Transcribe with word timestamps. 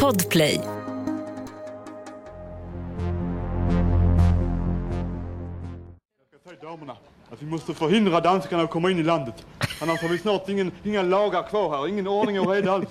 Podplay. 0.00 0.60
Säg 6.44 6.56
damerna 6.62 6.92
att 7.30 7.42
vi 7.42 7.46
måste 7.46 7.74
förhindra 7.74 8.20
danskarna 8.20 8.62
att 8.62 8.70
komma 8.70 8.90
in 8.90 8.98
i 8.98 9.02
landet. 9.02 9.46
Annars 9.82 10.02
har 10.02 10.08
vi 10.08 10.18
snart 10.18 10.48
ingen, 10.48 10.72
inga 10.84 11.02
lagar 11.02 11.42
kvar 11.42 11.76
här, 11.76 11.88
ingen 11.88 12.06
ordning 12.06 12.40
och 12.40 12.50
reda 12.50 12.72
alls. 12.72 12.88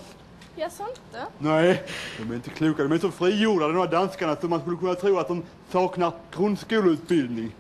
Jaså 0.56 0.84
inte? 0.84 1.26
Nej, 1.38 1.84
de 2.18 2.32
är 2.32 2.36
inte 2.36 2.50
kloka. 2.50 2.84
De 2.84 2.92
är 2.92 2.98
så 2.98 3.12
frigjorda 3.12 3.68
de 3.68 3.78
här 3.78 3.88
danskarna 3.88 4.36
så 4.36 4.48
man 4.48 4.62
skulle 4.62 4.78
kunna 4.78 4.96
tro 4.96 5.20
att 5.20 5.28
de 5.28 5.44
saknar 5.72 6.14
grundskoleutbildning. 6.32 7.56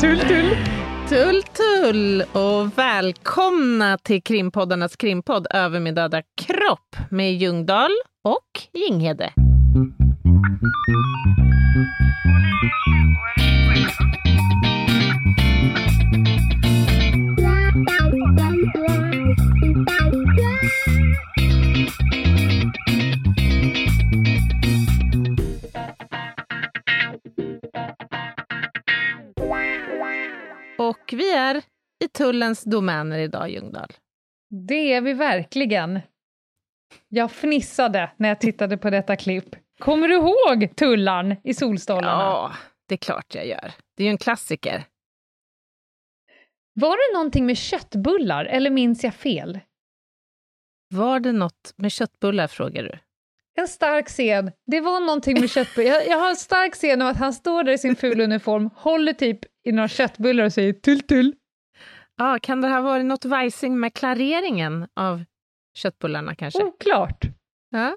Tull, 0.00 0.20
tull. 0.20 0.71
Tull, 1.12 1.42
tull 1.42 2.22
och 2.32 2.78
välkomna 2.78 3.98
till 3.98 4.22
krimpoddarnas 4.22 4.96
krimpodd 4.96 5.46
Över 5.50 5.80
min 5.80 5.94
döda 5.94 6.22
kropp 6.22 6.96
med 7.10 7.34
Ljungdahl 7.34 7.90
och 8.24 8.60
Ginghede. 8.72 9.32
Och 31.12 31.18
vi 31.18 31.32
är 31.32 31.62
i 32.04 32.08
tullens 32.08 32.64
domäner 32.64 33.18
idag, 33.18 33.50
Ljungdahl. 33.50 33.92
Det 34.68 34.92
är 34.92 35.00
vi 35.00 35.12
verkligen. 35.12 36.00
Jag 37.08 37.30
fnissade 37.30 38.10
när 38.16 38.28
jag 38.28 38.40
tittade 38.40 38.76
på 38.76 38.90
detta 38.90 39.16
klipp. 39.16 39.56
Kommer 39.78 40.08
du 40.08 40.14
ihåg 40.14 40.76
Tullan 40.76 41.36
i 41.44 41.54
Solstolarna? 41.54 42.22
Ja, 42.22 42.52
det 42.88 42.94
är 42.94 42.98
klart 42.98 43.34
jag 43.34 43.46
gör. 43.46 43.72
Det 43.96 44.02
är 44.02 44.04
ju 44.04 44.10
en 44.10 44.18
klassiker. 44.18 44.84
Var 46.74 46.96
det 46.96 47.18
någonting 47.18 47.46
med 47.46 47.56
köttbullar, 47.56 48.44
eller 48.44 48.70
minns 48.70 49.04
jag 49.04 49.14
fel? 49.14 49.60
Var 50.88 51.20
det 51.20 51.32
något 51.32 51.74
med 51.76 51.92
köttbullar, 51.92 52.46
frågar 52.46 52.82
du? 52.82 52.98
En 53.54 53.68
stark 53.68 54.08
scen. 54.08 54.52
Det 54.66 54.80
var 54.80 55.00
någonting 55.00 55.40
med 55.40 55.50
köttbullar. 55.50 55.90
Jag, 55.90 56.08
jag 56.08 56.18
har 56.18 56.30
en 56.30 56.36
stark 56.36 56.74
scen 56.74 57.02
av 57.02 57.08
att 57.08 57.16
han 57.16 57.32
står 57.32 57.64
där 57.64 57.72
i 57.72 57.78
sin 57.78 57.96
fula 57.96 58.24
uniform, 58.24 58.70
håller 58.74 59.12
typ 59.12 59.51
i 59.64 59.72
några 59.72 59.88
köttbullar 59.88 60.44
och 60.44 60.52
säger 60.52 60.72
tull 60.72 61.00
tull. 61.00 61.34
Ja, 62.16 62.38
kan 62.42 62.60
det 62.60 62.68
ha 62.68 62.80
varit 62.80 63.06
något 63.06 63.24
vajsing 63.24 63.80
med 63.80 63.94
klareringen 63.94 64.88
av 64.96 65.24
köttbullarna 65.74 66.34
kanske? 66.34 66.64
Oklart. 66.64 67.24
Ja. 67.70 67.96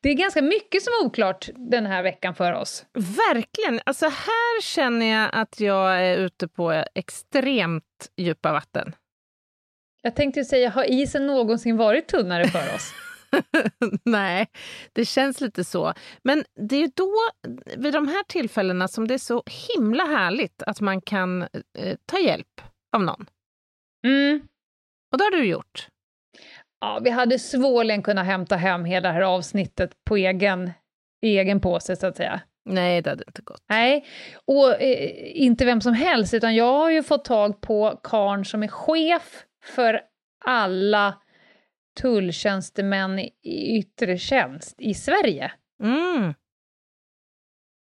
Det 0.00 0.08
är 0.08 0.14
ganska 0.14 0.42
mycket 0.42 0.82
som 0.82 0.92
är 0.92 1.06
oklart 1.06 1.48
den 1.54 1.86
här 1.86 2.02
veckan 2.02 2.34
för 2.34 2.52
oss. 2.52 2.86
Verkligen! 3.28 3.80
Alltså 3.86 4.06
här 4.06 4.62
känner 4.62 5.06
jag 5.06 5.30
att 5.32 5.60
jag 5.60 6.00
är 6.00 6.16
ute 6.16 6.48
på 6.48 6.84
extremt 6.94 8.10
djupa 8.16 8.52
vatten. 8.52 8.94
Jag 10.02 10.16
tänkte 10.16 10.44
säga, 10.44 10.70
har 10.70 10.90
isen 10.90 11.26
någonsin 11.26 11.76
varit 11.76 12.08
tunnare 12.08 12.48
för 12.48 12.74
oss? 12.74 12.92
Nej, 14.04 14.46
det 14.92 15.04
känns 15.04 15.40
lite 15.40 15.64
så. 15.64 15.92
Men 16.22 16.44
det 16.70 16.76
är 16.76 16.90
då, 16.94 17.12
vid 17.76 17.92
de 17.92 18.08
här 18.08 18.22
tillfällena, 18.22 18.88
som 18.88 19.08
det 19.08 19.14
är 19.14 19.18
så 19.18 19.42
himla 19.46 20.04
härligt 20.04 20.62
att 20.62 20.80
man 20.80 21.00
kan 21.00 21.42
eh, 21.42 21.96
ta 22.06 22.18
hjälp 22.18 22.60
av 22.92 23.02
någon. 23.02 23.26
Mm. 24.06 24.40
Och 25.12 25.18
det 25.18 25.24
har 25.24 25.30
du 25.30 25.44
gjort. 25.44 25.88
Ja, 26.80 27.00
vi 27.04 27.10
hade 27.10 27.38
svårligen 27.38 28.02
kunnat 28.02 28.26
hämta 28.26 28.56
hem 28.56 28.84
hela 28.84 29.08
det 29.08 29.14
här 29.14 29.22
avsnittet 29.22 30.04
på 30.04 30.16
egen, 30.16 30.72
egen 31.22 31.60
påse, 31.60 31.96
så 31.96 32.06
att 32.06 32.16
säga. 32.16 32.40
Nej, 32.64 33.02
det 33.02 33.10
hade 33.10 33.24
inte 33.26 33.42
gått. 33.42 33.64
Nej, 33.68 34.06
och 34.44 34.82
eh, 34.82 35.10
inte 35.42 35.64
vem 35.64 35.80
som 35.80 35.94
helst, 35.94 36.34
utan 36.34 36.54
jag 36.54 36.78
har 36.78 36.90
ju 36.90 37.02
fått 37.02 37.24
tag 37.24 37.60
på 37.60 38.00
karn 38.02 38.44
som 38.44 38.62
är 38.62 38.68
chef 38.68 39.44
för 39.64 40.00
alla 40.44 41.14
tulltjänstemän 42.00 43.18
i 43.18 43.78
yttre 43.78 44.18
tjänst 44.18 44.80
i 44.80 44.94
Sverige. 44.94 45.52
Mm. 45.82 46.34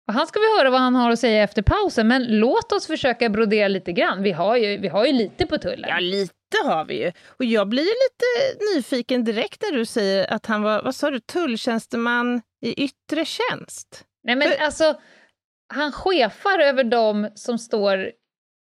Och 0.08 0.14
han 0.14 0.26
ska 0.26 0.40
vi 0.40 0.58
höra 0.58 0.70
vad 0.70 0.80
han 0.80 0.94
har 0.94 1.10
att 1.10 1.18
säga 1.18 1.42
efter 1.42 1.62
pausen, 1.62 2.08
men 2.08 2.38
låt 2.38 2.72
oss 2.72 2.86
försöka 2.86 3.28
brodera 3.28 3.68
lite 3.68 3.92
grann. 3.92 4.22
Vi 4.22 4.32
har 4.32 4.56
ju, 4.56 4.78
vi 4.78 4.88
har 4.88 5.06
ju 5.06 5.12
lite 5.12 5.46
på 5.46 5.58
tullen. 5.58 5.90
Ja, 5.90 5.98
lite 6.00 6.34
har 6.64 6.84
vi 6.84 7.04
ju. 7.04 7.12
Och 7.26 7.44
jag 7.44 7.68
blir 7.68 7.82
ju 7.82 7.88
lite 7.88 8.64
nyfiken 8.74 9.24
direkt 9.24 9.62
när 9.62 9.78
du 9.78 9.86
säger 9.86 10.32
att 10.32 10.46
han 10.46 10.62
var, 10.62 10.82
vad 10.82 10.94
sa 10.94 11.10
du, 11.10 11.20
tulltjänsteman 11.20 12.42
i 12.62 12.84
yttre 12.84 13.24
tjänst. 13.24 14.04
Nej 14.24 14.36
men 14.36 14.48
För- 14.48 14.64
alltså, 14.64 15.00
han 15.74 15.92
chefar 15.92 16.58
över 16.58 16.84
dem 16.84 17.30
som 17.34 17.58
står 17.58 18.12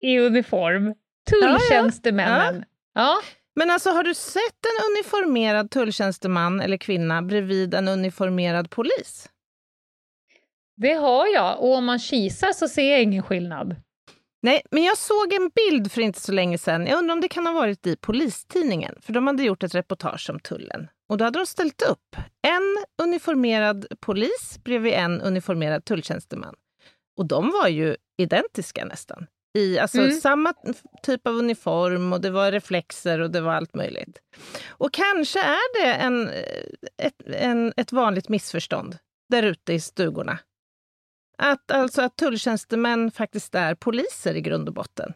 i 0.02 0.18
uniform. 0.18 0.94
Tulltjänstemännen. 1.30 2.64
Ja, 2.94 3.18
Men 3.58 3.70
alltså, 3.70 3.90
har 3.90 4.04
du 4.04 4.14
sett 4.14 4.64
en 4.64 4.84
uniformerad 4.92 5.70
tulltjänsteman 5.70 6.60
eller 6.60 6.76
kvinna 6.76 7.22
bredvid 7.22 7.74
en 7.74 7.88
uniformerad 7.88 8.70
polis? 8.70 9.28
det 10.78 10.94
har 10.94 11.26
jag. 11.26 11.60
Och 11.60 11.74
om 11.74 11.84
man 11.84 11.98
kisar 11.98 12.52
så 12.52 12.68
ser 12.68 12.90
jag 12.90 13.02
ingen 13.02 13.22
skillnad. 13.22 13.76
Nej, 14.42 14.62
men 14.70 14.84
jag 14.84 14.98
såg 14.98 15.32
en 15.32 15.50
bild 15.54 15.92
för 15.92 16.00
inte 16.00 16.20
så 16.20 16.32
länge 16.32 16.58
sedan. 16.58 16.86
Jag 16.86 16.98
undrar 16.98 17.12
om 17.12 17.20
det 17.20 17.28
kan 17.28 17.46
ha 17.46 17.52
varit 17.52 17.86
i 17.86 17.96
Polistidningen, 17.96 18.94
för 19.02 19.12
de 19.12 19.26
hade 19.26 19.42
gjort 19.42 19.62
ett 19.62 19.74
reportage 19.74 20.30
om 20.30 20.40
tullen. 20.40 20.88
Och 21.08 21.18
då 21.18 21.24
hade 21.24 21.38
de 21.38 21.46
ställt 21.46 21.82
upp 21.82 22.16
en 22.42 22.84
uniformerad 23.02 23.86
polis 24.00 24.58
bredvid 24.64 24.92
en 24.92 25.20
uniformerad 25.20 25.84
tulltjänsteman. 25.84 26.54
Och 27.16 27.26
de 27.26 27.50
var 27.50 27.68
ju 27.68 27.96
identiska 28.18 28.84
nästan. 28.84 29.26
I 29.54 29.78
alltså 29.78 29.98
Mm. 29.98 30.12
samma 30.12 30.54
typ 31.02 31.26
av 31.26 31.34
uniform 31.34 32.12
och 32.12 32.20
det 32.20 32.30
var 32.30 32.52
reflexer 32.52 33.18
och 33.20 33.30
det 33.30 33.40
var 33.40 33.52
allt 33.54 33.74
möjligt. 33.74 34.18
Och 34.68 34.92
kanske 34.92 35.40
är 35.40 35.82
det 35.82 35.92
en, 35.94 36.28
ett, 37.02 37.22
en, 37.26 37.72
ett 37.76 37.92
vanligt 37.92 38.28
missförstånd 38.28 38.98
där 39.28 39.42
ute 39.42 39.72
i 39.72 39.80
stugorna. 39.80 40.38
Att, 41.38 41.70
alltså 41.70 42.02
att 42.02 42.16
tulltjänstemän 42.16 43.10
faktiskt 43.10 43.54
är 43.54 43.74
poliser 43.74 44.34
i 44.34 44.40
grund 44.40 44.68
och 44.68 44.74
botten. 44.74 45.12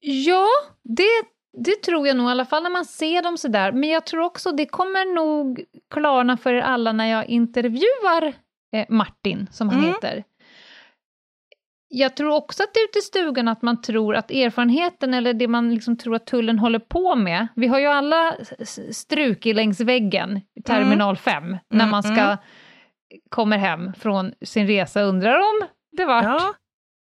Ja, 0.00 0.48
det, 0.82 1.22
det 1.64 1.82
tror 1.82 2.06
jag 2.06 2.16
nog, 2.16 2.26
i 2.28 2.30
alla 2.30 2.44
fall 2.46 2.62
när 2.62 2.70
man 2.70 2.84
ser 2.84 3.22
dem 3.22 3.38
sådär. 3.38 3.72
Men 3.72 3.88
jag 3.88 4.06
tror 4.06 4.22
också 4.22 4.52
det 4.52 4.66
kommer 4.66 5.14
nog 5.14 5.64
klarna 5.90 6.36
för 6.36 6.52
er 6.54 6.60
alla 6.60 6.92
när 6.92 7.06
jag 7.06 7.26
intervjuar 7.28 8.32
eh, 8.72 8.86
Martin, 8.88 9.48
som 9.52 9.68
han 9.68 9.78
Mm. 9.78 9.90
heter. 9.90 10.24
Jag 11.92 12.16
tror 12.16 12.30
också 12.34 12.62
att 12.62 12.68
ute 12.88 12.98
i 12.98 13.02
stugan 13.02 13.48
att 13.48 13.62
man 13.62 13.82
tror 13.82 14.14
att 14.16 14.30
erfarenheten, 14.30 15.14
eller 15.14 15.34
det 15.34 15.48
man 15.48 15.74
liksom 15.74 15.96
tror 15.96 16.14
att 16.14 16.26
tullen 16.26 16.58
håller 16.58 16.78
på 16.78 17.14
med, 17.16 17.46
vi 17.56 17.66
har 17.66 17.78
ju 17.78 17.86
alla 17.86 18.34
s- 18.58 18.98
strukit 18.98 19.56
längs 19.56 19.80
väggen 19.80 20.36
i 20.58 20.62
terminal 20.62 21.16
5, 21.16 21.56
när 21.70 21.86
man 21.86 22.02
ska 22.02 22.12
mm. 22.20 22.36
kommer 23.30 23.58
hem 23.58 23.92
från 23.94 24.32
sin 24.44 24.66
resa 24.66 25.02
undrar 25.02 25.38
om 25.38 25.66
det 25.96 26.04
vart 26.04 26.24
Ja. 26.24 26.54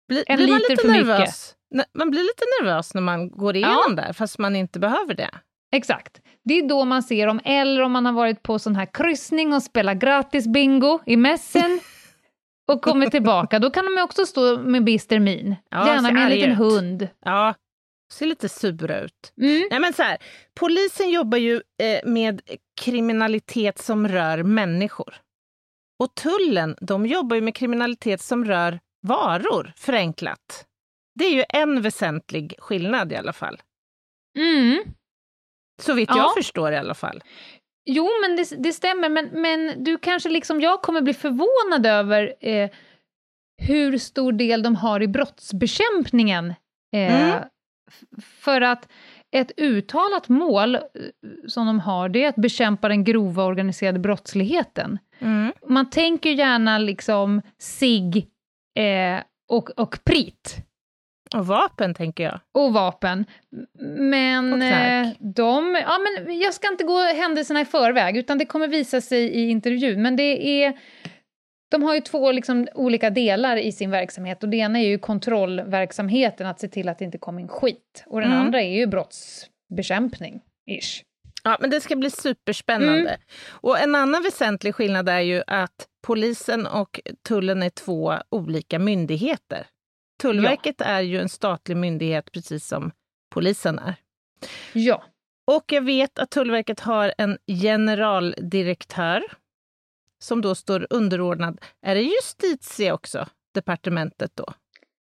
Bli, 0.07 0.23
En 0.27 0.37
blir 0.37 0.47
man 0.47 0.57
liter 0.57 0.69
lite 0.69 0.81
för 0.81 0.89
mycket. 0.91 1.07
nervös? 1.07 1.55
Ne- 1.75 1.83
Man 1.93 2.11
blir 2.11 2.21
lite 2.21 2.43
nervös 2.61 2.93
när 2.93 3.01
man 3.01 3.29
går 3.31 3.55
igenom 3.55 3.95
där, 3.95 4.13
fast 4.13 4.39
man 4.39 4.55
inte 4.55 4.79
behöver 4.79 5.13
det. 5.13 5.29
Exakt. 5.75 6.21
Det 6.43 6.53
är 6.53 6.67
då 6.69 6.85
man 6.85 7.03
ser 7.03 7.27
dem, 7.27 7.39
eller 7.45 7.81
om 7.81 7.91
man 7.91 8.05
har 8.05 8.13
varit 8.13 8.43
på 8.43 8.59
sån 8.59 8.75
här 8.75 8.85
kryssning 8.93 9.53
och 9.53 9.63
spelat 9.63 9.97
gratis 9.97 10.47
bingo 10.47 10.99
i 11.05 11.15
mässen 11.17 11.79
och 12.69 12.81
kommer 12.81 13.09
tillbaka, 13.09 13.59
då 13.59 13.69
kan 13.71 13.85
de 13.85 13.91
ju 13.97 14.01
också 14.01 14.25
stå 14.25 14.59
med 14.59 14.83
bister 14.83 15.19
min. 15.19 15.55
Ja, 15.69 15.87
Gärna 15.87 16.11
med 16.11 16.23
en 16.23 16.29
liten 16.29 16.51
ut. 16.51 16.57
hund. 16.57 17.07
Ja, 17.25 17.53
ser 18.13 18.25
lite 18.25 18.49
sura 18.49 18.99
ut. 18.99 19.33
Mm. 19.41 19.67
Nej, 19.71 19.79
men 19.79 19.93
så 19.93 20.03
här, 20.03 20.17
polisen 20.59 21.09
jobbar 21.09 21.37
ju 21.37 21.55
eh, 21.55 22.09
med 22.09 22.41
kriminalitet 22.81 23.77
som 23.79 24.07
rör 24.07 24.43
människor. 24.43 25.15
Och 25.99 26.15
tullen, 26.15 26.75
de 26.81 27.05
jobbar 27.05 27.35
ju 27.35 27.41
med 27.41 27.55
kriminalitet 27.55 28.21
som 28.21 28.45
rör 28.45 28.79
varor, 29.07 29.73
förenklat. 29.77 30.65
Det 31.19 31.25
är 31.25 31.33
ju 31.33 31.43
en 31.49 31.81
väsentlig 31.81 32.55
skillnad 32.59 33.11
i 33.11 33.15
alla 33.15 33.33
fall. 33.33 33.61
Mm. 34.37 34.83
Så 35.81 35.93
vitt 35.93 36.09
Ja. 36.09 36.17
jag 36.17 36.33
förstår 36.33 36.71
i 36.71 36.77
alla 36.77 36.93
fall. 36.93 37.23
Jo, 37.91 38.09
men 38.21 38.35
det, 38.35 38.63
det 38.63 38.73
stämmer, 38.73 39.09
men, 39.09 39.29
men 39.41 39.83
du 39.83 39.97
kanske 39.97 40.29
liksom 40.29 40.61
jag 40.61 40.81
kommer 40.81 41.01
bli 41.01 41.13
förvånad 41.13 41.85
över 41.85 42.33
eh, 42.39 42.69
hur 43.61 43.97
stor 43.97 44.31
del 44.31 44.63
de 44.63 44.75
har 44.75 45.01
i 45.01 45.07
brottsbekämpningen. 45.07 46.53
Eh, 46.95 47.29
Mm. 47.29 47.43
För 48.21 48.61
att 48.61 48.87
ett 49.31 49.51
uttalat 49.57 50.29
mål 50.29 50.75
eh, 50.75 50.81
som 51.47 51.67
de 51.67 51.79
har, 51.79 52.09
det 52.09 52.23
är 52.23 52.29
att 52.29 52.35
bekämpa 52.35 52.87
den 52.89 53.03
grova 53.03 53.43
organiserade 53.43 53.99
brottsligheten. 53.99 54.99
Mm. 55.19 55.53
Man 55.67 55.89
tänker 55.89 56.29
gärna 56.29 56.77
liksom 56.77 57.41
sig 57.61 58.27
eh, 58.79 59.23
och, 59.51 59.69
och 59.69 59.99
prit. 60.03 60.57
Och 61.35 61.47
vapen, 61.47 61.93
tänker 61.93 62.23
jag. 62.23 62.39
Och 62.51 62.73
vapen. 62.73 63.25
Men, 63.97 64.53
Och 64.53 64.59
knark. 64.59 65.05
eh, 65.05 65.11
de... 65.19 65.75
Ja, 65.87 65.97
men 65.99 66.39
jag 66.39 66.53
ska 66.53 66.67
inte 66.71 66.83
gå 66.83 66.99
händelserna 66.99 67.61
i 67.61 67.65
förväg, 67.65 68.17
utan 68.17 68.37
det 68.37 68.45
kommer 68.45 68.67
visa 68.67 69.01
sig 69.01 69.23
i 69.23 69.49
intervjun. 69.49 70.01
Men 70.01 70.15
det 70.15 70.63
är... 70.63 70.79
De 71.71 71.83
har 71.83 71.95
ju 71.95 72.01
två 72.01 72.31
liksom, 72.31 72.67
olika 72.73 73.09
delar 73.09 73.57
i 73.57 73.71
sin 73.71 73.91
verksamhet. 73.91 74.43
Och 74.43 74.49
Det 74.49 74.57
ena 74.57 74.79
är 74.79 74.87
ju 74.87 74.97
kontrollverksamheten, 74.97 76.47
att 76.47 76.59
se 76.59 76.67
till 76.67 76.89
att 76.89 76.99
det 76.99 77.05
inte 77.05 77.17
kommer 77.17 77.41
in 77.41 77.47
skit. 77.47 78.03
Och 78.05 78.21
den 78.21 78.31
Mm. 78.31 78.45
andra 78.45 78.61
är 78.61 78.77
ju 78.77 78.87
brottsbekämpning, 78.87 80.41
ish. 80.71 81.03
Ja, 81.43 81.57
men 81.61 81.69
det 81.69 81.81
ska 81.81 81.95
bli 81.95 82.09
superspännande. 82.09 83.17
Och 83.49 83.79
en 83.79 83.95
annan 83.95 84.23
väsentlig 84.23 84.75
skillnad 84.75 85.09
är 85.09 85.19
ju 85.19 85.43
att 85.47 85.87
polisen 86.07 86.67
och 86.67 86.99
tullen 87.27 87.63
är 87.63 87.69
två 87.69 88.13
olika 88.29 88.79
myndigheter. 88.79 89.65
Tullverket 90.21 90.81
är 90.81 91.01
ju 91.01 91.19
en 91.19 91.29
statlig 91.29 91.77
myndighet 91.77 92.31
precis 92.31 92.67
som 92.67 92.91
polisen 93.29 93.79
är. 93.79 93.95
Ja. 94.73 95.03
Och 95.47 95.71
jag 95.71 95.81
vet 95.81 96.19
att 96.19 96.29
Tullverket 96.29 96.79
har 96.79 97.13
en 97.17 97.37
generaldirektör 97.47 99.23
som 100.19 100.41
då 100.41 100.55
står 100.55 100.87
underordnad. 100.89 101.61
Är 101.81 101.95
det 101.95 102.01
justitie 102.01 102.91
också, 102.91 103.27
departementet 103.53 104.31
då? 104.35 104.53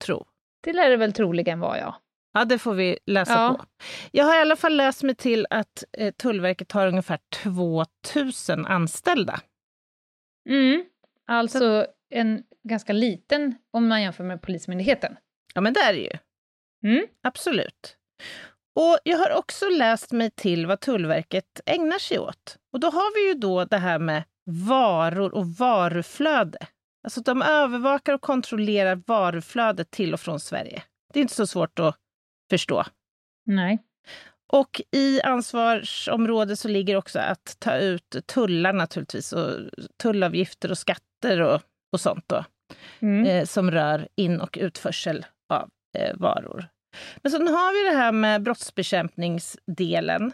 Tro. 0.06 0.26
Det 0.64 0.74
lär 0.74 0.90
det 0.90 0.98
väl 0.98 1.14
troligen 1.14 1.60
vara, 1.60 1.78
ja. 1.80 1.96
Ja, 2.34 2.46
det 2.46 2.60
får 2.60 2.74
vi 2.74 3.00
läsa 3.06 3.34
Ja. 3.34 3.56
på. 3.60 3.66
Jag 4.12 4.26
har 4.26 4.36
i 4.38 4.42
alla 4.42 4.56
fall 4.56 4.76
läst 4.78 5.04
mig 5.04 5.16
till 5.16 5.48
att 5.50 5.84
eh, 5.98 6.12
Tullverket 6.14 6.72
har 6.72 6.88
ungefär 6.88 7.20
2000 7.44 8.66
anställda. 8.66 9.40
Mm. 10.50 10.86
Alltså 11.28 11.88
en 12.10 12.44
ganska 12.64 12.94
liten, 12.94 13.56
om 13.72 13.88
man 13.88 14.02
jämför 14.02 14.24
med 14.24 14.42
Polismyndigheten. 14.42 15.18
Ja, 15.54 15.62
men 15.62 15.74
det 15.74 15.80
är 15.80 15.94
det 15.94 16.00
ju. 16.00 16.18
Mm. 16.84 17.08
Absolut. 17.24 17.98
Och 18.76 19.00
jag 19.04 19.18
har 19.18 19.38
också 19.38 19.70
läst 19.70 20.12
mig 20.12 20.32
till 20.32 20.66
vad 20.66 20.80
Tullverket 20.80 21.62
ägnar 21.66 22.00
sig 22.00 22.20
åt. 22.20 22.58
Och 22.74 22.80
då 22.80 22.88
har 22.88 23.16
vi 23.16 23.28
ju 23.28 23.34
då 23.34 23.66
det 23.66 23.78
här 23.78 24.00
med 24.00 24.24
varor 24.46 25.34
och 25.34 25.48
varuflöde. 25.48 26.58
Alltså 27.04 27.22
de 27.22 27.42
övervakar 27.42 28.14
och 28.14 28.22
kontrollerar 28.22 29.02
varuflödet 29.08 29.92
till 29.92 30.14
och 30.14 30.20
från 30.20 30.40
Sverige. 30.40 30.84
Det 31.14 31.20
är 31.20 31.22
inte 31.22 31.34
så 31.34 31.48
svårt 31.48 31.80
att 31.80 31.96
förstå. 32.50 32.84
Nej. 33.46 33.84
Och 34.54 34.82
i 34.92 35.22
ansvarsområdet 35.22 36.60
så 36.60 36.68
ligger 36.68 36.96
också 36.96 37.20
att 37.20 37.56
ta 37.60 37.78
ut 37.78 38.16
tullar 38.26 38.74
naturligtvis, 38.74 39.34
och 39.34 39.50
tullavgifter 39.98 40.72
och 40.72 40.78
skatter 40.78 41.42
och, 41.42 41.62
och 41.92 42.02
sånt 42.02 42.24
då, 42.28 42.46
Mm. 43.02 43.26
eh, 43.26 43.46
som 43.46 43.72
rör 43.72 44.08
in 44.16 44.42
och 44.42 44.58
utförsel 44.62 45.26
av 45.50 45.70
eh, 45.98 46.16
varor. 46.16 46.68
Men 47.22 47.32
så 47.32 47.38
har 47.38 47.84
vi 47.84 47.90
det 47.92 47.98
här 47.98 48.12
med 48.12 48.44
brottsbekämpningsdelen, 48.44 50.32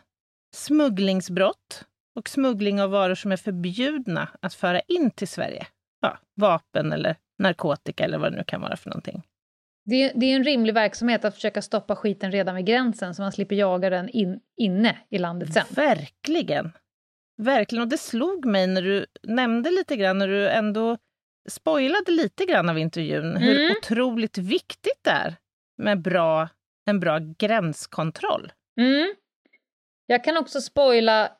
smugglingsbrott 0.55 1.85
och 2.15 2.29
smuggling 2.29 2.81
av 2.81 2.89
varor 2.89 3.15
som 3.15 3.31
är 3.31 3.37
förbjudna 3.37 4.27
att 4.41 4.53
föra 4.53 4.79
in 4.79 5.11
till 5.11 5.27
Sverige. 5.27 5.67
Ja, 6.01 6.17
vapen 6.35 6.91
eller 6.93 7.15
narkotika 7.39 8.03
eller 8.03 8.17
vad 8.17 8.31
det 8.31 8.37
nu 8.37 8.43
kan 8.43 8.61
vara 8.61 8.77
för 8.77 8.89
någonting. 8.89 9.23
Det, 9.85 10.03
är, 10.03 10.11
det 10.15 10.25
är 10.25 10.35
en 10.35 10.43
rimlig 10.43 10.73
verksamhet 10.73 11.25
att 11.25 11.35
försöka 11.35 11.61
stoppa 11.61 11.95
skiten 11.95 12.31
redan 12.31 12.55
vid 12.55 12.65
gränsen 12.65 13.15
så 13.15 13.21
man 13.21 13.31
slipper 13.31 13.55
jaga 13.55 13.89
den 13.89 14.09
in, 14.09 14.39
inne 14.57 14.97
i 15.09 15.17
landet 15.17 15.53
sen. 15.53 15.65
Verkligen. 15.69 16.71
Verkligen. 17.37 17.81
Och 17.81 17.87
det 17.87 17.97
slog 17.97 18.45
mig 18.45 18.67
när 18.67 18.81
du 18.81 19.05
nämnde 19.23 19.71
lite 19.71 19.95
grann, 19.95 20.17
när 20.17 20.27
du 20.27 20.49
ändå 20.49 20.97
spoilade 21.51 22.11
lite 22.11 22.45
grann 22.45 22.69
av 22.69 22.77
intervjun, 22.79 23.37
hur 23.37 23.59
Mm. 23.59 23.75
otroligt 23.77 24.37
viktigt 24.37 24.99
det 25.03 25.09
är 25.11 25.35
med 25.77 26.01
bra, 26.01 26.49
en 26.89 26.99
bra 26.99 27.19
gränskontroll. 27.37 28.51
Mm. 28.79 29.13
Jag 30.05 30.23
kan 30.23 30.37
också 30.37 30.61
spoila 30.61 31.31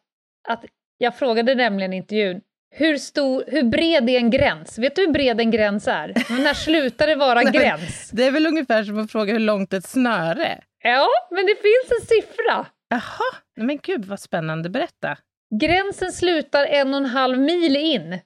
att 0.47 0.65
jag 0.97 1.17
frågade 1.17 1.55
nämligen 1.55 1.93
i 1.93 1.97
intervjun 1.97 2.41
hur, 2.75 2.97
stor, 2.97 3.43
hur 3.47 3.63
bred 3.63 4.09
är 4.09 4.17
en 4.17 4.29
gräns? 4.29 4.77
Vet 4.79 4.95
du 4.95 5.01
hur 5.05 5.11
bred 5.11 5.39
en 5.41 5.51
gräns 5.51 5.87
är? 5.87 6.13
Men 6.29 6.43
när 6.43 6.53
slutar 6.53 7.07
det 7.07 7.15
vara 7.15 7.43
gräns? 7.51 8.09
Det 8.13 8.23
är 8.27 8.31
väl 8.31 8.47
ungefär 8.47 8.83
som 8.83 8.99
att 8.99 9.11
fråga 9.11 9.33
hur 9.33 9.39
långt 9.39 9.73
ett 9.73 9.85
snöre 9.85 10.45
är. 10.45 10.63
Ja, 10.83 11.07
men 11.31 11.45
det 11.45 11.55
finns 11.55 12.01
en 12.01 12.07
siffra. 12.07 12.65
Jaha, 12.89 13.39
men 13.55 13.77
gud 13.77 14.05
vad 14.05 14.19
spännande. 14.19 14.69
Berätta. 14.69 15.17
Gränsen 15.61 16.11
slutar 16.11 16.65
en 16.65 16.93
och 16.93 16.97
en 16.99 17.05
halv 17.05 17.39
mil 17.39 17.75
in. 17.77 18.19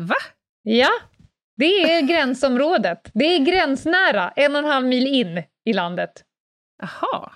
Va? 0.00 0.14
Ja, 0.62 0.88
det 1.56 1.64
är 1.94 2.02
gränsområdet. 2.02 3.10
Det 3.14 3.24
är 3.24 3.38
gränsnära, 3.38 4.32
en 4.36 4.52
och 4.52 4.58
en 4.58 4.64
halv 4.64 4.86
mil 4.86 5.06
in 5.06 5.42
i 5.64 5.72
landet. 5.72 6.10
Jaha. 6.82 7.32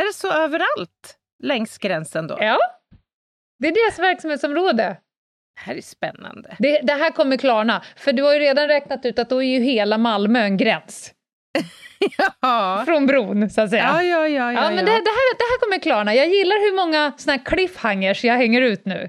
Är 0.00 0.06
det 0.06 0.14
så 0.14 0.32
överallt 0.32 1.16
längs 1.42 1.78
gränsen 1.78 2.26
då? 2.26 2.36
Ja, 2.40 2.58
det 3.58 3.68
är 3.68 3.72
deras 3.72 3.98
verksamhetsområde. 3.98 4.82
Det 5.54 5.60
här 5.60 5.74
är 5.74 5.80
spännande. 5.82 6.56
Det, 6.58 6.80
det 6.82 6.92
här 6.92 7.10
kommer 7.10 7.36
klarna, 7.36 7.82
för 7.96 8.12
du 8.12 8.22
har 8.22 8.32
ju 8.34 8.38
redan 8.40 8.68
räknat 8.68 9.04
ut 9.04 9.18
att 9.18 9.30
då 9.30 9.42
är 9.42 9.58
ju 9.58 9.60
hela 9.64 9.98
Malmö 9.98 10.40
en 10.40 10.56
gräns. 10.56 11.12
Ja, 12.40 12.82
Från 12.86 13.06
bron, 13.06 13.50
så 13.50 13.60
att 13.60 13.70
säga. 13.70 13.82
ja, 13.82 14.02
ja. 14.02 14.28
ja, 14.28 14.52
Ja, 14.52 14.52
ja, 14.52 14.68
men 14.70 14.76
ja. 14.76 14.82
det, 14.84 14.84
det, 14.84 14.90
här, 14.90 15.38
det 15.38 15.44
här 15.44 15.58
kommer 15.60 15.78
klarna. 15.78 16.14
Jag 16.14 16.28
gillar 16.28 16.70
hur 16.70 16.76
många 16.76 17.12
såna 17.16 17.36
här 17.36 17.44
cliffhangers 17.44 18.24
jag 18.24 18.34
hänger 18.34 18.62
ut 18.62 18.84
nu. 18.84 19.08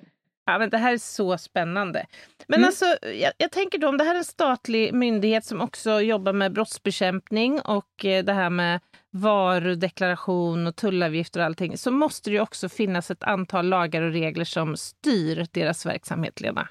Ja, 0.51 0.59
men 0.59 0.69
det 0.69 0.77
här 0.77 0.93
är 0.93 0.97
så 0.97 1.37
spännande. 1.37 2.05
Men 2.47 2.57
Mm. 2.59 2.67
alltså, 2.67 2.85
jag, 3.21 3.33
jag 3.37 3.51
tänker 3.51 3.77
då 3.77 3.87
om 3.87 3.97
det 3.97 4.03
här 4.03 4.13
är 4.13 4.17
en 4.17 4.23
statlig 4.25 4.93
myndighet 4.93 5.45
som 5.45 5.61
också 5.61 6.01
jobbar 6.01 6.33
med 6.33 6.53
brottsbekämpning 6.53 7.61
och 7.61 8.05
eh, 8.05 8.23
det 8.23 8.33
här 8.33 8.49
med 8.49 8.79
varudeklaration 9.11 10.67
och 10.67 10.75
tullavgifter 10.75 11.39
och 11.39 11.45
allting, 11.45 11.77
så 11.77 11.91
måste 11.91 12.29
det 12.29 12.33
ju 12.33 12.41
också 12.41 12.69
finnas 12.69 13.11
ett 13.11 13.23
antal 13.23 13.65
lagar 13.69 14.01
och 14.01 14.11
regler 14.11 14.45
som 14.45 14.77
styr 14.77 15.45
deras 15.51 15.85
verksamhet, 15.85 16.41
Lena. 16.41 16.67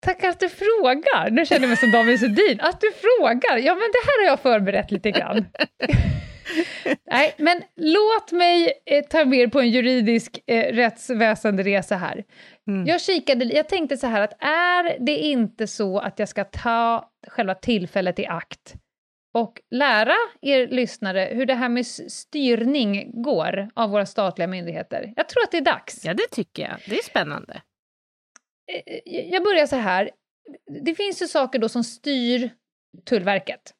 Tack 0.00 0.24
att 0.24 0.40
du 0.40 0.48
frågar. 0.48 1.30
Nu 1.30 1.46
känner 1.46 1.60
jag 1.60 1.68
mig 1.68 1.76
som 1.76 1.90
David 1.90 2.20
Sundin. 2.20 2.60
Att 2.60 2.80
du 2.80 2.92
frågar. 2.92 3.56
Ja, 3.56 3.74
men 3.74 3.88
det 3.92 4.02
här 4.06 4.24
har 4.24 4.26
jag 4.30 4.40
förberett 4.40 4.90
lite 4.90 5.10
grann. 5.10 5.46
Nej, 7.10 7.34
men 7.38 7.62
låt 7.76 8.32
mig 8.32 8.72
eh, 8.86 9.04
ta 9.10 9.24
med 9.24 9.38
er 9.38 9.46
på 9.46 9.60
en 9.60 9.70
juridisk 9.70 10.38
eh, 10.46 10.74
rättsväsenderesa 10.74 11.96
här. 11.96 12.24
Mm. 12.68 12.86
Jag 12.86 13.00
kikade, 13.00 13.44
jag 13.44 13.68
tänkte 13.68 13.96
så 13.96 14.06
här 14.06 14.20
att 14.20 14.42
är 14.42 14.98
det 15.06 15.16
inte 15.16 15.66
så 15.66 15.98
att 15.98 16.18
jag 16.18 16.28
ska 16.28 16.44
ta 16.44 17.10
själva 17.28 17.54
tillfället 17.54 18.18
i 18.18 18.26
akt 18.26 18.74
och 19.34 19.60
lära 19.70 20.14
er 20.40 20.66
lyssnare 20.66 21.28
hur 21.32 21.46
det 21.46 21.54
här 21.54 21.68
med 21.68 21.86
styrning 21.86 23.22
går 23.22 23.70
av 23.74 23.90
våra 23.90 24.06
statliga 24.06 24.48
myndigheter? 24.48 25.12
Jag 25.16 25.28
tror 25.28 25.42
att 25.42 25.50
det 25.50 25.56
är 25.56 25.62
dags. 25.62 26.04
Ja, 26.04 26.14
det 26.14 26.28
tycker 26.30 26.62
jag. 26.62 26.76
Det 26.86 26.98
är 26.98 27.02
spännande. 27.02 27.62
Eh, 28.72 29.24
jag 29.32 29.44
börjar 29.44 29.66
så 29.66 29.76
här. 29.76 30.10
Det 30.84 30.94
finns 30.94 31.22
ju 31.22 31.26
saker 31.26 31.58
då 31.58 31.68
som 31.68 31.84
styr 31.84 32.50
Tullverket. 33.04 33.74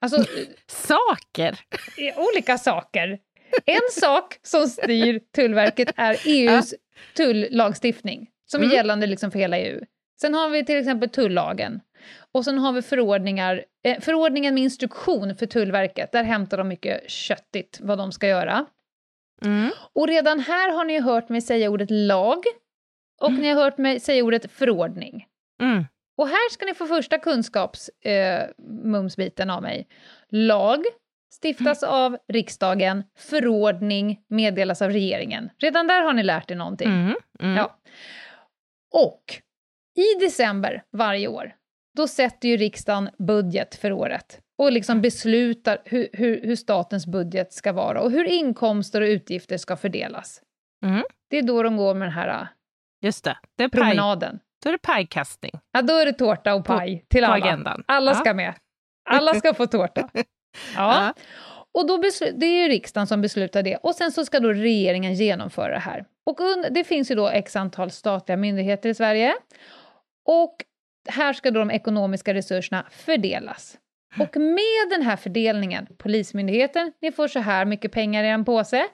Alltså 0.00 0.24
Saker! 0.66 1.60
eh, 1.98 2.18
olika 2.18 2.58
saker. 2.58 3.18
En 3.66 3.90
sak 3.92 4.38
som 4.42 4.68
styr 4.68 5.20
Tullverket 5.34 5.92
är 5.96 6.20
EUs 6.26 6.74
tullagstiftning, 7.16 8.30
som 8.46 8.60
är 8.60 8.64
Mm. 8.64 8.76
gällande 8.76 9.06
liksom 9.06 9.30
för 9.30 9.38
hela 9.38 9.58
EU. 9.58 9.80
Sen 10.20 10.34
har 10.34 10.48
vi 10.48 10.64
till 10.64 10.78
exempel 10.78 11.08
tullagen. 11.08 11.80
Och 12.32 12.44
sen 12.44 12.58
har 12.58 12.72
vi 12.72 12.82
förordningar, 12.82 13.64
eh, 13.84 14.00
förordningen 14.00 14.54
med 14.54 14.62
instruktion 14.62 15.36
för 15.36 15.46
Tullverket. 15.46 16.12
Där 16.12 16.24
hämtar 16.24 16.58
de 16.58 16.68
mycket 16.68 17.10
köttigt 17.10 17.78
vad 17.82 17.98
de 17.98 18.12
ska 18.12 18.28
göra. 18.28 18.66
Mm. 19.44 19.70
Och 19.92 20.08
redan 20.08 20.40
här 20.40 20.72
har 20.72 20.84
ni 20.84 21.00
hört 21.00 21.28
mig 21.28 21.40
säga 21.40 21.70
ordet 21.70 21.90
lag 21.90 22.38
och 23.20 23.32
ni 23.32 23.48
har 23.48 23.62
hört 23.62 23.78
mig 23.78 24.00
säga 24.00 24.24
ordet 24.24 24.52
förordning. 24.52 25.26
Mm. 25.62 25.84
Och 26.16 26.28
här 26.28 26.50
ska 26.52 26.66
ni 26.66 26.74
få 26.74 26.86
första 26.86 27.18
kunskapsmumsbiten 27.18 29.50
eh, 29.50 29.56
av 29.56 29.62
mig. 29.62 29.88
Lag 30.30 30.84
stiftas 31.42 31.82
av 31.82 32.18
riksdagen, 32.32 33.04
förordning 33.18 34.20
meddelas 34.28 34.82
av 34.82 34.90
regeringen. 34.90 35.50
Redan 35.58 35.86
där 35.86 36.02
har 36.02 36.12
ni 36.12 36.22
lärt 36.22 36.50
er 36.50 36.54
någonting. 36.54 36.88
Mm. 36.88 37.14
Mm. 37.40 37.56
Ja. 37.56 37.78
Och 38.94 39.22
i 39.96 40.20
december 40.24 40.82
varje 40.92 41.28
år, 41.28 41.54
då 41.96 42.08
sätter 42.08 42.48
ju 42.48 42.56
riksdagen 42.56 43.10
budget 43.18 43.74
för 43.74 43.92
året 43.92 44.40
och 44.58 44.72
liksom 44.72 45.00
beslutar 45.00 45.78
hur, 45.84 46.08
hur, 46.12 46.42
hur 46.42 46.56
statens 46.56 47.06
budget 47.06 47.52
ska 47.52 47.72
vara 47.72 48.00
och 48.00 48.10
hur 48.10 48.24
inkomster 48.24 49.00
och 49.00 49.06
utgifter 49.06 49.56
ska 49.58 49.76
fördelas. 49.76 50.40
Mm. 50.84 51.02
Det 51.30 51.38
är 51.38 51.42
då 51.42 51.62
de 51.62 51.76
går 51.76 51.94
med 51.94 52.08
den 52.08 52.12
här 52.12 52.48
Just 53.02 53.24
det. 53.24 53.38
Det 53.58 53.64
är, 53.64 53.68
promenaden. 53.68 54.38
då 54.62 54.68
är 54.68 54.72
det 54.72 54.78
pajkastning 54.78 55.52
Ja, 55.72 55.82
då 55.82 55.94
är 55.94 56.06
det 56.06 56.12
tårta 56.12 56.54
och 56.54 56.64
paj 56.64 57.04
till 57.08 57.24
på 57.24 57.30
alla. 57.30 57.44
agendan. 57.46 57.84
Alla 57.86 58.10
Ja. 58.10 58.14
ska 58.14 58.34
med. 58.34 58.54
Alla 59.10 59.34
ska 59.34 59.54
få 59.54 59.66
tårta. 59.66 60.08
Ja. 60.76 61.04
Ja. 61.06 61.14
Och 61.72 61.86
då 61.86 61.96
det 62.36 62.46
är 62.46 62.62
ju 62.62 62.68
riksdagen 62.68 63.06
som 63.06 63.20
beslutar 63.22 63.62
det. 63.62 63.76
Och 63.76 63.94
sen 63.94 64.12
så 64.12 64.24
ska 64.24 64.40
då 64.40 64.52
regeringen 64.52 65.14
genomföra 65.14 65.72
det 65.72 65.78
här. 65.78 66.04
Och 66.26 66.38
det 66.70 66.84
finns 66.84 67.10
ju 67.10 67.14
då 67.14 67.28
x 67.28 67.56
antal 67.56 67.90
statliga 67.90 68.36
myndigheter 68.36 68.88
i 68.88 68.94
Sverige. 68.94 69.34
Och 70.26 70.56
här 71.08 71.32
ska 71.32 71.50
då 71.50 71.58
de 71.60 71.70
ekonomiska 71.70 72.34
resurserna 72.34 72.86
fördelas. 72.90 73.78
Och 74.20 74.36
med 74.36 74.90
den 74.90 75.02
här 75.02 75.16
fördelningen, 75.16 75.86
Polismyndigheten, 75.98 76.92
ni 77.00 77.12
får 77.12 77.28
så 77.28 77.38
här 77.38 77.64
mycket 77.64 77.92
pengar 77.92 78.24
i 78.24 78.28
en 78.28 78.44
påse, 78.44 78.86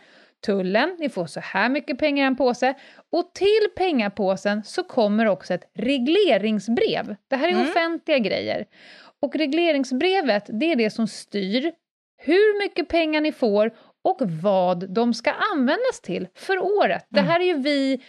Tullen, 0.47 0.97
ni 0.99 1.09
får 1.09 1.27
så 1.27 1.41
här 1.41 1.69
mycket 1.69 1.99
pengar 1.99 2.25
i 2.25 2.27
en 2.27 2.37
påse. 2.37 2.75
Och 3.13 3.35
till 3.35 3.69
pengapåsen 3.77 4.63
så 4.65 4.83
kommer 4.83 5.27
också 5.27 5.55
ett 5.55 5.71
regleringsbrev. 5.75 7.17
Det 7.29 7.37
här 7.37 7.49
är 7.49 7.53
Mm. 7.53 7.71
offentliga 7.71 8.19
grejer. 8.19 8.67
Och 9.23 9.37
regleringsbrevet, 9.37 10.45
det 10.49 10.73
är 10.73 10.77
det 10.77 10.91
som 10.91 11.07
styr 11.07 11.73
hur 12.19 12.59
mycket 12.63 12.89
pengar 12.89 13.21
ni 13.21 13.33
får 13.33 13.71
och 14.05 14.19
vad 14.43 14.91
de 14.91 15.15
ska 15.15 15.31
användas 15.55 16.01
till 16.03 16.29
för 16.35 16.59
året. 16.59 17.07
Det 17.09 17.21
här 17.21 17.41
är 17.41 17.45
ju 17.45 17.55
vi 17.55 18.01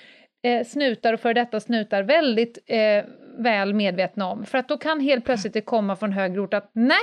eh, 0.44 0.66
snutar 0.66 1.14
och 1.14 1.20
för 1.20 1.34
detta 1.34 1.60
snutar 1.60 2.04
väldigt 2.04 2.58
eh, 2.68 3.04
väl 3.38 3.74
medvetna 3.74 4.28
om. 4.28 4.46
För 4.46 4.58
att 4.58 4.68
då 4.68 4.78
kan 4.78 5.00
helt 5.00 5.26
plötsligt 5.26 5.54
det 5.54 5.62
komma 5.62 5.96
från 5.96 6.12
högre 6.12 6.42
ort 6.42 6.54
att 6.54 6.70
nej, 6.74 6.98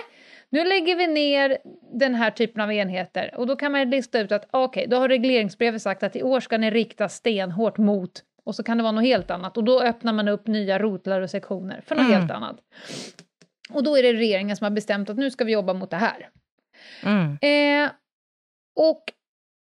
nu 0.51 0.65
lägger 0.65 0.97
vi 0.97 1.07
ner 1.07 1.59
den 1.93 2.15
här 2.15 2.31
typen 2.31 2.63
av 2.63 2.73
enheter. 2.73 3.35
Och 3.37 3.47
då 3.47 3.57
kan 3.57 3.73
man 3.73 3.91
lista 3.91 4.21
ut 4.21 4.33
att 4.33 4.49
okej, 4.51 4.87
då 4.89 4.97
har 4.97 5.09
regleringsbrevet 5.09 5.83
sagt 5.83 6.03
att 6.03 6.17
i 6.17 6.23
år 6.23 6.41
ska 6.41 6.59
ni 6.59 6.71
rikta 6.71 7.09
stenhårt 7.09 7.79
mot 7.79 8.11
och 8.45 8.55
så 8.55 8.63
kan 8.63 8.77
det 8.77 8.83
vara 8.83 8.93
något 8.93 9.05
helt 9.05 9.31
annat. 9.31 9.57
Och 9.57 9.65
då 9.65 9.83
öppnar 9.83 10.13
man 10.13 10.29
upp 10.29 10.47
nya 10.47 10.79
rotlar 10.79 11.21
och 11.21 11.31
sektioner 11.31 11.81
för 11.87 11.95
något 11.95 12.05
Mm. 12.07 12.21
helt 12.21 12.31
annat. 12.31 12.57
Och 13.71 13.83
då 13.83 13.99
är 13.99 14.03
det 14.03 14.13
regeringen 14.13 14.57
som 14.57 14.65
har 14.65 14.71
bestämt 14.71 15.11
att 15.11 15.17
nu 15.17 15.31
ska 15.31 15.45
vi 15.45 15.53
jobba 15.53 15.73
mot 15.75 15.91
det 15.91 15.97
här. 15.97 16.29
Mm. 17.05 17.39
Eh, 17.43 17.91
och 18.79 19.05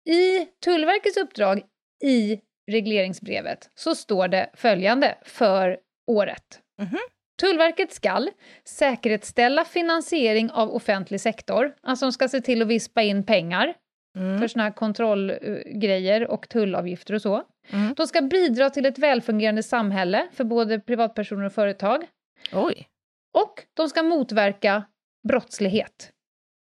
i 0.08 0.46
Tullverkets 0.64 1.16
uppdrag 1.16 1.62
i 2.04 2.40
regleringsbrevet 2.70 3.70
så 3.74 3.94
står 3.94 4.28
det 4.28 4.50
följande 4.54 5.18
för 5.24 5.78
året. 6.06 6.60
Mhm. 6.78 6.98
Tullverket 7.40 7.92
skall 7.92 8.30
säkerställa 8.64 9.64
finansiering 9.64 10.50
av 10.50 10.70
offentlig 10.74 11.20
sektor, 11.20 11.74
alltså 11.82 12.06
de 12.06 12.12
ska 12.12 12.28
se 12.28 12.40
till 12.40 12.62
att 12.62 12.68
vispa 12.68 13.02
in 13.02 13.26
pengar 13.26 13.74
Mm. 14.16 14.38
för 14.38 14.48
såna 14.48 14.64
här 14.64 14.70
kontrollgrejer 14.70 16.26
och 16.26 16.48
tullavgifter 16.48 17.14
och 17.14 17.22
så. 17.22 17.42
Mm. 17.70 17.94
De 17.94 18.06
ska 18.06 18.22
bidra 18.22 18.70
till 18.70 18.86
ett 18.86 18.98
välfungerande 18.98 19.62
samhälle 19.62 20.28
för 20.32 20.44
både 20.44 20.80
privatpersoner 20.80 21.44
och 21.44 21.52
företag. 21.52 22.06
Oj. 22.52 22.88
Och 23.34 23.62
de 23.74 23.88
ska 23.88 24.02
motverka 24.02 24.84
brottslighet. 25.28 26.12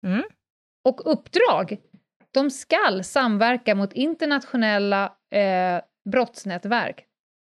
Mm. 0.06 0.24
Och 0.86 1.12
uppdrag, 1.12 1.78
de 2.36 2.52
skall 2.52 3.04
samverka 3.04 3.76
mot 3.76 3.94
internationella 3.94 5.14
eh, 5.32 5.82
brottsnätverk 6.12 7.06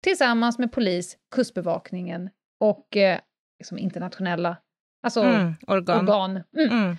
tillsammans 0.02 0.58
med 0.58 0.72
polis, 0.72 1.16
kustbevakningen 1.34 2.30
och 2.60 2.96
eh, 2.96 3.18
liksom 3.58 3.78
internationella 3.78 4.56
alltså 5.02 5.20
Mm. 5.22 5.54
Organ. 5.66 6.00
organ. 6.08 6.30
Mm. 6.56 6.70
Mm. 6.70 6.96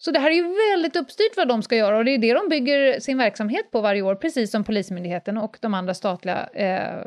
Så 0.00 0.10
det 0.10 0.18
här 0.18 0.30
är 0.30 0.34
ju 0.34 0.54
väldigt 0.72 0.96
uppstyrt 0.96 1.36
vad 1.36 1.48
de 1.48 1.62
ska 1.62 1.76
göra 1.76 1.96
och 1.98 2.04
det 2.04 2.10
är 2.10 2.18
det 2.18 2.34
de 2.34 2.48
bygger 2.48 3.00
sin 3.00 3.18
verksamhet 3.18 3.70
på 3.70 3.80
varje 3.80 4.02
år, 4.02 4.14
precis 4.14 4.50
som 4.50 4.64
Polismyndigheten 4.64 5.38
och 5.38 5.58
de 5.60 5.74
andra 5.74 5.94
statliga 5.94 6.46
eh, 6.46 7.06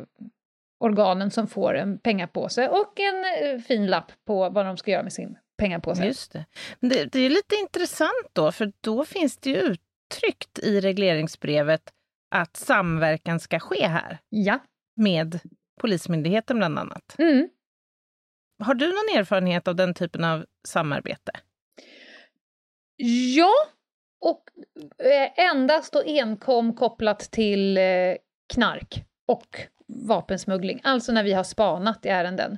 organen 0.80 1.32
som 1.32 1.48
får 1.48 1.78
en 1.78 2.00
pengapåse 2.00 2.70
och 2.70 3.00
en 3.00 3.54
eh, 3.54 3.60
fin 3.60 3.88
lapp 3.88 4.12
på 4.28 4.50
vad 4.50 4.66
de 4.66 4.78
ska 4.78 4.92
göra 4.92 5.04
med 5.04 5.14
sin 5.14 5.38
pengapåse. 5.62 6.06
Just 6.06 6.32
det. 6.32 6.46
Det. 6.80 7.06
Det 7.06 7.20
är 7.20 7.30
lite 7.30 7.56
intressant 7.56 8.30
då, 8.34 8.52
för 8.52 8.74
då 8.82 9.06
finns 9.06 9.38
det 9.38 9.50
ju 9.50 9.56
uttryckt 9.56 10.60
i 10.60 10.82
regleringsbrevet 10.82 11.82
att 12.36 12.58
samverkan 12.58 13.40
ska 13.40 13.60
ske 13.60 13.88
här 13.88 14.18
Ja. 14.30 14.60
med 14.96 15.40
Polismyndigheten 15.82 16.58
bland 16.58 16.80
annat. 16.80 17.16
Mm. 17.18 17.50
Har 18.64 18.74
du 18.74 18.88
någon 18.88 19.20
erfarenhet 19.20 19.68
av 19.68 19.76
den 19.76 19.94
typen 19.94 20.24
av 20.24 20.46
samarbete? 20.68 21.32
Ja, 23.36 23.52
och 24.22 24.44
eh, 25.06 25.46
endast 25.50 25.96
och 25.96 26.04
enkom 26.06 26.76
kopplat 26.76 27.20
till 27.20 27.78
eh, 27.78 27.84
knark 28.54 29.04
och 29.28 29.62
vapensmuggling, 29.88 30.82
alltså 30.84 31.12
när 31.12 31.24
vi 31.24 31.34
har 31.34 31.44
spanat 31.44 32.06
i 32.06 32.10
ärenden. 32.10 32.58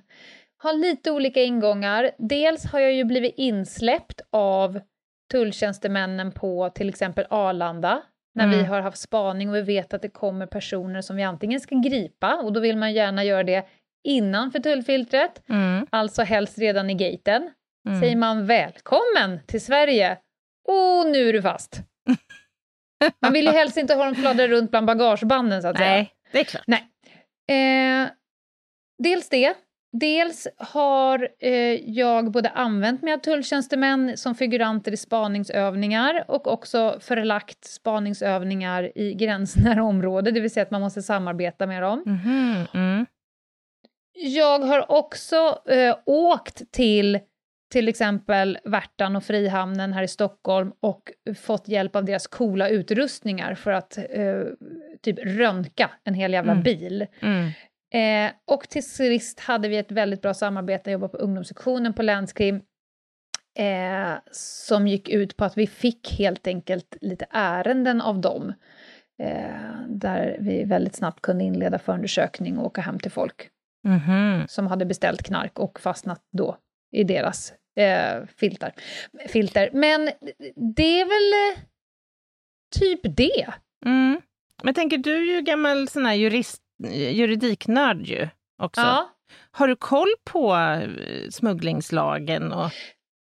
Har 0.64 0.74
lite 0.74 1.12
olika 1.12 1.44
ingångar. 1.44 2.12
Dels 2.18 2.66
har 2.66 2.80
jag 2.80 2.94
ju 2.94 3.04
blivit 3.04 3.34
insläppt 3.38 4.22
av 4.32 4.80
tulltjänstemännen 5.32 6.32
på 6.32 6.70
till 6.70 6.90
exempel 6.90 7.26
Arlanda, 7.30 8.02
när 8.36 8.48
vi 8.48 8.56
Mm. 8.56 8.70
har 8.70 8.82
haft 8.82 8.98
spaning 8.98 9.50
och 9.50 9.56
vi 9.56 9.62
vet 9.62 9.94
att 9.94 10.02
det 10.02 10.10
kommer 10.10 10.46
personer 10.48 11.02
som 11.02 11.16
vi 11.16 11.24
antingen 11.24 11.60
ska 11.60 11.76
gripa, 11.76 12.36
och 12.36 12.54
då 12.54 12.60
vill 12.60 12.78
man 12.78 12.94
gärna 12.94 13.24
göra 13.24 13.44
det 13.44 13.66
innanför 14.04 14.60
tullfiltret, 14.60 15.44
Mm. 15.50 15.88
alltså 15.90 16.22
helst 16.22 16.58
redan 16.58 16.90
i 16.90 16.94
gaten. 16.94 17.52
Mm. 17.88 18.02
Säger 18.02 18.16
man 18.16 18.46
välkommen 18.46 19.40
till 19.48 19.62
Sverige, 19.62 20.18
och 20.68 21.08
nu 21.12 21.30
är 21.30 21.34
du 21.34 21.42
fast. 21.42 21.82
Man 23.22 23.34
vill 23.34 23.46
ju 23.46 23.52
helst 23.52 23.78
inte 23.78 23.94
ha 23.94 24.06
dem 24.06 24.16
fladdra 24.16 24.48
runt 24.48 24.72
bland 24.72 24.88
bagagebanden 24.88 25.62
så 25.62 25.68
att 25.68 25.78
säga. 25.78 25.90
Nej, 25.90 26.12
det 26.32 26.40
är 26.40 26.44
klart. 26.44 26.64
Eh, 27.50 28.14
dels 29.04 29.30
det. 29.30 29.54
Dels 29.96 30.48
har 30.58 31.28
eh, 31.40 31.52
jag 31.90 32.32
både 32.32 32.50
använt 32.50 33.02
mig 33.02 33.14
av 33.14 33.18
tulltjänstemän 33.18 34.18
som 34.18 34.36
figuranter 34.36 34.92
i 34.92 34.98
spaningsövningar 34.98 36.26
och 36.28 36.48
också 36.48 36.98
förlagt 37.00 37.66
spaningsövningar 37.66 38.98
i 38.98 39.14
gränsnära 39.14 39.84
område, 39.84 40.32
det 40.32 40.40
vill 40.40 40.52
säga 40.52 40.64
att 40.64 40.72
man 40.72 40.82
måste 40.82 41.02
samarbeta 41.02 41.68
med 41.68 41.82
dem. 41.82 42.04
Mhm, 42.06 42.66
Mm. 42.74 43.06
Jag 44.16 44.60
har 44.60 44.92
också 44.92 45.60
eh, 45.70 45.96
åkt 46.06 46.72
till 46.72 47.20
till 47.72 47.88
exempel 47.88 48.58
Värtan 48.64 49.16
och 49.16 49.24
Frihamnen 49.24 49.94
här 49.94 50.04
i 50.04 50.08
Stockholm 50.08 50.72
och 50.80 51.02
fått 51.42 51.68
hjälp 51.68 51.96
av 51.96 52.06
deras 52.06 52.28
coola 52.28 52.70
utrustningar 52.70 53.56
för 53.56 53.72
att 53.72 53.98
eh, 53.98 54.04
typ 55.02 55.20
röntga 55.20 55.90
en 56.04 56.14
hel 56.14 56.34
jävla 56.34 56.52
Mm. 56.52 56.64
bil. 56.64 57.06
Mm. 57.20 57.50
Eh, 57.94 58.32
och 58.48 58.70
till 58.70 58.90
sist 58.90 59.40
hade 59.40 59.68
vi 59.70 59.78
ett 59.78 59.92
väldigt 59.92 60.22
bra 60.22 60.34
samarbete, 60.34 60.90
jag 60.90 60.92
jobbade 60.94 61.12
på 61.12 61.18
ungdomssektionen 61.18 61.94
på 61.94 62.02
Länskrim, 62.02 62.62
eh, 63.60 64.14
som 64.32 64.88
gick 64.88 65.10
ut 65.10 65.38
på 65.38 65.46
att 65.46 65.58
vi 65.58 65.68
fick 65.68 66.20
helt 66.20 66.48
enkelt 66.48 66.98
lite 67.02 67.26
ärenden 67.30 68.02
av 68.02 68.20
dem, 68.22 68.54
eh, 69.24 69.82
där 69.90 70.38
vi 70.40 70.64
väldigt 70.64 70.96
snabbt 70.96 71.22
kunde 71.22 71.44
inleda 71.44 71.80
förundersökning 71.80 72.58
och 72.58 72.66
åka 72.66 72.82
hem 72.82 73.00
till 73.00 73.12
folk 73.12 73.50
Mhm. 73.86 74.48
som 74.48 74.68
hade 74.68 74.86
beställt 74.86 75.24
knark 75.24 75.60
och 75.60 75.80
fastnat 75.80 76.22
då 76.32 76.58
i 76.92 77.04
deras 77.04 77.54
eh, 77.76 78.26
filter. 78.38 78.74
filter. 79.28 79.70
Men 79.74 80.10
det 80.76 81.02
är 81.02 81.06
väl 81.06 81.58
eh, 81.58 81.64
typ 82.80 83.18
det. 83.18 83.54
Mm. 83.86 84.22
Men 84.64 84.74
tänker, 84.74 84.98
du 84.98 85.16
är 85.16 85.36
ju 85.36 85.42
gammal 85.42 85.88
sån 85.88 86.06
här 86.06 86.14
jurist, 86.14 86.63
juridiknörd 86.90 88.02
ju 88.08 88.28
också. 88.64 88.82
Ja. 88.82 89.10
Har 89.52 89.68
du 89.68 89.76
koll 89.76 90.14
på 90.32 90.56
eh, 90.56 90.90
smugglingslagen 91.30 92.52
och, 92.52 92.70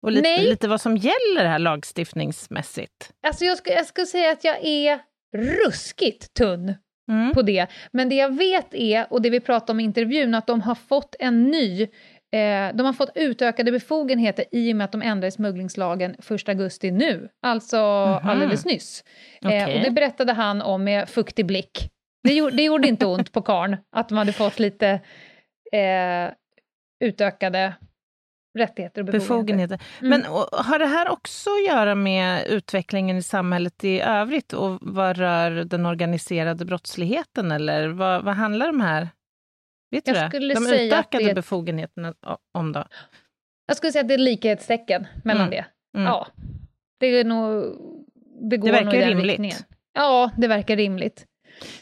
och 0.03 0.11
lite, 0.11 0.21
Nej. 0.29 0.45
lite 0.49 0.67
vad 0.67 0.81
som 0.81 0.97
gäller 0.97 1.45
här 1.45 1.59
lagstiftningsmässigt? 1.59 3.11
Alltså 3.27 3.45
jag 3.45 3.57
ska, 3.57 3.73
jag 3.73 3.85
ska 3.85 4.05
säga 4.05 4.31
att 4.31 4.43
jag 4.43 4.65
är 4.65 4.99
ruskigt 5.37 6.33
tunn 6.33 6.73
Mm. 7.11 7.33
på 7.33 7.41
det. 7.41 7.67
Men 7.91 8.09
det 8.09 8.15
jag 8.15 8.37
vet 8.37 8.73
är, 8.73 9.13
och 9.13 9.21
det 9.21 9.29
vi 9.29 9.39
pratade 9.39 9.71
om 9.71 9.79
i 9.79 9.83
intervjun, 9.83 10.35
att 10.35 10.47
de 10.47 10.61
har 10.61 10.75
fått 10.75 11.15
en 11.19 11.43
ny 11.43 11.81
eh, 11.81 12.73
de 12.73 12.79
har 12.85 12.93
fått 12.93 13.11
utökade 13.15 13.71
befogenheter 13.71 14.45
i 14.51 14.71
och 14.73 14.75
med 14.77 14.85
att 14.85 14.91
de 14.91 15.01
ändrade 15.01 15.31
smugglingslagen 15.31 16.15
1 16.29 16.49
augusti 16.49 16.91
nu, 16.91 17.29
alltså 17.41 17.77
Mhm. 17.77 18.29
alldeles 18.29 18.65
nyss. 18.65 19.03
Eh, 19.41 19.47
Okej. 19.47 19.77
och 19.77 19.83
det 19.83 19.91
berättade 19.91 20.33
han 20.33 20.61
om 20.61 20.83
med 20.83 21.09
fuktig 21.09 21.45
blick. 21.45 21.89
Det 22.23 22.33
gjorde, 22.33 22.55
det 22.55 22.63
gjorde 22.63 22.87
inte 22.87 23.05
ont 23.05 23.31
på 23.31 23.41
karn 23.41 23.77
att 23.91 24.09
de 24.09 24.17
hade 24.17 24.33
fått 24.33 24.59
lite 24.59 24.87
eh, 25.71 26.31
utökade 27.03 27.73
rättigheter 28.57 29.01
och 29.01 29.05
befogenheter. 29.05 29.77
Befogenheter. 29.77 29.79
Mm. 30.01 30.09
Men 30.09 30.31
och, 30.31 30.65
har 30.65 30.79
det 30.79 30.85
här 30.85 31.09
också 31.09 31.49
att 31.49 31.67
göra 31.75 31.95
med 31.95 32.47
utvecklingen 32.47 33.17
i 33.17 33.23
samhället 33.23 33.83
i 33.83 33.99
övrigt 34.01 34.53
och 34.53 34.77
vad 34.81 35.17
rör 35.17 35.51
den 35.51 35.85
organiserade 35.85 36.65
brottsligheten 36.65 37.51
eller 37.51 37.87
vad, 37.87 38.23
vad 38.23 38.35
handlar 38.35 38.67
de 38.67 38.81
här 38.81 39.07
Vet 39.91 40.05
du 40.05 40.11
Jag 40.11 40.23
det? 40.23 40.29
skulle 40.29 40.53
De 40.53 40.67
utökade 40.67 41.23
det 41.25 41.33
befogenheterna 41.33 42.13
om 42.53 42.71
då? 42.71 42.83
Jag 43.65 43.77
skulle 43.77 43.91
säga 43.91 44.01
att 44.01 44.07
det 44.07 44.13
är 44.13 44.17
likhetstecken 44.17 45.07
mellan 45.23 45.47
Mm. 45.47 45.51
det. 45.51 45.65
Mm. 45.99 46.07
Ja. 46.07 46.27
Det 46.99 47.07
är 47.07 47.23
nog... 47.23 47.63
Det 48.49 48.57
går 48.57 48.71
verkar 48.71 48.85
nog 48.85 48.93
rimligt. 48.93 49.25
riktningen. 49.25 49.57
Ja, 49.93 50.31
det 50.37 50.47
verkar 50.47 50.75
rimligt. 50.75 51.25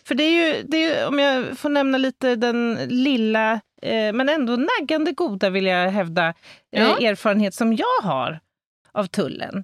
För 0.03 0.15
det 0.15 0.23
är 0.23 0.31
ju, 0.57 0.63
det 0.63 0.85
är 0.85 1.07
om 1.07 1.19
jag 1.19 1.57
får 1.57 1.69
nämna 1.69 1.97
lite 1.97 2.35
den 2.35 2.77
lilla, 2.89 3.51
eh, 3.81 4.13
men 4.13 4.29
ändå 4.29 4.55
naggande 4.79 5.11
goda 5.11 5.49
vill 5.49 5.65
jag 5.65 5.89
hävda, 5.91 6.27
eh, 6.75 6.83
Ja. 6.83 6.97
erfarenhet 7.09 7.53
som 7.53 7.73
jag 7.75 8.01
har 8.03 8.39
av 8.91 9.05
tullen. 9.05 9.63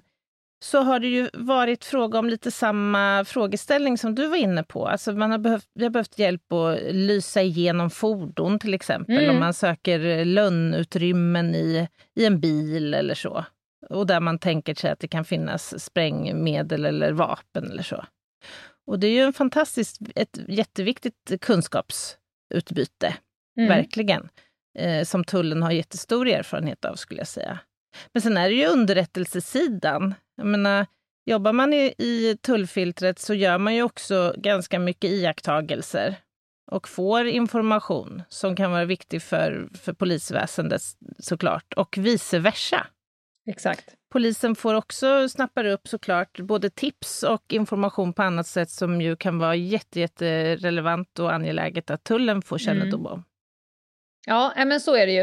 Så 0.64 0.80
har 0.82 0.98
det 1.00 1.06
ju 1.08 1.28
varit 1.32 1.84
fråga 1.84 2.18
om 2.18 2.28
lite 2.28 2.50
samma 2.50 3.24
frågeställning 3.24 3.98
som 3.98 4.14
du 4.14 4.26
var 4.26 4.36
inne 4.36 4.62
på. 4.62 4.86
Alltså 4.88 5.12
man 5.12 5.30
har 5.30 5.38
behövt, 5.38 5.66
vi 5.74 5.84
har 5.84 5.90
behövt 5.90 6.18
hjälp 6.18 6.52
att 6.52 6.78
lysa 6.94 7.42
igenom 7.42 7.90
fordon 7.90 8.58
till 8.58 8.74
exempel, 8.74 9.18
Mm. 9.18 9.30
om 9.30 9.40
man 9.40 9.54
söker 9.54 10.24
lönnutrymmen 10.24 11.54
i, 11.54 11.88
i 12.16 12.26
en 12.26 12.40
bil 12.40 12.94
eller 12.94 13.14
så. 13.14 13.44
och 13.90 14.06
där 14.06 14.20
man 14.20 14.38
tänker 14.38 14.74
sig 14.74 14.90
att 14.90 15.00
det 15.00 15.08
kan 15.08 15.24
finnas 15.24 15.84
sprängmedel 15.84 16.84
eller 16.84 17.12
vapen 17.12 17.70
eller 17.70 17.82
så. 17.82 18.04
Och 18.86 18.98
det 18.98 19.06
är 19.06 19.10
ju 19.10 19.20
en 19.22 19.32
fantastiskt, 19.32 19.98
ett 20.14 20.38
jätteviktigt 20.48 21.32
kunskapsutbyte, 21.40 23.16
Mm. 23.56 23.68
verkligen, 23.68 24.28
eh, 24.78 25.04
som 25.04 25.24
tullen 25.24 25.62
har 25.62 25.70
jättestor 25.70 26.28
erfarenhet 26.28 26.84
av 26.84 26.94
skulle 26.94 27.20
jag 27.20 27.28
säga. 27.28 27.58
Men 28.12 28.22
sen 28.22 28.36
är 28.36 28.48
det 28.48 28.54
ju 28.54 28.66
underrättelsesidan. 28.66 30.14
Jag 30.36 30.46
menar, 30.46 30.86
jobbar 31.26 31.52
man 31.52 31.72
i, 31.72 31.94
i 31.98 32.36
tullfiltret 32.42 33.18
så 33.18 33.34
gör 33.34 33.58
man 33.58 33.74
ju 33.74 33.82
också 33.82 34.34
ganska 34.38 34.78
mycket 34.78 35.10
iakttagelser 35.10 36.16
och 36.70 36.88
får 36.88 37.26
information 37.26 38.22
som 38.28 38.56
kan 38.56 38.70
vara 38.70 38.84
viktig 38.84 39.22
för, 39.22 39.68
för 39.74 39.92
polisväsendet 39.92 40.82
såklart, 41.18 41.74
och 41.76 41.98
vice 41.98 42.38
versa. 42.38 42.86
Exakt. 43.50 43.94
Polisen 44.12 44.54
får 44.54 44.74
också 44.74 45.28
snappar 45.28 45.64
upp 45.64 45.88
såklart 45.88 46.40
både 46.40 46.70
tips 46.70 47.22
och 47.22 47.52
information 47.52 48.12
på 48.12 48.22
annat 48.22 48.46
sätt 48.46 48.70
som 48.70 49.00
ju 49.00 49.16
kan 49.16 49.38
vara 49.38 49.54
jätte, 49.54 50.00
jätte 50.00 50.56
relevant 50.56 51.18
och 51.18 51.32
angeläget 51.32 51.90
att 51.90 52.04
tullen 52.04 52.42
får 52.42 52.58
kännedom 52.58 53.06
om. 53.06 53.24
Ja, 54.26 54.52
men 54.56 54.80
så 54.80 54.96
är 54.96 55.06
det 55.06 55.12
ju. 55.12 55.20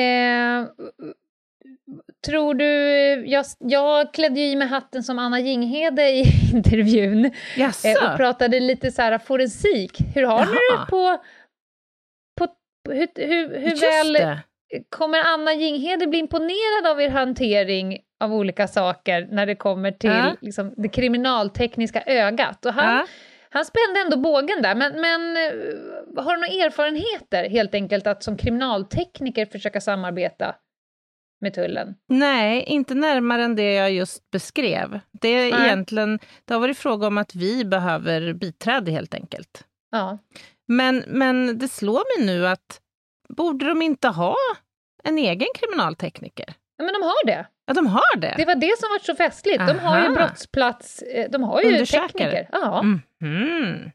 Eh, 0.00 0.66
tror 2.26 2.54
du... 2.54 2.66
Jag, 3.26 3.44
jag 3.58 4.14
klädde 4.14 4.40
ju 4.40 4.46
i 4.46 4.56
mig 4.56 4.68
hatten 4.68 5.02
som 5.02 5.18
Anna 5.18 5.40
Jinghede 5.40 6.10
i 6.10 6.24
intervjun 6.54 7.30
Jaså? 7.56 7.88
eh, 7.88 8.10
och 8.10 8.16
pratade 8.16 8.60
lite 8.60 8.90
så 8.90 9.02
här 9.02 9.18
forensik. 9.18 9.98
Hur 10.14 10.22
har 10.22 10.46
ni 10.46 10.52
Jaha. 10.70 10.84
det 10.84 10.90
på... 10.90 11.22
på 12.38 12.54
hur 12.92 13.08
hur, 13.14 13.58
hur 13.58 13.80
väl 13.80 14.12
det. 14.12 14.42
Kommer 14.88 15.18
Anna 15.34 15.54
Jinghede 15.54 16.06
bli 16.06 16.18
imponerad 16.18 16.86
av 16.86 17.00
er 17.00 17.08
hantering 17.08 17.98
av 18.20 18.34
olika 18.34 18.68
saker 18.68 19.28
när 19.30 19.46
det 19.46 19.54
kommer 19.54 19.90
till 19.92 20.10
Ja. 20.10 20.36
liksom, 20.40 20.74
det 20.76 20.88
kriminaltekniska 20.88 22.02
ögat? 22.06 22.66
Och 22.66 22.72
han, 22.72 22.96
Ja. 22.96 23.06
han 23.50 23.64
spände 23.64 24.00
ändå 24.04 24.16
bågen 24.16 24.62
där, 24.62 24.74
men, 24.74 25.00
men 25.00 25.36
eh, 25.36 26.24
har 26.24 26.34
du 26.36 26.40
några 26.40 26.66
erfarenheter 26.66 27.50
helt 27.50 27.74
enkelt 27.74 28.06
att 28.06 28.22
som 28.22 28.36
kriminaltekniker 28.36 29.46
försöka 29.46 29.80
samarbeta 29.80 30.54
med 31.40 31.54
tullen? 31.54 31.94
Nej, 32.08 32.62
inte 32.66 32.94
närmare 32.94 33.42
än 33.44 33.56
det 33.56 33.72
jag 33.72 33.92
just 33.92 34.30
beskrev. 34.30 35.00
Det 35.20 35.28
är 35.28 35.50
Nej. 35.50 35.66
egentligen, 35.66 36.18
det 36.44 36.54
har 36.54 36.60
varit 36.60 36.78
fråga 36.78 37.06
om 37.06 37.18
att 37.18 37.34
vi 37.34 37.64
behöver 37.64 38.32
biträde 38.32 38.90
helt 38.90 39.14
enkelt. 39.14 39.64
Ja. 39.90 40.18
Men, 40.68 41.04
men 41.06 41.58
det 41.58 41.68
slår 41.68 42.18
mig 42.18 42.26
nu 42.26 42.46
att 42.46 42.80
borde 43.36 43.68
de 43.68 43.82
inte 43.82 44.08
ha 44.08 44.34
en 45.04 45.18
egen 45.18 45.48
kriminaltekniker? 45.54 46.54
ja, 46.78 46.84
men 46.84 46.94
de 46.94 47.02
har 47.02 47.26
det. 47.26 47.46
Ja, 47.66 47.74
de 47.74 47.86
har 47.86 48.16
det. 48.16 48.34
Det 48.36 48.44
var 48.44 48.54
det 48.54 48.78
som 48.78 48.88
var 48.88 48.98
så 48.98 49.14
festligt. 49.14 49.66
De 49.66 49.78
har 49.78 49.98
ju 49.98 50.04
Aha. 50.04 50.14
brottsplats, 50.14 51.02
eh, 51.02 51.30
de 51.30 51.42
har 51.42 51.62
ju 51.62 51.86
tekniker. 51.86 52.48
Ja. 52.52 52.82
Mhm. 52.82 53.90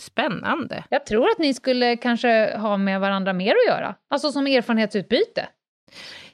Spännande. 0.00 0.84
Jag 0.90 1.06
tror 1.06 1.30
att 1.30 1.38
ni 1.38 1.54
skulle 1.54 1.96
kanske 1.96 2.56
ha 2.56 2.76
med 2.76 3.00
varandra 3.00 3.32
mer 3.32 3.50
att 3.52 3.74
göra, 3.74 3.94
alltså 4.10 4.32
som 4.32 4.46
erfarenhetsutbyte. 4.46 5.48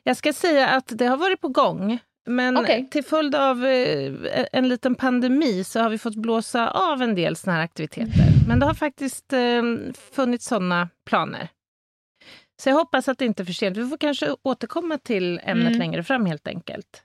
Jag 0.03 0.17
ska 0.17 0.33
säga 0.33 0.69
att 0.69 0.85
det 0.99 1.07
har 1.07 1.17
varit 1.17 1.41
på 1.41 1.49
gång. 1.49 1.99
Men 2.27 2.57
Okej. 2.57 2.89
till 2.91 3.05
följd 3.05 3.35
av 3.35 3.67
eh, 3.67 4.13
en 4.53 4.69
liten 4.69 4.95
pandemi 4.95 5.65
så 5.65 5.81
har 5.81 5.91
vi 5.91 5.99
fått 5.99 6.15
blåsa 6.15 6.71
av 6.71 7.03
en 7.03 7.15
del 7.15 7.37
såna 7.37 7.57
här 7.57 7.65
aktiviteter. 7.65 8.25
Men 8.49 8.61
det 8.61 8.67
har 8.67 8.75
faktiskt 8.75 9.33
eh, 9.33 9.63
funnits 10.13 10.47
sådana 10.47 10.89
planer. 11.07 11.49
Så 12.63 12.69
jag 12.69 12.75
hoppas 12.77 13.09
att 13.09 13.19
det 13.19 13.25
inte 13.25 13.43
är 13.43 13.45
för 13.45 13.53
sent. 13.53 13.77
Vi 13.77 13.87
får 13.89 13.97
kanske 13.97 14.37
återkomma 14.43 14.99
till 14.99 15.41
ämnet 15.45 15.67
Mm. 15.67 15.79
längre 15.79 16.03
fram 16.03 16.27
helt 16.27 16.47
enkelt. 16.49 17.03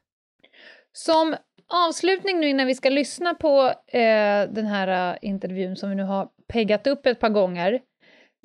Som 0.91 1.35
avslutning 1.73 2.39
nu 2.39 2.47
innan 2.49 2.67
vi 2.67 2.75
ska 2.75 2.89
lyssna 2.89 3.33
på 3.33 3.73
eh, 3.87 4.49
den 4.49 4.65
här 4.65 5.11
eh, 5.13 5.17
intervjun 5.21 5.75
som 5.75 5.89
vi 5.89 5.95
nu 5.95 6.03
har 6.03 6.29
peggat 6.47 6.87
upp 6.87 7.05
ett 7.05 7.19
par 7.19 7.29
gånger, 7.29 7.81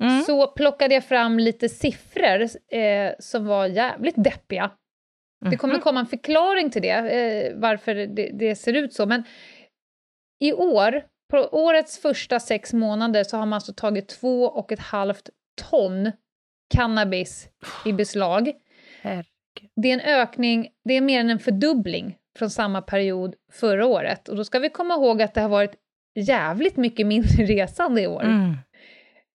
Mm. 0.03 0.21
så 0.23 0.47
plockade 0.47 0.93
jag 0.93 1.05
fram 1.05 1.39
lite 1.39 1.69
siffror 1.69 2.41
eh, 2.77 3.11
som 3.19 3.45
var 3.45 3.65
jävligt 3.67 4.15
deppiga. 4.23 4.71
Det 5.49 5.57
kommer 5.57 5.73
Mhm. 5.73 5.81
komma 5.83 5.99
en 5.99 6.05
förklaring 6.05 6.69
till 6.69 6.81
det, 6.81 6.89
eh, 6.89 7.53
varför 7.55 7.95
det, 7.95 8.29
det 8.33 8.55
ser 8.55 8.73
ut 8.73 8.93
så. 8.93 9.05
Men 9.05 9.23
i 10.39 10.53
år, 10.53 11.03
på 11.31 11.37
årets 11.51 11.97
första 12.01 12.39
sex 12.39 12.73
månader, 12.73 13.23
så 13.23 13.37
har 13.37 13.45
man 13.45 13.53
alltså 13.57 13.73
tagit 13.73 14.07
två 14.09 14.43
och 14.45 14.71
ett 14.71 14.79
halvt 14.79 15.29
ton 15.71 16.11
cannabis 16.75 17.47
i 17.85 17.93
beslag. 17.93 18.51
Herregud. 19.01 19.25
Det 19.75 19.89
är 19.89 19.93
en 19.93 19.99
ökning, 20.21 20.67
det 20.85 20.93
är 20.93 21.01
mer 21.01 21.19
än 21.19 21.29
en 21.29 21.39
fördubbling 21.39 22.17
från 22.39 22.49
samma 22.49 22.81
period 22.81 23.35
förra 23.51 23.85
året. 23.85 24.29
Och 24.29 24.35
då 24.35 24.43
ska 24.43 24.59
vi 24.59 24.69
komma 24.69 24.93
ihåg 24.93 25.21
att 25.21 25.33
det 25.33 25.41
har 25.41 25.49
varit 25.49 25.75
jävligt 26.15 26.77
mycket 26.77 27.07
mindre 27.13 27.45
resande 27.45 28.01
i 28.01 28.07
år. 28.07 28.23
Mm. 28.23 28.51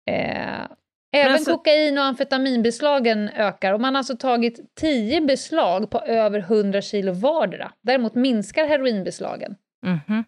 Eh, 0.09 0.67
även 1.15 1.33
alltså- 1.33 1.51
kokain 1.57 1.97
och 1.97 2.03
amfetaminbeslagen 2.03 3.29
ökar 3.29 3.73
och 3.73 3.81
man 3.81 3.95
har 3.95 3.99
alltså 3.99 4.17
tagit 4.17 4.75
10 4.75 5.21
beslag 5.21 5.89
på 5.89 5.99
över 5.99 6.39
100 6.39 6.81
kilo 6.81 7.11
vardera. 7.13 7.71
Däremot 7.81 8.15
minskar 8.15 8.67
heroinbeslagen. 8.67 9.55
Mhm. 9.85 10.23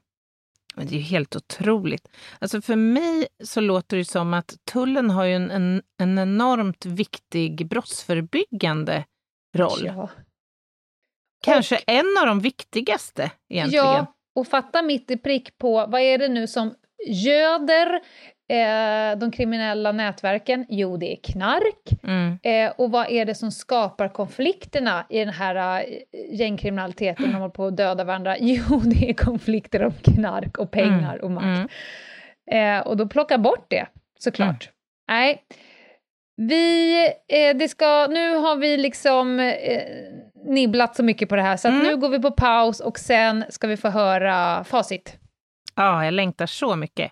Men 0.77 0.87
det 0.87 0.95
är 0.95 0.97
ju 0.97 1.03
helt 1.03 1.35
otroligt. 1.35 2.07
Alltså 2.39 2.61
för 2.61 2.75
mig 2.75 3.27
så 3.43 3.61
låter 3.61 3.97
det 3.97 4.05
som 4.05 4.33
att 4.33 4.55
tullen 4.65 5.09
har 5.09 5.23
ju 5.25 5.33
en, 5.33 5.51
en, 5.51 5.81
en 5.97 6.17
enormt 6.17 6.85
viktig 6.85 7.67
brottsförebyggande 7.67 9.05
roll. 9.55 9.85
Ja. 9.85 10.09
Kanske 11.43 11.75
en 11.75 12.17
av 12.21 12.27
de 12.27 12.39
viktigaste 12.39 13.31
egentligen. 13.49 13.85
ja, 13.85 14.15
och 14.35 14.47
fatta 14.47 14.81
mitt 14.81 15.11
i 15.11 15.17
prick 15.17 15.57
på 15.57 15.85
vad 15.87 16.01
är 16.01 16.17
det 16.17 16.27
nu 16.27 16.47
som 16.47 16.75
göder 17.07 18.01
eh, 18.49 19.17
de 19.19 19.31
kriminella 19.31 19.91
nätverken? 19.91 20.65
Jo, 20.69 20.97
det 20.97 21.11
är 21.11 21.17
knark. 21.23 22.03
Mm. 22.03 22.37
Eh, 22.43 22.73
och 22.77 22.91
vad 22.91 23.09
är 23.11 23.25
det 23.25 23.35
som 23.35 23.51
skapar 23.51 24.07
konflikterna 24.07 25.05
i 25.09 25.19
den 25.19 25.29
här 25.33 25.55
eh, 25.79 25.85
gängkriminaliteten 26.39 27.29
när 27.29 27.39
håller 27.39 27.49
på 27.53 27.65
att 27.65 27.77
döda 27.77 28.03
varandra? 28.03 28.35
Jo, 28.39 28.79
det 28.83 29.09
är 29.09 29.13
konflikter 29.13 29.83
om 29.83 29.93
knark 30.03 30.57
och 30.57 30.71
pengar 30.71 31.23
och 31.23 31.31
makt. 31.31 31.69
Mm. 32.51 32.79
Eh, 32.79 32.87
och 32.87 32.97
då 32.97 33.07
plocka 33.07 33.37
bort 33.37 33.65
det, 33.69 33.85
såklart. 34.19 34.69
Nej. 35.07 35.43
Vi, 36.41 37.05
eh, 37.07 37.57
det 37.57 37.67
ska, 37.67 38.07
nu 38.09 38.35
har 38.35 38.55
vi 38.55 38.77
liksom 38.77 39.39
eh, 39.39 39.81
nibblat 40.45 40.95
så 40.95 41.03
mycket 41.03 41.29
på 41.29 41.35
det 41.35 41.41
här, 41.41 41.57
så 41.57 41.67
Mm. 41.67 41.83
nu 41.83 41.97
går 41.97 42.09
vi 42.09 42.19
på 42.21 42.31
paus 42.31 42.79
och 42.79 42.99
sen 42.99 43.45
ska 43.49 43.67
vi 43.67 43.77
få 43.77 43.89
höra 43.89 44.63
facit. 44.63 45.17
Ja, 45.75 46.05
jag 46.05 46.13
längtar 46.13 46.45
så 46.45 46.75
mycket. 46.75 47.11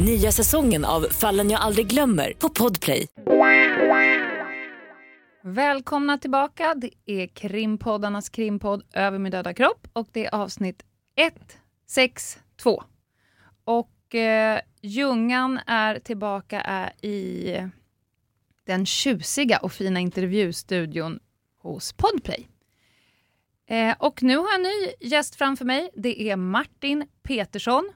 Nya 0.00 0.32
säsongen 0.32 0.84
av 0.84 1.00
Fallen 1.00 1.50
jag 1.50 1.60
aldrig 1.60 1.86
glömmer 1.86 2.32
på 2.32 2.48
Podplay. 2.48 3.06
Välkomna 5.42 6.18
tillbaka. 6.18 6.74
Det 6.74 6.90
är 7.06 7.26
krimpoddarnas 7.26 8.28
krimpodd 8.28 8.82
Över 8.92 9.18
min 9.18 9.32
döda 9.32 9.54
kropp 9.54 9.88
och 9.92 10.08
det 10.12 10.26
är 10.26 10.34
avsnitt 10.34 10.82
1, 11.16 11.34
6, 11.86 12.38
2. 12.56 12.82
Och 13.64 14.14
eh, 14.14 14.60
Ljungan 14.82 15.60
är 15.66 15.98
tillbaka 15.98 16.60
är 16.60 17.04
i 17.06 17.56
den 18.66 18.86
tjusiga 18.86 19.58
och 19.58 19.72
fina 19.72 20.00
intervjustudion 20.00 21.18
hos 21.62 21.92
Podplay. 21.92 22.48
Eh, 23.66 23.94
och 23.98 24.22
nu 24.22 24.36
har 24.36 24.48
jag 24.48 24.54
en 24.54 24.62
ny 24.62 25.08
gäst 25.08 25.34
framför 25.34 25.64
mig. 25.64 25.90
Det 25.94 26.30
är 26.30 26.36
Martin 26.36 27.06
Petersson. 27.22 27.92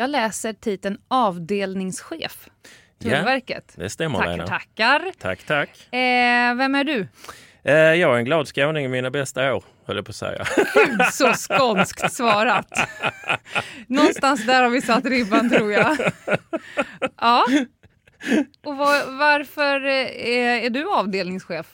Jag 0.00 0.10
läser 0.10 0.52
titeln 0.52 0.98
avdelningschef, 1.08 2.48
Tullverket. 3.02 3.72
Det 3.76 3.90
stämmer 3.90 4.18
tackar, 4.18 4.30
Lena. 4.30 4.46
tackar. 4.46 5.12
Tack, 5.18 5.42
tack. 5.42 5.94
Eh, 5.94 6.54
vem 6.54 6.74
är 6.74 6.84
du? 6.84 7.08
Eh, 7.64 7.74
jag 7.74 8.14
är 8.14 8.18
en 8.18 8.24
glad 8.24 8.48
skåning 8.48 8.84
i 8.84 8.88
mina 8.88 9.10
bästa 9.10 9.54
år, 9.54 9.64
höll 9.84 9.96
jag 9.96 10.04
på 10.04 10.10
att 10.10 10.16
säga. 10.16 10.44
Så 11.12 11.32
skånskt 11.34 12.12
svarat. 12.12 12.88
Någonstans 13.86 14.46
där 14.46 14.62
har 14.62 14.70
vi 14.70 14.82
satt 14.82 15.04
ribban 15.04 15.50
tror 15.50 15.72
jag. 15.72 15.96
Ja. 17.20 17.44
Och 18.64 18.76
var, 18.76 19.18
varför 19.18 19.86
eh, 19.86 20.64
är 20.64 20.70
du 20.70 20.90
avdelningschef? 20.90 21.66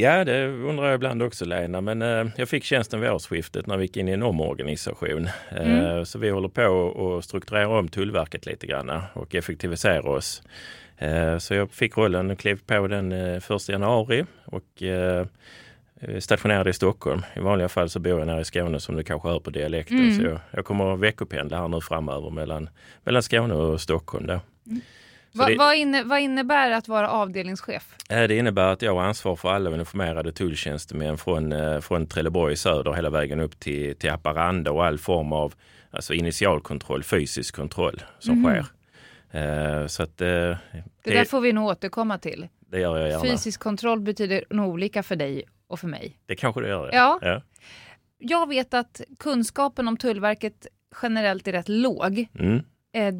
Ja, 0.00 0.24
det 0.24 0.46
undrar 0.46 0.86
jag 0.86 0.94
ibland 0.94 1.22
också 1.22 1.44
Lena, 1.44 1.80
men 1.80 2.02
eh, 2.02 2.26
jag 2.36 2.48
fick 2.48 2.64
tjänsten 2.64 3.00
vid 3.00 3.10
årsskiftet 3.10 3.66
när 3.66 3.76
vi 3.76 3.84
gick 3.84 3.96
in 3.96 4.08
i 4.08 4.12
en 4.12 4.22
omorganisation. 4.22 5.26
Eh, 5.26 5.60
Mm. 5.70 6.06
Så 6.06 6.18
vi 6.18 6.30
håller 6.30 6.48
på 6.48 7.18
att 7.18 7.24
strukturera 7.24 7.68
om 7.68 7.88
Tullverket 7.88 8.46
lite 8.46 8.66
grann 8.66 9.02
och 9.12 9.34
effektivisera 9.34 10.10
oss. 10.10 10.42
Eh, 10.98 11.38
så 11.38 11.54
jag 11.54 11.70
fick 11.72 11.96
rollen 11.96 12.30
och 12.30 12.38
klev 12.38 12.58
på 12.66 12.86
den 12.86 13.12
eh, 13.12 13.36
1 13.36 13.68
januari 13.68 14.24
och 14.44 14.82
eh, 14.82 15.26
stationerade 16.18 16.70
i 16.70 16.72
Stockholm. 16.72 17.22
I 17.36 17.40
vanliga 17.40 17.68
fall 17.68 17.90
så 17.90 17.98
bor 17.98 18.18
jag 18.18 18.26
nere 18.26 18.40
i 18.40 18.44
Skåne 18.44 18.80
som 18.80 18.96
du 18.96 19.02
kanske 19.02 19.28
hör 19.28 19.40
på 19.40 19.50
dialekten. 19.50 19.98
Mm. 19.98 20.16
Så 20.16 20.22
jag, 20.22 20.38
jag 20.50 20.64
kommer 20.64 20.94
att 20.94 21.00
veckopendla 21.00 21.58
här 21.58 21.68
nu 21.68 21.80
framöver 21.80 22.30
mellan, 22.30 22.68
mellan 23.04 23.22
Skåne 23.22 23.54
och 23.54 23.80
Stockholm. 23.80 24.26
Då. 24.26 24.40
Så 24.64 24.80
Va, 25.32 25.46
det- 25.46 25.56
vad, 25.56 25.76
inne, 25.76 26.02
vad 26.04 26.20
innebär 26.20 26.70
att 26.70 26.88
vara 26.88 27.08
avdelningschef? 27.10 27.94
Eh, 28.10 28.22
Det 28.28 28.36
innebär 28.36 28.72
att 28.72 28.82
jag 28.82 28.94
har 28.94 29.02
ansvar 29.02 29.36
för 29.36 29.48
alla 29.50 29.70
uniformerade 29.70 30.32
tulltjänstemän 30.32 31.18
från, 31.18 31.52
eh, 31.52 31.80
från 31.80 32.06
Trelleborg 32.06 32.52
i 32.52 32.56
söder 32.56 32.92
hela 32.92 33.10
vägen 33.10 33.40
upp 33.40 33.60
till, 33.60 33.96
till 33.96 34.10
Haparanda 34.10 34.70
och 34.70 34.84
all 34.84 34.98
form 34.98 35.32
av 35.32 35.54
alltså 35.90 36.14
initialkontroll, 36.14 37.02
fysisk 37.02 37.56
kontroll 37.56 38.02
som 38.18 38.42
Mhm. 38.42 38.44
sker. 38.52 38.66
Eh, 39.32 39.86
Så 39.86 40.02
att 40.02 40.20
eh, 40.20 40.26
Det, 40.26 40.58
det, 41.04 41.10
där 41.14 41.24
får 41.24 41.40
vi 41.40 41.52
nog 41.52 41.66
återkomma 41.68 42.18
till. 42.18 42.48
det 42.70 42.80
gör 42.80 42.98
jag 42.98 43.08
gärna. 43.08 43.22
Fysisk 43.24 43.60
kontroll 43.60 44.00
betyder 44.00 44.44
nog 44.50 44.68
olika 44.70 45.02
för 45.02 45.16
dig 45.16 45.42
och 45.66 45.80
för 45.80 45.88
mig. 45.88 46.16
Det 46.26 46.36
kanske 46.36 46.60
det 46.60 46.68
gör. 46.68 46.90
Ja. 46.92 47.18
ja. 47.22 47.42
Jag 48.18 48.48
vet 48.48 48.74
att 48.74 49.00
kunskapen 49.18 49.88
om 49.88 49.96
Tullverket 49.96 50.66
generellt 51.02 51.48
är 51.48 51.52
rätt 51.52 51.68
låg. 51.68 52.26
Mm. 52.38 52.56
Eh, 52.92 53.14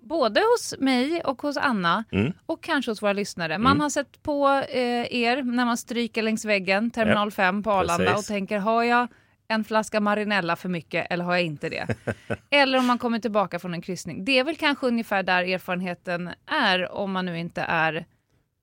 både 0.00 0.40
hos 0.40 0.74
mig 0.78 1.20
och 1.24 1.42
hos 1.42 1.56
Anna 1.56 2.04
Mm. 2.12 2.32
och 2.46 2.62
kanske 2.62 2.90
hos 2.90 3.02
våra 3.02 3.12
lyssnare. 3.12 3.58
Man 3.58 3.72
Mm. 3.72 3.80
har 3.80 3.90
sett 3.90 4.22
på 4.22 4.48
eh, 4.68 5.14
er 5.14 5.42
när 5.42 5.64
man 5.64 5.76
stryker 5.76 6.22
längs 6.22 6.44
väggen, 6.44 6.90
terminal 6.90 7.30
5 7.30 7.62
på 7.62 7.70
Arlanda 7.72 8.04
Precis. 8.04 8.18
och 8.18 8.24
tänker 8.34 8.58
har 8.58 8.82
jag 8.82 9.08
en 9.48 9.64
flaska 9.64 10.00
Marinella 10.00 10.56
för 10.56 10.68
mycket 10.68 11.06
eller 11.10 11.24
har 11.24 11.32
jag 11.34 11.42
inte 11.44 11.68
det? 11.68 11.86
eller 12.50 12.78
om 12.78 12.86
man 12.86 12.98
kommer 12.98 13.18
tillbaka 13.18 13.58
från 13.58 13.74
en 13.74 13.82
kryssning. 13.82 14.24
Det 14.24 14.38
är 14.38 14.44
väl 14.44 14.56
kanske 14.56 14.86
ungefär 14.86 15.22
där 15.22 15.42
erfarenheten 15.44 16.30
är 16.46 16.92
om 16.92 17.12
man 17.12 17.26
nu 17.26 17.38
inte 17.38 17.62
är 17.62 18.06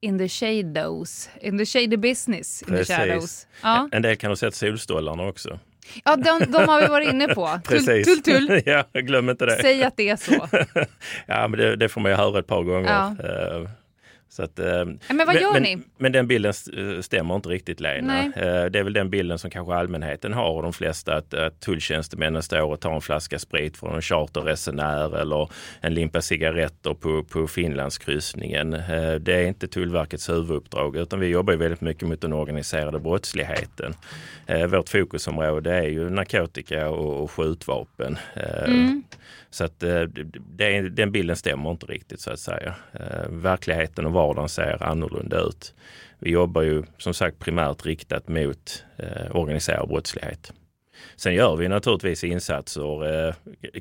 in 0.01 0.17
the 0.17 0.29
shadows, 0.29 1.29
in 1.41 1.57
the 1.57 1.65
shady 1.65 1.97
business, 1.97 2.61
in 2.61 2.67
the 2.67 2.85
shadows. 2.85 3.07
Precis. 3.21 3.47
Ja, 3.63 3.89
En 3.91 4.01
del 4.01 4.15
kan 4.17 4.31
ha 4.31 4.35
sett 4.35 4.55
solstolarna 4.55 5.23
också. 5.23 5.59
Ja 6.03 6.15
de, 6.15 6.51
de 6.51 6.67
har 6.67 6.81
vi 6.81 6.87
varit 6.87 7.09
inne 7.09 7.27
på. 7.27 7.47
Tull, 7.47 7.77
Precis. 7.77 8.23
tull, 8.23 8.47
tull. 8.47 8.61
ja, 8.65 8.83
glöm 8.93 9.29
inte 9.29 9.45
det. 9.45 9.61
Säg 9.61 9.83
att 9.83 9.97
det 9.97 10.09
är 10.09 10.15
så. 10.15 10.47
ja, 11.25 11.47
men 11.47 11.59
det, 11.59 11.75
det 11.75 11.89
får 11.89 12.01
man 12.01 12.11
ju 12.11 12.17
höra 12.17 12.39
ett 12.39 12.47
par 12.47 12.63
gånger. 12.63 12.89
Ja. 12.89 13.15
Så 14.35 14.43
att, 14.43 14.59
eh, 14.59 14.85
Men 15.09 15.27
vad 15.27 15.35
gör 15.35 15.53
men, 15.53 15.63
ni? 15.63 15.77
Men 15.97 16.11
den 16.11 16.27
bilden 16.27 16.49
st- 16.49 17.03
stämmer 17.03 17.35
inte 17.35 17.49
riktigt 17.49 17.79
Lena. 17.79 18.07
Nej. 18.13 18.31
Eh, 18.35 18.65
Det 18.65 18.79
är 18.79 18.83
väl 18.83 18.93
den 18.93 19.09
bilden 19.09 19.39
som 19.39 19.49
kanske 19.49 19.73
allmänheten 19.73 20.33
har 20.33 20.49
och 20.49 20.63
de 20.63 20.73
flesta 20.73 21.15
att, 21.15 21.33
att 21.33 21.59
tulltjänstemännen 21.59 22.43
står 22.43 22.61
och 22.61 22.79
tar 22.79 22.91
en 22.95 23.01
flaska 23.01 23.39
sprit 23.39 23.77
från 23.77 23.95
en 23.95 24.01
charterresenär 24.01 25.17
eller 25.21 25.49
en 25.81 25.93
limpa 25.93 26.21
cigaretter 26.21 26.93
på, 26.93 27.23
på 27.23 27.47
Finlandskryssningen. 27.47 28.73
Eh, 28.73 29.13
Det 29.15 29.33
är 29.35 29.47
inte 29.47 29.67
Tullverkets 29.67 30.29
huvuduppdrag 30.29 30.95
utan 30.97 31.19
vi 31.19 31.27
jobbar 31.27 31.53
väldigt 31.55 31.81
mycket 31.81 32.07
mot 32.07 32.21
den 32.21 32.33
organiserade 32.33 32.99
brottsligheten. 32.99 33.93
Vårt 34.69 34.89
fokusområde 34.89 35.71
är 35.73 35.87
ju 35.89 36.09
narkotika 36.09 36.89
och, 36.89 37.23
och 37.23 37.31
skjutvapen. 37.31 38.17
Mm. 38.65 39.03
Så 39.49 39.63
att 39.63 39.79
det- 39.79 40.89
den 40.89 41.11
bilden 41.11 41.35
stämmer 41.35 41.71
inte 41.71 41.85
riktigt 41.85 42.19
så 42.19 42.31
att 42.31 42.39
säga. 42.39 42.73
Verkligheten 43.29 44.05
och 44.05 44.11
vardagen 44.27 44.49
ser 44.49 44.83
annorlunda 44.83 45.39
ut. 45.39 45.73
Vi 46.19 46.31
jobbar 46.31 46.61
ju 46.61 46.83
som 46.97 47.13
sagt 47.13 47.39
primärt 47.39 47.85
riktat 47.85 48.27
mot 48.27 48.83
eh, 48.97 49.35
organiserad 49.35 49.87
brottslighet. 49.87 50.53
Sen 51.15 51.33
gör 51.33 51.55
vi 51.55 51.67
naturligtvis 51.67 52.23
insatser 52.23 53.27
eh, 53.27 53.33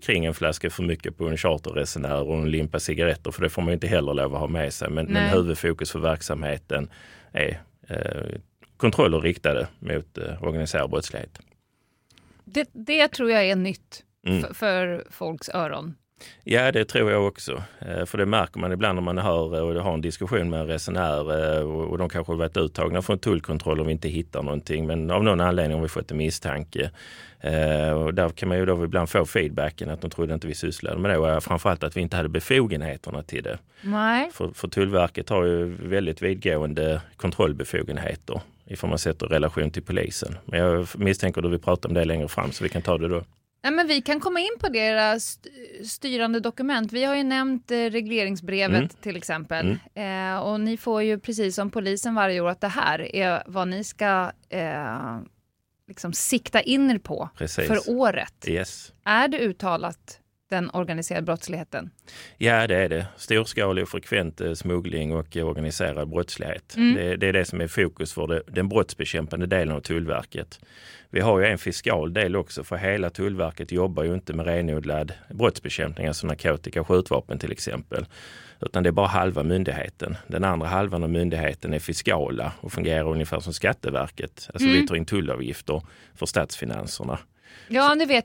kring 0.02 0.24
en 0.24 0.34
flaska 0.34 0.70
för 0.70 0.82
mycket 0.82 1.18
på 1.18 1.28
en 1.28 1.36
charterresenär 1.36 2.22
och 2.22 2.34
en 2.34 2.50
limpa 2.50 2.80
cigaretter 2.80 3.30
för 3.30 3.42
det 3.42 3.50
får 3.50 3.62
man 3.62 3.74
inte 3.74 3.86
heller 3.86 4.14
lov 4.14 4.34
att 4.34 4.40
ha 4.40 4.46
med 4.48 4.72
sig. 4.72 4.90
Men, 4.90 5.06
men 5.06 5.30
huvudfokus 5.30 5.92
för 5.92 5.98
verksamheten 5.98 6.90
är 7.32 7.60
eh, 7.88 8.40
kontroller 8.76 9.20
riktade 9.20 9.68
mot 9.78 10.18
eh, 10.18 10.42
organiserad 10.42 10.90
brottslighet. 10.90 11.38
Det, 12.44 12.68
det 12.72 13.08
tror 13.08 13.30
jag 13.30 13.44
är 13.44 13.56
nytt 13.56 14.04
Mm. 14.26 14.54
för 14.54 15.04
folks 15.10 15.48
öron. 15.48 15.94
Ja, 16.44 16.72
det 16.72 16.84
tror 16.84 17.10
jag 17.10 17.26
också. 17.26 17.62
Eh, 17.78 18.04
För 18.04 18.18
det 18.18 18.26
märker 18.26 18.60
man 18.60 18.72
ibland 18.72 18.94
när 18.96 19.02
man 19.02 19.18
hör 19.18 19.62
och 19.62 19.82
har 19.84 19.94
en 19.94 20.00
diskussion 20.00 20.50
med 20.50 20.60
en 20.60 20.66
resenär 20.66 21.56
eh, 21.58 21.62
och 21.62 21.98
de 21.98 22.08
kanske 22.08 22.32
har 22.32 22.36
varit 22.38 22.56
uttagna 22.56 23.02
från 23.02 23.18
tullkontroll 23.18 23.80
och 23.80 23.88
vi 23.88 23.92
inte 23.92 24.08
hittar 24.08 24.42
någonting. 24.42 24.86
Men 24.86 25.10
av 25.10 25.24
någon 25.24 25.40
anledning 25.40 25.76
har 25.76 25.82
vi 25.82 25.88
fått 25.88 26.10
en 26.10 26.16
misstanke. 26.16 26.90
Eh, 27.40 27.90
Och 27.90 28.14
där 28.14 28.28
kan 28.28 28.48
man 28.48 28.58
ju 28.58 28.66
då 28.66 28.84
ibland 28.84 29.08
få 29.08 29.24
feedbacken 29.26 29.90
att 29.90 30.00
de 30.00 30.10
trodde 30.10 30.34
inte 30.34 30.46
vi 30.46 30.54
sysslade 30.54 30.98
med 30.98 31.10
det 31.10 31.18
och 31.18 31.42
framförallt 31.44 31.82
att 31.84 31.96
vi 31.96 32.00
inte 32.00 32.16
hade 32.16 32.28
befogenheterna 32.28 33.22
till 33.22 33.42
det. 33.42 33.58
Nej. 33.82 34.30
För, 34.32 34.48
för 34.48 34.68
Tullverket 34.68 35.28
har 35.28 35.44
ju 35.44 35.64
väldigt 35.82 36.22
vidgående 36.22 37.00
kontrollbefogenheter 37.16 38.40
ifall 38.66 38.90
man 38.90 38.98
sätter 38.98 39.26
relation 39.26 39.70
till 39.70 39.82
polisen. 39.82 40.36
Men 40.44 40.60
jag 40.60 40.86
misstänker 40.98 41.46
att 41.46 41.52
vi 41.52 41.58
pratar 41.58 41.88
om 41.88 41.94
det 41.94 42.04
längre 42.04 42.28
fram 42.28 42.52
så 42.52 42.64
vi 42.64 42.70
kan 42.70 42.82
ta 42.82 42.98
det 42.98 43.08
då. 43.08 43.22
Nej, 43.64 43.72
men 43.72 43.86
vi 43.86 44.00
kan 44.02 44.20
komma 44.20 44.40
in 44.40 44.56
på 44.60 44.68
det, 44.68 44.78
era 44.78 45.12
st- 45.12 45.50
styrande 45.84 46.40
dokument. 46.40 46.92
Vi 46.92 47.04
har 47.04 47.14
ju 47.14 47.22
nämnt 47.22 47.70
eh, 47.70 47.76
regleringsbrevet 47.76 48.76
Mm. 48.76 48.88
till 48.88 49.16
exempel. 49.16 49.78
Eh, 49.94 50.36
och 50.38 50.60
ni 50.60 50.76
får 50.76 51.02
ju 51.02 51.18
precis 51.18 51.54
som 51.54 51.70
polisen 51.70 52.14
varje 52.14 52.40
år 52.40 52.48
att 52.48 52.60
det 52.60 52.68
här 52.68 53.16
är 53.16 53.42
vad 53.46 53.68
ni 53.68 53.84
ska 53.84 54.32
eh, 54.48 55.18
liksom 55.88 56.12
sikta 56.12 56.60
in 56.60 56.90
er 56.90 56.98
på 56.98 57.28
Precis. 57.38 57.66
för 57.66 57.90
året. 57.90 58.44
Yes. 58.48 58.92
Är 59.04 59.28
det 59.28 59.38
uttalat 59.38 60.20
den 60.50 60.70
organiserade 60.70 61.24
brottsligheten? 61.24 61.90
Ja, 62.38 62.66
det 62.66 62.76
är 62.76 62.88
det. 62.88 63.06
Storskalig 63.16 63.82
och 63.82 63.88
frekvent 63.88 64.40
eh, 64.40 64.52
smuggling 64.52 65.14
och 65.14 65.36
organiserad 65.36 66.08
brottslighet. 66.08 66.74
Mm. 66.76 66.94
Det, 66.94 67.16
det 67.16 67.26
är 67.28 67.32
det 67.32 67.44
som 67.44 67.60
är 67.60 67.68
fokus 67.68 68.12
för 68.12 68.26
det, 68.26 68.42
den 68.46 68.68
brottsbekämpande 68.68 69.46
delen 69.46 69.76
av 69.76 69.80
Tullverket. 69.80 70.60
Vi 71.10 71.20
har 71.20 71.38
ju 71.40 71.46
en 71.46 71.58
fiskal 71.58 72.12
del 72.12 72.36
också 72.36 72.64
för 72.64 72.76
hela 72.76 73.10
Tullverket 73.10 73.72
jobbar 73.72 74.04
ju 74.04 74.14
inte 74.14 74.32
med 74.32 74.46
renodlad 74.46 75.12
brottsbekämpning, 75.30 76.06
alltså 76.06 76.26
narkotika 76.26 76.80
och 76.80 76.86
skjutvapen 76.88 77.38
till 77.38 77.52
exempel. 77.52 78.06
Utan 78.60 78.82
det 78.82 78.88
är 78.88 78.92
bara 78.92 79.06
halva 79.06 79.42
myndigheten. 79.42 80.16
Den 80.26 80.44
andra 80.44 80.66
halvan 80.66 81.02
av 81.02 81.10
myndigheten 81.10 81.74
är 81.74 81.78
fiskala 81.78 82.52
och 82.60 82.72
fungerar 82.72 83.08
ungefär 83.08 83.40
som 83.40 83.52
Skatteverket. 83.52 84.48
Alltså 84.54 84.68
Mm. 84.68 84.80
vi 84.80 84.86
tar 84.86 84.94
in 84.96 85.06
tullavgifter 85.06 85.82
för 86.14 86.26
statsfinanserna. 86.26 87.18
Ja, 87.68 87.94
det 87.94 88.06
vet, 88.06 88.24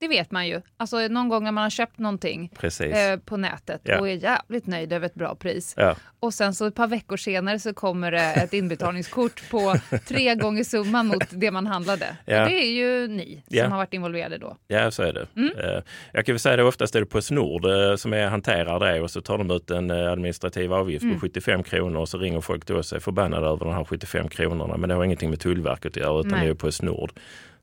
det 0.00 0.08
vet 0.08 0.30
man 0.30 0.46
ju. 0.48 0.60
Alltså 0.76 1.08
någon 1.08 1.28
gång 1.28 1.44
när 1.44 1.52
man 1.52 1.62
har 1.62 1.70
köpt 1.70 1.98
någonting 1.98 2.50
eh, 2.80 3.18
på 3.24 3.36
nätet 3.36 3.80
Ja. 3.84 4.00
och 4.00 4.08
är 4.08 4.12
jävligt 4.12 4.66
nöjd 4.66 4.92
över 4.92 5.06
ett 5.06 5.14
bra 5.14 5.34
pris. 5.34 5.74
Ja. 5.76 5.96
Och 6.20 6.34
sen 6.34 6.54
så 6.54 6.66
ett 6.66 6.74
par 6.74 6.86
veckor 6.86 7.16
senare 7.16 7.58
så 7.58 7.74
kommer 7.74 8.10
det 8.10 8.20
ett 8.20 8.52
inbetalningskort 8.52 9.50
på 9.50 9.74
tre 10.08 10.34
gånger 10.34 10.64
summan 10.64 11.06
mot 11.06 11.24
det 11.30 11.50
man 11.50 11.66
handlade. 11.66 12.16
Ja. 12.24 12.48
Det 12.48 12.54
är 12.64 12.70
ju 12.70 13.08
ni 13.08 13.42
som 13.62 13.70
har 13.72 13.78
varit 13.78 13.94
involverade 13.94 14.38
då. 14.38 14.56
Ja, 14.68 14.90
så 14.90 15.02
är 15.02 15.12
det. 15.12 15.26
Mm. 15.36 15.58
Eh, 15.58 15.82
Jag 16.12 16.26
kan 16.26 16.32
väl 16.32 16.40
säga 16.40 16.56
det 16.56 16.64
oftast 16.64 16.94
är 16.94 17.00
det 17.00 17.06
Postnord 17.06 17.64
eh, 17.64 17.96
som 17.96 18.12
är, 18.12 18.26
hanterar 18.26 18.80
det 18.80 19.00
och 19.00 19.10
så 19.10 19.20
tar 19.20 19.38
de 19.38 19.50
ut 19.50 19.70
en 19.70 19.90
eh, 19.90 20.12
administrativ 20.12 20.72
avgift 20.72 21.02
Mm. 21.02 21.14
på 21.14 21.20
75 21.20 21.62
kronor 21.62 22.00
och 22.00 22.08
så 22.08 22.18
ringer 22.18 22.40
folk 22.40 22.70
oss 22.70 22.92
och 22.92 22.96
är 22.96 23.00
förbannade 23.00 23.46
över 23.46 23.64
de 23.64 23.74
här 23.74 23.84
75 23.84 24.28
kronorna. 24.28 24.76
Men 24.76 24.88
det 24.88 24.94
har 24.94 25.04
ingenting 25.04 25.30
med 25.30 25.40
Tullverket 25.40 25.86
att 25.92 25.96
göra 25.96 26.20
utan 26.20 26.30
Nej. 26.32 26.44
det 26.44 26.50
är 26.50 26.54
Postnord. 26.54 27.10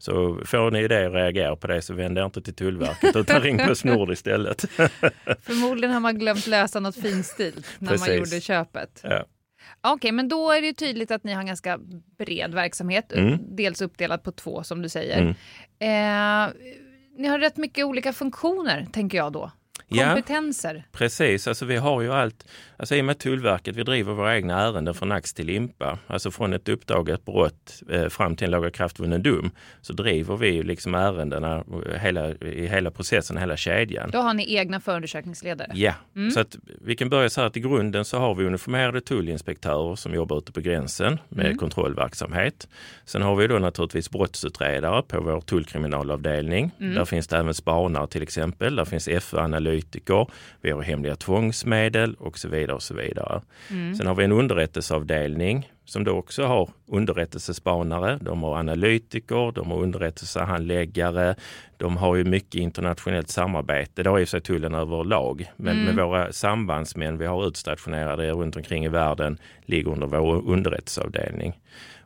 Så 0.04 0.42
får 0.46 0.72
ni 0.72 0.88
det 0.88 1.08
och 1.08 1.14
reagerar 1.14 1.56
på 1.56 1.68
det 1.68 1.82
så 1.82 1.94
vänd 1.94 2.18
er 2.18 2.26
inte 2.26 2.42
till 2.42 2.56
Tullverket 2.56 3.16
utan 3.16 3.42
ring 3.42 3.58
Postnord 3.68 4.12
istället. 4.12 4.62
Förmodligen 5.42 5.94
har 5.94 6.00
man 6.00 6.20
glömt 6.20 6.48
lösa 6.48 6.80
något 6.80 6.96
finstilt 6.96 7.66
när 7.80 7.90
man 7.90 7.98
Precis. 7.98 8.18
gjorde 8.18 8.42
köpet. 8.42 9.00
Ja. 9.04 9.26
Okej, 9.82 10.12
men 10.12 10.28
då 10.30 10.52
är 10.52 10.62
det 10.62 10.68
ju 10.68 10.74
tydligt 10.74 11.12
att 11.12 11.24
ni 11.24 11.34
har 11.34 11.40
en 11.42 11.48
ganska 11.48 11.80
bred 12.18 12.54
verksamhet, 12.54 13.12
Mm. 13.14 13.38
dels 13.56 13.82
uppdelat 13.82 14.24
på 14.24 14.32
två 14.32 14.64
som 14.64 14.82
du 14.82 14.90
säger. 14.90 15.18
Mm. 15.22 15.30
Eh, 15.80 16.54
ni 17.18 17.28
har 17.28 17.40
rätt 17.40 17.58
mycket 17.58 17.86
olika 17.86 18.14
funktioner, 18.14 18.88
tänker 18.94 19.18
jag 19.18 19.32
då. 19.32 19.52
Ja. 19.88 20.06
Kompetenser. 20.14 20.84
Precis, 20.92 21.48
alltså 21.48 21.66
vi 21.66 21.76
har 21.78 22.02
ju 22.02 22.14
allt, 22.14 22.46
alltså 22.78 22.96
i 22.96 23.02
och 23.02 23.06
med 23.06 23.18
Tullverket, 23.20 23.76
vi 23.76 23.84
driver 23.84 24.14
våra 24.14 24.36
egna 24.36 24.62
ärenden 24.62 24.94
från 24.94 25.12
ax 25.12 25.34
till 25.34 25.46
limpa. 25.46 26.00
Alltså 26.08 26.32
från 26.32 26.54
ett 26.54 26.70
uppdagat 26.70 27.26
brott 27.26 27.84
eh, 27.90 28.08
fram 28.10 28.36
till 28.36 28.46
en 28.46 28.52
lagakraftvunnen 28.52 29.24
dom 29.24 29.52
så 29.82 29.94
driver 29.94 30.38
vi 30.38 30.50
ju 30.50 30.64
liksom 30.64 30.96
ärendena 30.96 31.64
eh, 31.90 32.00
hela, 32.00 32.30
i 32.32 32.68
hela 32.68 32.92
processen, 32.92 33.38
hela 33.38 33.58
kedjan. 33.58 34.10
Då 34.12 34.18
har 34.20 34.34
ni 34.34 34.56
egna 34.56 34.80
förundersökningsledare. 34.80 35.72
Ja, 35.74 35.94
Mm. 36.16 36.32
så 36.32 36.40
att 36.40 36.56
vi 36.82 36.96
kan 36.96 37.10
börja 37.10 37.30
så 37.30 37.42
här 37.42 37.48
att 37.48 37.58
i 37.58 37.60
grunden 37.60 38.06
så 38.06 38.20
har 38.20 38.36
vi 38.36 38.46
uniformerade 38.46 39.02
tullinspektörer 39.02 39.96
som 39.96 40.14
jobbar 40.14 40.38
ute 40.38 40.52
på 40.52 40.62
gränsen 40.62 41.20
med 41.30 41.46
Mm. 41.46 41.58
kontrollverksamhet. 41.58 42.68
Sen 43.06 43.22
har 43.22 43.36
vi 43.36 43.48
då 43.48 43.60
naturligtvis 43.60 44.10
brottsutredare 44.10 45.02
på 45.02 45.22
vår 45.22 45.42
tullkriminalavdelning. 45.42 46.72
Mm. 46.80 46.96
Där 46.96 47.06
finns 47.06 47.28
det 47.28 47.38
även 47.38 47.54
spanare 47.54 48.08
till 48.08 48.24
exempel. 48.24 48.76
Där 48.76 48.86
finns 48.86 49.08
FÖ-analytiker. 49.74 50.28
Vi 50.62 50.72
har 50.72 50.82
hemliga 50.82 51.16
tvångsmedel 51.16 52.16
och 52.20 52.38
så 52.38 52.48
vidare 52.48 52.76
och 52.76 52.84
så 52.84 52.94
vidare. 52.94 53.42
Mm. 53.70 53.96
Sen 53.96 54.08
har 54.08 54.16
vi 54.16 54.24
en 54.24 54.32
underrättelseavdelning 54.32 55.70
som 55.86 56.04
då 56.04 56.12
också 56.12 56.46
har 56.46 56.70
underrättelsespanare, 56.88 58.20
de 58.22 58.44
har 58.44 58.58
analytiker, 58.58 59.52
de 59.52 59.72
har 59.72 59.78
underrättelsehandläggare, 59.78 61.36
de 61.78 61.98
har 61.98 62.16
ju 62.16 62.24
mycket 62.24 62.56
internationellt 62.56 63.30
samarbete. 63.30 64.04
Det 64.04 64.10
har 64.10 64.18
ju 64.18 64.26
sig 64.26 64.42
tullen 64.42 64.74
överlag. 64.74 65.52
Men 65.58 65.74
Mm. 65.74 65.96
med 65.96 66.06
våra 66.06 66.32
sambandsmän 66.32 67.18
vi 67.18 67.26
har 67.26 67.48
utstationerade 67.48 68.32
runt 68.32 68.56
omkring 68.56 68.86
i 68.86 68.90
världen 68.90 69.38
ligger 69.66 69.92
under 69.92 70.08
vår 70.08 70.50
underrättelseavdelning. 70.52 71.54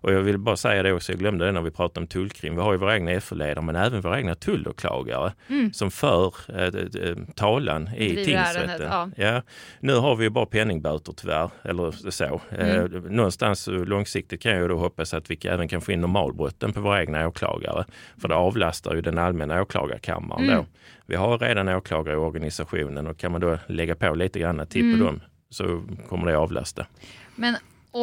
Och 0.01 0.13
jag 0.13 0.21
vill 0.21 0.37
bara 0.37 0.55
säga 0.57 0.83
det 0.83 0.93
också, 0.93 1.11
jag 1.11 1.19
glömde 1.19 1.45
det 1.45 1.51
när 1.51 1.61
vi 1.61 1.71
pratade 1.71 1.99
om 2.03 2.07
tullkrim. 2.07 2.55
Vi 2.55 2.61
har 2.61 2.71
ju 2.71 2.77
våra 2.77 2.95
egna 2.95 3.19
FO-ledare 3.21 3.61
men 3.65 3.75
även 3.75 4.01
våra 4.01 4.17
egna 4.17 4.35
tullåklagare 4.35 5.33
Mm. 5.49 5.73
som 5.73 5.91
för 5.91 6.33
eh, 6.49 6.63
eh, 7.09 7.15
talan 7.35 7.87
i 7.97 8.07
Driver 8.13 8.23
tingsrätten. 8.25 8.69
ärendet, 8.69 9.13
ja. 9.17 9.41
Nu 9.79 9.93
har 9.95 10.15
vi 10.15 10.23
ju 10.23 10.29
bara 10.29 10.45
penningböter 10.45 11.13
tyvärr, 11.17 11.49
eller 11.63 11.91
så. 12.11 12.41
Mm. 12.51 12.67
Eh, 12.95 13.01
någonstans 13.11 13.67
långsiktigt 13.71 14.41
kan 14.41 14.51
jag 14.51 14.69
då 14.69 14.77
hoppas 14.77 15.13
att 15.13 15.31
vi 15.31 15.37
även 15.47 15.67
kan 15.67 15.81
få 15.81 15.91
in 15.91 16.01
normalbrotten 16.01 16.73
på 16.73 16.81
våra 16.81 17.01
egna 17.01 17.27
åklagare. 17.27 17.85
För 18.21 18.27
det 18.27 18.35
avlastar 18.35 18.95
ju 18.95 19.01
den 19.01 19.17
allmänna 19.17 19.61
åklagarkammaren 19.61 20.43
Mm. 20.43 20.55
då. 20.57 20.65
Vi 21.05 21.15
har 21.15 21.37
redan 21.39 21.67
åklagare 21.69 22.15
i 22.15 22.17
organisationen 22.17 23.07
och 23.07 23.17
kan 23.17 23.31
man 23.31 23.41
då 23.41 23.57
lägga 23.67 23.95
på 23.95 24.15
lite 24.15 24.39
grann 24.39 24.67
till 24.67 24.81
Mm. 24.81 24.99
på 24.99 25.05
dem 25.05 25.21
så 25.49 25.83
kommer 26.09 26.27
det 26.31 26.37
avlasta. 26.37 26.85
Men 27.35 27.55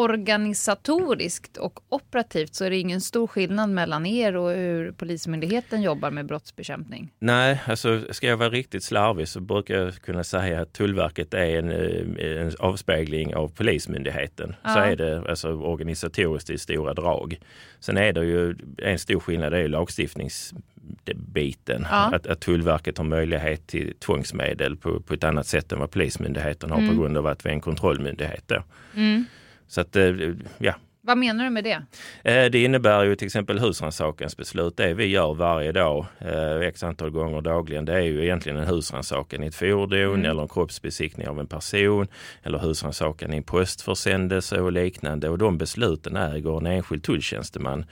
organisatoriskt 0.02 1.57
och 1.57 1.80
operativt 1.88 2.54
så 2.54 2.64
är 2.64 2.70
det 2.70 2.76
ingen 2.76 3.00
stor 3.00 3.26
skillnad 3.26 3.70
mellan 3.70 4.07
er 4.07 4.37
och 4.37 4.50
hur 4.50 4.92
Polismyndigheten 4.92 5.83
jobbar 5.83 6.11
med 6.11 6.26
brottsbekämpning. 6.26 7.12
Nej, 7.18 7.61
alltså 7.66 8.00
ska 8.11 8.26
jag 8.26 8.37
vara 8.37 8.50
riktigt 8.50 8.85
slarvig 8.85 9.28
så 9.28 9.40
brukar 9.40 9.74
jag 9.74 9.94
kunna 9.94 10.24
säga 10.24 10.61
att 10.61 10.72
Tullverket 10.72 11.35
är 11.35 11.59
en, 11.59 11.70
eh, 11.70 12.42
en 12.42 12.52
avspegling 12.59 13.35
av 13.35 13.48
Polismyndigheten. 13.48 14.48
Så 14.62 14.78
Ja. 14.78 14.85
är 14.85 14.96
det 14.96 15.30
alltså 15.30 15.52
organisatoriskt 15.52 16.50
i 16.50 16.59
stora 16.59 16.94
drag. 16.94 17.38
Sen 17.80 17.96
är 17.96 18.12
det 18.12 18.24
ju 18.24 18.54
en 18.78 18.98
stor 18.98 19.20
skillnad, 19.20 19.52
det 19.52 19.59
är 19.59 19.62
ju 19.62 19.68
lagstiftningsbiten. 19.68 21.87
Ja. 21.90 22.14
Att, 22.14 22.26
att 22.26 22.40
Tullverket 22.40 22.98
har 22.98 23.04
möjlighet 23.04 23.66
till 23.66 23.94
tvångsmedel 23.98 24.76
på, 24.76 25.00
på 25.00 25.14
ett 25.14 25.24
annat 25.24 25.46
sätt 25.46 25.72
än 25.72 25.78
vad 25.78 25.90
Polismyndigheten 25.90 26.70
har 26.70 26.78
Mm. 26.78 26.90
på 26.96 27.02
grund 27.02 27.18
av 27.18 27.26
att 27.26 27.46
vi 27.46 27.50
är 27.50 27.54
en 27.54 27.61
kontrollmyndighet. 27.61 28.44
Då. 28.46 28.62
Mm. 28.94 29.24
Så 29.68 29.81
att, 29.81 29.96
eh, 29.96 30.12
ja, 30.59 30.74
Vad 31.07 31.18
menar 31.18 31.44
du 31.44 31.50
med 31.50 31.64
det? 31.64 31.83
Eh, 32.31 32.50
Det 32.50 32.64
innebär 32.64 33.05
ju 33.05 33.16
till 33.16 33.27
exempel 33.27 33.59
husrannsakansbeslut. 33.59 34.77
Det 34.77 34.94
vi 34.94 35.07
gör 35.07 35.35
varje 35.35 35.72
dag, 35.72 36.07
eh, 36.18 36.57
x 36.68 36.83
antal 36.83 37.11
gånger 37.11 37.40
dagligen, 37.40 37.85
det 37.85 37.92
är 37.92 38.00
ju 38.00 38.22
egentligen 38.24 38.59
en 38.59 38.66
husrannsakan 38.68 39.42
i 39.44 39.46
ett 39.46 39.55
fordon 39.55 40.14
Mm. 40.14 40.24
eller 40.31 40.42
en 40.42 40.48
kroppsbesiktning 40.48 41.29
av 41.29 41.40
en 41.40 41.46
person 41.46 42.07
eller 42.42 42.59
husrannsakan 42.59 43.33
i 43.33 43.37
en 43.37 43.42
postförsändelse 43.42 44.61
och 44.61 44.72
liknande. 44.72 45.29
Och 45.29 45.38
de 45.38 45.59
besluten 45.59 46.16
äger 46.16 46.57
en 46.59 46.66
enskild 46.66 47.03
tulltjänsteman 47.03 47.85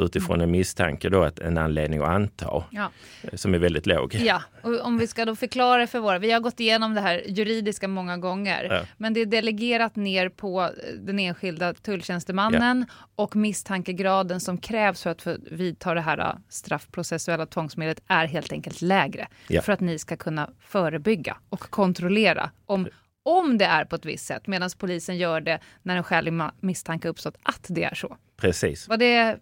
utifrån 0.00 0.40
en 0.40 0.50
misstanke 0.50 1.08
då 1.08 1.22
att 1.22 1.38
en 1.38 1.58
anledning 1.58 2.00
att 2.02 2.08
anta, 2.08 2.64
Ja. 2.70 2.90
eh, 3.22 3.34
som 3.36 3.54
är 3.54 3.58
väldigt 3.58 3.86
låg. 3.86 4.14
Ja, 4.14 4.42
och 4.62 4.80
om 4.80 4.98
vi 4.98 5.06
ska 5.06 5.24
då 5.24 5.36
förklara 5.36 5.86
för 5.86 5.98
våra, 5.98 6.18
vi 6.18 6.30
har 6.30 6.40
gått 6.40 6.60
igenom 6.60 6.94
det 6.94 7.00
här 7.00 7.22
juridiska 7.26 7.88
många 7.88 8.16
gånger, 8.16 8.66
Ja. 8.70 8.82
men 8.96 9.14
det 9.14 9.20
är 9.20 9.26
delegerat 9.26 9.96
ner 9.96 10.28
på 10.28 10.60
eh, 10.62 10.68
den 10.98 11.18
enskilda 11.18 11.74
tulltjänstemannen 11.74 12.86
och 13.16 13.36
misstankegraden 13.36 14.40
som 14.40 14.58
krävs 14.58 15.02
för 15.02 15.10
att 15.10 15.26
vidta 15.50 15.94
det 15.94 16.00
här 16.00 16.18
eh, 16.18 16.34
straffprocessuella 16.48 17.46
tvångsmedlet 17.46 18.02
är 18.06 18.26
helt 18.26 18.52
enkelt 18.52 18.82
lägre. 18.82 19.28
Ja. 19.48 19.62
För 19.62 19.72
att 19.72 19.80
ni 19.80 19.98
ska 19.98 20.16
kunna 20.16 20.50
förebygga 20.60 21.36
och 21.48 21.60
kontrollera 21.60 22.50
om, 22.66 22.88
om 23.22 23.58
det 23.58 23.64
är 23.64 23.84
på 23.84 23.96
ett 23.96 24.04
visst 24.04 24.26
sätt, 24.26 24.46
medan 24.46 24.70
polisen 24.78 25.18
gör 25.18 25.40
det 25.40 25.60
när 25.82 25.96
en 25.96 26.02
skälig 26.02 26.32
misstanke 26.60 27.08
uppstått 27.08 27.36
att 27.42 27.66
det 27.68 27.84
är 27.84 27.94
så. 27.94 28.16
Precis. 28.36 28.88
Var 28.88 28.96
det 28.96 29.38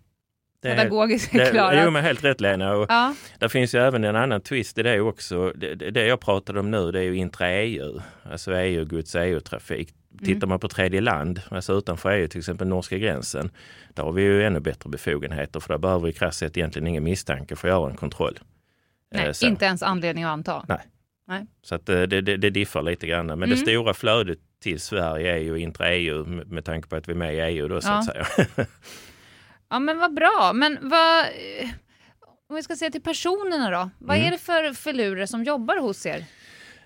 Det 0.62 0.68
är- 0.68 0.76
pedagogiskt 0.76 1.32
Det, 1.32 1.44
förklarat? 1.44 1.80
jo, 1.84 1.90
men 1.90 2.04
helt 2.04 2.24
rätt 2.24 2.40
Lena. 2.40 2.74
Och 2.76 2.86
Ja. 2.88 3.14
Där 3.38 3.48
finns 3.48 3.74
ju 3.74 3.78
även 3.78 4.04
en 4.04 4.16
annan 4.16 4.40
twist 4.40 4.78
i 4.78 4.82
det 4.82 5.00
också. 5.00 5.52
Det, 5.56 5.74
det 5.74 5.90
det 5.90 6.06
jag 6.06 6.20
pratade 6.20 6.60
om 6.60 6.70
nu 6.70 6.92
det 6.92 6.98
är 6.98 7.02
ju 7.02 7.16
intra-EU, 7.16 8.00
alltså 8.30 8.54
EU, 8.54 8.84
Guds 8.84 9.14
EU-trafik. 9.14 9.88
Tittar 10.24 10.46
man 10.46 10.60
på 10.60 10.68
tredje 10.68 11.00
land, 11.00 11.42
alltså 11.50 11.72
utanför 11.72 12.10
EU, 12.12 12.28
till 12.28 12.38
exempel 12.38 12.68
norska 12.68 12.98
gränsen, 12.98 13.50
där 13.94 14.02
har 14.02 14.12
vi 14.12 14.22
ju 14.22 14.44
ännu 14.44 14.60
bättre 14.60 14.90
befogenheter 14.90 15.60
för 15.60 15.68
där 15.74 15.78
behöver 15.78 16.06
vi 16.06 16.12
krasst 16.12 16.38
sett 16.38 16.56
egentligen 16.56 16.86
ingen 16.88 17.04
misstanke 17.04 17.56
för 17.56 17.68
att 17.68 17.72
göra 17.74 17.90
en 17.90 17.96
kontroll. 17.96 18.38
Eh, 19.14 19.20
Nej, 19.24 19.34
så. 19.34 19.46
inte 19.46 19.64
ens 19.64 19.82
anledning 19.82 20.24
att 20.24 20.30
anta. 20.30 20.64
Nej. 20.68 20.78
Nej. 21.28 21.46
Så 21.62 21.74
att 21.74 21.88
eh, 21.88 22.02
det, 22.02 22.20
det, 22.20 22.36
det 22.36 22.50
diffar 22.50 22.82
lite 22.82 23.06
grann. 23.06 23.26
Men 23.26 23.36
Mm. 23.38 23.50
det 23.50 23.56
stora 23.56 23.94
flödet 23.94 24.38
till 24.62 24.80
Sverige 24.80 25.32
är 25.32 25.38
ju 25.38 25.56
intra-EU 25.58 26.24
med 26.46 26.64
tanke 26.64 26.88
på 26.88 26.96
att 26.96 27.08
vi 27.08 27.12
är 27.12 27.16
med 27.16 27.34
i 27.34 27.38
EU 27.38 27.68
då 27.68 27.80
så 27.80 27.88
Ja. 27.88 27.98
att 27.98 28.04
säga. 28.06 28.26
Ja, 29.70 29.78
men 29.78 29.98
vad 29.98 30.14
bra. 30.14 30.52
Men 30.54 30.78
vad... 30.82 31.20
eh, 31.24 31.68
Om 32.50 32.56
vi 32.56 32.62
ska 32.62 32.76
se 32.76 32.90
till 32.90 33.02
personerna 33.02 33.70
då. 33.70 33.90
Vad 33.98 34.16
Mm. 34.16 34.26
är 34.26 34.30
det 34.32 34.38
för 34.38 34.72
filurer 34.72 35.26
som 35.26 35.44
jobbar 35.44 35.80
hos 35.80 36.06
er? 36.06 36.24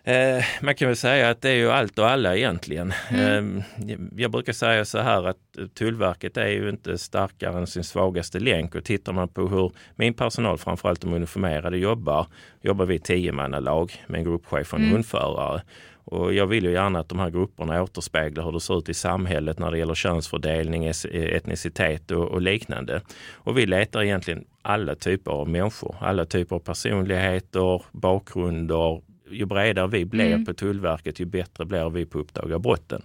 Eh, 0.04 0.44
man 0.62 0.74
kan 0.74 0.88
väl 0.88 0.96
säga 0.96 1.30
att 1.30 1.40
det 1.40 1.48
är 1.50 1.54
ju 1.54 1.70
allt 1.70 1.98
och 1.98 2.10
alla 2.10 2.36
egentligen. 2.36 2.92
Mm. 3.10 3.62
Eh, 3.88 3.96
jag 4.16 4.30
brukar 4.30 4.52
säga 4.52 4.84
så 4.84 4.98
här 4.98 5.24
att 5.28 5.36
Tullverket 5.74 6.36
är 6.36 6.46
ju 6.46 6.68
inte 6.68 6.98
starkare 6.98 7.58
än 7.58 7.66
sin 7.66 7.84
svagaste 7.84 8.40
länk 8.40 8.74
och 8.74 8.84
tittar 8.84 9.12
man 9.12 9.28
på 9.28 9.48
hur 9.48 9.72
min 9.96 10.14
personal, 10.14 10.58
framförallt 10.58 11.00
de 11.00 11.12
uniformerade, 11.14 11.76
jobbar, 11.78 12.26
jobbar 12.62 12.84
vi 12.86 12.94
i 12.94 12.98
tiomannalag 12.98 14.04
med 14.06 14.18
en 14.18 14.24
gruppchef 14.24 14.72
och 14.72 14.78
en 14.78 14.84
Mm. 14.84 14.94
hundförare. 14.94 15.62
Och 16.04 16.34
jag 16.34 16.46
vill 16.46 16.64
ju 16.64 16.72
gärna 16.72 16.98
att 16.98 17.08
de 17.08 17.18
här 17.18 17.30
grupperna 17.30 17.82
återspeglar 17.82 18.44
hur 18.44 18.52
det 18.52 18.60
ser 18.60 18.78
ut 18.78 18.88
i 18.88 18.94
samhället 18.94 19.58
när 19.58 19.70
det 19.70 19.78
gäller 19.78 19.94
könsfördelning, 19.94 20.84
etnicitet 21.14 22.10
och, 22.10 22.28
och 22.28 22.42
liknande. 22.42 23.00
Och 23.32 23.58
vi 23.58 23.66
letar 23.66 24.02
egentligen 24.02 24.44
alla 24.62 24.94
typer 24.94 25.30
av 25.30 25.48
människor, 25.48 25.96
alla 26.00 26.26
typer 26.26 26.56
av 26.56 26.60
personligheter, 26.60 27.82
bakgrunder. 27.92 29.02
Ju 29.30 29.46
bredare 29.46 29.88
vi 29.88 30.04
blir 30.04 30.26
Mm. 30.32 30.44
på 30.44 30.54
Tullverket, 30.54 31.20
ju 31.20 31.24
bättre 31.24 31.64
blir 31.64 31.90
vi 31.90 32.06
på 32.06 32.18
att 32.18 32.22
uppdaga 32.24 32.58
brotten. 32.58 33.02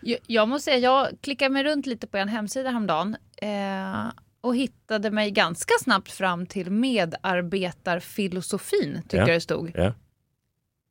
Jag, 0.00 0.18
jag 0.26 0.48
måste 0.48 0.64
säga, 0.64 0.78
jag 0.78 1.08
klickade 1.20 1.50
mig 1.50 1.64
runt 1.64 1.86
lite 1.86 2.06
på 2.06 2.16
en 2.16 2.28
hemsida 2.28 2.70
häromdagen 2.70 3.16
eh, 3.42 4.04
och 4.40 4.56
hittade 4.56 5.10
mig 5.10 5.30
ganska 5.30 5.74
snabbt 5.80 6.10
fram 6.12 6.46
till 6.46 6.70
medarbetarfilosofin, 6.70 9.02
tycker 9.02 9.16
Ja. 9.18 9.26
jag 9.28 9.36
det 9.36 9.40
stod. 9.40 9.72
Ja. 9.74 9.92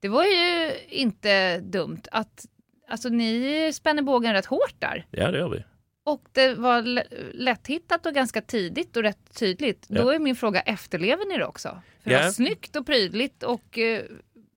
Det 0.02 0.08
var 0.10 0.24
ju 0.24 0.72
inte 0.90 1.58
dumt 1.60 2.02
att 2.12 2.46
alltså, 2.90 3.10
ni 3.10 3.72
spänner 3.74 4.02
bågen 4.02 4.34
rätt 4.34 4.46
hårt 4.46 4.76
där. 4.80 5.06
Ja, 5.12 5.32
det 5.32 5.38
gör 5.38 5.50
vi. 5.50 5.64
Och 6.04 6.22
det 6.32 6.54
var 6.54 7.04
lätthittat 7.34 8.06
och 8.06 8.14
ganska 8.14 8.42
tidigt 8.42 8.98
och 8.98 9.04
rätt 9.04 9.40
tydligt. 9.40 9.86
Ja. 9.90 10.02
Då 10.02 10.10
är 10.10 10.20
min 10.20 10.36
fråga, 10.36 10.62
efterlever 10.62 11.26
ni 11.30 11.38
det 11.38 11.46
också? 11.46 11.82
För 12.04 12.10
det 12.10 12.16
Ja. 12.16 12.24
var 12.24 12.30
snyggt 12.32 12.76
och 12.76 12.86
prydligt 12.86 13.44
och 13.44 13.78
eh, 13.80 14.02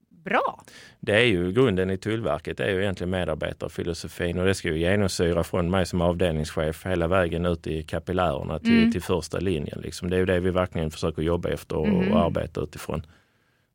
bra. 0.09 0.63
Det 0.99 1.11
är 1.15 1.25
ju 1.25 1.51
grunden 1.51 1.89
i 1.89 1.97
Tullverket, 1.97 2.57
det 2.57 2.63
är 2.65 2.69
ju 2.73 2.81
egentligen 2.81 3.09
medarbetarfilosofin 3.09 4.39
och 4.39 4.45
det 4.45 4.53
ska 4.53 4.67
ju 4.67 4.77
genomsyra 4.79 5.43
från 5.43 5.69
mig 5.69 5.85
som 5.85 6.01
avdelningschef 6.01 6.85
hela 6.85 7.07
vägen 7.07 7.45
ut 7.45 7.67
i 7.67 7.83
kapillärerna 7.83 8.59
till, 8.59 8.77
Mm. 8.77 8.91
till 8.91 9.01
första 9.01 9.39
linjen. 9.39 9.81
Liksom. 9.81 10.09
Det 10.09 10.15
är 10.15 10.19
ju 10.19 10.25
det 10.25 10.39
vi 10.39 10.49
verkligen 10.51 10.91
försöker 10.91 11.21
jobba 11.21 11.49
efter 11.49 11.75
och, 11.77 11.87
Mhm. 11.87 12.11
och 12.11 12.19
arbeta 12.19 12.61
utifrån. 12.61 13.05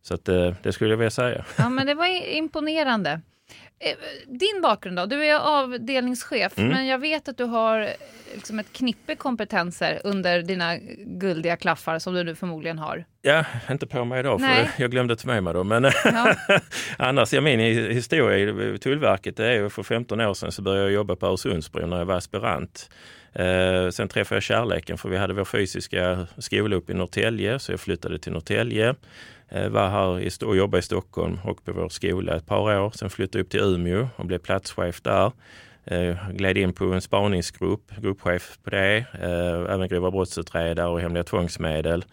Så 0.02 0.14
att, 0.14 0.28
eh, 0.28 0.54
det 0.62 0.72
skulle 0.72 0.90
jag 0.90 0.96
vilja 0.98 1.10
säga. 1.10 1.44
Ja, 1.58 1.68
men 1.68 1.86
det 1.86 1.94
var 1.94 2.06
imponerande. 2.36 3.20
Eh, 3.78 3.96
Din 4.26 4.60
bakgrund 4.62 4.96
då? 4.96 5.06
Du 5.06 5.24
är 5.26 5.38
avdelningschef, 5.38 6.58
Mm. 6.58 6.70
men 6.70 6.86
jag 6.86 6.98
vet 6.98 7.28
att 7.28 7.36
du 7.38 7.44
har 7.44 7.80
eh, 7.80 7.88
liksom 8.34 8.58
ett 8.58 8.72
knippe 8.72 9.14
kompetenser 9.14 10.00
under 10.04 10.42
dina 10.42 10.76
guldiga 11.06 11.56
klaffar 11.56 11.98
som 11.98 12.14
du 12.14 12.24
nu 12.24 12.34
förmodligen 12.34 12.78
har. 12.78 13.04
Ja, 13.22 13.44
inte 13.70 13.86
på 13.86 14.04
mig 14.04 14.20
idag 14.20 14.40
för 14.40 14.46
Nej. 14.46 14.70
jag 14.78 14.90
glömde 14.90 15.16
ta 15.16 15.26
med 15.28 15.42
mig 15.42 15.54
dem. 15.54 15.68
Men 15.68 15.84
Ja. 16.04 16.34
annars, 16.98 17.32
ja, 17.32 17.40
min 17.40 17.60
hi- 17.60 17.92
historia 17.92 18.38
i 18.74 18.78
Tullverket 18.78 19.36
det 19.36 19.46
är 19.46 19.52
ju 19.52 19.70
för 19.70 19.82
15 19.82 20.20
år 20.20 20.34
sedan 20.34 20.52
så 20.52 20.62
började 20.62 20.84
jag 20.84 20.92
jobba 20.92 21.16
på 21.16 21.26
Öresundsbron 21.26 21.90
när 21.90 21.98
jag 21.98 22.04
var 22.06 22.14
aspirant. 22.16 22.90
Eh, 23.32 23.88
sen 23.90 24.08
träffade 24.08 24.36
jag 24.36 24.42
kärleken 24.42 24.98
för 24.98 25.08
vi 25.08 25.16
hade 25.16 25.34
vår 25.34 25.44
fysiska 25.44 26.26
skola 26.38 26.76
uppe 26.76 26.92
i 26.92 26.94
Norrtälje 26.94 27.58
så 27.58 27.72
jag 27.72 27.80
flyttade 27.80 28.18
till 28.18 28.32
Norrtälje. 28.32 28.94
Eh, 29.52 29.68
var 29.68 29.88
här 29.88 30.20
i, 30.20 30.30
och 30.44 30.56
jobbade 30.56 30.78
i 30.78 30.82
Stockholm 30.82 31.38
och 31.44 31.64
på 31.64 31.72
vår 31.72 31.88
skola 31.88 32.36
ett 32.36 32.46
par 32.46 32.80
år. 32.80 32.90
Sen 32.90 33.10
flyttade 33.10 33.38
jag 33.38 33.44
upp 33.44 33.50
till 33.50 33.60
Umeå 33.60 34.08
och 34.16 34.26
blev 34.26 34.38
platschef 34.38 35.00
där. 35.00 35.32
Eh, 35.84 36.30
gled 36.32 36.58
in 36.58 36.72
på 36.72 36.84
en 36.84 37.00
spaningsgrupp, 37.00 37.92
gruppchef 38.00 38.58
på 38.64 38.70
det. 38.70 39.04
Eh, 39.12 39.74
även 39.74 39.88
grova 39.88 40.10
brottsutredare 40.10 40.88
och 40.88 41.00
hemliga 41.00 41.24
tvångsmedel. 41.24 42.04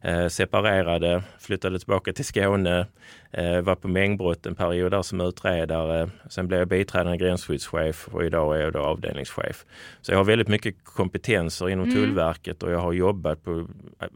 Eh, 0.00 0.28
separerade, 0.28 1.22
flyttade 1.38 1.78
tillbaka 1.78 2.12
till 2.12 2.24
Skåne, 2.24 2.86
eh, 3.30 3.60
var 3.60 3.74
på 3.74 3.88
mängdbrott 3.88 4.46
en 4.46 4.54
period 4.54 4.90
där 4.92 5.02
som 5.02 5.20
utredare. 5.20 6.10
Sen 6.28 6.48
blev 6.48 6.58
jag 6.60 6.68
biträdande 6.68 7.18
gränsskyddschef 7.18 8.08
och 8.08 8.24
idag 8.24 8.56
är 8.56 8.60
jag 8.60 8.72
då 8.72 8.78
avdelningschef. 8.78 9.64
Så 10.00 10.12
jag 10.12 10.16
har 10.18 10.24
väldigt 10.24 10.48
mycket 10.48 10.84
kompetenser 10.84 11.68
inom 11.68 11.84
Mm. 11.84 11.96
Tullverket 11.96 12.62
och 12.62 12.70
jag 12.70 12.78
har 12.78 12.92
jobbat 12.92 13.44
på 13.44 13.66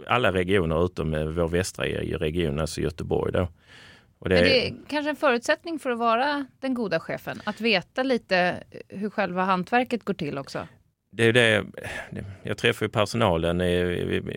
alla 0.07 0.33
regioner 0.33 0.85
utom 0.85 1.35
vår 1.35 1.49
västra 1.49 1.85
region, 1.85 2.61
alltså 2.61 2.81
Göteborg. 2.81 3.33
Då. 3.33 3.49
Det, 4.25 4.29
Men 4.29 4.45
det 4.45 4.67
är 4.67 4.75
kanske 4.89 5.11
en 5.11 5.17
förutsättning 5.17 5.79
för 5.79 5.91
att 5.91 5.99
vara 5.99 6.47
den 6.61 6.75
goda 6.75 7.01
chefen, 7.01 7.41
att 7.45 7.61
veta 7.61 8.03
lite 8.03 8.57
hur 8.89 9.11
själva 9.11 9.45
hantverket 9.45 10.05
går 10.05 10.15
till 10.15 10.39
också. 10.39 10.67
Det 11.15 11.25
är 11.25 11.33
det, 11.33 11.65
jag 12.43 12.59
träffade 12.59 12.89
personalen 12.89 13.61
i, 13.61 13.73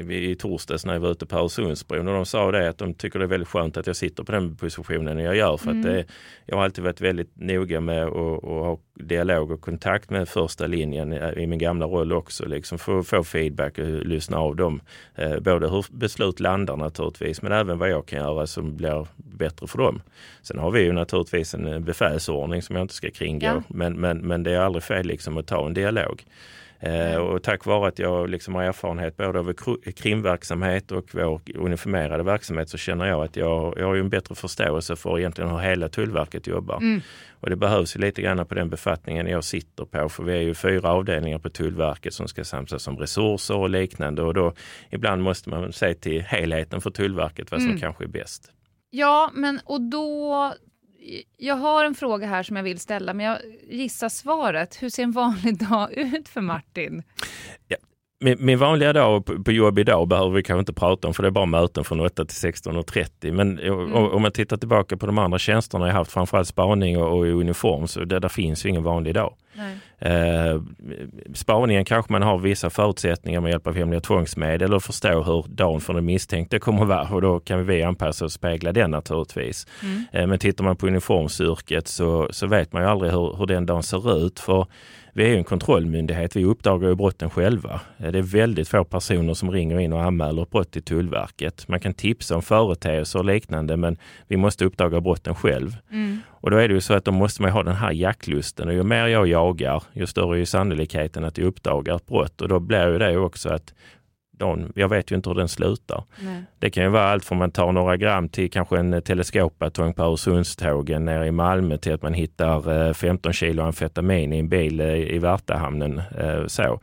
i, 0.09 0.31
i 0.31 0.35
torsdags 0.35 0.85
när 0.85 0.93
jag 0.93 0.99
var 0.99 1.11
ute 1.11 1.25
på 1.25 1.37
Öresundsbron 1.37 2.07
och 2.07 2.13
de 2.13 2.25
sa 2.25 2.51
det 2.51 2.69
att 2.69 2.77
de 2.77 2.93
tycker 2.93 3.19
det 3.19 3.25
är 3.25 3.27
väldigt 3.27 3.49
skönt 3.49 3.77
att 3.77 3.87
jag 3.87 3.95
sitter 3.95 4.23
på 4.23 4.31
den 4.31 4.55
positionen 4.55 5.19
jag 5.19 5.35
gör. 5.35 5.57
För 5.57 5.71
mm. 5.71 5.79
att 5.79 5.85
det, 5.85 6.05
jag 6.45 6.55
har 6.55 6.63
alltid 6.63 6.83
varit 6.83 7.01
väldigt 7.01 7.31
noga 7.33 7.79
med 7.79 8.03
att 8.03 8.43
ha 8.43 8.79
dialog 8.93 9.51
och 9.51 9.61
kontakt 9.61 10.09
med 10.09 10.29
första 10.29 10.67
linjen 10.67 11.13
i 11.13 11.47
min 11.47 11.59
gamla 11.59 11.85
roll 11.85 12.13
också. 12.13 12.45
Liksom 12.45 12.77
för 12.77 12.99
att 12.99 13.07
få 13.07 13.23
feedback 13.23 13.77
och 13.77 13.85
lyssna 13.85 14.37
av 14.37 14.55
dem. 14.55 14.81
Eh, 15.15 15.39
både 15.39 15.69
hur 15.69 15.85
beslut 15.91 16.39
landar 16.39 16.77
naturligtvis 16.77 17.41
men 17.41 17.51
även 17.51 17.77
vad 17.77 17.89
jag 17.89 18.05
kan 18.05 18.19
göra 18.19 18.47
som 18.47 18.77
blir 18.77 19.07
bättre 19.15 19.67
för 19.67 19.77
dem. 19.77 20.01
Sen 20.41 20.59
har 20.59 20.71
vi 20.71 20.81
ju 20.81 20.91
naturligtvis 20.91 21.53
en 21.53 21.83
befälsordning 21.83 22.61
som 22.61 22.75
jag 22.75 22.83
inte 22.83 22.93
ska 22.93 23.11
kringgå. 23.11 23.45
Ja. 23.45 23.63
Men, 23.67 23.93
men, 23.93 24.17
men 24.17 24.43
det 24.43 24.51
är 24.51 24.59
aldrig 24.59 24.83
fel 24.83 25.05
liksom 25.05 25.37
att 25.37 25.47
ta 25.47 25.65
en 25.65 25.73
dialog. 25.73 26.23
Eh, 26.79 27.15
och 27.15 27.43
tack 27.43 27.65
vare 27.65 27.87
att 27.87 27.99
jag 27.99 28.29
liksom 28.29 28.55
har 28.55 28.63
erfarenhet 28.63 29.17
både 29.17 29.39
av 29.39 29.53
krimverksamhet 29.95 30.91
och 30.91 31.05
vår 31.11 31.41
uniformerade 31.55 32.23
verksamhet 32.23 32.69
så 32.69 32.77
känner 32.77 33.05
jag 33.05 33.23
att 33.23 33.35
jag, 33.35 33.73
jag 33.77 33.85
har 33.85 33.95
en 33.95 34.09
bättre 34.09 34.35
förståelse 34.35 34.95
för 34.95 35.19
egentligen 35.19 35.51
hur 35.51 35.57
hela 35.57 35.89
Tullverket 35.89 36.47
jobbar. 36.47 36.77
Mm. 36.77 37.01
Och 37.39 37.49
det 37.49 37.55
behövs 37.55 37.95
lite 37.95 38.21
grann 38.21 38.45
på 38.45 38.55
den 38.55 38.69
befattningen 38.69 39.27
jag 39.27 39.43
sitter 39.43 39.85
på 39.85 40.09
för 40.09 40.23
vi 40.23 40.33
är 40.33 40.41
ju 40.41 40.53
fyra 40.53 40.89
avdelningar 40.89 41.39
på 41.39 41.49
Tullverket 41.49 42.13
som 42.13 42.27
ska 42.27 42.43
samsas 42.43 42.87
om 42.87 42.97
resurser 42.97 43.55
och 43.55 43.69
liknande 43.69 44.21
och 44.21 44.33
då 44.33 44.53
ibland 44.89 45.23
måste 45.23 45.49
man 45.49 45.73
se 45.73 45.93
till 45.93 46.21
helheten 46.21 46.81
för 46.81 46.91
Tullverket 46.91 47.51
vad 47.51 47.59
som 47.59 47.69
mm. 47.69 47.81
kanske 47.81 48.03
är 48.03 48.07
bäst. 48.07 48.51
Ja, 48.89 49.31
men 49.33 49.59
och 49.65 49.81
då 49.81 50.53
jag 51.37 51.55
har 51.55 51.85
en 51.85 51.95
fråga 51.95 52.27
här 52.27 52.43
som 52.43 52.55
jag 52.55 52.63
vill 52.63 52.79
ställa, 52.79 53.13
men 53.13 53.25
jag 53.25 53.37
gissar 53.69 54.09
svaret. 54.09 54.77
Hur 54.81 54.89
ser 54.89 55.03
en 55.03 55.11
vanlig 55.11 55.57
dag 55.69 55.93
ut 55.93 56.29
för 56.29 56.41
Martin? 56.41 57.03
Ja. 57.67 57.77
Min, 58.19 58.37
min 58.39 58.59
vanliga 58.59 58.93
dag 58.93 59.25
på, 59.25 59.43
på 59.43 59.51
jobb 59.51 59.79
idag 59.79 60.07
behöver 60.07 60.31
vi 60.31 60.43
kanske 60.43 60.59
inte 60.59 60.73
prata 60.73 61.07
om 61.07 61.13
för 61.13 61.23
det 61.23 61.29
är 61.29 61.31
bara 61.31 61.45
möten 61.45 61.83
från 61.83 61.99
8 61.99 62.25
till 62.25 62.51
16.30. 62.51 63.31
Men 63.31 63.59
mm. 63.59 63.93
om 63.93 64.21
man 64.21 64.31
tittar 64.31 64.57
tillbaka 64.57 64.97
på 64.97 65.05
de 65.05 65.17
andra 65.17 65.39
tjänsterna 65.39 65.87
jag 65.87 65.93
haft, 65.93 66.11
framförallt 66.11 66.47
spaning 66.47 66.97
och, 66.97 67.17
och 67.17 67.25
uniform, 67.25 67.87
så 67.87 68.03
det, 68.03 68.19
där 68.19 68.29
finns 68.29 68.65
ju 68.65 68.69
ingen 68.69 68.83
vanlig 68.83 69.13
dag. 69.13 69.35
Eh, 69.99 70.61
spaningen 71.33 71.85
kanske 71.85 72.11
man 72.11 72.21
har 72.21 72.37
vissa 72.37 72.69
förutsättningar 72.69 73.41
med 73.41 73.51
hjälp 73.51 73.67
av 73.67 73.75
hemliga 73.75 74.01
tvångsmedel 74.01 74.73
och 74.73 74.83
förstå 74.83 75.23
hur 75.23 75.45
dagen 75.47 75.81
för 75.81 75.93
den 75.93 76.05
misstänkte 76.05 76.59
kommer 76.59 76.85
vara 76.85 77.09
och 77.09 77.21
då 77.21 77.39
kan 77.39 77.65
vi 77.65 77.83
anpassa 77.83 78.25
och 78.25 78.31
spegla 78.31 78.71
den 78.71 78.91
naturligtvis. 78.91 79.67
Mm. 79.83 80.03
Eh, 80.11 80.27
men 80.27 80.39
tittar 80.39 80.63
man 80.63 80.77
på 80.77 80.87
uniformsyrket 80.87 81.87
så, 81.87 82.27
så 82.31 82.47
vet 82.47 82.73
man 82.73 82.81
ju 82.81 82.87
aldrig 82.87 83.11
hur, 83.11 83.37
hur 83.37 83.45
den 83.45 83.65
dagen 83.65 83.83
ser 83.83 84.25
ut. 84.25 84.39
För 84.39 84.67
vi 85.17 85.23
är 85.23 85.37
en 85.37 85.43
kontrollmyndighet, 85.43 86.35
vi 86.35 86.45
uppdagar 86.45 86.89
ju 86.89 86.95
brotten 86.95 87.29
själva. 87.29 87.81
Eh, 87.97 88.11
det 88.11 88.17
är 88.17 88.23
väldigt 88.23 88.67
få 88.67 88.83
personer 88.83 89.33
som 89.33 89.51
ringer 89.51 89.79
in 89.79 89.93
och 89.93 90.03
anmäler 90.03 90.45
brott 90.51 90.71
till 90.71 90.83
Tullverket. 90.83 91.67
Man 91.67 91.79
kan 91.79 91.93
tipsa 91.93 92.35
om 92.35 92.41
företeelser 92.41 93.19
och 93.19 93.25
liknande 93.25 93.77
men 93.77 93.97
vi 94.27 94.37
måste 94.37 94.65
uppdaga 94.65 95.01
brotten 95.01 95.35
själv. 95.35 95.77
Mm. 95.91 96.21
Och 96.45 96.51
då 96.51 96.57
är 96.57 96.67
det 96.67 96.73
ju 96.73 96.81
så 96.81 96.93
att 96.93 97.05
då 97.05 97.11
måste 97.11 97.41
man 97.41 97.51
ha 97.51 97.63
den 97.63 97.75
här 97.75 97.91
jaktlusten 97.91 98.67
och 98.67 98.73
ju 98.73 98.83
mer 98.83 99.07
jag 99.07 99.27
jagar 99.27 99.83
ju 99.93 100.05
större 100.05 100.39
är 100.39 100.45
sannolikheten 100.45 101.25
att 101.25 101.37
jag 101.37 101.47
uppdagar 101.47 101.95
ett 101.95 102.05
brott 102.05 102.41
och 102.41 102.47
då 102.47 102.59
blir 102.59 102.87
ju 102.87 102.97
det 102.97 103.17
också 103.17 103.49
att 103.49 103.73
dagen, 104.31 104.71
jag 104.75 104.89
vet 104.89 105.11
ju 105.11 105.15
inte 105.15 105.29
hur 105.29 105.35
den 105.35 105.47
slutar. 105.47 106.03
Nej. 106.19 106.43
Det 106.59 106.69
kan 106.69 106.83
ju 106.83 106.89
vara 106.89 107.09
allt 107.09 107.25
från 107.25 107.37
man 107.37 107.51
tar 107.51 107.71
några 107.71 107.97
gram 107.97 108.29
till 108.29 108.51
kanske 108.51 108.77
en 108.77 109.01
teleskopbatong 109.01 109.93
på 109.93 110.03
Öresundstågen 110.03 111.05
nere 111.05 111.27
i 111.27 111.31
Malmö 111.31 111.77
till 111.77 111.93
att 111.93 112.01
man 112.01 112.13
hittar 112.13 112.93
15 112.93 113.29
eh, 113.29 113.33
kilo 113.33 113.63
amfetamin 113.63 114.33
i 114.33 114.39
en 114.39 114.49
bil 114.49 114.79
eh, 114.79 114.87
i 114.87 115.19
Värtahamnen. 115.19 116.01
Eh, 116.17 116.47
så. 116.47 116.79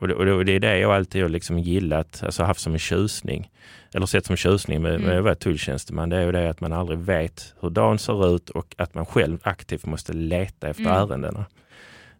Och 0.00 0.08
det, 0.08 0.14
och 0.14 0.44
det 0.44 0.52
är 0.52 0.60
det 0.60 0.78
jag 0.78 0.92
alltid 0.92 1.22
har 1.22 1.28
liksom 1.28 1.58
gillat, 1.58 2.22
alltså 2.24 2.42
haft 2.42 2.60
som 2.60 2.72
en 2.72 2.78
tjusning. 2.78 3.50
Eller 3.94 4.06
sett 4.06 4.26
som 4.26 4.36
tjusning 4.36 4.82
med, 4.82 4.92
med 4.92 5.04
mm. 5.04 5.18
att 5.18 5.24
vara 5.24 5.34
tulltjänsteman. 5.34 6.08
Det 6.08 6.16
är 6.16 6.22
ju 6.22 6.32
det 6.32 6.50
att 6.50 6.60
man 6.60 6.72
aldrig 6.72 6.98
vet 6.98 7.54
hur 7.60 7.70
dagen 7.70 7.98
ser 7.98 8.34
ut 8.36 8.50
och 8.50 8.74
att 8.78 8.94
man 8.94 9.06
själv 9.06 9.38
aktivt 9.42 9.86
måste 9.86 10.12
leta 10.12 10.68
efter 10.68 10.84
mm. 10.84 10.94
ärendena. 10.94 11.46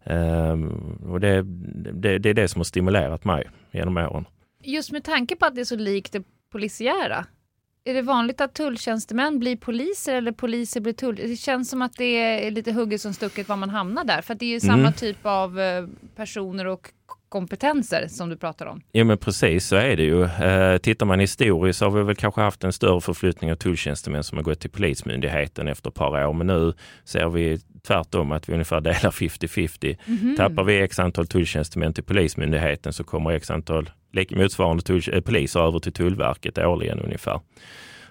Um, 0.06 0.98
och 1.08 1.20
det, 1.20 1.42
det, 1.92 2.18
det, 2.18 2.30
är 2.30 2.34
det 2.34 2.48
som 2.48 2.58
har 2.58 2.64
stimulerat 2.64 3.24
mig 3.24 3.50
genom 3.70 3.96
åren. 3.96 4.24
Just 4.62 4.92
med 4.92 5.04
tanke 5.04 5.36
på 5.36 5.46
att 5.46 5.54
det 5.54 5.60
är 5.60 5.64
så 5.64 5.76
likt 5.76 6.12
det 6.12 6.22
polisiära. 6.52 7.26
Är 7.86 7.94
det 7.94 8.02
vanligt 8.02 8.40
att 8.40 8.54
tulltjänstemän 8.54 9.38
blir 9.38 9.56
poliser 9.56 10.14
eller 10.14 10.32
poliser 10.32 10.80
blir 10.80 10.92
tull... 10.92 11.16
Det 11.16 11.36
känns 11.36 11.70
som 11.70 11.82
att 11.82 11.96
det 11.96 12.46
är 12.46 12.50
lite 12.50 12.72
hugget 12.72 13.00
som 13.00 13.12
stucket 13.14 13.48
var 13.48 13.56
man 13.56 13.70
hamnar 13.70 14.04
där. 14.04 14.22
För 14.22 14.34
det 14.34 14.44
är 14.44 14.50
ju 14.50 14.60
samma 14.60 14.78
mm. 14.78 14.92
typ 14.92 15.18
av 15.22 15.60
eh, 15.60 15.86
personer 16.16 16.66
och 16.66 16.90
kompetenser 17.28 18.06
som 18.08 18.28
du 18.28 18.36
pratar 18.36 18.66
om. 18.66 18.82
Ja 18.92 19.04
men 19.04 19.18
precis 19.18 19.66
så 19.66 19.76
är 19.76 19.96
det 19.96 20.02
ju. 20.02 20.22
Eh, 20.24 20.78
tittar 20.78 21.06
man 21.06 21.20
historiskt 21.20 21.78
så 21.78 21.84
har 21.84 21.90
vi 21.90 22.02
väl 22.02 22.16
kanske 22.16 22.40
haft 22.40 22.64
en 22.64 22.72
större 22.72 23.00
förflyttning 23.00 23.52
av 23.52 23.56
tulltjänstemän 23.56 24.24
som 24.24 24.38
har 24.38 24.42
gått 24.42 24.60
till 24.60 24.70
Polismyndigheten 24.70 25.68
efter 25.68 25.90
ett 25.90 25.94
par 25.94 26.26
år. 26.26 26.32
Men 26.32 26.46
nu 26.46 26.72
ser 27.04 27.28
vi 27.28 27.58
tvärtom 27.86 28.32
att 28.32 28.48
vi 28.48 28.52
ungefär 28.52 28.80
delar 28.80 29.10
50-50. 29.10 29.96
Mm 30.06 30.18
-hmm. 30.18 30.36
Tappar 30.36 30.64
vi 30.64 30.82
x 30.82 30.98
antal 30.98 31.26
tulltjänstemän 31.26 31.92
till 31.92 32.04
Polismyndigheten 32.04 32.92
så 32.92 33.04
kommer 33.04 33.30
x 33.30 33.50
antal 33.50 33.90
motsvarande 34.30 34.82
tull, 34.82 35.02
äh, 35.12 35.20
poliser 35.20 35.60
över 35.60 35.78
till 35.78 35.92
Tullverket 35.92 36.58
årligen 36.58 37.00
ungefär. 37.00 37.40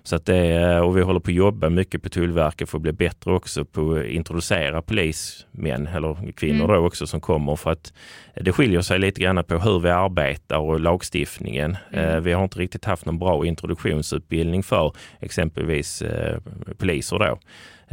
Så 0.06 0.16
att 0.16 0.26
det, 0.26 0.80
och 0.80 0.98
vi 0.98 1.02
håller 1.02 1.20
på 1.20 1.32
att 1.32 1.36
jobba 1.36 1.70
mycket 1.70 2.04
på 2.04 2.10
Tullverket 2.10 2.70
för 2.70 2.78
att 2.78 2.82
bli 2.82 2.92
bättre 2.92 3.32
också 3.32 3.66
på 3.66 3.94
att 3.96 4.06
introducera 4.06 4.82
polismän 4.82 5.88
eller 5.88 6.32
kvinnor 6.32 6.63
mm. 6.63 6.76
då 6.76 6.88
också 6.88 7.08
som 7.08 7.22
kommer 7.22 7.56
för 7.56 7.72
att 7.72 7.94
det 8.36 8.52
skiljer 8.52 8.82
sig 8.82 9.00
lite 9.00 9.22
grann 9.22 9.44
på 9.44 9.58
hur 9.58 9.80
vi 9.80 9.89
arbetar 9.89 10.58
och 10.58 10.80
lagstiftningen. 10.80 11.78
Mm. 11.94 12.10
Eh, 12.10 12.20
vi 12.20 12.34
har 12.34 12.44
inte 12.44 12.60
riktigt 12.60 12.86
haft 12.86 13.06
någon 13.06 13.20
bra 13.20 13.46
introduktionsutbildning 13.46 14.63
för 14.63 14.96
exempelvis 15.20 16.02
eh, 16.02 16.39
poliser 16.78 17.20
då. 17.20 17.38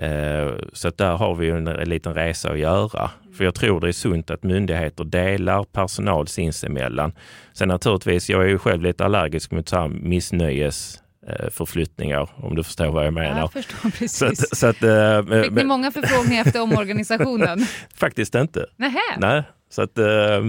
Eh, 0.00 0.54
så 0.72 0.90
där 0.90 1.16
har 1.16 1.34
vi 1.34 1.50
en, 1.50 1.66
en 1.66 1.88
liten 1.88 2.14
resa 2.14 2.50
att 2.50 2.58
göra. 2.58 3.10
För 3.36 3.44
jag 3.44 3.54
tror 3.54 3.80
det 3.80 3.88
är 3.88 3.92
sunt 3.92 4.30
att 4.30 4.42
myndigheter 4.42 5.04
delar 5.04 5.64
personal 5.64 6.28
sinsemellan. 6.28 7.12
Sen 7.52 7.68
naturligtvis, 7.68 8.30
jag 8.30 8.44
är 8.44 8.48
ju 8.48 8.58
själv 8.58 8.82
lite 8.82 9.04
allergisk 9.04 9.50
mot 9.50 9.68
så 9.68 9.88
missnöjes 9.88 11.02
Eh, 11.28 11.50
förflyttningar, 11.50 12.28
om 12.36 12.54
du 12.56 12.62
förstår 12.64 12.86
vad 12.86 13.06
jag 13.06 13.14
menar. 13.14 13.38
Jag 13.38 13.52
förstår 13.52 13.90
precis. 13.98 14.18
Så 14.18 14.26
att, 14.26 14.56
så 14.58 14.66
att, 14.66 14.82
äh, 14.82 15.42
Fick 15.42 15.52
ni 15.52 15.64
många 15.64 15.90
förfrågningar 15.90 16.44
efter 16.44 16.62
omorganisationen? 16.62 17.66
Faktiskt 17.94 18.34
inte. 18.34 18.66
Nähä. 18.76 18.98
Nej, 19.18 19.42
så 19.70 19.83
att, 19.83 19.98
äh, 19.98 20.04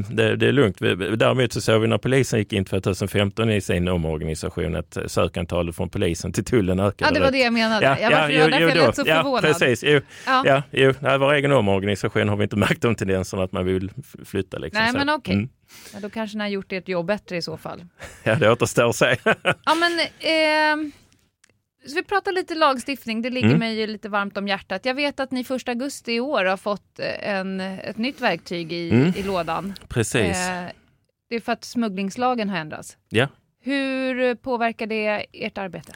det, 0.09 0.35
det, 0.35 0.47
är 0.47 0.51
lugnt. 0.51 0.79
Däremot 1.19 1.53
så 1.53 1.61
såg 1.61 1.81
vi 1.81 1.87
när 1.87 1.97
polisen 1.97 2.39
gick 2.39 2.53
in 2.53 2.65
2015 2.65 3.49
i 3.49 3.61
sin 3.61 3.87
omorganisation 3.87 4.75
att 4.75 4.97
sökantalet 5.07 5.75
från 5.75 5.89
polisen 5.89 6.33
till 6.33 6.45
tullen 6.45 6.79
ökade. 6.79 7.09
Ja, 7.09 7.19
det 7.19 7.25
var 7.25 7.31
det 7.31 7.37
jag 7.37 7.53
menade. 7.53 7.85
Ja, 7.85 7.97
jag 7.99 8.11
var, 8.11 8.29
ja, 8.29 8.47
därför 8.47 8.59
jo, 8.61 8.69
jag 8.69 8.77
lät 8.77 8.95
så 8.95 9.05
förvånad. 9.05 9.43
Ja, 9.43 9.47
precis. 9.47 9.83
Jo, 9.83 10.01
ja. 10.25 10.43
Ja, 10.45 10.63
jo, 10.71 10.93
nej, 10.99 11.17
vår 11.17 11.33
egen 11.33 11.51
omorganisation 11.51 12.29
har 12.29 12.35
vi 12.35 12.43
inte 12.43 12.55
märkt 12.55 12.81
de 12.81 12.95
tendenserna 12.95 13.43
att 13.43 13.51
man 13.51 13.65
vill 13.65 13.91
flytta. 14.25 14.57
Liksom, 14.57 14.83
nej, 14.83 14.91
så. 14.91 14.97
men 14.97 15.09
okej. 15.09 15.31
Okay. 15.31 15.35
Mm. 15.35 15.49
Ja, 15.93 15.99
då 15.99 16.09
kanske 16.09 16.37
ni 16.37 16.43
har 16.43 16.49
gjort 16.49 16.71
ert 16.71 16.89
jobb 16.89 17.05
bättre 17.05 17.37
i 17.37 17.41
så 17.41 17.57
fall. 17.57 17.85
Ja, 18.23 18.35
det 18.35 18.51
återstår 18.51 18.89
att 18.89 18.95
se. 18.95 19.15
ja, 19.43 19.75
men, 19.75 19.99
eh, 19.99 20.91
så 21.85 21.95
vi 21.95 22.03
pratar 22.03 22.31
lite 22.31 22.55
lagstiftning, 22.55 23.21
det 23.21 23.29
ligger 23.29 23.47
mm. 23.47 23.59
mig 23.59 23.87
lite 23.87 24.09
varmt 24.09 24.37
om 24.37 24.47
hjärtat. 24.47 24.85
Jag 24.85 24.93
vet 24.93 25.19
att 25.19 25.31
ni 25.31 25.43
första 25.43 25.71
augusti 25.71 26.13
i 26.13 26.19
år 26.19 26.45
har 26.45 26.57
fått 26.57 26.99
en, 26.99 27.59
ett 27.59 27.97
nytt 27.97 28.21
verktyg 28.21 28.73
i, 28.73 28.89
mm. 28.89 29.13
i 29.15 29.23
lådan. 29.23 29.73
Precis. 29.87 30.37
Eh, 30.37 30.65
det 31.29 31.35
är 31.35 31.39
för 31.39 31.51
att 31.51 31.63
smugglingslagen 31.63 32.49
har 32.49 32.57
ändrats. 32.57 32.97
Ja. 33.09 33.27
Hur 33.63 34.35
påverkar 34.35 34.87
det 34.87 35.25
ert 35.31 35.57
arbete? 35.57 35.93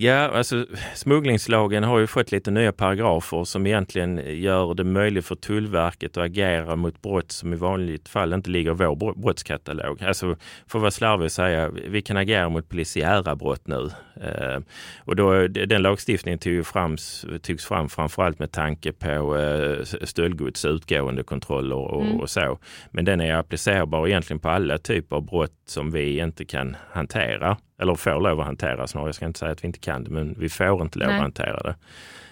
Ja, 0.00 0.14
alltså 0.14 0.66
smugglingslagen 0.94 1.84
har 1.84 1.98
ju 1.98 2.06
fått 2.06 2.32
lite 2.32 2.50
nya 2.50 2.72
paragrafer 2.72 3.44
som 3.44 3.66
egentligen 3.66 4.40
gör 4.40 4.74
det 4.74 4.84
möjligt 4.84 5.26
för 5.26 5.34
Tullverket 5.34 6.16
att 6.16 6.24
agera 6.24 6.76
mot 6.76 7.02
brott 7.02 7.32
som 7.32 7.52
i 7.52 7.56
vanligt 7.56 8.08
fall 8.08 8.32
inte 8.32 8.50
ligger 8.50 8.70
i 8.70 8.74
vår 8.74 9.14
brottskatalog. 9.14 10.02
Alltså, 10.02 10.36
för 10.66 10.78
att 10.78 10.82
vara 10.82 10.90
slarvig 10.90 11.26
att 11.26 11.32
säga, 11.32 11.68
vi 11.68 12.02
kan 12.02 12.16
agera 12.16 12.48
mot 12.48 12.68
polisiära 12.68 13.36
brott 13.36 13.66
nu. 13.66 13.90
Eh, 14.20 14.60
och 14.98 15.16
då, 15.16 15.46
den 15.46 15.82
lagstiftningen 15.82 16.38
tog 16.38 16.66
fram, 16.66 16.96
togs 17.42 17.66
fram 17.66 17.88
framförallt 17.88 18.38
med 18.38 18.52
tanke 18.52 18.92
på 18.92 19.36
eh, 19.36 19.84
stöldgods 19.84 20.64
utgående 20.64 21.22
kontroller 21.22 21.76
och, 21.76 22.04
mm. 22.04 22.20
och, 22.20 22.30
så. 22.30 22.58
Men 22.90 23.04
den 23.04 23.20
är 23.20 23.34
applicerbar 23.34 24.08
egentligen 24.08 24.40
på 24.40 24.48
alla 24.48 24.78
typer 24.78 25.16
av 25.16 25.26
brott 25.26 25.56
som 25.66 25.90
vi 25.90 26.18
inte 26.18 26.44
kan 26.44 26.76
hantera 26.92 27.56
eller 27.78 27.94
får 27.94 28.20
lov 28.20 28.40
att 28.40 28.46
hantera 28.46 28.86
snarare. 28.86 29.08
Jag 29.08 29.14
ska 29.14 29.26
inte 29.26 29.38
säga 29.38 29.52
att 29.52 29.64
vi 29.64 29.66
inte 29.66 29.78
kan 29.78 30.04
det, 30.04 30.10
men 30.10 30.34
vi 30.38 30.48
får 30.48 30.82
inte 30.82 30.98
lov 30.98 31.08
Nej. 31.08 31.16
att 31.16 31.22
hantera 31.22 31.60
det. 31.62 31.74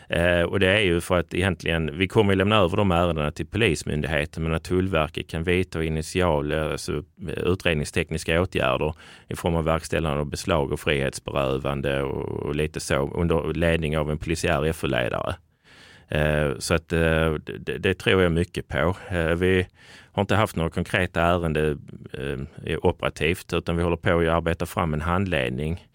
Eh, 0.08 0.42
och 0.42 0.60
det 0.60 0.68
är 0.68 0.80
ju 0.80 1.00
för 1.00 1.18
att 1.18 1.34
egentligen, 1.34 1.98
vi 1.98 2.08
kommer 2.08 2.32
att 2.32 2.36
lämna 2.36 2.56
över 2.56 2.76
de 2.76 2.90
ärendena 2.90 3.30
till 3.30 3.46
Polismyndigheten 3.46 4.42
men 4.42 4.54
att 4.54 4.64
Tullverket 4.64 5.28
kan 5.28 5.44
vidta 5.44 5.84
initial, 5.84 6.52
alltså 6.52 7.02
utredningstekniska 7.36 8.42
åtgärder 8.42 8.94
i 9.28 9.36
form 9.36 9.54
av 9.54 9.64
verkställande 9.64 10.20
av 10.20 10.26
beslag 10.26 10.72
och 10.72 10.80
frihetsberövande 10.80 12.02
och, 12.02 12.42
och 12.46 12.54
lite 12.54 12.80
så 12.80 13.10
under 13.14 13.54
ledning 13.54 13.98
av 13.98 14.10
en 14.10 14.18
polisiär 14.18 14.72
FO-ledare. 14.72 15.34
Eh, 16.08 16.58
så 16.58 16.74
att 16.74 16.92
eh, 16.92 17.32
det, 17.60 17.78
det, 17.78 17.94
tror 17.94 18.22
jag 18.22 18.32
mycket 18.32 18.68
på. 18.68 18.96
Eh, 19.08 19.34
vi 19.34 19.66
har 20.12 20.20
inte 20.20 20.34
haft 20.34 20.56
några 20.56 20.70
konkreta 20.70 21.22
ärenden 21.22 21.80
operativt 22.82 23.52
utan 23.52 23.76
vi 23.76 23.82
håller 23.82 23.96
på 23.96 24.18
att 24.18 24.28
arbeta 24.28 24.66
fram 24.66 24.94
en 24.94 25.00
handledning 25.00 25.86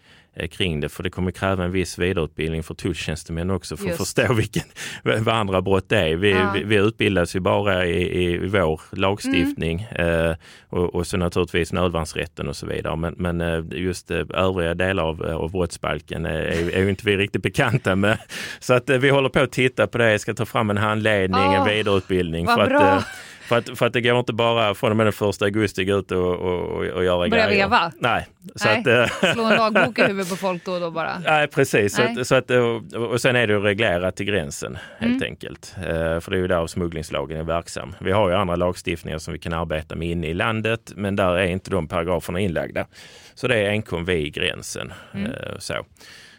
kring 0.51 0.79
det. 0.79 0.89
För 0.89 1.03
det 1.03 1.09
kommer 1.09 1.31
kräva 1.31 1.63
en 1.63 1.71
viss 1.71 1.97
vidareutbildning 1.97 2.63
för 2.63 2.73
tulltjänstemän 2.73 3.49
också 3.49 3.77
för 3.77 3.85
Just. 3.85 4.01
att 4.01 4.07
förstå 4.07 4.33
vilken, 4.33 4.63
vad 5.03 5.35
andra 5.35 5.61
brott 5.61 5.91
är. 5.91 6.15
Vi, 6.15 6.31
ja. 6.31 6.51
vi, 6.55 6.63
vi 6.63 6.75
utbildas 6.75 7.35
ju 7.35 7.39
bara 7.39 7.85
i, 7.85 8.23
i 8.23 8.47
vår 8.47 8.81
lagstiftning 8.91 9.87
mm. 9.91 10.25
eh, 10.25 10.35
och, 10.69 10.95
och, 10.95 11.07
så 11.07 11.17
naturligtvis 11.17 11.73
nödvärnsrätten 11.73 12.47
och 12.47 12.55
så 12.55 12.65
vidare. 12.65 12.95
Men, 12.95 13.15
men 13.17 13.41
eh, 13.41 13.63
just 13.71 14.11
eh, 14.11 14.21
övriga 14.33 14.73
delar 14.73 15.03
av, 15.03 15.23
av 15.23 15.51
brottsbalken 15.51 16.25
är, 16.25 16.41
är, 16.41 16.69
är 16.69 16.89
inte 16.89 17.05
vi 17.05 17.17
riktigt 17.17 17.43
bekanta 17.43 17.95
med. 17.95 18.17
Så 18.59 18.73
att 18.73 18.89
vi 18.89 19.09
håller 19.09 19.29
på 19.29 19.39
att 19.39 19.51
titta 19.51 19.87
på 19.87 19.97
det. 19.97 20.11
Jag 20.11 20.21
ska 20.21 20.33
ta 20.33 20.45
fram 20.45 20.69
en 20.69 20.77
handledning, 20.77 21.41
oh, 21.41 21.55
en 21.55 21.67
vidareutbildning. 21.67 22.47
För 22.47 22.67
bra. 22.67 22.79
Att, 22.81 23.05
för 23.51 23.57
att, 23.57 23.77
för 23.77 23.85
att 23.85 23.93
det 23.93 24.01
går 24.01 24.19
inte 24.19 24.33
bara 24.33 24.75
från 24.75 24.91
och 24.91 24.97
med 24.97 25.05
den 25.05 25.13
första 25.13 25.45
augusti 25.45 25.85
gå 25.85 25.97
ut 25.97 26.11
och, 26.11 26.35
och, 26.35 26.69
och 26.69 27.03
göra 27.03 27.29
Börja 27.29 27.47
grejer. 27.47 27.65
veva? 27.65 27.91
Nej. 27.99 28.27
Så 28.55 28.67
nej. 28.67 28.79
Att, 28.79 28.87
eh, 29.23 29.33
Slå 29.33 29.43
en 29.43 29.55
lagbok 29.55 29.99
i 29.99 30.01
huvudet 30.01 30.29
på 30.29 30.35
folk 30.35 30.65
då 30.65 30.71
och 30.71 30.79
då 30.79 30.91
bara? 30.91 31.19
Nej, 31.25 31.47
precis. 31.47 31.97
Nej. 31.97 32.15
Så 32.15 32.21
att, 32.21 32.27
så 32.27 32.35
att, 32.35 32.51
och, 32.93 33.11
och 33.11 33.21
sen 33.21 33.35
är 33.35 33.47
det 33.47 33.57
reglerat 33.57 34.15
till 34.15 34.25
gränsen 34.25 34.77
helt 34.99 35.11
mm. 35.11 35.23
enkelt. 35.23 35.75
Uh, 35.77 35.83
för 36.19 36.31
det 36.31 36.37
är 36.37 36.41
ju 36.41 36.47
där 36.47 36.67
smugglingslagen 36.67 37.39
är 37.39 37.43
verksam. 37.43 37.95
Vi 37.99 38.11
har 38.11 38.29
ju 38.29 38.35
andra 38.35 38.55
lagstiftningar 38.55 39.17
som 39.17 39.33
vi 39.33 39.39
kan 39.39 39.53
arbeta 39.53 39.95
med 39.95 40.07
inne 40.07 40.27
i 40.27 40.33
landet, 40.33 40.93
men 40.95 41.15
där 41.15 41.35
är 41.35 41.45
inte 41.45 41.71
de 41.71 41.87
paragraferna 41.87 42.39
inlagda. 42.39 42.85
Så 43.33 43.47
det 43.47 43.55
är 43.55 43.69
enkom 43.69 44.05
vid 44.05 44.33
gränsen. 44.33 44.93
Mm. 45.13 45.31
Så. 45.59 45.73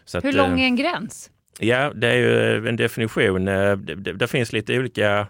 Så 0.05 0.19
Hur 0.19 0.29
att, 0.29 0.35
lång 0.35 0.59
är 0.59 0.65
en 0.65 0.75
gräns? 0.75 1.29
Ja, 1.59 1.91
det 1.95 2.07
är 2.07 2.15
ju 2.15 2.67
en 2.67 2.75
definition. 2.75 3.45
Det, 3.45 3.75
det, 3.75 4.13
det 4.13 4.27
finns 4.27 4.53
lite 4.53 4.79
olika 4.79 5.19
eh, 5.19 5.25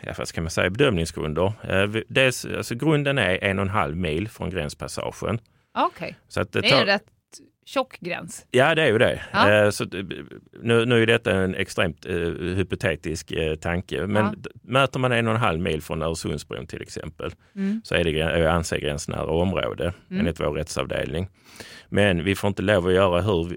ja, 0.00 0.14
vad 0.18 0.28
ska 0.28 0.40
man 0.40 0.50
säga, 0.50 0.70
bedömningsgrunder. 0.70 1.52
Eh, 1.68 2.02
dels, 2.08 2.44
alltså 2.44 2.74
grunden 2.74 3.18
är 3.18 3.44
en 3.44 3.58
och 3.58 3.62
en 3.62 3.68
halv 3.68 3.96
mil 3.96 4.28
från 4.28 4.50
gränspassagen. 4.50 5.40
Okej, 5.78 6.16
okay. 6.28 6.44
det, 6.52 6.60
det 6.60 6.70
är 6.70 6.86
rätt 6.86 7.04
tjock 7.68 8.00
gräns. 8.00 8.46
Ja, 8.50 8.74
det 8.74 8.82
är 8.82 8.86
ju 8.86 8.98
det. 8.98 9.20
Ja. 9.32 9.52
Eh, 9.52 9.70
så, 9.70 9.84
nu, 10.62 10.84
nu 10.86 11.02
är 11.02 11.06
detta 11.06 11.32
en 11.32 11.54
extremt 11.54 12.06
uh, 12.06 12.54
hypotetisk 12.54 13.32
uh, 13.32 13.54
tanke, 13.54 14.06
men 14.06 14.24
ja. 14.24 14.50
mäter 14.62 15.00
man 15.00 15.12
en 15.12 15.26
och 15.26 15.34
en 15.34 15.40
halv 15.40 15.60
mil 15.60 15.82
från 15.82 16.02
Öresundsbron 16.02 16.66
till 16.66 16.82
exempel 16.82 17.30
mm. 17.56 17.80
så 17.84 17.94
är 17.94 18.04
det 18.04 18.50
anser 18.52 18.78
område 19.28 19.92
mm. 20.10 20.20
enligt 20.20 20.40
vår 20.40 20.52
rättsavdelning. 20.52 21.28
Men 21.90 22.24
vi 22.24 22.34
får 22.34 22.48
inte 22.48 22.62
lov 22.62 22.86
att 22.86 22.92
göra 22.92 23.20
hur, 23.20 23.56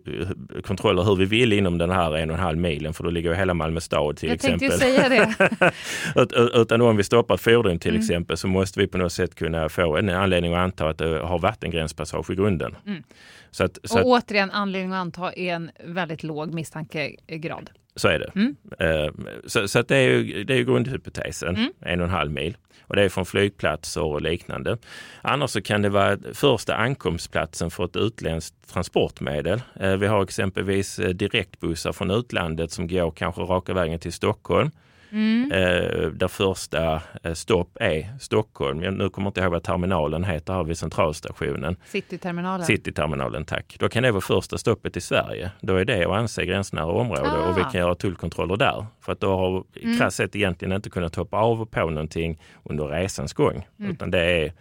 kontroller 0.61 1.03
hur 1.03 1.15
vi 1.15 1.25
vill 1.25 1.53
inom 1.53 1.77
den 1.77 1.91
här 1.91 2.17
en 2.17 2.29
och 2.29 2.35
en 2.35 2.43
halv 2.43 2.57
milen 2.57 2.93
för 2.93 3.03
då 3.03 3.09
ligger 3.09 3.33
hela 3.33 3.53
Malmö 3.53 3.79
stad 3.79 4.17
till 4.17 4.29
Jag 4.29 4.35
exempel. 4.35 4.71
Jag 4.71 4.79
tänkte 4.79 5.09
säga 5.09 5.73
det. 6.15 6.51
Utan 6.61 6.81
om 6.81 6.97
vi 6.97 7.03
stoppar 7.03 7.35
ett 7.35 7.41
fordon 7.41 7.79
till 7.79 7.91
mm. 7.91 8.01
exempel 8.01 8.37
så 8.37 8.47
måste 8.47 8.79
vi 8.79 8.87
på 8.87 8.97
något 8.97 9.13
sätt 9.13 9.35
kunna 9.35 9.69
få 9.69 9.97
en 9.97 10.09
anledning 10.09 10.53
att 10.53 10.59
anta 10.59 10.89
att 10.89 10.97
det 10.97 11.19
har 11.19 11.39
varit 11.39 11.63
en 11.63 11.71
gränspassage 11.71 12.29
i 12.29 12.35
grunden. 12.35 12.75
Mm. 12.87 13.03
Så 13.51 13.63
att, 13.63 13.79
så 13.83 13.99
att, 14.01 14.05
återigen, 14.05 14.51
anledning 14.51 14.93
att 14.93 15.01
anta 15.01 15.33
är 15.33 15.53
en 15.53 15.71
väldigt 15.83 16.23
låg 16.23 16.53
misstankegrad. 16.53 17.69
Så 17.95 18.07
är 18.07 18.19
det. 18.19 18.31
Mm. 18.35 18.55
Uh, 18.81 19.11
så, 19.45 19.67
så, 19.67 19.79
att 19.79 19.87
det 19.87 19.97
är 19.97 20.09
ju, 20.09 20.43
det 20.43 20.53
är 20.53 20.57
ju 20.57 20.65
grundhypotesen, 20.65 21.55
mm. 21.55 21.73
en 21.79 21.99
och 21.99 22.05
en 22.05 22.11
halv 22.11 22.31
mil. 22.31 22.57
Och 22.81 22.95
det 22.95 23.03
är 23.03 23.09
från 23.09 23.25
flygplatser 23.25 24.03
och 24.03 24.21
liknande. 24.21 24.77
Annars 25.21 25.49
så 25.49 25.61
kan 25.61 25.81
det 25.81 25.89
vara 25.89 26.17
första 26.33 26.75
ankomstplatsen 26.75 27.71
för 27.71 27.85
ett 27.85 27.95
utländskt 27.95 28.73
transportmedel. 28.73 29.61
Uh, 29.81 29.95
vi 29.95 30.07
har 30.07 30.23
exempelvis 30.23 30.99
uh, 30.99 31.09
direktbussar 31.09 31.93
från 31.93 32.11
utlandet 32.11 32.71
som 32.71 32.87
går 32.87 33.11
kanske 33.11 33.41
raka 33.41 33.73
vägen 33.73 33.99
till 33.99 34.13
Stockholm. 34.13 34.71
Mm. 35.11 35.51
Eh, 35.51 36.07
där 36.07 36.27
första 36.27 37.01
eh, 37.23 37.33
stopp 37.33 37.77
är 37.79 38.17
Stockholm. 38.19 38.83
Jag, 38.83 38.93
nu 38.93 39.09
kommer 39.09 39.25
jag 39.25 39.29
inte 39.29 39.41
ihåg 39.41 39.51
vad 39.51 39.63
terminalen 39.63 40.23
heter 40.23 40.53
här 40.53 40.63
vid 40.63 40.77
centralstationen. 40.77 41.75
Cityterminalen. 41.85 42.65
Cityterminalen, 42.65 43.45
tack. 43.45 43.75
Då 43.79 43.89
kan 43.89 44.03
det 44.03 44.11
vara 44.11 44.21
första 44.21 44.57
stoppet 44.57 44.97
i 44.97 45.01
Sverige. 45.01 45.51
Då 45.61 45.75
är 45.75 45.85
det 45.85 46.05
att 46.05 46.11
anse 46.11 46.45
gränsnära 46.45 46.85
område 46.85 47.31
ah. 47.31 47.49
och 47.49 47.57
vi 47.57 47.61
kan 47.61 47.81
göra 47.81 47.95
tullkontroller 47.95 48.57
där. 48.57 48.85
För 49.01 49.11
att 49.11 49.19
då 49.19 49.37
har 49.37 49.63
vi 49.73 49.83
mm. 49.83 49.97
krasst 49.97 50.35
egentligen 50.35 50.71
inte 50.71 50.89
kunnat 50.89 51.15
hoppa 51.15 51.37
av 51.37 51.61
och 51.61 51.71
på 51.71 51.89
någonting 51.89 52.41
under 52.63 52.87
resans 52.87 53.33
gång. 53.33 53.67
Mm. 53.79 53.91
Utan 53.91 54.11
det 54.11 54.19
är 54.19 54.53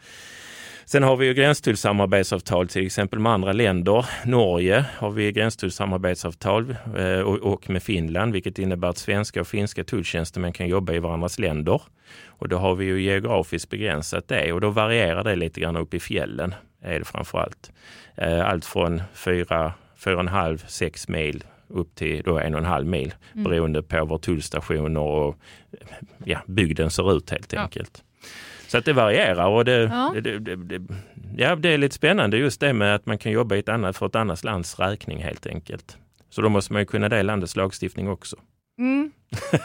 Sen 0.93 1.03
har 1.03 1.17
vi 1.17 1.27
ju 1.27 1.35
gränstullsamarbetsavtal 1.35 2.69
till 2.69 2.87
exempel 2.87 3.19
med 3.19 3.33
andra 3.33 3.53
länder. 3.53 4.07
Norge 4.25 4.85
har 4.97 5.11
vi 5.11 5.33
gränstullsamarbetsavtal 5.33 6.77
eh, 6.97 7.21
och 7.21 7.71
med 7.71 7.83
Finland, 7.83 8.33
vilket 8.33 8.59
innebär 8.59 8.89
att 8.89 8.99
svenska 8.99 9.41
och 9.41 9.47
finska 9.47 9.85
tulltjänstemän 9.85 10.53
kan 10.53 10.69
jobba 10.69 10.93
i 10.93 10.99
varandras 10.99 11.39
länder. 11.39 11.83
Och 12.27 12.49
då 12.49 12.57
har 12.57 12.75
vi 12.75 12.85
ju 12.85 13.03
geografiskt 13.03 13.71
begränsat 13.71 14.29
det 14.29 14.53
och 14.53 14.61
då 14.61 14.71
varierar 14.71 15.25
det 15.25 15.37
lite 15.37 15.61
grann 15.61 15.77
upp 15.77 15.95
i 15.95 16.01
fjällen 16.01 16.55
är 16.83 16.99
det 16.99 17.05
framför 17.05 17.39
allt. 17.39 17.73
Eh, 18.15 18.49
allt 18.49 18.65
från 18.65 19.03
fyra, 19.15 19.73
fyra 19.97 20.15
och 20.15 20.21
en 20.21 20.29
halv, 20.29 20.65
sex 20.69 21.09
mil 21.09 21.45
upp 21.69 21.95
till 21.95 22.23
då 22.23 22.39
en 22.39 22.55
och 22.55 22.61
en 22.61 22.67
halv 22.67 22.87
mil 22.87 23.15
mm. 23.33 23.45
beroende 23.45 23.83
på 23.83 24.05
var 24.05 24.19
tullstationer 24.19 25.01
och 25.01 25.37
ja, 26.25 26.39
bygden 26.47 26.91
ser 26.91 27.17
ut 27.17 27.31
helt 27.31 27.53
ja. 27.53 27.61
enkelt. 27.61 28.05
Så 28.71 28.79
att 28.79 28.85
det 28.85 28.93
varierar 28.93 29.47
och 29.47 29.65
det, 29.65 29.73
ja. 29.73 30.15
Det, 30.15 30.39
det, 30.39 30.57
det, 30.57 30.83
ja, 31.37 31.57
det 31.57 31.69
är 31.69 31.79
lite 31.79 31.95
spännande 31.95 32.37
just 32.37 32.61
det 32.61 32.73
med 32.73 32.95
att 32.95 33.07
man 33.07 33.19
kan 33.19 33.33
jobba 33.33 33.57
i 33.57 33.59
ett 33.59 33.69
annat, 33.69 33.97
för 33.97 34.07
ett 34.07 34.17
annat 34.17 34.45
lands 34.45 34.79
räkning 34.79 35.23
helt 35.23 35.47
enkelt. 35.47 35.99
Så 36.29 36.43
då 36.43 36.49
måste 36.49 36.73
man 36.73 36.83
ju 36.83 36.87
kunna 36.87 37.09
det 37.09 37.23
landets 37.23 37.57
lagstiftning 37.57 38.09
också. 38.09 38.37
Mm. 38.79 39.13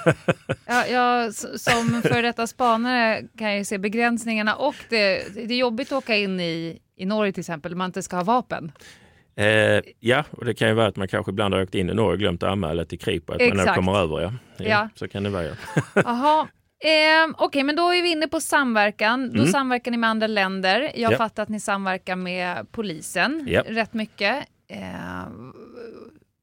ja, 0.66 0.88
jag, 0.88 1.34
som 1.34 2.02
före 2.02 2.22
detta 2.22 2.48
spanare 2.48 3.24
kan 3.38 3.56
jag 3.56 3.66
se 3.66 3.78
begränsningarna 3.78 4.56
och 4.56 4.76
det, 4.90 5.36
det 5.36 5.54
är 5.54 5.58
jobbigt 5.58 5.92
att 5.92 5.98
åka 6.04 6.16
in 6.16 6.40
i, 6.40 6.80
i 6.98 7.06
Norge 7.06 7.32
till 7.34 7.42
exempel, 7.42 7.76
man 7.76 7.86
inte 7.86 8.02
ska 8.02 8.16
ha 8.16 8.24
vapen. 8.24 8.72
Eh, 9.36 9.82
ja, 10.00 10.24
och 10.32 10.46
det 10.46 10.54
kan 10.54 10.68
ju 10.68 10.74
vara 10.74 10.88
att 10.88 10.96
man 10.96 11.08
kanske 11.08 11.32
ibland 11.32 11.54
har 11.54 11.62
åkt 11.62 11.76
in 11.76 11.90
i 11.90 11.94
Norge 11.94 12.14
och 12.14 12.20
glömt 12.20 12.44
att 12.44 12.52
anmäla 12.52 12.86
till 12.86 13.00
Kripo 13.00 13.34
att 13.34 13.42
Exakt. 13.42 13.66
man 13.66 13.76
kommer 13.76 14.00
över. 14.00 14.22
Ja. 14.22 14.34
Ja, 14.58 14.66
ja. 14.66 14.90
Så 14.96 15.08
kan 15.08 15.24
det 15.24 15.30
vara. 15.30 15.48
Jaha, 15.96 16.48
Eh, 16.86 17.30
Okej, 17.30 17.46
okay, 17.46 17.64
men 17.64 17.76
då 17.76 17.90
är 17.90 18.04
vi 18.04 18.12
inne 18.12 18.28
på 18.28 18.40
samverkan. 18.40 19.30
Då 19.30 19.40
mm. 19.40 19.52
samverkar 19.52 19.92
ni 19.92 19.98
med 19.98 20.10
andra 20.10 20.28
länder. 20.28 20.92
Jag 20.96 21.14
ja. 21.14 21.18
fattar 21.18 21.44
att 21.44 21.50
ni 21.50 21.60
samverkar 21.60 22.16
med 22.16 22.72
polisen 22.72 23.44
ja. 23.48 23.64
rätt 23.68 23.94
mycket. 23.94 24.48
Eh, 24.68 25.28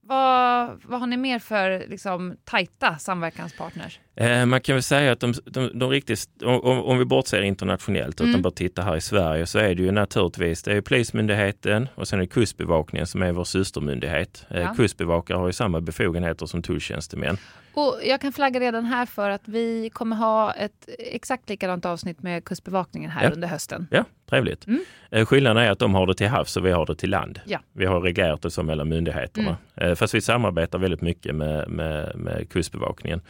vad, 0.01 0.81
vad 0.85 1.01
har 1.01 1.07
ni 1.07 1.17
mer 1.17 1.39
för 1.39 1.85
liksom, 1.89 2.37
tajta 2.45 2.99
samverkanspartners? 2.99 4.01
Eh, 4.17 4.47
man 4.47 4.61
kan 4.61 4.75
väl 4.75 4.83
säga 4.83 5.13
att 5.13 5.21
de, 5.21 5.35
de, 5.45 5.79
de 5.79 5.91
riktigt, 5.91 6.29
om, 6.43 6.61
om, 6.61 6.99
vi 6.99 7.05
bortser 7.05 7.43
internationellt 7.43 8.15
utan 8.15 8.29
mm. 8.29 8.43
bara 8.43 8.53
tittar 8.53 8.83
här 8.83 8.97
i 8.97 9.01
Sverige 9.01 9.47
så 9.47 9.59
är 9.59 9.75
det 9.75 9.83
ju 9.83 9.91
naturligtvis 9.91 10.63
det 10.63 10.73
är 10.73 10.81
Polismyndigheten 10.81 11.89
och 11.95 12.09
sen 12.09 12.19
är 12.19 12.21
det 12.21 12.27
Kustbevakningen 12.27 13.07
som 13.07 13.23
är 13.23 13.33
vår 13.33 13.45
systermyndighet. 13.45 14.47
Eh, 14.51 14.61
ja. 14.61 14.75
Kustbevakare 14.75 15.39
har 15.39 15.47
ju 15.47 15.53
samma 15.53 15.81
befogenheter 15.81 16.47
som 16.47 16.63
tulltjänstemän. 16.63 17.39
Och 17.75 18.01
jag 18.05 18.21
kan 18.21 18.33
flagga 18.33 18.61
redan 18.61 18.85
här 18.85 19.07
för 19.07 19.31
att 19.31 19.49
vi 19.49 19.91
kommer 19.93 20.17
ha 20.17 20.53
ett 20.53 20.89
exakt 20.99 21.49
likadant 21.49 21.85
avsnitt 21.85 22.23
med 22.23 22.45
Kustbevakningen 22.45 23.11
här 23.11 23.25
ja. 23.25 23.31
under 23.31 23.49
hösten. 23.49 23.87
Ja, 23.91 24.05
trevligt. 24.31 24.67
Mm. 24.67 24.85
Eh, 25.11 25.27
skillnaden 25.27 25.63
är 25.63 25.71
att 25.71 25.79
de 25.79 25.95
har 25.95 26.07
det 26.07 26.15
till 26.15 26.29
havs 26.29 26.57
och 26.57 26.67
vi 26.67 26.71
har 26.71 26.87
det 26.87 26.95
till 26.95 27.11
land. 27.11 27.41
Ja. 27.45 27.59
Vi 27.73 27.87
har 27.87 28.01
reglerat 28.01 28.43
det 28.43 28.51
så 28.51 28.63
mellan 28.63 28.89
myndigheterna. 28.89 29.57
Mm. 29.75 29.97
Fast 29.97 30.15
vi 30.15 30.21
samarbetar 30.21 30.79
väldigt 30.79 31.01
mycket 31.01 31.35
med, 31.35 31.69
med, 31.69 32.17
med 32.17 32.51
Kustbevakningen. 32.51 33.21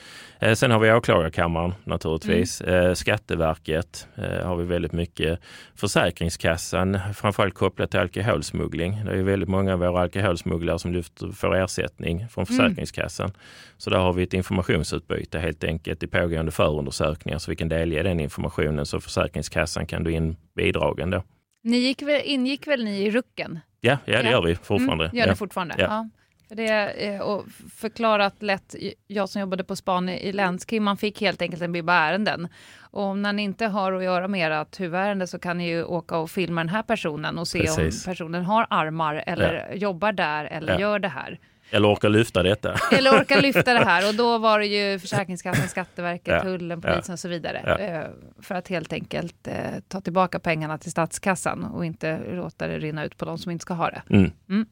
Sen 0.54 0.70
har 0.72 0.80
vi 0.80 0.92
åklagarkammaren 0.92 1.74
naturligtvis. 1.84 2.60
Mm. 2.60 2.96
Skatteverket 2.96 4.08
har 4.42 4.56
vi 4.56 4.64
väldigt 4.64 4.92
mycket. 4.92 5.40
Försäkringskassan, 5.74 6.98
framförallt 7.14 7.54
kopplat 7.54 7.90
till 7.90 8.00
alkoholsmuggling. 8.00 9.04
Det 9.04 9.10
är 9.10 9.22
väldigt 9.22 9.48
många 9.48 9.72
av 9.72 9.78
våra 9.78 10.00
alkoholsmugglare 10.00 10.78
som 10.78 10.92
lyfter, 10.92 11.32
får 11.32 11.56
ersättning 11.56 12.28
från 12.28 12.44
mm. 12.44 12.58
Försäkringskassan. 12.58 13.26
Mm. 13.26 13.38
Så 13.76 13.90
där 13.90 13.98
har 13.98 14.12
vi 14.12 14.22
ett 14.22 14.34
informationsutbyte 14.34 15.38
helt 15.38 15.64
enkelt 15.64 16.02
i 16.02 16.06
pågående 16.06 16.52
förundersökningar 16.52 17.38
så 17.38 17.50
vi 17.50 17.56
kan 17.56 17.68
delge 17.68 18.02
den 18.02 18.20
informationen 18.20 18.86
så 18.86 19.00
Försäkringskassan 19.00 19.86
kan 19.86 20.04
då 20.04 20.10
in 20.10 20.36
bidragen 20.56 21.10
då. 21.10 21.22
Ni 21.64 21.76
gick 21.76 22.02
väl, 22.02 22.20
ingick 22.24 22.66
väl 22.66 22.84
ni 22.84 23.02
i 23.02 23.10
rucken? 23.10 23.60
Ja, 23.80 23.98
ja 24.04 24.22
det 24.22 24.30
gör 24.30 24.42
vi 24.42 24.54
fortfarande. 24.54 25.04
Mm, 25.04 25.16
gör 25.16 25.26
ja. 25.26 25.30
det 25.30 25.36
fortfarande? 25.36 25.74
Ja. 25.78 26.08
Det, 26.54 27.20
och 27.20 27.44
förklarat 27.74 28.42
lätt, 28.42 28.74
jag 29.06 29.28
som 29.28 29.40
jobbade 29.40 29.64
på 29.64 29.76
span 29.76 30.08
i 30.08 30.32
länskrim, 30.32 30.84
man 30.84 30.96
fick 30.96 31.20
helt 31.20 31.42
enkelt 31.42 31.62
en 31.62 31.72
bibba 31.72 31.92
ärenden. 31.92 32.48
Och 32.80 33.18
när 33.18 33.32
ni 33.32 33.42
inte 33.42 33.66
har 33.66 33.92
att 33.92 34.04
göra 34.04 34.28
med 34.28 34.52
ert 34.52 34.80
huvudärende 34.80 35.26
så 35.26 35.38
kan 35.38 35.58
ni 35.58 35.68
ju 35.68 35.84
åka 35.84 36.18
och 36.18 36.30
filma 36.30 36.60
den 36.60 36.68
här 36.68 36.82
personen 36.82 37.38
och 37.38 37.48
se 37.48 37.58
Precis. 37.58 38.06
om 38.06 38.12
personen 38.12 38.44
har 38.44 38.66
armar 38.70 39.24
eller 39.26 39.68
ja. 39.70 39.76
jobbar 39.76 40.12
där 40.12 40.44
eller 40.44 40.72
ja. 40.72 40.80
gör 40.80 40.98
det 40.98 41.08
här. 41.08 41.38
Eller 41.70 41.92
orkar 41.92 42.08
lyfta 42.08 42.42
detta. 42.42 42.74
Eller 42.92 43.10
orkar 43.10 43.42
lyfta 43.42 43.74
det 43.74 43.84
här. 43.84 44.08
Och 44.08 44.14
då 44.14 44.38
var 44.48 44.58
det 44.58 44.66
ju 44.66 44.98
Försäkringskassan, 44.98 45.68
Skatteverket, 45.68 46.34
ja. 46.34 46.42
Tullen, 46.42 46.80
Polisen 46.80 47.02
ja. 47.06 47.12
och 47.12 47.18
så 47.18 47.28
vidare. 47.28 47.62
Ja. 47.66 47.78
Eh, 47.78 48.06
för 48.42 48.54
att 48.54 48.68
helt 48.68 48.92
enkelt 48.92 49.48
eh, 49.48 49.54
ta 49.88 50.00
tillbaka 50.00 50.38
pengarna 50.38 50.78
till 50.78 50.90
statskassan 50.90 51.64
och 51.64 51.84
inte 51.84 52.20
låta 52.32 52.66
det 52.66 52.78
rinna 52.78 53.04
ut 53.04 53.16
på 53.16 53.24
de 53.24 53.38
som 53.38 53.52
inte 53.52 53.62
ska 53.62 53.74
ha 53.74 53.90
det. 53.90 54.02
Mm. 54.10 54.30
Mm. 54.48 54.66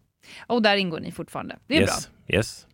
Och 0.46 0.62
där 0.62 0.76
ingår 0.76 1.00
ni 1.00 1.12
fortfarande. 1.12 1.58
Det 1.66 1.76
är 1.76 1.80
yes. 1.80 2.08
bra. 2.26 2.36
Yes. 2.36 2.66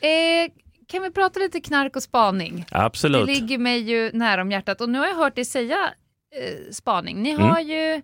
Eh, 0.00 0.52
kan 0.86 1.02
vi 1.02 1.10
prata 1.10 1.40
lite 1.40 1.60
knark 1.60 1.96
och 1.96 2.02
spaning? 2.02 2.64
Absolut. 2.70 3.26
Det 3.26 3.32
ligger 3.34 3.58
mig 3.58 3.78
ju 3.78 4.10
nära 4.12 4.42
om 4.42 4.50
hjärtat 4.50 4.80
och 4.80 4.88
nu 4.88 4.98
har 4.98 5.06
jag 5.06 5.14
hört 5.14 5.34
dig 5.34 5.44
säga 5.44 5.94
eh, 6.36 6.70
spaning. 6.72 7.22
Ni 7.22 7.32
har 7.32 7.60
Mm. 7.60 7.68
ju 7.68 8.02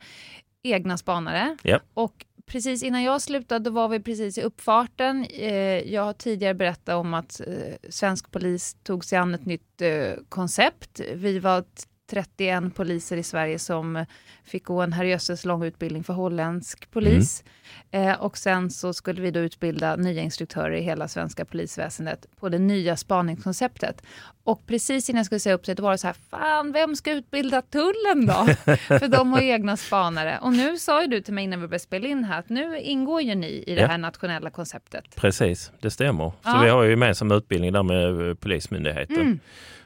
egna 0.62 0.98
spanare 0.98 1.56
Ja. 1.62 1.80
och 1.94 2.24
precis 2.46 2.82
innan 2.82 3.02
jag 3.02 3.22
slutade 3.22 3.64
då 3.64 3.70
var 3.70 3.88
vi 3.88 4.00
precis 4.00 4.38
i 4.38 4.42
uppfarten. 4.42 5.24
Eh, 5.24 5.52
jag 5.92 6.02
har 6.02 6.12
tidigare 6.12 6.54
berättat 6.54 6.94
om 6.94 7.14
att 7.14 7.40
eh, 7.40 7.90
svensk 7.90 8.30
polis 8.30 8.76
tog 8.82 9.04
sig 9.04 9.18
an 9.18 9.34
ett 9.34 9.46
nytt 9.46 9.80
eh, 9.82 10.12
koncept. 10.28 11.00
Vi 11.14 11.38
var 11.38 11.64
31 12.10 12.74
poliser 12.74 13.16
i 13.16 13.22
Sverige 13.22 13.58
som 13.58 14.04
fick 14.44 14.64
gå 14.64 14.82
en 14.82 14.92
herrejösses 14.92 15.44
lång 15.44 15.64
utbildning 15.64 16.04
för 16.04 16.12
holländsk 16.12 16.90
polis. 16.90 17.44
Eh, 17.90 18.12
och 18.20 18.38
sen 18.38 18.70
så 18.70 18.92
skulle 18.92 19.20
vi 19.22 19.30
då 19.30 19.40
utbilda 19.40 19.96
nya 19.96 20.22
instruktörer 20.22 20.72
i 20.76 20.80
hela 20.80 21.08
svenska 21.08 21.44
polisväsendet 21.44 22.26
på 22.40 22.48
det 22.48 22.58
nya 22.58 22.96
spaningskonceptet. 22.96 24.02
Och 24.44 24.66
precis 24.66 25.10
innan 25.10 25.16
jag 25.18 25.26
skulle 25.26 25.40
säga 25.40 25.54
upp 25.54 25.66
sig, 25.66 25.74
då 25.74 25.82
var 25.82 25.92
det 25.92 25.98
så 25.98 26.06
här, 26.06 26.16
fan, 26.30 26.72
vem 26.72 26.96
ska 26.96 27.12
utbilda 27.12 27.62
tullen 27.62 28.26
då? 28.26 28.46
För 28.76 29.08
de 29.08 29.32
har 29.32 29.40
ju 29.40 29.48
egna 29.50 29.76
spanare. 29.76 30.38
Och 30.42 30.52
nu 30.52 30.78
sa 30.78 31.02
ju 31.02 31.08
du 31.08 31.20
till 31.20 31.34
mig 31.34 31.44
innan 31.44 31.60
vi 31.60 31.66
började 31.66 31.82
spela 31.84 32.08
in 32.08 32.24
här, 32.24 32.38
att 32.38 32.48
nu 32.48 32.78
ingår 32.80 33.22
ju 33.22 33.34
ni 33.34 33.64
i 33.66 33.74
det 33.74 33.80
Ja. 33.80 33.86
här 33.86 33.98
nationella 33.98 34.50
konceptet. 34.50 35.04
Precis, 35.16 35.72
det 35.80 35.90
stämmer. 35.90 36.24
Så 36.30 36.34
Ja. 36.44 36.60
vi 36.64 36.68
har 36.70 36.82
ju 36.82 36.90
gemensam 36.90 37.30
utbildning 37.32 37.72
där 37.72 37.82
med 37.82 38.40
Polismyndigheten. 38.40 39.16
Mm. 39.16 39.40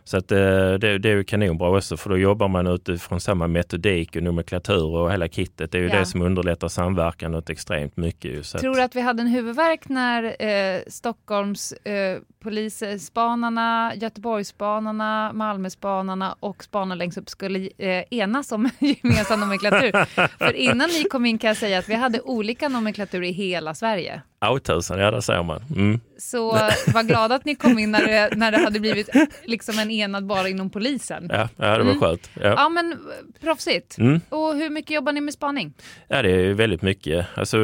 Så 0.04 0.16
att, 0.16 0.32
eh, 0.32 0.38
det, 0.38 0.98
det 0.98 1.08
är 1.10 1.16
ju 1.16 1.24
kanonbra 1.24 1.76
också 1.76 1.96
för 1.96 2.10
då 2.10 2.16
jobbar 2.18 2.48
man 2.48 2.66
utifrån 2.66 3.20
samma 3.20 3.46
metodik 3.46 4.16
och 4.16 4.22
nomenklatur 4.22 4.84
och 4.96 5.12
hela 5.12 5.28
kittet. 5.28 5.72
Det 5.72 5.78
är 5.78 5.82
ju 5.82 5.88
Ja. 5.88 5.98
det 5.98 6.06
som 6.06 6.22
underlättar 6.22 6.68
samverkan 6.68 7.32
något 7.32 7.50
extremt 7.50 7.96
mycket. 7.96 8.46
Så 8.46 8.58
Tror 8.58 8.70
att, 8.70 8.76
du 8.76 8.82
att 8.82 8.94
vi 8.96 9.00
hade 9.00 9.22
en 9.22 9.28
huvudvärk 9.28 9.88
när 9.88 10.22
eh, 10.42 10.80
Stockholms 10.86 11.72
eh, 11.72 12.18
polisspanarna, 12.42 13.92
Göteborgsspanarna, 13.96 15.32
Malmöspanarna 15.32 16.36
och 16.40 16.64
spanarna 16.64 16.94
längst 16.94 17.18
upp 17.18 17.28
skulle 17.28 17.68
eh, 17.78 18.04
enas 18.10 18.52
om 18.52 18.68
gemensam 18.78 19.40
nomenklatur? 19.40 20.04
För 20.38 20.52
innan 20.52 20.88
ni 20.88 21.04
kom 21.04 21.26
in 21.26 21.38
kan 21.38 21.48
jag 21.48 21.56
säga 21.56 21.78
att 21.78 21.88
vi 21.88 21.94
hade 21.94 22.20
olika 22.20 22.68
nomenklatur 22.68 23.22
i 23.22 23.32
hela 23.32 23.74
Sverige. 23.74 24.22
Ja, 24.44 24.58
tusan, 24.58 24.98
ja 24.98 25.10
det 25.10 25.22
ser 25.22 25.42
man. 25.42 25.62
Mm. 25.76 26.00
Så 26.18 26.50
var 26.94 27.02
glada 27.02 27.34
att 27.34 27.44
ni 27.44 27.54
kom 27.54 27.78
in 27.78 27.90
när 27.90 28.06
det, 28.06 28.36
när 28.36 28.50
det 28.52 28.58
hade 28.58 28.80
blivit 28.80 29.08
liksom 29.44 29.78
en 29.78 29.90
enad 29.90 30.26
bara 30.26 30.48
inom 30.48 30.70
polisen. 30.70 31.26
Ja, 31.30 31.48
ja, 31.56 31.78
det 31.78 31.84
var 31.84 31.90
Mm. 31.90 32.00
skönt. 32.00 32.30
Ja. 32.34 32.48
Ja 32.48 32.68
men 32.68 32.98
proffsigt. 33.40 33.98
Mm. 33.98 34.20
Och 34.28 34.54
hur 34.56 34.70
mycket 34.70 34.90
jobbar 34.90 35.12
ni 35.12 35.20
med 35.20 35.34
spaning? 35.34 35.72
Ja, 36.08 36.22
det 36.22 36.30
är 36.30 36.54
väldigt 36.54 36.82
mycket. 36.82 37.26
Alltså, 37.34 37.58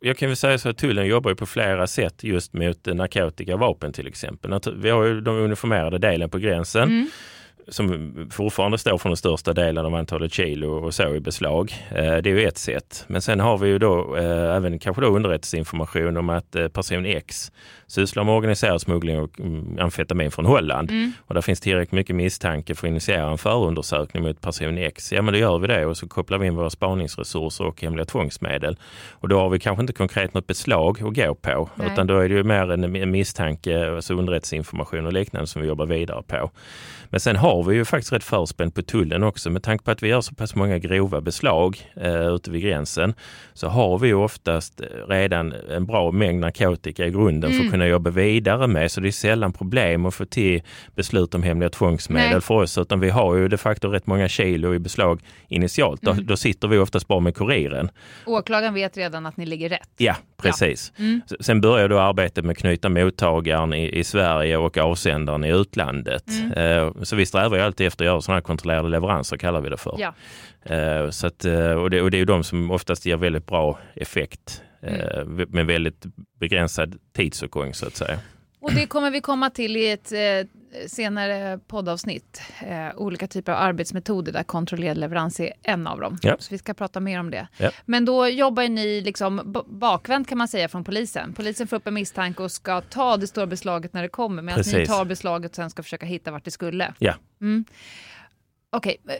jag 0.00 0.16
kan 0.16 0.28
väl 0.28 0.36
säga 0.36 0.58
så 0.58 0.68
att 0.68 0.78
tullen 0.78 1.06
jobbar 1.06 1.34
på 1.34 1.46
flera 1.46 1.86
sätt 1.86 2.24
just 2.24 2.52
mot 2.52 2.86
narkotika 2.86 3.54
och 3.54 3.60
vapen 3.60 3.92
till 3.92 4.06
exempel. 4.06 4.60
Vi 4.76 4.90
har 4.90 5.04
ju 5.04 5.20
de 5.20 5.36
uniformerade 5.36 5.98
delen 5.98 6.30
på 6.30 6.38
gränsen 6.38 6.82
Mm. 6.82 7.06
Som 7.68 8.14
fortfarande 8.32 8.78
står 8.78 8.98
för 8.98 9.08
den 9.08 9.16
största 9.16 9.52
delen 9.52 9.86
av 9.86 9.94
antalet 9.94 10.32
kilo 10.32 10.86
och 10.86 10.94
så 10.94 11.14
i 11.14 11.20
beslag. 11.20 11.72
Eh, 11.90 11.94
Det 11.94 12.30
är 12.30 12.34
ju 12.34 12.44
ett 12.44 12.58
sätt. 12.58 13.04
Men 13.06 13.22
sen 13.22 13.40
har 13.40 13.58
vi 13.58 13.68
ju 13.68 13.78
då 13.78 14.16
eh, 14.16 14.56
även 14.56 14.78
kanske 14.78 15.02
då 15.02 15.08
underrättelseinformation 15.08 16.16
om 16.16 16.30
att 16.30 16.56
eh, 16.56 16.68
person 16.68 17.06
X 17.06 17.52
sysslar 17.86 18.24
med 18.24 18.34
organiserad 18.34 18.80
smuggling 18.80 19.18
och 19.20 19.40
mm, 19.40 19.78
amfetamin 19.80 20.30
från 20.30 20.46
Holland. 20.46 20.90
Mm. 20.90 21.12
Och 21.26 21.34
där 21.34 21.40
finns 21.40 21.60
tillräckligt 21.60 21.92
mycket 21.92 22.16
misstanke 22.16 22.74
för 22.74 22.86
att 22.86 22.90
initiera 22.90 23.30
en 23.30 23.38
förundersökning 23.38 24.22
mot 24.22 24.40
person 24.40 24.78
X. 24.78 25.12
Ja 25.12 25.22
men 25.22 25.34
då 25.34 25.40
gör 25.40 25.58
vi 25.58 25.66
det 25.66 25.86
och 25.86 25.96
så 25.96 26.08
kopplar 26.08 26.38
vi 26.38 26.46
in 26.46 26.54
våra 26.56 26.70
spaningsresurser 26.70 27.64
och 27.64 27.82
hemliga 27.82 28.04
tvångsmedel. 28.04 28.76
Och 29.10 29.28
då 29.28 29.38
har 29.38 29.48
vi 29.48 29.58
kanske 29.58 29.80
inte 29.80 29.92
konkret 29.92 30.34
något 30.34 30.46
beslag 30.46 31.02
att 31.02 31.14
gå 31.14 31.34
på 31.34 31.68
Nej. 31.74 31.88
utan 31.92 32.06
då 32.06 32.18
är 32.18 32.28
det 32.28 32.34
ju 32.34 32.44
mer 32.44 32.72
en 32.72 32.96
en 32.96 33.10
misstanke, 33.10 33.94
alltså 33.94 34.14
underrättelseinformation 34.14 35.06
och 35.06 35.12
liknande 35.12 35.46
som 35.46 35.62
vi 35.62 35.68
jobbar 35.68 35.86
vidare 35.86 36.22
på. 36.22 36.50
Men 37.10 37.20
sen 37.20 37.36
har 37.36 37.57
vi 37.62 37.74
ju 37.74 37.84
faktiskt 37.84 38.12
rätt 38.12 38.24
förspänt 38.24 38.74
på 38.74 38.82
tullen 38.82 39.22
också 39.22 39.50
med 39.50 39.62
tanke 39.62 39.84
på 39.84 39.90
att 39.90 40.02
vi 40.02 40.08
gör 40.08 40.20
så 40.20 40.34
pass 40.34 40.54
många 40.54 40.78
grova 40.78 41.20
beslag 41.20 41.78
eh, 41.96 42.26
ute 42.34 42.50
vid 42.50 42.62
gränsen 42.62 43.14
så 43.54 43.68
har 43.68 43.98
vi 43.98 44.08
ju 44.08 44.14
oftast 44.14 44.80
eh, 44.80 44.86
redan 45.08 45.54
en 45.70 45.86
bra 45.86 46.10
mängd 46.10 46.40
narkotika 46.40 47.06
i 47.06 47.10
grunden 47.10 47.50
för 47.50 47.54
Mm. 47.58 47.66
att 47.66 47.72
kunna 47.72 47.86
jobba 47.86 48.10
vidare 48.10 48.66
med 48.66 48.90
så 48.90 49.00
det 49.00 49.08
är 49.08 49.12
sällan 49.12 49.52
problem 49.52 50.06
att 50.06 50.14
få 50.14 50.24
till 50.24 50.62
beslut 50.96 51.34
om 51.34 51.42
hemliga 51.42 51.70
tvångsmedel 51.70 52.30
Nej. 52.30 52.40
för 52.40 52.54
oss 52.54 52.78
utan 52.78 53.00
vi 53.00 53.10
har 53.10 53.34
ju 53.36 53.48
de 53.48 53.56
facto 53.56 53.88
rätt 53.88 54.06
många 54.06 54.28
kilo 54.28 54.74
i 54.74 54.78
beslag 54.78 55.20
initialt. 55.48 56.02
Då, 56.02 56.10
Mm. 56.10 56.26
då 56.26 56.36
sitter 56.36 56.68
vi 56.68 56.78
oftast 56.78 57.08
bara 57.08 57.20
med 57.20 57.34
kuriren. 57.34 57.90
Åklagaren 58.26 58.74
vet 58.74 58.96
redan 58.96 59.26
att 59.26 59.36
ni 59.36 59.46
ligger 59.46 59.68
rätt. 59.68 59.88
Ja, 59.96 60.16
precis. 60.42 60.92
Mm. 60.98 61.20
S- 61.26 61.36
Sen 61.46 61.60
börjar 61.60 61.88
då 61.88 61.98
arbetet 61.98 62.44
med 62.44 62.52
att 62.52 62.58
knyta 62.58 62.88
mottagaren 62.88 63.74
i, 63.74 63.98
i 63.98 64.04
Sverige 64.04 64.56
och 64.56 64.78
avsändaren 64.78 65.44
i 65.44 65.48
utlandet. 65.52 66.24
Mm. 66.28 66.52
Eh, 66.52 66.92
så 67.02 67.16
vi 67.16 67.26
strävar 67.26 67.47
ju 67.56 67.62
alltid 67.62 67.86
efter 67.86 68.04
att 68.04 68.06
göra 68.06 68.20
sådana 68.20 68.36
här 68.36 68.42
kontrollerade 68.42 68.88
leveranser 68.88 69.36
kallar 69.36 69.60
vi 69.60 69.68
det 69.68 69.76
för. 69.76 69.96
Ja. 69.98 70.14
Eh, 70.74 71.10
så 71.10 71.26
att, 71.26 71.44
eh, 71.44 71.70
och, 71.72 71.90
det, 71.90 72.02
och 72.02 72.10
det 72.10 72.16
är 72.16 72.18
ju 72.18 72.24
de 72.24 72.44
som 72.44 72.70
oftast 72.70 73.06
ger 73.06 73.16
väldigt 73.16 73.46
bra 73.46 73.78
effekt 73.94 74.62
eh, 74.82 75.18
Mm. 75.18 75.46
med 75.50 75.66
väldigt 75.66 76.06
begränsad 76.40 76.98
tidsåtgång 77.16 77.74
så 77.74 77.86
att 77.86 77.96
säga. 77.96 78.18
Och 78.60 78.72
det 78.72 78.86
kommer 78.86 79.10
vi 79.10 79.20
komma 79.20 79.50
till 79.50 79.76
i 79.76 79.90
ett 79.90 80.12
eh, 80.12 80.18
senare 80.86 81.58
poddavsnitt. 81.66 82.42
Eh, 82.60 82.96
olika 82.96 83.26
typer 83.26 83.52
av 83.52 83.58
arbetsmetoder 83.58 84.32
där 84.32 84.42
kontrollerad 84.42 84.98
leverans 84.98 85.40
är 85.40 85.52
en 85.62 85.86
av 85.86 86.00
dem. 86.00 86.18
Ja. 86.22 86.36
Så 86.38 86.48
vi 86.50 86.58
ska 86.58 86.74
prata 86.74 87.00
mer 87.00 87.20
om 87.20 87.30
det. 87.30 87.48
Ja. 87.56 87.70
Men 87.84 88.04
då 88.04 88.28
jobbar 88.28 88.68
ni 88.68 89.00
liksom 89.00 89.62
bakvänt 89.66 90.28
kan 90.28 90.38
man 90.38 90.48
säga 90.48 90.68
från 90.68 90.84
polisen. 90.84 91.32
Polisen 91.32 91.66
får 91.66 91.76
upp 91.76 91.86
en 91.86 91.94
misstanke 91.94 92.42
och 92.42 92.52
ska 92.52 92.80
ta 92.80 93.16
det 93.16 93.26
stora 93.26 93.46
beslaget 93.46 93.92
när 93.92 94.02
det 94.02 94.08
kommer 94.08 94.42
medan 94.42 94.64
ni 94.66 94.86
tar 94.86 95.04
beslaget 95.04 95.50
och 95.50 95.56
sen 95.56 95.70
ska 95.70 95.82
försöka 95.82 96.06
hitta 96.06 96.30
vart 96.30 96.44
det 96.44 96.50
skulle. 96.50 96.94
Ja. 96.98 97.14
Mm. 97.40 97.64
Okej, 98.70 98.96
eh, 99.08 99.14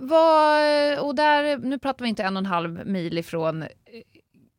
vad, 0.00 0.98
och 0.98 1.14
där, 1.14 1.58
nu 1.58 1.78
pratar 1.78 2.04
vi 2.04 2.08
inte 2.08 2.22
en 2.22 2.36
och 2.36 2.40
en 2.40 2.46
halv 2.46 2.86
mil 2.86 3.18
ifrån 3.18 3.62
eh, 3.62 3.68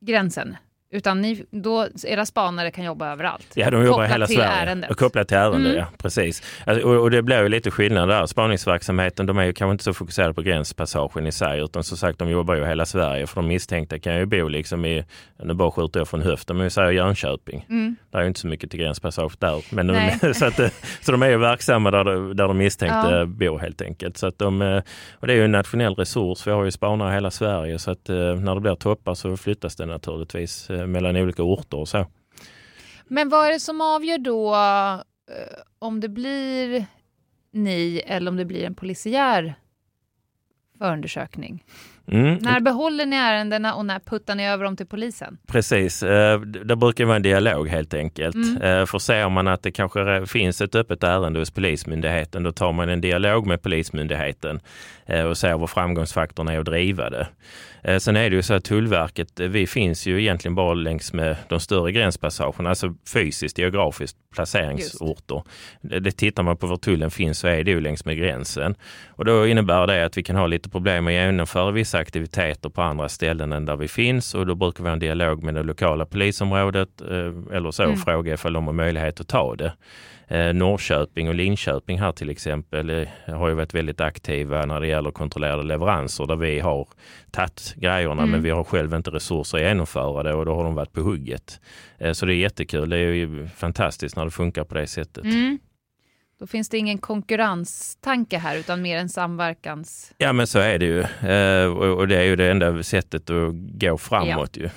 gränsen. 0.02 0.58
Utan 0.94 1.22
ni, 1.22 1.46
då, 1.52 1.88
era 2.08 2.26
spanare 2.26 2.72
kan 2.72 2.84
jobba 2.86 3.12
överallt. 3.12 3.48
Ja, 3.54 3.70
de 3.72 3.86
jobbar 3.86 4.04
i 4.06 4.08
hela 4.08 4.28
Sverige. 4.28 4.44
ärendet. 4.50 4.92
Och 4.92 4.98
kopplat 4.98 5.28
till 5.28 5.38
ärendet, 5.38 5.60
Mm. 5.72 5.76
ja. 5.78 5.86
Precis. 5.98 6.44
Alltså, 6.66 6.88
och, 6.88 7.02
och 7.02 7.12
det 7.12 7.22
blir 7.22 7.42
ju 7.44 7.50
lite 7.50 7.72
skillnad 7.72 8.10
där. 8.10 8.26
Spaningsverksamheten, 8.26 9.26
de 9.26 9.38
är 9.38 9.44
ju 9.44 9.54
kanske 9.54 9.72
inte 9.72 9.84
så 9.84 9.94
fokuserade 9.94 10.34
på 10.34 10.42
gränspassagen 10.42 11.28
i 11.28 11.32
sig, 11.32 11.60
utan 11.62 11.84
som 11.84 11.98
sagt, 11.98 12.20
de 12.20 12.30
jobbar 12.30 12.56
ju 12.56 12.64
i 12.64 12.68
hela 12.68 12.86
Sverige. 12.86 13.28
För 13.28 13.36
de 13.36 13.48
misstänkta 13.48 14.00
kan 14.00 14.16
ju 14.18 14.26
bo 14.26 14.48
liksom 14.48 14.86
i, 14.86 15.06
nu 15.44 15.54
bara 15.54 15.72
skjuter 15.72 16.00
jag 16.00 16.08
från 16.08 16.22
höften, 16.22 16.56
men 16.58 16.64
vi 16.64 16.70
säger 16.70 16.92
Jönköping. 16.92 17.66
Mm. 17.70 17.96
Det 18.12 18.18
är 18.18 18.22
ju 18.22 18.28
inte 18.28 18.40
så 18.40 18.48
mycket 18.48 18.72
till 18.72 18.80
gränspassage 18.80 19.34
där. 19.40 19.64
Men 19.76 19.88
de, 19.88 20.12
så, 20.34 20.46
att, 20.46 20.60
så 21.02 21.12
de 21.12 21.24
är 21.24 21.30
ju 21.30 21.38
verksamma 21.38 21.92
där, 21.92 22.04
de- 22.04 22.36
där 22.36 22.48
de 22.48 22.58
misstänkta 22.58 23.18
Ja. 23.20 23.26
bor 23.26 23.60
helt 23.60 23.82
enkelt. 23.82 24.18
Så 24.18 24.28
att 24.28 24.40
de, 24.40 24.62
eh, 24.62 24.82
och 25.14 25.28
det 25.28 25.34
är 25.34 25.38
ju 25.38 25.46
en 25.46 25.52
nationell 25.52 25.96
resurs. 25.96 26.48
Vi 26.48 26.52
har 26.52 26.64
ju 26.64 26.72
spanare 26.72 27.12
i 27.12 27.14
hela 27.14 27.32
Sverige 27.32 27.80
så 27.80 27.92
att 27.92 28.10
eh, 28.10 28.16
när 28.16 28.56
det 28.56 28.62
blir 28.62 28.76
toppar 28.76 29.14
så 29.14 29.38
flyttas 29.38 29.76
det 29.76 29.86
naturligtvis 29.86 30.70
eh, 30.70 30.81
mellan 30.88 31.16
olika 31.16 31.44
orter 31.44 31.78
och 31.78 31.90
så. 31.90 32.06
Men 33.08 33.30
vad 33.30 33.48
är 33.48 33.54
det 33.54 33.60
som 33.60 33.82
avgör 33.82 34.18
då 34.18 34.56
eh, 34.56 35.60
om 35.80 36.00
det 36.00 36.10
blir 36.10 36.86
ni 37.52 38.04
eller 38.06 38.32
om 38.32 38.38
det 38.38 38.46
blir 38.46 38.64
en 38.64 38.76
polisiär 38.76 39.54
förundersökning? 40.78 41.64
Mm. 42.08 42.38
När 42.42 42.60
behåller 42.60 43.06
ni 43.06 43.16
ärendena 43.16 43.74
och 43.76 43.86
när 43.86 44.00
puttar 44.00 44.36
ni 44.36 44.48
över 44.48 44.64
dem 44.64 44.78
till 44.78 44.86
polisen? 44.88 45.38
Precis, 45.48 46.04
eh, 46.04 46.40
det 46.40 46.76
brukar 46.76 47.06
vara 47.06 47.16
en 47.16 47.22
dialog 47.22 47.68
helt 47.68 47.94
enkelt. 47.94 48.36
Mm. 48.36 48.62
Eh, 48.62 48.86
För 48.86 49.00
ser 49.00 49.30
man 49.30 49.48
att 49.48 49.64
det 49.64 49.72
kanske 49.72 50.26
finns 50.26 50.62
ett 50.62 50.76
öppet 50.76 51.04
ärende 51.04 51.40
hos 51.40 51.52
Polismyndigheten 51.52 52.44
då 52.44 52.52
tar 52.52 52.72
man 52.72 52.90
en 52.90 53.02
dialog 53.02 53.48
med 53.48 53.62
Polismyndigheten 53.62 54.60
och 55.30 55.38
ser 55.38 55.58
vad 55.58 55.70
framgångsfaktorn 55.70 56.48
är 56.48 56.60
att 56.60 56.66
driva 56.66 57.10
det. 57.10 57.28
Eh, 57.84 57.98
Sen 57.98 58.16
är 58.16 58.30
det 58.30 58.36
ju 58.36 58.42
så 58.42 58.54
att 58.54 58.64
Tullverket, 58.64 59.40
eh, 59.40 59.48
vi 59.48 59.68
finns 59.68 60.06
ju 60.08 60.22
egentligen 60.22 60.56
bara 60.56 60.74
längs 60.74 61.14
med 61.14 61.36
de 61.50 61.60
större 61.60 61.92
gränspassagerna, 61.92 62.70
alltså 62.70 62.94
fysiskt, 63.14 63.58
geografiskt 63.58 64.18
placeringsorter. 64.36 65.44
Det, 65.82 66.00
det 66.00 66.12
tittar 66.12 66.44
man 66.44 66.58
på 66.58 66.68
var 66.68 66.78
tullen 66.78 67.12
finns 67.12 67.40
så 67.40 67.48
är 67.48 67.64
det 67.64 67.72
ju 67.72 67.82
längs 67.82 68.06
med 68.06 68.18
gränsen. 68.18 68.76
Och 69.10 69.26
då 69.26 69.48
innebär 69.48 69.88
det 69.88 70.06
att 70.06 70.18
vi 70.18 70.24
kan 70.24 70.36
ha 70.36 70.48
lite 70.48 70.70
problem 70.70 71.08
att 71.08 71.14
genomföra 71.14 71.72
vissa 71.72 71.98
aktiviteter 71.98 72.70
på 72.70 72.82
andra 72.82 73.10
ställen 73.10 73.54
än 73.54 73.66
där 73.66 73.76
vi 73.76 73.88
finns 73.88 74.36
och 74.36 74.46
då 74.46 74.56
brukar 74.56 74.84
vi 74.84 74.90
ha 74.90 74.94
en 74.94 75.00
dialog 75.00 75.44
med 75.44 75.54
det 75.56 75.64
lokala 75.64 76.06
polisområdet 76.06 77.02
eh, 77.02 77.56
eller 77.58 77.72
så 77.72 77.84
Mm. 77.84 77.98
fråga 77.98 78.34
ifall 78.34 78.54
de 78.54 78.66
har 78.66 78.74
möjlighet 78.74 79.20
att 79.20 79.28
ta 79.28 79.56
det. 79.56 79.74
Norrköping 80.54 81.30
och 81.30 81.36
Linköping 81.36 82.00
här 82.00 82.12
till 82.12 82.30
exempel 82.30 83.08
har 83.28 83.50
ju 83.50 83.54
varit 83.56 83.74
väldigt 83.74 84.02
aktiva 84.02 84.66
när 84.66 84.80
det 84.80 84.88
gäller 84.88 85.12
kontrollerade 85.12 85.64
leveranser 85.64 86.26
där 86.28 86.36
vi 86.36 86.60
har 86.60 86.88
tagit 87.32 87.71
grejerna 87.76 88.12
Mm. 88.22 88.32
men 88.32 88.42
vi 88.42 88.50
har 88.50 88.64
själv 88.64 88.94
inte 88.94 89.10
resurser 89.12 89.58
att 89.58 89.64
genomföra 89.64 90.24
det 90.24 90.34
och 90.34 90.46
då 90.46 90.56
har 90.56 90.64
de 90.64 90.76
varit 90.76 90.94
på 90.94 91.02
hugget. 91.02 91.62
Eh, 91.98 92.14
Så 92.14 92.26
det 92.26 92.34
är 92.34 92.38
jättekul. 92.38 92.90
Det 92.90 92.98
är 92.98 93.14
ju 93.14 93.48
fantastiskt 93.48 94.16
när 94.16 94.26
det 94.26 94.32
funkar 94.32 94.64
på 94.64 94.76
det 94.76 94.88
sättet. 94.88 95.24
Mm. 95.24 95.60
Då 96.40 96.48
finns 96.48 96.70
det 96.70 96.78
ingen 96.78 96.98
konkurrenstanke 96.98 98.38
här 98.38 98.58
utan 98.58 98.82
mer 98.82 98.98
en 98.98 99.10
samverkans... 99.10 100.14
Ja 100.18 100.34
men 100.34 100.48
så 100.48 100.60
är 100.60 100.80
det 100.80 100.86
ju. 100.86 101.00
Eh, 101.30 101.66
och, 101.78 102.08
det 102.08 102.18
är 102.18 102.24
ju 102.24 102.36
det 102.36 102.52
enda 102.52 102.84
sättet 102.84 103.30
att 103.30 103.54
gå 103.82 103.98
framåt 103.98 104.58
ju. 104.58 104.70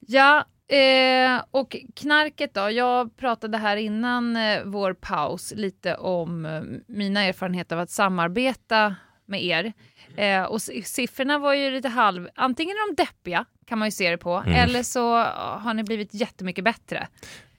Ja, 0.00 0.44
Eh, 0.68 1.42
och 1.50 1.76
knarket 1.96 2.54
då? 2.54 2.70
Jag 2.70 3.16
pratade 3.16 3.58
här 3.58 3.76
innan 3.76 4.36
eh, 4.36 4.62
vår 4.64 4.92
paus 4.94 5.52
lite 5.56 5.94
om 5.94 6.46
eh, 6.46 6.62
mina 6.86 7.24
erfarenheter 7.24 7.76
av 7.76 7.82
att 7.82 7.90
samarbeta 7.90 8.94
med 9.26 9.44
er. 9.44 9.72
Eh, 10.16 10.42
och 10.42 10.62
siffrorna 10.62 11.38
var 11.38 11.54
ju 11.54 11.70
lite 11.70 11.88
halv... 11.88 12.28
Antingen 12.34 12.76
är 12.76 12.96
de 12.96 13.02
deppiga, 13.02 13.44
kan 13.66 13.78
man 13.78 13.88
ju 13.88 13.92
se 13.92 14.10
det 14.10 14.18
på, 14.18 14.36
mm. 14.36 14.52
eller 14.52 14.82
så 14.82 15.16
har 15.34 15.74
ni 15.74 15.82
blivit 15.82 16.14
jättemycket 16.14 16.64
bättre. 16.64 17.08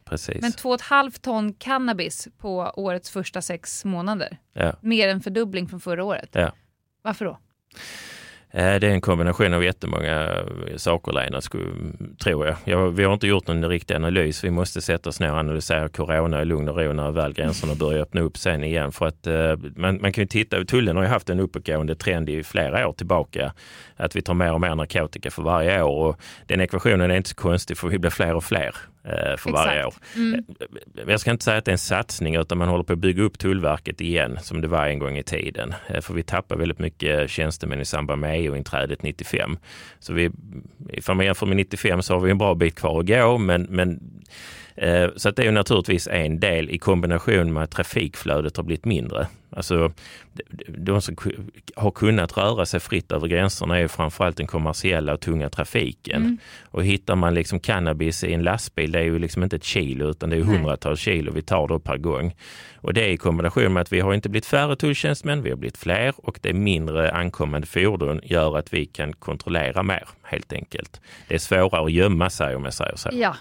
Precis. 0.06 0.42
Men 0.42 0.52
2,5 0.52 1.22
ton 1.22 1.54
cannabis 1.54 2.28
på 2.38 2.74
årets 2.76 3.10
första 3.10 3.42
sex 3.42 3.86
månader. 3.86 4.38
Ja. 4.54 4.74
Mer 4.82 5.08
än 5.08 5.22
fördubbling 5.22 5.68
från 5.68 5.80
förra 5.80 6.04
året. 6.04 6.30
Ja. 6.32 6.52
Varför 7.02 7.26
då? 7.26 7.40
Eh, 8.52 8.76
det 8.80 8.88
är 8.88 8.92
en 8.92 9.02
kombination 9.02 9.54
av 9.54 9.64
jättemånga 9.64 10.24
eh, 10.24 10.76
saker 10.78 11.12
Lena, 11.12 11.42
tror 12.24 12.56
jag. 12.66 12.92
Vi 12.92 13.04
har 13.04 13.14
inte 13.14 13.28
gjort 13.28 13.48
någon 13.48 13.70
riktig 13.70 13.96
analys. 13.96 14.44
Vi 14.44 14.52
måste 14.52 14.82
sätta 14.82 15.10
oss 15.10 15.20
ner 15.20 15.32
och 15.32 15.38
analysera 15.38 15.90
corona 15.90 16.42
i 16.42 16.46
lugn 16.46 16.70
och 16.70 16.78
ro 16.78 16.94
när 16.94 17.12
väl 17.12 17.34
gränserna 17.34 17.76
börjar 17.76 18.02
öppna 18.02 18.22
upp 18.22 18.38
sen 18.38 18.64
igen. 18.64 18.92
För 18.92 19.06
att 19.06 19.28
eh, 19.28 19.56
man, 19.76 20.02
man 20.02 20.14
kan 20.14 20.22
ju 20.22 20.28
titta, 20.28 20.66
tullen 20.66 20.96
har 20.96 21.04
ju 21.04 21.10
haft 21.10 21.30
en 21.30 21.40
uppåtgående 21.40 21.96
trend 21.96 22.30
i 22.30 22.44
flera 22.44 22.88
år 22.88 22.94
tillbaka. 22.94 23.54
Att 23.96 24.16
vi 24.16 24.22
tar 24.22 24.34
mer 24.34 24.54
och 24.54 24.62
mer 24.62 24.76
narkotika 24.76 25.32
för 25.32 25.42
varje 25.42 25.82
år 25.82 26.08
och 26.08 26.20
den 26.46 26.62
ekvationen 26.62 27.12
är 27.12 27.16
inte 27.16 27.30
så 27.30 27.36
konstig 27.36 27.78
för 27.78 27.88
vi 27.88 28.00
blir 28.00 28.12
fler 28.12 28.36
och 28.36 28.44
fler. 28.44 28.76
Eh, 29.08 29.38
för 29.38 29.52
varje 29.52 29.86
år. 29.86 29.94
Mm. 30.16 30.46
Eh, 30.60 31.04
jag 31.08 31.20
ska 31.20 31.32
inte 31.32 31.44
säga 31.44 31.58
att 31.58 31.66
det 31.66 31.72
är 31.72 31.74
en 31.74 31.78
satsning 31.78 32.36
utan 32.36 32.58
man 32.58 32.68
håller 32.68 32.84
på 32.84 32.94
att 32.94 33.00
bygga 33.00 33.24
upp 33.24 33.40
Tullverket 33.40 34.02
igen 34.02 34.40
som 34.42 34.62
det 34.62 34.68
var 34.68 34.88
en 34.88 35.00
gång 35.00 35.18
i 35.18 35.24
tiden. 35.24 35.74
Eh, 35.88 36.02
för 36.02 36.14
vi 36.14 36.24
tappar 36.24 36.56
väldigt 36.56 36.80
mycket 36.80 37.30
tjänstemän 37.30 37.82
i 37.82 37.86
samband 37.86 38.22
med 38.22 38.40
EU-inträdet 38.40 39.04
95. 39.04 39.58
Så 40.00 40.14
vi, 40.14 40.32
ifall 40.90 41.16
man 41.16 41.26
jämför 41.26 41.46
med 41.46 41.58
95 41.58 42.02
så 42.02 42.14
har 42.14 42.20
vi 42.20 42.32
en 42.32 42.38
bra 42.38 42.56
bit 42.56 42.76
kvar 42.76 43.00
att 43.00 43.08
gå 43.08 43.38
men, 43.38 43.64
men 43.64 44.00
så 45.16 45.30
att 45.30 45.36
det 45.36 45.44
är 45.44 45.52
naturligtvis 45.52 46.08
en 46.08 46.40
del 46.40 46.70
i 46.70 46.78
kombination 46.78 47.54
med 47.54 47.64
att 47.64 47.72
trafikflödet 47.72 48.58
har 48.58 48.64
blivit 48.64 48.86
mindre. 48.86 49.28
Alltså, 49.58 49.92
de 50.68 51.02
som 51.02 51.16
har 51.76 51.92
kunnat 51.92 52.38
röra 52.38 52.66
sig 52.66 52.80
fritt 52.80 53.12
över 53.12 53.28
gränserna 53.28 53.78
är 53.78 53.82
ju 53.82 53.88
framförallt 53.88 54.38
den 54.38 54.48
kommersiella 54.48 55.14
och 55.14 55.20
tunga 55.20 55.50
trafiken. 55.50 56.22
Mm. 56.22 56.38
Och 56.64 56.86
hittar 56.86 57.16
man 57.16 57.34
liksom 57.34 57.60
cannabis 57.60 58.24
i 58.24 58.34
en 58.34 58.44
lastbil, 58.44 58.92
det 58.92 59.00
är 59.00 59.04
ju 59.04 59.20
liksom 59.20 59.44
inte 59.44 59.56
ett 59.56 59.64
kilo 59.64 60.10
utan 60.10 60.30
det 60.30 60.36
är 60.36 60.42
hundratals 60.42 61.00
kilo 61.00 61.32
vi 61.32 61.42
tar 61.42 61.68
då 61.68 61.80
per 61.80 61.98
gång. 61.98 62.36
Och 62.76 62.94
det 62.94 63.02
är 63.02 63.10
i 63.10 63.18
kombination 63.18 63.74
med 63.74 63.82
att 63.82 63.94
vi 63.94 64.00
har 64.00 64.14
inte 64.14 64.30
blivit 64.30 64.46
färre 64.46 64.76
tulltjänstemän, 64.76 65.44
vi 65.44 65.50
har 65.50 65.58
blivit 65.58 65.78
fler 65.78 66.14
och 66.18 66.40
det 66.42 66.54
mindre 66.54 67.12
ankommande 67.12 67.68
fordon 67.68 68.20
gör 68.24 68.58
att 68.58 68.74
vi 68.74 68.86
kan 68.86 69.14
kontrollera 69.14 69.84
mer 69.84 70.08
helt 70.24 70.54
enkelt. 70.54 71.02
Det 71.28 71.36
är 71.36 71.40
svårare 71.40 71.86
att 71.86 71.92
gömma 71.92 72.30
sig 72.30 72.56
om 72.56 72.64
jag 72.64 72.74
säger 72.74 72.96
så. 72.96 73.10
Ja, 73.14 73.36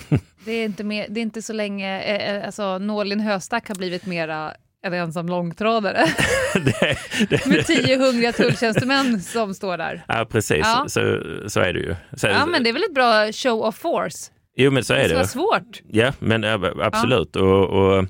det, 0.44 0.52
är 0.52 0.64
inte 0.64 0.84
mer, 0.84 1.06
det 1.08 1.20
är 1.20 1.22
inte 1.22 1.42
så 1.42 1.52
länge, 1.52 2.02
eh, 2.02 2.36
eh 2.36 2.46
alltså 2.46 2.78
nålen 2.78 3.20
höstack 3.20 3.68
har 3.68 3.74
blivit 3.74 4.06
mera 4.06 4.54
en 4.82 4.92
ensam 4.92 5.26
långtradare. 5.26 6.04
det, 6.54 6.98
det, 7.28 7.46
Med 7.46 7.66
tio 7.66 7.98
hungriga 7.98 8.32
tulltjänstemän 8.32 9.20
som 9.20 9.54
står 9.54 9.78
där. 9.78 10.04
Ja, 10.08 10.26
precis. 10.30 10.58
Ja. 10.58 10.84
Så, 10.88 11.22
så 11.46 11.60
är 11.60 11.72
det 11.72 11.80
ju. 11.80 11.96
Så, 12.16 12.26
ja, 12.26 12.46
men 12.46 12.62
det 12.62 12.68
är 12.68 12.72
väl 12.72 12.82
ett 12.82 12.94
bra 12.94 13.32
show 13.32 13.62
of 13.62 13.76
force? 13.76 14.32
Jo, 14.56 14.70
men 14.70 14.84
så 14.84 14.94
är 14.94 15.08
det. 15.08 15.14
Det 15.14 15.26
svårt. 15.26 15.82
Ja, 15.88 16.12
men 16.18 16.44
absolut. 16.80 17.30
Ja. 17.32 17.40
Och, 17.40 17.98
och, 17.98 18.06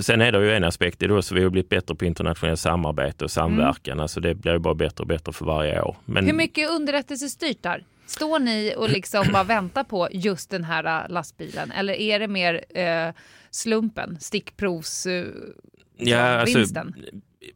sen 0.00 0.20
är 0.20 0.32
det 0.32 0.38
ju 0.38 0.54
en 0.54 0.64
aspekt 0.64 1.02
i 1.02 1.06
det 1.06 1.22
så 1.22 1.34
vi 1.34 1.42
har 1.42 1.50
blivit 1.50 1.68
bättre 1.68 1.94
på 1.94 2.04
internationellt 2.04 2.60
samarbete 2.60 3.24
och 3.24 3.30
samverkan. 3.30 3.92
Mm. 3.92 4.02
Alltså 4.02 4.20
det 4.20 4.34
blir 4.34 4.52
ju 4.52 4.58
bara 4.58 4.74
bättre 4.74 5.02
och 5.02 5.06
bättre 5.06 5.32
för 5.32 5.44
varje 5.44 5.80
år. 5.82 5.96
Men... 6.04 6.26
Hur 6.26 6.32
mycket 6.32 6.70
underrättelsestyrt 6.70 7.62
där? 7.62 7.84
Står 8.06 8.38
ni 8.38 8.74
och 8.76 8.88
liksom 8.88 9.26
bara 9.32 9.44
väntar 9.44 9.84
på 9.84 10.08
just 10.10 10.50
den 10.50 10.64
här 10.64 11.02
äh, 11.04 11.10
lastbilen 11.10 11.72
eller 11.72 11.94
är 11.94 12.18
det 12.18 12.28
mer 12.28 12.64
eh, 12.74 13.14
slumpen, 13.50 14.18
stickprovs... 14.20 15.06
Ja, 15.98 16.18
alltså, 16.18 16.58
vinsten? 16.58 16.94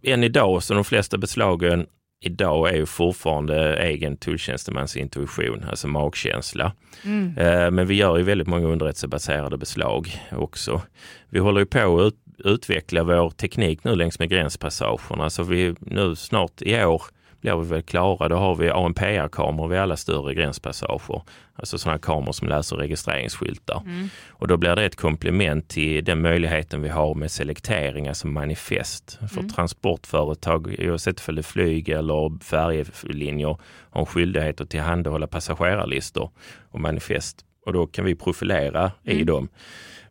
än 0.02 0.24
idag 0.24 0.62
så 0.62 0.74
de 0.74 0.84
flesta 0.84 1.18
beslagen 1.18 1.86
idag 2.22 2.68
är 2.68 2.76
ju 2.76 2.86
fortfarande 2.86 3.76
egen 3.76 4.16
tulltjänstemans 4.16 4.96
intuition, 4.96 5.64
alltså 5.70 5.88
magkänsla. 5.88 6.72
Mm. 7.04 7.38
Eh, 7.38 7.70
men 7.70 7.86
vi 7.86 7.94
gör 7.94 8.16
ju 8.16 8.22
väldigt 8.22 8.48
många 8.48 8.66
underrättelsebaserade 8.66 9.56
beslag 9.56 10.20
också. 10.32 10.82
Vi 11.28 11.38
håller 11.38 11.60
ju 11.60 11.66
på 11.66 12.00
att 12.00 12.06
ut, 12.06 12.16
utveckla 12.44 13.04
vår 13.04 13.30
teknik 13.30 13.84
nu 13.84 13.96
längs 13.96 14.18
med 14.18 14.30
gränspassagerna. 14.30 15.30
Så 15.30 15.42
vi 15.42 15.74
nu 15.80 16.16
snart 16.16 16.62
i 16.62 16.84
år 16.84 17.02
blir 17.42 17.56
vi 17.56 17.68
väl 17.68 17.82
klara. 17.82 18.28
Då 18.28 18.36
har 18.36 18.54
vi 18.54 18.70
ANPR-kameror 18.70 19.68
vid 19.68 19.78
alla 19.78 19.96
större 19.96 20.34
gränspassager. 20.34 21.22
Alltså 21.54 21.78
sådana 21.78 21.98
kameror 21.98 22.32
som 22.32 22.48
läser 22.48 22.76
registreringsskyltar. 22.76 23.82
Mm. 23.86 24.08
Och 24.28 24.48
då 24.48 24.56
blir 24.56 24.76
det 24.76 24.84
ett 24.84 24.96
komplement 24.96 25.68
till 25.68 26.04
den 26.04 26.20
möjligheten 26.20 26.82
vi 26.82 26.88
har 26.88 27.14
med 27.14 27.30
selektering, 27.30 28.08
alltså 28.08 28.26
manifest. 28.26 29.18
För 29.32 29.38
mm. 29.38 29.50
transportföretag, 29.50 30.76
oavsett 30.78 31.28
om 31.28 31.34
det 31.34 31.40
är 31.40 31.42
flyg 31.42 31.88
eller 31.88 32.44
färjelinjer, 32.44 33.58
har 33.90 34.00
en 34.00 34.06
skyldighet 34.06 34.60
att 34.60 34.70
tillhandahålla 34.70 35.26
passagerarlistor 35.26 36.30
och 36.70 36.80
manifest. 36.80 37.44
Och 37.66 37.72
då 37.72 37.86
kan 37.86 38.04
vi 38.04 38.14
profilera 38.14 38.92
mm. 39.04 39.18
i 39.18 39.24
dem. 39.24 39.48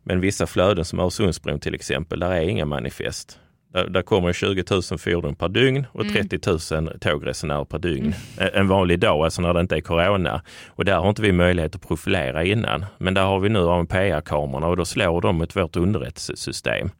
Men 0.02 0.20
vissa 0.20 0.46
flöden 0.46 0.84
som 0.84 0.98
Öresundsbron 0.98 1.60
till 1.60 1.74
exempel, 1.74 2.20
där 2.20 2.32
är 2.32 2.48
inga 2.48 2.64
manifest. 2.64 3.38
Där, 3.72 3.88
där 3.88 4.02
kommer 4.02 4.32
20 4.32 4.64
000 4.70 4.82
fordon 4.82 5.34
per 5.34 5.48
dygn 5.48 5.86
och 5.92 6.08
30 6.08 6.38
mm. 6.70 6.84
000 6.84 6.98
tågresenärer 6.98 7.64
per 7.64 7.78
dygn. 7.78 8.14
Mm. 8.38 8.50
En 8.54 8.68
vanlig 8.68 8.98
dag, 8.98 9.24
alltså 9.24 9.42
när 9.42 9.54
det 9.54 9.60
inte 9.60 9.76
är 9.76 9.80
corona. 9.80 10.42
Och 10.68 10.84
där 10.84 10.96
har 10.96 11.08
inte 11.08 11.22
vi 11.22 11.32
möjlighet 11.32 11.74
att 11.74 11.88
profilera 11.88 12.44
innan. 12.44 12.84
Men 12.98 13.14
där 13.14 13.22
har 13.22 13.40
vi 13.40 13.48
nu 13.48 13.68
ANPR-kamerorna 13.68 14.66
och 14.66 14.76
då 14.76 14.84
slår 14.84 15.20
de 15.20 15.36
mot 15.36 15.56
vårt 15.56 15.76
underrättelsesystem. 15.76 16.90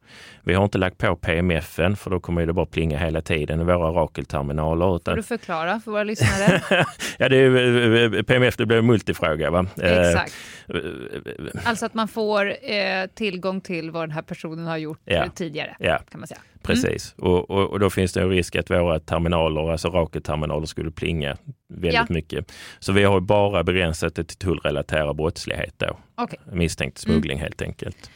Vi 0.45 0.53
har 0.53 0.63
inte 0.63 0.77
lagt 0.77 0.97
på 0.97 1.15
PMFen 1.15 1.95
för 1.95 2.09
då 2.09 2.19
kommer 2.19 2.45
det 2.45 2.53
bara 2.53 2.65
plinga 2.65 2.97
hela 2.97 3.21
tiden 3.21 3.61
i 3.61 3.63
våra 3.63 3.91
Rakel-terminaler. 3.91 4.95
Utan... 4.95 5.11
Får 5.11 5.15
du 5.15 5.23
förklara 5.23 5.79
för 5.79 5.91
våra 5.91 6.03
lyssnare? 6.03 6.61
ja, 7.17 7.29
det 7.29 7.37
är, 7.37 8.23
PMF 8.23 8.57
det 8.57 8.65
blir 8.65 8.77
en 8.77 8.85
multifråga. 8.85 9.51
Va? 9.51 9.65
Exakt. 9.75 10.33
Eh, 10.67 10.75
alltså 11.63 11.85
att 11.85 11.93
man 11.93 12.07
får 12.07 12.71
eh, 12.71 13.05
tillgång 13.13 13.61
till 13.61 13.91
vad 13.91 14.03
den 14.03 14.11
här 14.11 14.21
personen 14.21 14.67
har 14.67 14.77
gjort 14.77 15.01
ja. 15.05 15.29
tidigare. 15.35 15.75
Ja. 15.79 15.99
kan 16.11 16.19
man 16.19 16.27
säga. 16.27 16.41
Precis, 16.63 17.15
mm. 17.17 17.31
och, 17.31 17.49
och, 17.49 17.69
och, 17.69 17.79
då 17.79 17.89
finns 17.89 18.13
det 18.13 18.21
en 18.21 18.29
risk 18.29 18.55
att 18.55 18.69
våra 18.69 18.99
terminaler, 18.99 19.71
alltså 19.71 19.89
Rakel-terminaler, 19.89 20.65
skulle 20.65 20.91
plinga 20.91 21.37
väldigt 21.69 21.93
ja. 21.93 22.05
mycket. 22.09 22.51
Så 22.79 22.91
vi 22.91 23.03
har 23.03 23.19
bara 23.19 23.63
begränsat 23.63 24.15
det 24.15 24.23
till 24.23 24.37
tullrelaterad 24.37 25.15
brottslighet 25.15 25.73
då. 25.77 25.97
Okay. 26.23 26.39
Misstänkt 26.51 26.97
smuggling 26.97 27.37
mm. 27.37 27.43
helt 27.43 27.61
enkelt. 27.61 28.09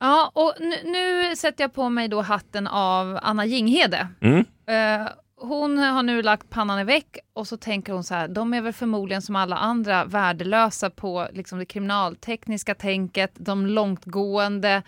Ja, 0.00 0.30
och 0.34 0.54
nu, 0.60 0.76
nu, 0.84 1.36
sätter 1.36 1.64
jag 1.64 1.74
på 1.74 1.88
mig 1.88 2.08
då 2.08 2.22
hatten 2.22 2.66
av 2.66 3.18
Anna 3.22 3.46
Jinghede. 3.46 4.08
Mm. 4.20 4.38
Uh, 4.38 5.08
hon 5.40 5.78
har 5.78 6.02
nu 6.02 6.22
lagt 6.22 6.50
pannan 6.50 6.80
i 6.80 6.84
väck 6.84 7.18
och 7.32 7.48
så 7.48 7.56
tänker 7.56 7.92
hon 7.92 8.04
så 8.04 8.14
här, 8.14 8.28
de 8.28 8.54
är 8.54 8.60
väl 8.60 8.72
förmodligen 8.72 9.22
som 9.22 9.36
alla 9.36 9.56
andra 9.56 10.04
värdelösa 10.04 10.90
på 10.90 11.28
liksom 11.32 11.58
det 11.58 11.64
kriminaltekniska 11.64 12.74
tänket, 12.74 13.32
de 13.34 13.66
långtgående 13.66 14.82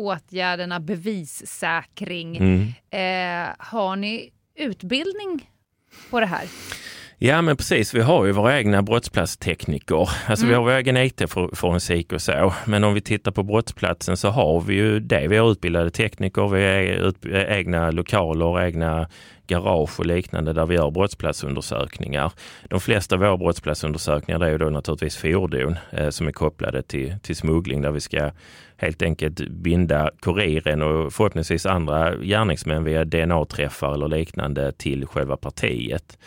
åtgärderna, 0.00 0.80
bevissäkring. 0.80 2.36
Mm. 2.36 2.60
Uh, 2.62 3.54
har 3.58 3.96
ni 3.96 4.32
utbildning 4.54 5.50
på 6.10 6.20
det 6.20 6.26
här? 6.26 6.44
Ja 7.22 7.42
men 7.42 7.56
precis, 7.56 7.94
vi 7.94 8.00
har 8.00 8.26
ju 8.26 8.32
våra 8.32 8.58
egna 8.58 8.82
brottsplatstekniker. 8.82 10.10
Alltså 10.26 10.46
mm. 10.46 10.48
vi 10.48 10.54
har 10.54 10.62
vår 10.62 10.70
egen 10.70 10.96
IT-forensik 10.96 12.12
och 12.12 12.22
så. 12.22 12.54
Men 12.64 12.84
om 12.84 12.94
vi 12.94 13.00
tittar 13.00 13.30
på 13.30 13.42
brottsplatsen 13.42 14.16
så 14.16 14.28
har 14.28 14.60
vi 14.60 14.74
ju 14.74 15.00
det. 15.00 15.28
Vi 15.28 15.36
har 15.36 15.50
utbildade 15.50 15.90
tekniker, 15.90 16.48
vi 16.48 16.64
har 17.32 17.44
egna 17.44 17.90
lokaler, 17.90 18.62
egna 18.66 19.08
garage 19.46 20.00
och 20.00 20.06
liknande 20.06 20.52
där 20.52 20.66
vi 20.66 20.74
gör 20.74 20.90
brottsplatsundersökningar. 20.90 22.32
De 22.68 22.80
flesta 22.80 23.14
av 23.14 23.20
våra 23.20 23.36
brottsplatsundersökningar 23.36 24.44
är 24.44 24.50
ju 24.50 24.58
då 24.58 24.70
naturligtvis 24.70 25.16
fordon 25.16 25.76
eh, 25.92 26.08
som 26.08 26.28
är 26.28 26.32
kopplade 26.32 26.82
till, 26.82 27.14
till 27.22 27.36
smuggling 27.36 27.82
där 27.82 27.90
vi 27.90 28.00
ska 28.00 28.30
helt 28.76 29.02
enkelt 29.02 29.48
binda 29.48 30.10
kuriren 30.22 30.82
och 30.82 31.12
förhoppningsvis 31.12 31.66
andra 31.66 32.16
gärningsmän 32.16 32.84
via 32.84 33.04
DNA-träffar 33.04 33.94
eller 33.94 34.08
liknande 34.08 34.72
till 34.72 35.06
själva 35.06 35.36
partiet. 35.36 36.18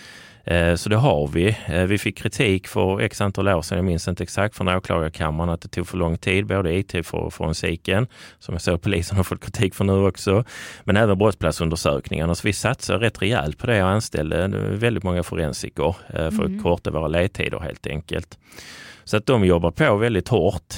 Eh, 0.46 0.76
så 0.76 0.90
det 0.90 0.96
har 0.96 1.28
vi. 1.28 1.58
Eh, 1.66 1.84
vi 1.84 1.98
fick 1.98 2.18
kritik 2.18 2.68
för 2.68 3.02
x 3.02 3.22
antal 3.22 3.48
år 3.48 3.62
sedan, 3.62 3.78
jag 3.78 3.86
minns 3.86 4.08
inte 4.08 4.24
exakt, 4.24 4.56
från 4.56 4.68
åklagarkammaren 4.68 5.50
att 5.50 5.62
det 5.62 5.68
tog 5.68 5.88
för 5.88 5.98
lång 5.98 6.18
tid, 6.18 6.46
både 6.46 6.74
IT 6.74 6.92
för 6.92 7.30
forensiken, 7.30 8.08
som 8.40 8.54
jag 8.54 8.62
såg 8.62 8.82
polisen 8.82 9.18
har 9.18 9.24
fått 9.24 9.44
kritik 9.44 9.76
för 9.76 9.84
nu 9.86 9.94
också, 9.94 10.44
men 10.84 10.98
även 10.98 11.18
brottsplatsundersökningarna. 11.18 12.36
Så 12.36 12.48
vi 12.48 12.54
satsar 12.54 13.00
rätt 13.00 13.22
rejält 13.22 13.58
på 13.58 13.68
det 13.68 13.84
och 13.84 13.90
anställde 13.90 14.48
väldigt 14.70 15.04
måga 15.04 15.24
forensiker 15.24 15.96
eh, 16.08 16.14
för 16.14 16.46
mm. 16.46 16.58
att 16.58 16.64
korta 16.64 16.92
våra 16.92 17.08
ledtider 17.08 17.60
helt 17.60 17.88
enkelt. 17.88 18.38
Så 19.04 19.18
att 19.18 19.26
de 19.26 19.46
jobbar 19.46 19.72
på 19.72 19.96
väldigt 19.96 20.28
hårt. 20.28 20.74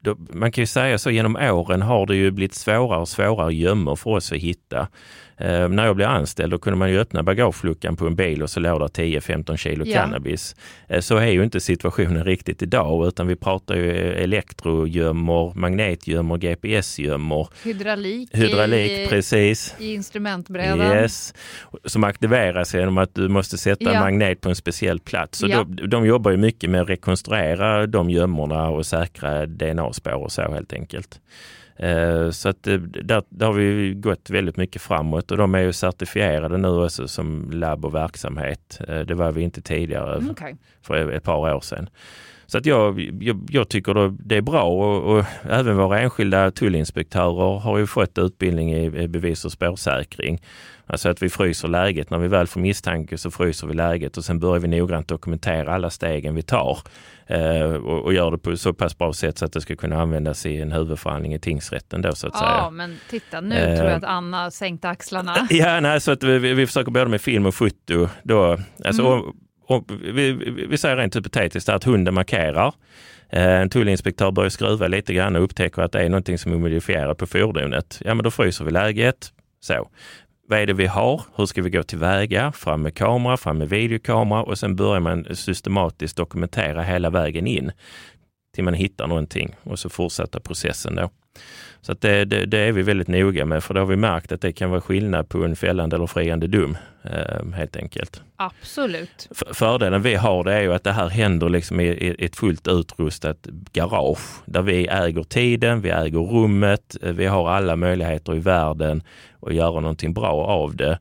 Då, 0.00 0.16
man 0.32 0.52
kan 0.52 0.62
ju 0.62 0.66
säga 0.66 0.98
så 0.98 1.10
genom 1.10 1.36
åren 1.36 1.82
har 1.82 2.06
det 2.06 2.16
ju 2.16 2.30
blivit 2.30 2.54
svårare 2.54 3.00
och 3.00 3.08
svårare 3.08 3.54
gömmor 3.54 3.96
för 3.96 4.10
oss 4.10 4.32
att 4.32 4.38
hitta. 4.38 4.88
Eh, 5.36 5.68
när 5.68 5.86
jag 5.86 5.96
blev 5.96 6.08
anställd 6.08 6.52
då 6.52 6.58
kunde 6.58 6.78
man 6.78 6.90
ju 6.90 6.98
öppna 6.98 7.22
bagageluckan 7.22 7.96
på 7.96 8.06
en 8.06 8.16
bil 8.16 8.42
och 8.42 8.50
så 8.50 8.60
låg 8.60 8.80
där 8.80 8.88
10-15 8.88 9.56
kilo 9.56 9.84
Ja. 9.84 9.94
cannabis. 10.00 10.56
Eh, 10.88 11.00
så 11.00 11.16
är 11.16 11.26
ju 11.26 11.42
inte 11.44 11.60
situationen 11.60 12.24
riktigt 12.24 12.62
idag 12.62 13.06
utan 13.08 13.26
vi 13.26 13.36
pratar 13.36 13.74
ju 13.76 14.12
elektrogömmor, 14.12 15.52
magnetgömmor, 15.54 16.38
GPS-gömmor, 16.38 17.48
Hydraulik, 17.64 18.28
hydraulik, 18.32 18.90
i, 18.90 19.06
precis. 19.08 19.74
i 19.78 19.94
instrumentbrädan. 19.94 20.80
Yes, 20.80 21.34
som 21.84 22.04
aktiveras 22.04 22.74
genom 22.74 22.98
att 22.98 23.14
du 23.14 23.28
måste 23.28 23.58
sätta 23.58 23.88
en 23.88 23.94
Ja. 23.94 24.00
magnet 24.00 24.40
på 24.40 24.48
en 24.48 24.56
speciell 24.56 25.00
plats. 25.00 25.42
Och 25.42 25.48
Ja. 25.48 25.64
de, 25.64 25.88
de 25.88 26.06
jobbar 26.06 26.30
ju 26.30 26.36
mycket 26.36 26.70
med 26.70 26.80
att 26.82 26.88
rekonstruera 26.88 27.86
de 27.86 28.10
gömmorna 28.10 28.68
och 28.68 28.86
säkra 28.86 29.46
DNA-spår 29.90 30.22
och 30.22 30.32
så 30.32 30.42
helt 30.52 30.72
enkelt. 30.72 31.20
Eh, 31.76 32.30
Så 32.30 32.48
att 32.48 32.66
eh, 32.66 32.74
där, 32.78 33.22
där 33.28 33.46
har 33.46 33.52
vi 33.52 33.94
gått 33.94 34.30
väldigt 34.30 34.56
mycket 34.56 34.82
framåt 34.82 35.30
och 35.30 35.36
de 35.36 35.54
är 35.54 35.60
ju 35.60 35.72
certifierade 35.72 36.56
nu 36.58 36.68
också 36.68 37.08
som 37.08 37.50
labb 37.52 37.84
och 37.84 37.94
verksamhet. 37.94 38.80
Eh, 38.88 39.00
Det 39.00 39.14
var 39.14 39.32
vi 39.32 39.42
inte 39.42 39.62
tidigare 39.62 40.16
Mm, 40.16 40.30
okej. 40.30 40.56
för 40.82 41.10
ett 41.10 41.22
par 41.24 41.54
år 41.54 41.60
sedan. 41.60 41.88
Så 42.50 42.58
att 42.58 42.66
jag, 42.66 43.00
jag, 43.20 43.46
jag 43.50 43.68
tycker 43.68 43.94
då 43.94 44.08
det 44.08 44.36
är 44.36 44.40
bra 44.40 44.62
och, 44.62 45.16
och 45.18 45.24
även 45.50 45.76
våra 45.76 46.00
enskilda 46.00 46.50
tullinspektörer 46.50 47.58
har 47.58 47.78
ju 47.78 47.86
fått 47.86 48.18
utbildning 48.18 48.74
i, 48.74 49.08
bevis 49.08 49.44
och 49.44 49.52
spårsäkring. 49.52 50.40
Alltså 50.86 51.08
att 51.08 51.22
vi 51.22 51.28
fryser 51.28 51.68
läget. 51.68 52.10
När 52.10 52.18
vi 52.18 52.28
väl 52.28 52.46
får 52.46 52.60
misstanke 52.60 53.18
så 53.18 53.30
fryser 53.30 53.66
vi 53.66 53.74
läget 53.74 54.16
och 54.16 54.24
sen 54.24 54.40
börjar 54.40 54.60
vi 54.60 54.68
noggrant 54.68 55.08
dokumentera 55.08 55.74
alla 55.74 55.90
stegen 55.90 56.34
vi 56.34 56.42
tar. 56.42 56.78
Eh, 57.26 57.62
och, 57.62 58.04
och 58.04 58.12
gör 58.14 58.30
det 58.30 58.38
på 58.38 58.56
så 58.56 58.72
pass 58.74 58.98
bra 58.98 59.12
sätt 59.12 59.38
så 59.38 59.44
att 59.44 59.52
det 59.52 59.60
ska 59.60 59.76
kunna 59.76 60.00
användas 60.02 60.46
i 60.46 60.56
en 60.60 60.72
huvudförhandling 60.72 61.34
i 61.34 61.38
tingsrätten 61.38 62.02
då 62.02 62.14
så 62.14 62.26
att 62.26 62.32
Ja, 62.34 62.40
säga. 62.40 62.70
men 62.70 62.96
titta 63.10 63.40
nu 63.40 63.54
Eh. 63.56 63.76
tror 63.78 63.88
jag 63.90 63.96
att 63.96 64.04
Anna 64.04 64.50
sänkte 64.50 64.88
axlarna. 64.88 65.36
Ja, 65.50 65.80
nej, 65.80 66.00
så 66.00 66.12
att 66.12 66.22
vi, 66.22 66.38
vi 66.38 66.54
vi 66.54 66.66
försöker 66.66 66.90
både 66.90 67.06
med 67.10 67.20
film 67.20 67.46
och 67.46 67.54
foto. 67.54 68.08
Då, 68.22 68.58
alltså, 68.84 69.02
Mm. 69.02 69.12
och, 69.20 69.34
och, 69.70 69.84
vi, 70.02 70.32
vi 70.32 70.66
vi 70.66 70.78
säger 70.78 70.96
rent 70.96 71.16
hypotetiskt 71.16 71.68
att 71.68 71.84
hunden 71.84 72.14
markerar. 72.14 72.74
Eh, 73.28 73.60
en 73.60 73.70
tullinspektör 73.70 74.30
börjar 74.30 74.50
skruva 74.50 74.86
lite 74.86 75.14
grann 75.14 75.36
och 75.36 75.42
upptäcker 75.42 75.82
att 75.82 75.92
det 75.92 76.02
är 76.02 76.08
någonting 76.08 76.38
som 76.38 76.52
är 76.52 76.56
modifierat 76.56 77.18
på 77.18 77.26
fordonet. 77.26 78.02
Ja, 78.04 78.14
men 78.14 78.24
då 78.24 78.30
fryser 78.30 78.64
vi 78.64 78.70
läget. 78.70 79.32
Så. 79.60 79.88
Vad 80.48 80.58
är 80.58 80.66
det 80.66 80.72
vi 80.72 80.86
har? 80.86 81.22
Hur 81.36 81.46
ska 81.46 81.62
vi 81.62 81.70
gå 81.70 81.82
tillväga? 81.82 82.52
Fram 82.52 82.82
med 82.82 82.94
kamera, 82.94 83.36
fram 83.36 83.58
med 83.58 83.68
videokamera 83.68 84.42
och 84.42 84.58
sen 84.58 84.76
börjar 84.76 85.00
man 85.00 85.36
systematiskt 85.36 86.16
dokumentera 86.16 86.82
hela 86.82 87.10
vägen 87.10 87.46
in 87.46 87.72
till 88.60 88.64
man 88.64 88.74
hittar 88.74 89.06
någonting 89.06 89.56
och 89.62 89.78
så 89.78 89.88
fortsätta 89.88 90.40
processen 90.40 90.94
då. 90.94 91.10
Så 91.80 91.92
att 91.92 92.00
det, 92.00 92.24
det, 92.24 92.46
det 92.46 92.58
är 92.58 92.72
vi 92.72 92.82
väldigt 92.82 93.08
noga 93.08 93.44
med 93.44 93.64
för 93.64 93.74
då 93.74 93.80
har 93.80 93.86
vi 93.86 93.96
märkt 93.96 94.32
att 94.32 94.40
det 94.40 94.52
kan 94.52 94.70
vara 94.70 94.80
skillnad 94.80 95.28
på 95.28 95.44
en 95.44 95.56
fällande 95.56 95.96
eller 95.96 96.06
friande 96.06 96.46
dom 96.46 96.76
eh, 97.04 97.52
helt 97.54 97.76
enkelt. 97.76 98.22
Absolut. 98.36 99.28
F- 99.30 99.42
Fördelen 99.56 100.02
vi 100.02 100.14
har 100.14 100.44
det 100.44 100.52
är 100.54 100.60
ju 100.60 100.72
att 100.74 100.84
det 100.84 100.92
här 100.92 101.08
händer 101.08 101.48
liksom 101.48 101.80
i, 101.80 102.16
ett 102.18 102.36
fullt 102.36 102.68
utrustat 102.68 103.46
garage 103.72 104.42
där 104.44 104.62
vi 104.62 104.86
äger 104.86 105.22
tiden, 105.22 105.80
vi 105.80 105.90
äger 105.90 106.18
rummet, 106.18 106.96
eh, 107.02 107.12
vi 107.12 107.26
har 107.26 107.50
alla 107.50 107.76
möjligheter 107.76 108.34
i 108.36 108.38
världen 108.38 109.02
att 109.42 109.54
göra 109.54 109.80
någonting 109.80 110.14
bra 110.14 110.32
av 110.46 110.76
det. 110.76 110.98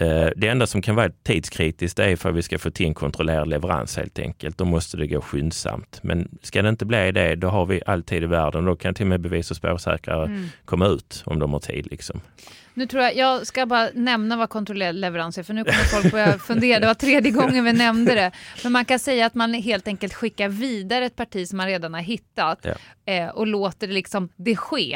Eh, 0.00 0.28
Det 0.36 0.48
enda 0.48 0.66
som 0.66 0.82
kan 0.82 0.94
vara 0.94 1.10
tidskritiskt 1.22 1.98
är 1.98 2.16
för 2.16 2.28
att 2.28 2.34
vi 2.34 2.42
ska 2.42 2.58
få 2.58 2.70
till 2.70 2.86
en 2.86 2.94
kontrollerad 2.94 3.48
leverans 3.48 3.96
helt 3.96 4.18
enkelt. 4.18 4.58
Då 4.58 4.64
måste 4.64 4.96
det 4.96 5.06
gå 5.06 5.20
skyndsamt. 5.20 6.00
Men 6.02 6.28
ska 6.42 6.62
det 6.62 6.68
inte 6.68 6.84
bli 6.86 7.12
det, 7.12 7.34
då 7.36 7.48
har 7.48 7.66
vi 7.66 7.82
all 7.86 8.02
tid 8.02 8.22
i 8.22 8.26
världen. 8.26 8.64
Då 8.64 8.76
kan 8.76 8.94
till 8.94 9.04
och 9.04 9.08
med 9.08 9.20
bevis 9.20 9.50
och 9.50 9.56
spårsäkrare 9.56 10.24
Mm. 10.24 10.48
komma 10.64 10.86
ut 10.86 11.22
om 11.26 11.38
de 11.38 11.52
har 11.52 11.60
tid. 11.60 11.86
Liksom. 11.90 12.20
Nu 12.74 12.86
tror 12.86 13.02
jag, 13.02 13.16
jag 13.16 13.46
ska 13.46 13.66
bara 13.66 13.88
nämna 13.94 14.36
vad 14.36 14.48
kontrollerad 14.48 14.94
leverans 14.94 15.38
är, 15.38 15.42
för 15.42 15.54
nu 15.54 15.64
kommer 15.64 15.78
folk 16.00 16.12
börja 16.12 16.38
fundera. 16.38 16.80
Det 16.80 16.86
var 16.86 16.94
tredje 16.94 17.30
gången 17.32 17.64
vi 17.64 17.72
nämnde 17.72 18.14
det. 18.14 18.30
Men 18.62 18.72
man 18.72 18.84
kan 18.84 18.98
säga 18.98 19.26
att 19.26 19.34
man 19.34 19.54
helt 19.54 19.88
enkelt 19.88 20.14
skickar 20.14 20.48
vidare 20.48 21.04
ett 21.04 21.16
parti 21.16 21.48
som 21.48 21.56
man 21.56 21.66
redan 21.66 21.94
har 21.94 22.00
hittat 22.00 22.58
Ja. 22.62 23.12
eh, 23.12 23.28
och 23.28 23.46
låter 23.46 23.86
det, 23.86 23.92
liksom, 23.92 24.28
det 24.36 24.56
ske 24.56 24.94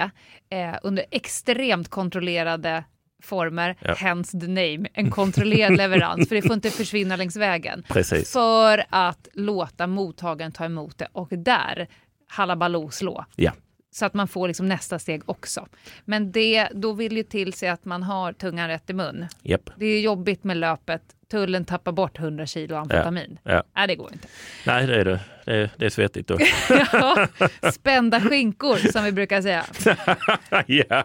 eh, 0.51 0.75
under 0.83 1.05
extremt 1.11 1.89
kontrollerade 1.89 2.85
former, 3.25 3.77
Ja. 3.81 3.95
hence 3.95 4.41
the 4.41 4.47
name, 4.47 4.89
en 4.95 5.11
kontrollerad 5.11 5.77
leverans, 5.77 6.29
för 6.29 6.37
det 6.37 6.43
får 6.43 6.55
inte 6.55 6.71
försvinna 6.71 7.17
längs 7.17 7.37
vägen. 7.37 7.85
Precis. 7.89 8.33
För 8.33 8.85
att 8.91 9.29
låta 9.33 9.87
mottagaren 9.87 10.53
ta 10.53 10.65
emot 10.65 10.99
det 10.99 11.09
och 11.13 11.29
där 11.31 11.89
halabaloo 12.29 12.91
slå. 12.91 13.25
Ja. 13.37 13.53
Så 13.91 14.07
att 14.07 14.15
man 14.15 14.29
får 14.29 14.49
liksom 14.49 14.69
nästa 14.69 14.99
steg 14.99 15.23
också. 15.27 15.67
Men 16.05 16.33
det, 16.33 16.69
då 16.75 16.93
vill 16.93 17.17
ju 17.17 17.23
till 17.23 17.53
sig 17.53 17.69
att 17.69 17.85
man 17.85 18.03
har 18.03 18.33
tungan 18.33 18.69
rätt 18.69 18.91
i 18.91 18.93
mun. 18.93 19.27
Japp. 19.43 19.71
Det 19.77 19.87
är 19.87 20.01
jobbigt 20.01 20.45
med 20.45 20.57
löpet. 20.57 21.03
Tullen 21.31 21.65
tappar 21.65 21.93
bort 21.93 22.19
100 22.19 22.47
kilo 22.47 22.77
amfetamin. 22.77 23.39
Ja. 23.43 23.63
Nej, 23.77 23.87
det 23.87 23.95
går 23.97 24.13
inte. 24.13 24.29
Nej, 24.67 24.87
det 24.87 25.01
är 25.01 25.05
det. 25.05 25.21
Det 25.45 25.53
är, 25.57 25.71
det 25.77 25.87
är 25.87 25.91
svettigt 25.91 26.29
då. 26.29 26.39
Ja, 26.93 27.27
spända 27.73 28.21
skinkor 28.21 28.77
som 28.93 29.05
vi 29.05 29.13
brukar 29.13 29.43
säga. 29.43 29.65
ja. 30.67 31.05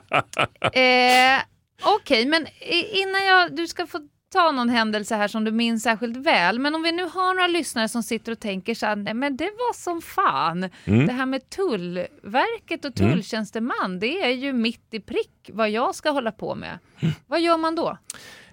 Eh, 0.82 1.40
Okej, 1.84 2.26
men 2.26 2.48
i- 2.48 3.00
innan 3.02 3.26
jag, 3.26 3.56
du 3.56 3.68
ska 3.68 3.88
få 3.88 4.00
ta 4.34 4.52
någon 4.52 4.70
händelse 4.70 5.16
här 5.16 5.28
som 5.28 5.44
du 5.44 5.52
minns 5.52 5.84
särskilt 5.84 6.18
väl. 6.18 6.60
Men 6.60 6.76
om 6.76 6.82
vi 6.84 6.92
nu 6.92 7.04
har 7.04 7.34
några 7.34 7.48
lyssnare 7.48 7.90
som 7.90 8.04
sitter 8.04 8.32
och 8.32 8.40
tänker 8.40 8.76
så 8.76 8.86
här, 8.86 8.96
nej 8.96 9.14
men 9.14 9.38
det 9.38 9.46
var 9.46 9.74
som 9.74 10.02
fan. 10.02 10.70
Mm. 10.86 11.08
Det 11.08 11.14
här 11.14 11.26
med 11.26 11.50
Tullverket 11.50 12.86
och 12.86 13.00
Mm. 13.00 13.12
tulltjänsteman, 13.14 14.00
det 14.00 14.22
är 14.24 14.30
ju 14.32 14.54
mitt 14.54 14.94
i 14.94 15.00
prick 15.00 15.50
vad 15.54 15.70
jag 15.70 15.96
ska 15.96 16.10
hålla 16.10 16.32
på 16.32 16.56
med. 16.56 16.80
Vad 17.28 17.42
gör 17.42 17.58
man 17.58 17.76
då? 17.76 17.98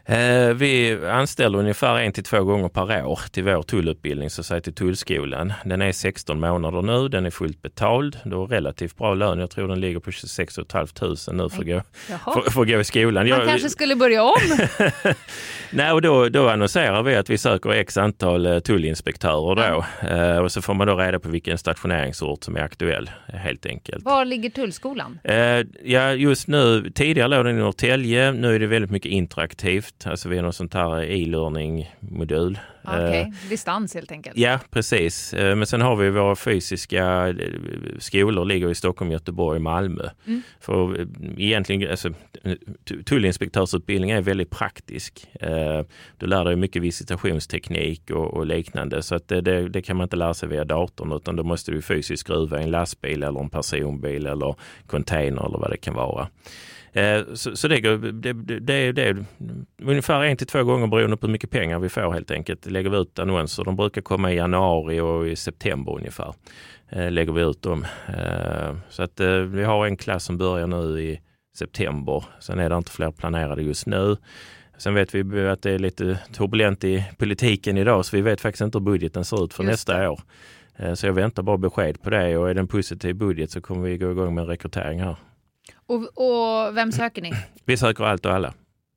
Eh, 0.09 0.55
vi 0.55 0.99
anställer 1.07 1.59
ungefär 1.59 1.99
en 1.99 2.13
till 2.13 2.25
två 2.25 2.45
gånger 2.45 2.69
per 2.69 3.05
år 3.07 3.21
till 3.31 3.45
vår 3.45 3.63
tullutbildning, 3.63 4.31
så 4.31 4.41
att 4.41 4.47
säga 4.47 4.61
till 4.61 4.75
tullskolan. 4.75 5.53
Den 5.65 5.83
är 5.83 5.93
16 5.93 6.41
månader 6.41 6.83
nu, 6.83 7.09
den 7.09 7.27
är 7.27 7.31
fullt 7.31 7.63
betald. 7.63 8.19
Du 8.25 8.37
har 8.37 8.47
relativt 8.47 8.97
bra 8.97 9.15
lön. 9.15 9.39
Jag 9.39 9.51
tror 9.51 9.69
den 9.69 9.81
ligger 9.81 10.01
på 10.01 10.11
26 10.11 10.55
500 10.73 11.17
nu 11.33 11.49
för 11.51 11.61
att 11.61 11.67
gå, 11.67 11.83
för, 12.33 12.51
för 12.51 12.61
att 12.63 12.69
gå 12.69 12.81
i 12.81 12.85
skolan. 12.85 13.15
Man 13.15 13.39
Jag- 13.39 13.49
kanske 13.49 13.71
skulle 13.71 13.97
börja 13.97 14.23
om. 14.23 14.35
Nej, 15.71 15.93
och 15.93 16.03
då, 16.03 16.29
då 16.29 16.49
annonserar 16.49 17.03
vi 17.03 17.15
att 17.17 17.31
vi 17.31 17.39
söker 17.39 17.71
x 17.71 17.97
antal 17.97 18.47
eh, 18.47 18.59
tullinspektörer 18.59 19.55
då. 19.55 19.85
Eh, 20.09 20.39
och 20.39 20.53
så 20.53 20.63
får 20.63 20.75
man 20.75 20.87
då 20.87 20.97
reda 20.97 21.19
på 21.19 21.29
vilken 21.29 21.59
stationeringsort 21.59 22.45
som 22.45 22.57
är 22.57 22.61
aktuell 22.61 23.11
helt 23.27 23.67
enkelt. 23.67 24.05
Var 24.05 24.25
ligger 24.25 24.51
tullskolan? 24.51 25.19
Ja, 25.85 26.13
just 26.13 26.49
nu, 26.49 26.91
tidigare 26.95 27.29
låg 27.29 27.45
den 27.45 27.57
i 27.57 27.61
Norrtälje. 27.61 28.33
Nu 28.33 28.55
är 28.55 28.59
det 28.59 28.67
väldigt 28.67 28.91
mycket 28.91 29.13
interaktivt. 29.13 29.96
Alltså 30.05 30.29
vi 30.29 30.37
har 30.37 30.43
något 30.43 30.57
sånt 30.57 30.75
här 30.75 31.03
e-learning-modul. 31.03 32.59
Okej, 32.85 33.21
Eh, 33.21 33.49
distans 33.51 33.95
helt 33.95 34.13
enkelt. 34.13 34.37
Ja, 34.37 34.59
precis. 34.71 35.35
Eh, 35.35 35.57
Men 35.57 35.67
sen 35.67 35.81
har 35.81 35.97
vi 35.97 36.11
våra 36.11 36.37
fysiska 36.37 37.29
eh, 37.29 37.35
skolor 37.99 38.45
ligger 38.45 38.71
i 38.71 38.75
Stockholm, 38.75 39.11
Göteborg 39.11 39.61
Malmö. 39.61 40.09
Mm. 40.27 40.43
För 40.61 41.07
egentligen, 41.39 41.91
alltså, 41.91 42.11
tullinspektörsutbildning 43.07 44.11
är 44.11 44.21
väldigt 44.21 44.51
praktisk. 44.51 45.27
Du 46.17 46.27
lär 46.27 46.45
dig 46.45 46.57
mycket 46.57 46.83
visitationsteknik 46.83 48.11
och, 48.11 48.35
och 48.35 48.47
liknande. 48.47 49.03
Så 49.03 49.15
att 49.15 49.29
det, 49.29 49.41
det, 49.41 49.69
det 49.69 49.83
kan 49.83 49.97
man 49.97 50.05
inte 50.05 50.17
lära 50.17 50.35
sig 50.35 50.49
via 50.49 50.65
datorn 50.65 51.13
utan 51.13 51.37
då 51.37 51.43
måste 51.43 51.73
du 51.73 51.83
fysiskt 51.83 52.21
skruva 52.21 52.61
en 52.61 52.71
lastbil 52.71 53.23
eller 53.23 53.41
en 53.41 53.51
personbil 53.51 54.27
eller 54.27 54.55
container 54.87 55.47
eller 55.47 55.59
vad 55.59 55.71
det 55.71 55.77
kan 55.77 55.95
vara. 55.95 56.29
Eh, 56.97 57.35
Så, 57.35 57.57
så 57.57 57.69
det, 57.69 57.81
går- 57.81 58.13
det, 58.13 58.33
det, 58.61 58.93
det, 58.93 59.03
är 59.03 59.25
ungefär 59.83 60.25
en 60.25 60.37
till 60.37 60.47
två 60.47 60.65
gånger 60.65 60.87
beroende 60.87 61.17
på 61.17 61.27
hur 61.27 61.33
mycket 61.33 61.51
pengar 61.51 61.79
vi 61.79 61.89
får 61.89 62.13
helt 62.13 62.31
enkelt. 62.31 62.67
Lägger 62.67 62.91
vi 62.91 62.97
ut 62.99 63.19
annonser. 63.19 63.65
De 63.65 63.77
brukar 63.77 64.03
komma 64.03 64.33
i 64.33 64.37
januari 64.37 65.01
och 65.01 65.29
i 65.29 65.37
september 65.37 65.93
ungefär. 65.97 66.35
Eh, 66.89 67.11
Lägger 67.11 67.33
vi 67.33 67.43
ut 67.43 67.63
dem. 67.63 67.85
Eh, 68.09 68.77
Så 68.89 69.03
att 69.03 69.21
vi 69.49 69.65
har 69.65 69.87
en 69.87 69.97
klass 69.97 70.25
som 70.25 70.39
börjar 70.39 70.67
nu 70.67 71.01
i 71.01 71.21
september. 71.59 72.25
Sen 72.41 72.59
är 72.59 72.71
det 72.71 72.77
inte 72.77 72.91
fler 72.91 73.11
planerade 73.11 73.63
just 73.63 73.87
nu. 73.87 74.17
Sen 74.79 74.95
vet 74.95 75.15
vi 75.15 75.47
att 75.49 75.63
det 75.63 75.71
är 75.71 75.79
lite 75.79 76.19
turbulent 76.33 76.85
i 76.85 77.05
politiken 77.19 77.77
idag 77.79 78.05
så 78.05 78.17
vi 78.17 78.23
vet 78.23 78.41
faktiskt 78.41 78.63
inte 78.63 78.79
hur 78.79 78.85
budgeten 78.85 79.25
ser 79.25 79.45
ut 79.45 79.55
för 79.55 79.63
Just 79.65 79.73
nästa 79.73 79.99
det. 79.99 80.09
år. 80.09 80.21
Så 80.95 81.07
jag 81.07 81.13
väntar 81.13 81.43
bara 81.43 81.57
besked 81.59 82.03
på 82.03 82.11
det 82.11 82.37
och 82.37 82.51
är 82.51 82.55
det 82.55 82.61
en 82.61 82.67
positiv 82.69 83.15
budget 83.15 83.51
så 83.51 83.61
kommer 83.61 83.83
vi 83.89 83.99
gå 83.99 84.11
igång 84.11 84.35
med 84.35 84.43
en 84.43 84.49
rekrytering 84.49 85.01
här. 85.01 85.17
Och, 85.87 86.03
och 86.15 86.77
vem 86.77 86.93
söker 86.93 87.23
ni? 87.23 87.33
Vi 87.65 87.77
söker 87.77 88.05
allt 88.05 88.27
och 88.27 88.33
alla. 88.33 88.55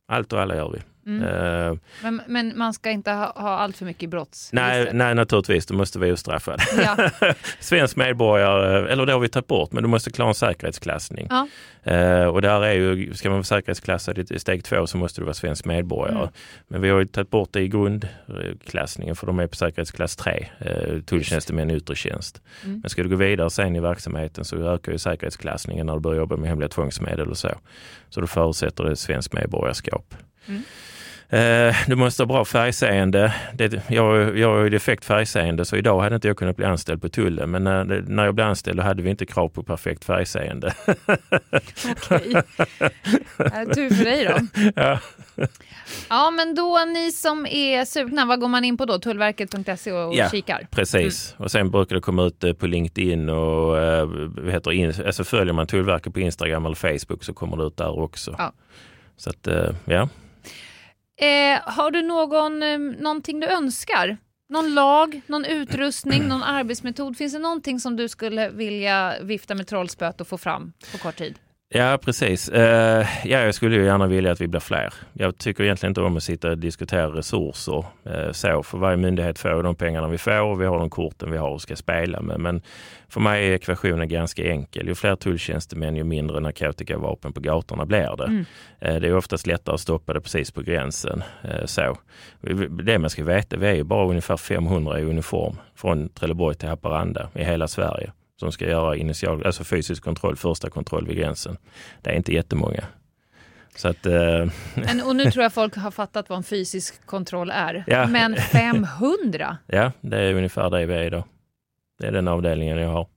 Allt 0.08 0.34
och 0.34 0.42
alla 0.42 0.56
gör 0.56 0.72
vi. 0.72 0.80
Mm. 1.10 1.72
Eh, 1.72 1.78
Men, 2.04 2.22
men 2.28 2.58
man 2.58 2.74
ska 2.74 2.90
inte 2.92 3.12
ha, 3.12 3.34
ha 3.36 3.50
allt 3.50 3.78
för 3.78 3.86
mycket 3.86 4.10
brottsregistret. 4.10 4.54
nej, 4.54 4.90
nej, 4.94 5.16
naturligtvis, 5.16 5.66
du 5.66 5.74
måste 5.74 6.00
vara 6.00 6.14
ostraffad. 6.14 6.62
Ja. 6.78 7.10
Svensk 7.60 7.96
medborgare, 7.96 8.92
eller 8.92 9.06
det 9.06 9.14
har 9.14 9.20
vi 9.20 9.30
tagit 9.30 9.48
bort, 9.48 9.72
men 9.72 9.84
du 9.84 9.90
måste 9.90 10.12
klara 10.12 10.30
en 10.30 10.36
säkerhetsklassning. 10.36 11.28
Ja. 11.30 11.48
Eh, 11.84 12.24
och 12.26 12.42
där 12.42 12.64
är 12.64 12.74
ju, 12.74 13.14
ska 13.14 13.30
man 13.30 13.38
vara 13.38 13.44
säkerhetsklassad 13.44 14.32
i 14.32 14.40
steg 14.40 14.64
två 14.64 14.88
så 14.88 14.98
måste 14.98 15.22
du 15.22 15.26
vara 15.26 15.34
svensk 15.34 15.66
medborgare. 15.66 16.18
Mm. 16.20 16.30
Men 16.68 16.82
vi 16.82 16.90
har 16.90 17.00
ju 17.00 17.06
tagit 17.06 17.30
bort 17.30 17.50
det 17.52 17.62
i 17.62 17.68
grundklassningen 17.68 19.16
för 19.16 19.28
de 19.28 19.40
är 19.40 19.48
på 19.48 19.56
säkerhetsklass 19.56 20.16
3, 20.16 20.48
eh, 20.60 21.00
tulltjänstemän 21.02 21.70
i 21.72 21.76
yttre 21.76 21.96
tjänst. 21.96 22.42
Mm. 22.64 22.80
Men 22.80 22.90
ska 22.90 23.04
du 23.04 23.10
gå 23.10 23.16
vidare 23.16 23.50
sen 23.50 23.76
i 23.76 23.80
verksamheten 23.80 24.46
så 24.46 24.74
ökar 24.74 24.92
ju 24.92 24.98
säkerhetsklassningen 24.98 25.86
när 25.86 25.94
du 25.94 26.00
börjar 26.00 26.20
jobba 26.20 26.38
med 26.38 26.50
hemliga 26.50 26.70
tvångsmedel 26.70 27.30
och 27.30 27.38
så. 27.38 27.50
Så 28.10 28.22
då 28.22 28.28
förutsätter 28.28 28.84
det 28.84 28.96
svensk 28.96 29.34
medborgarskap. 29.34 30.16
Mm. 30.48 30.62
Eh, 31.32 31.76
du 31.88 31.96
måste 31.96 32.24
ha 32.24 32.28
bra 32.28 32.46
färgseende. 32.46 33.34
Det, 33.54 33.90
jag, 33.90 34.38
jag 34.38 34.50
har 34.56 34.64
ju 34.64 34.70
defekt 34.70 35.06
färgseende 35.06 35.66
så 35.66 35.76
idag 35.76 36.00
hade 36.00 36.16
inte 36.16 36.28
jag 36.28 36.38
kunnat 36.38 36.56
bli 36.56 36.66
anställd 36.66 37.02
på 37.02 37.10
tullen. 37.10 37.52
Men 37.52 37.64
när, 38.08 38.26
jag 38.26 38.36
blev 38.36 38.48
anställd 38.48 38.78
då 38.80 38.84
hade 38.84 39.02
vi 39.04 39.10
inte 39.10 39.26
krav 39.26 39.50
på 39.50 39.64
perfekt 39.64 40.06
färgseende. 40.06 40.74
Okej. 41.92 42.34
Tur 43.76 43.90
för 43.96 44.04
dig 44.06 44.26
då. 44.26 44.62
ja. 44.76 45.00
Ja, 46.10 46.32
men 46.32 46.56
då 46.56 46.80
ni 46.88 47.12
som 47.12 47.46
är 47.46 47.86
sugna, 47.86 48.26
vad 48.26 48.40
går 48.40 48.48
man 48.48 48.64
in 48.64 48.78
på 48.78 48.86
då? 48.86 49.00
Tullverket.se 49.00 49.92
och 49.92 50.16
Ja. 50.16 50.30
kikar? 50.30 50.68
Precis, 50.72 51.36
och 51.38 51.52
sen 51.52 51.72
brukar 51.72 51.96
det 51.96 52.02
komma 52.02 52.24
ut 52.24 52.44
eh, 52.44 52.54
på 52.54 52.68
LinkedIn 52.68 53.30
och 53.30 53.68
vad 54.28 54.52
heter 54.52 54.72
in, 54.72 54.94
alltså 55.06 55.24
följer 55.24 55.54
man 55.54 55.68
Tullverket 55.68 56.14
på 56.14 56.20
Instagram 56.20 56.66
eller 56.66 56.76
Facebook 56.76 57.24
så 57.24 57.34
kommer 57.34 57.58
det 57.58 57.64
ut 57.64 57.78
där 57.78 58.00
också. 58.00 58.36
Ja. 58.38 58.54
Så 59.18 59.30
att, 59.30 59.48
ja. 59.86 60.10
Eh, 61.20 61.60
har 61.66 61.92
du 61.92 62.02
någon, 62.02 62.64
eh, 62.64 62.80
någonting 62.80 63.40
du 63.40 63.48
önskar? 63.48 64.18
Någon 64.50 64.74
lag, 64.74 65.22
någon 65.28 65.46
utrustning, 65.46 66.28
någon 66.28 66.44
arbetsmetod? 66.44 67.18
Finns 67.18 67.34
det 67.34 67.40
någonting 67.40 67.80
som 67.80 67.96
du 67.96 68.08
skulle 68.10 68.50
vilja 68.50 69.16
vifta 69.22 69.56
med 69.56 69.68
trollspöt 69.68 70.22
och 70.22 70.28
få 70.28 70.38
fram 70.38 70.74
på 70.92 70.98
kort 70.98 71.16
tid? 71.16 71.40
Ja, 71.72 71.98
precis. 72.02 72.50
Eh, 72.50 73.08
ja, 73.24 73.40
jag 73.40 73.56
skulle 73.56 73.76
ju 73.76 73.86
gärna 73.86 74.08
vilja 74.08 74.32
att 74.32 74.42
vi 74.42 74.48
blir 74.48 74.60
fler. 74.60 74.94
Jag 75.14 75.38
tycker 75.38 75.64
egentligen 75.64 75.92
inte 75.92 76.02
om 76.02 76.18
att 76.18 76.24
sitta 76.24 76.50
och 76.50 76.58
diskutera 76.58 77.08
resurser 77.08 77.86
eh, 78.06 78.32
så, 78.32 78.64
för 78.64 78.78
varje 78.78 78.98
myndighet 78.98 79.40
får 79.40 79.64
de 79.64 79.76
pengarna 79.76 80.08
vi 80.08 80.18
får 80.18 80.42
och 80.42 80.62
vi 80.62 80.66
har 80.66 80.80
de 80.80 80.90
korten 80.90 81.32
vi 81.32 81.38
har 81.38 81.50
och 81.50 81.62
ska 81.62 81.76
spela 81.76 82.22
med. 82.22 82.40
Men 82.40 82.62
för 83.10 83.20
mig 83.20 83.48
är 83.48 83.54
ekvationen 83.54 84.08
ganska 84.08 84.52
enkel. 84.52 84.88
Ju 84.88 84.96
fler 84.96 85.16
tulltjänstemän, 85.16 85.96
ju 85.96 86.04
mindre 86.04 86.40
narkotikavapen 86.40 87.34
på 87.34 87.40
gatorna 87.40 87.86
blir 87.86 88.16
det. 88.18 88.26
Mm. 88.26 88.46
Eh, 88.80 88.96
det 88.96 89.08
är 89.08 89.16
oftast 89.16 89.48
lättare 89.48 89.74
att 89.74 89.82
stoppa 89.82 90.14
det 90.14 90.22
precis 90.22 90.52
på 90.52 90.62
gränsen. 90.62 91.24
Så. 91.66 91.98
Det 92.84 93.00
man 93.00 93.10
ska 93.10 93.24
veta, 93.24 93.58
vi 93.58 93.68
är 93.68 93.76
ju 93.76 93.84
bara 93.84 94.10
ungefär 94.10 94.38
500 94.38 95.00
i 95.00 95.04
uniform 95.04 95.56
från 95.76 96.10
Trelleborg 96.10 96.56
till 96.56 96.70
Haparanda 96.70 97.30
i 97.36 97.44
hela 97.44 97.68
Sverige 97.68 98.12
som 98.40 98.52
ska 98.52 98.70
göra 98.70 98.96
initial, 98.96 99.46
alltså 99.46 99.64
fysisk 99.64 100.04
kontroll, 100.04 100.36
första 100.36 100.70
kontroll 100.70 101.08
vid 101.08 101.18
gränsen. 101.18 101.58
Det 102.02 102.10
är 102.10 102.16
inte 102.16 102.34
jättemånga. 102.34 102.84
Så 103.76 103.88
att, 103.88 104.06
eh, 104.06 104.46
Men, 104.76 105.02
och 105.06 105.16
nu 105.16 105.32
tror 105.32 105.44
jag 105.44 105.54
folk 105.54 105.76
har 105.76 105.92
fattat 105.92 106.30
vad 106.30 106.38
en 106.38 106.44
fysisk 106.44 107.06
kontroll 107.06 107.52
är. 107.52 107.84
Ja. 107.88 108.08
Men 108.08 108.36
500? 108.36 109.58
ja, 109.68 109.92
det 110.02 110.18
är 110.18 110.34
ungefär 110.34 110.70
det 110.70 110.86
vi 110.86 110.94
är 110.94 111.04
idag. 111.04 111.24
Det 112.00 112.08
är 112.08 112.12
den 112.12 112.28
avdelningen 112.28 112.78
jag 112.78 112.90
har. 112.90 113.08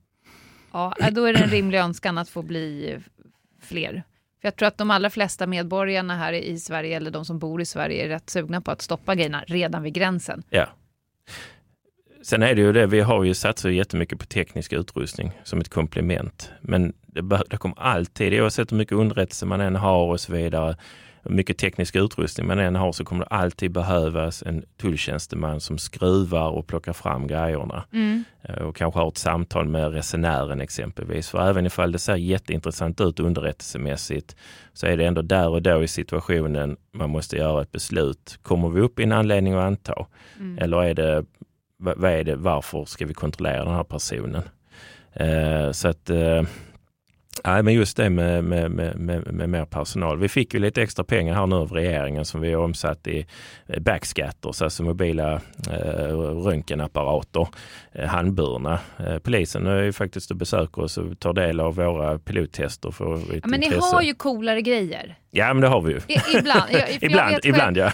Ja, 0.73 0.93
eh, 0.99 1.13
då 1.13 1.25
är 1.25 1.33
det 1.33 1.39
en 1.39 1.49
rimlig 1.49 1.77
önskan 1.77 2.17
att 2.17 2.29
få 2.29 2.41
bli 2.41 2.97
fler. 3.61 4.03
För 4.41 4.47
jag 4.47 4.55
tror 4.55 4.67
att 4.67 4.77
de 4.77 4.91
allra 4.91 5.09
flesta 5.09 5.47
medborgarna 5.47 6.17
här 6.17 6.33
i 6.33 6.59
Sverige, 6.59 6.97
eller 6.97 7.11
de 7.11 7.25
som 7.25 7.39
bor 7.39 7.61
i 7.61 7.65
Sverige, 7.65 8.05
är 8.05 8.07
rätt 8.07 8.29
sugna 8.29 8.61
på 8.61 8.71
att 8.71 8.81
stoppa 8.81 9.15
grejerna 9.15 9.43
redan 9.47 9.83
vid 9.83 9.93
gränsen. 9.93 10.43
Ja. 10.49 10.67
Sen 12.23 12.43
är 12.43 12.55
det 12.55 12.61
ju 12.61 12.71
det, 12.71 12.85
vi 12.85 12.99
har 12.99 13.23
ju 13.23 13.33
satsat 13.33 13.73
jättemycket 13.73 14.19
på 14.19 14.25
teknisk 14.25 14.73
utrustning 14.73 15.31
som 15.43 15.59
ett 15.59 15.69
komplement. 15.69 16.51
Men 16.61 16.93
det, 17.05 17.41
det 17.49 17.57
kommer 17.57 17.79
alltid, 17.79 18.41
oavsett 18.41 18.71
hur 18.71 18.77
mycket 18.77 18.97
underrättelse 18.97 19.45
man 19.45 19.61
än 19.61 19.75
har 19.75 20.05
och 20.05 20.19
så 20.19 20.33
vidare, 20.33 20.77
hur 21.23 21.31
mycket 21.31 21.57
teknisk 21.57 21.95
utrustning 21.95 22.47
man 22.47 22.59
än 22.59 22.75
har 22.75 22.91
så 22.91 23.05
kommer 23.05 23.25
det 23.25 23.35
alltid 23.35 23.71
behövas 23.71 24.43
en 24.43 24.65
tulltjänsteman 24.81 25.61
som 25.61 25.77
skruvar 25.77 26.49
och 26.49 26.67
plockar 26.67 26.93
fram 26.93 27.27
grejerna. 27.27 27.83
Eh, 28.41 28.55
och 28.55 28.75
kanske 28.75 28.99
har 28.99 29.07
ett 29.07 29.17
samtal 29.17 29.67
med 29.67 29.93
resenären 29.93 30.61
exempelvis. 30.61 31.29
För 31.29 31.49
även 31.49 31.65
ifall 31.65 31.91
det 31.91 31.99
ser 31.99 32.15
jätteintressant 32.15 33.01
ut 33.01 33.19
underrättelsemässigt 33.19 34.35
så 34.73 34.87
är 34.87 34.97
det 34.97 35.05
ändå 35.05 35.21
där 35.21 35.49
och 35.49 35.61
då 35.61 35.83
i 35.83 35.87
situationen 35.87 36.77
man 36.91 37.09
måste 37.09 37.37
göra 37.37 37.61
ett 37.61 37.71
beslut. 37.71 38.39
Kommer 38.41 38.69
vi 38.69 38.81
upp 38.81 38.99
i 38.99 39.03
en 39.03 39.11
anledning 39.11 39.53
att 39.53 39.63
anta? 39.63 40.05
Eller 40.57 40.83
är 40.83 40.93
det, 40.93 41.25
vad 41.83 42.11
är 42.11 42.23
det, 42.23 42.35
varför 42.35 42.85
ska 42.85 43.05
vi 43.05 43.13
kontrollera 43.13 43.65
den 43.65 43.73
här 43.73 43.83
personen? 43.83 44.43
Eh, 45.13 45.71
så 45.71 45.87
att 45.87 46.09
eh, 46.09 46.43
Nej, 47.45 47.63
men 47.63 47.73
just 47.73 47.97
det 47.97 48.09
med, 48.09 48.43
med, 48.43 48.71
med, 48.71 48.99
med, 48.99 49.33
med 49.33 49.49
mer 49.49 49.65
personal. 49.65 50.19
Vi 50.19 50.29
fick 50.29 50.53
ju 50.53 50.59
lite 50.59 50.81
extra 50.81 51.03
pengar 51.03 51.33
här 51.33 51.47
nu 51.47 51.55
av 51.55 51.71
regeringen 51.71 52.25
som 52.25 52.41
vi 52.41 52.53
har 52.53 52.63
omsatt 52.63 53.07
i 53.07 53.25
eh, 53.67 53.79
backscatters, 53.79 54.61
alltså 54.61 54.83
mobila 54.83 55.41
eh, 55.71 56.17
röntgenapparater, 56.45 57.47
eh, 57.91 58.07
handburna. 58.07 58.79
Eh, 58.97 59.17
polisen 59.17 59.67
är 59.67 59.83
ju 59.83 59.93
faktiskt 59.93 60.31
och 60.31 60.37
besöker 60.37 60.81
oss 60.81 60.97
och 60.97 61.19
tar 61.19 61.33
del 61.33 61.59
av 61.59 61.75
våra 61.75 62.19
pilottester 62.19 62.91
för 62.91 63.21
Ja, 63.31 63.39
men 63.43 63.59
ni 63.59 63.75
har 63.75 64.01
ju 64.01 64.13
coolare 64.13 64.61
grejer. 64.61 65.15
Ja, 65.35 65.53
men 65.53 65.61
det 65.61 65.67
har 65.67 65.81
vi 65.81 65.93
ju. 65.93 65.97
I, 66.07 66.37
ibland. 66.37 66.63
Jag, 66.71 66.81
för 66.87 66.93
jag 66.93 67.03
ibland, 67.03 67.31
själv- 67.31 67.45
ibland 67.45 67.77
ja. 67.77 67.91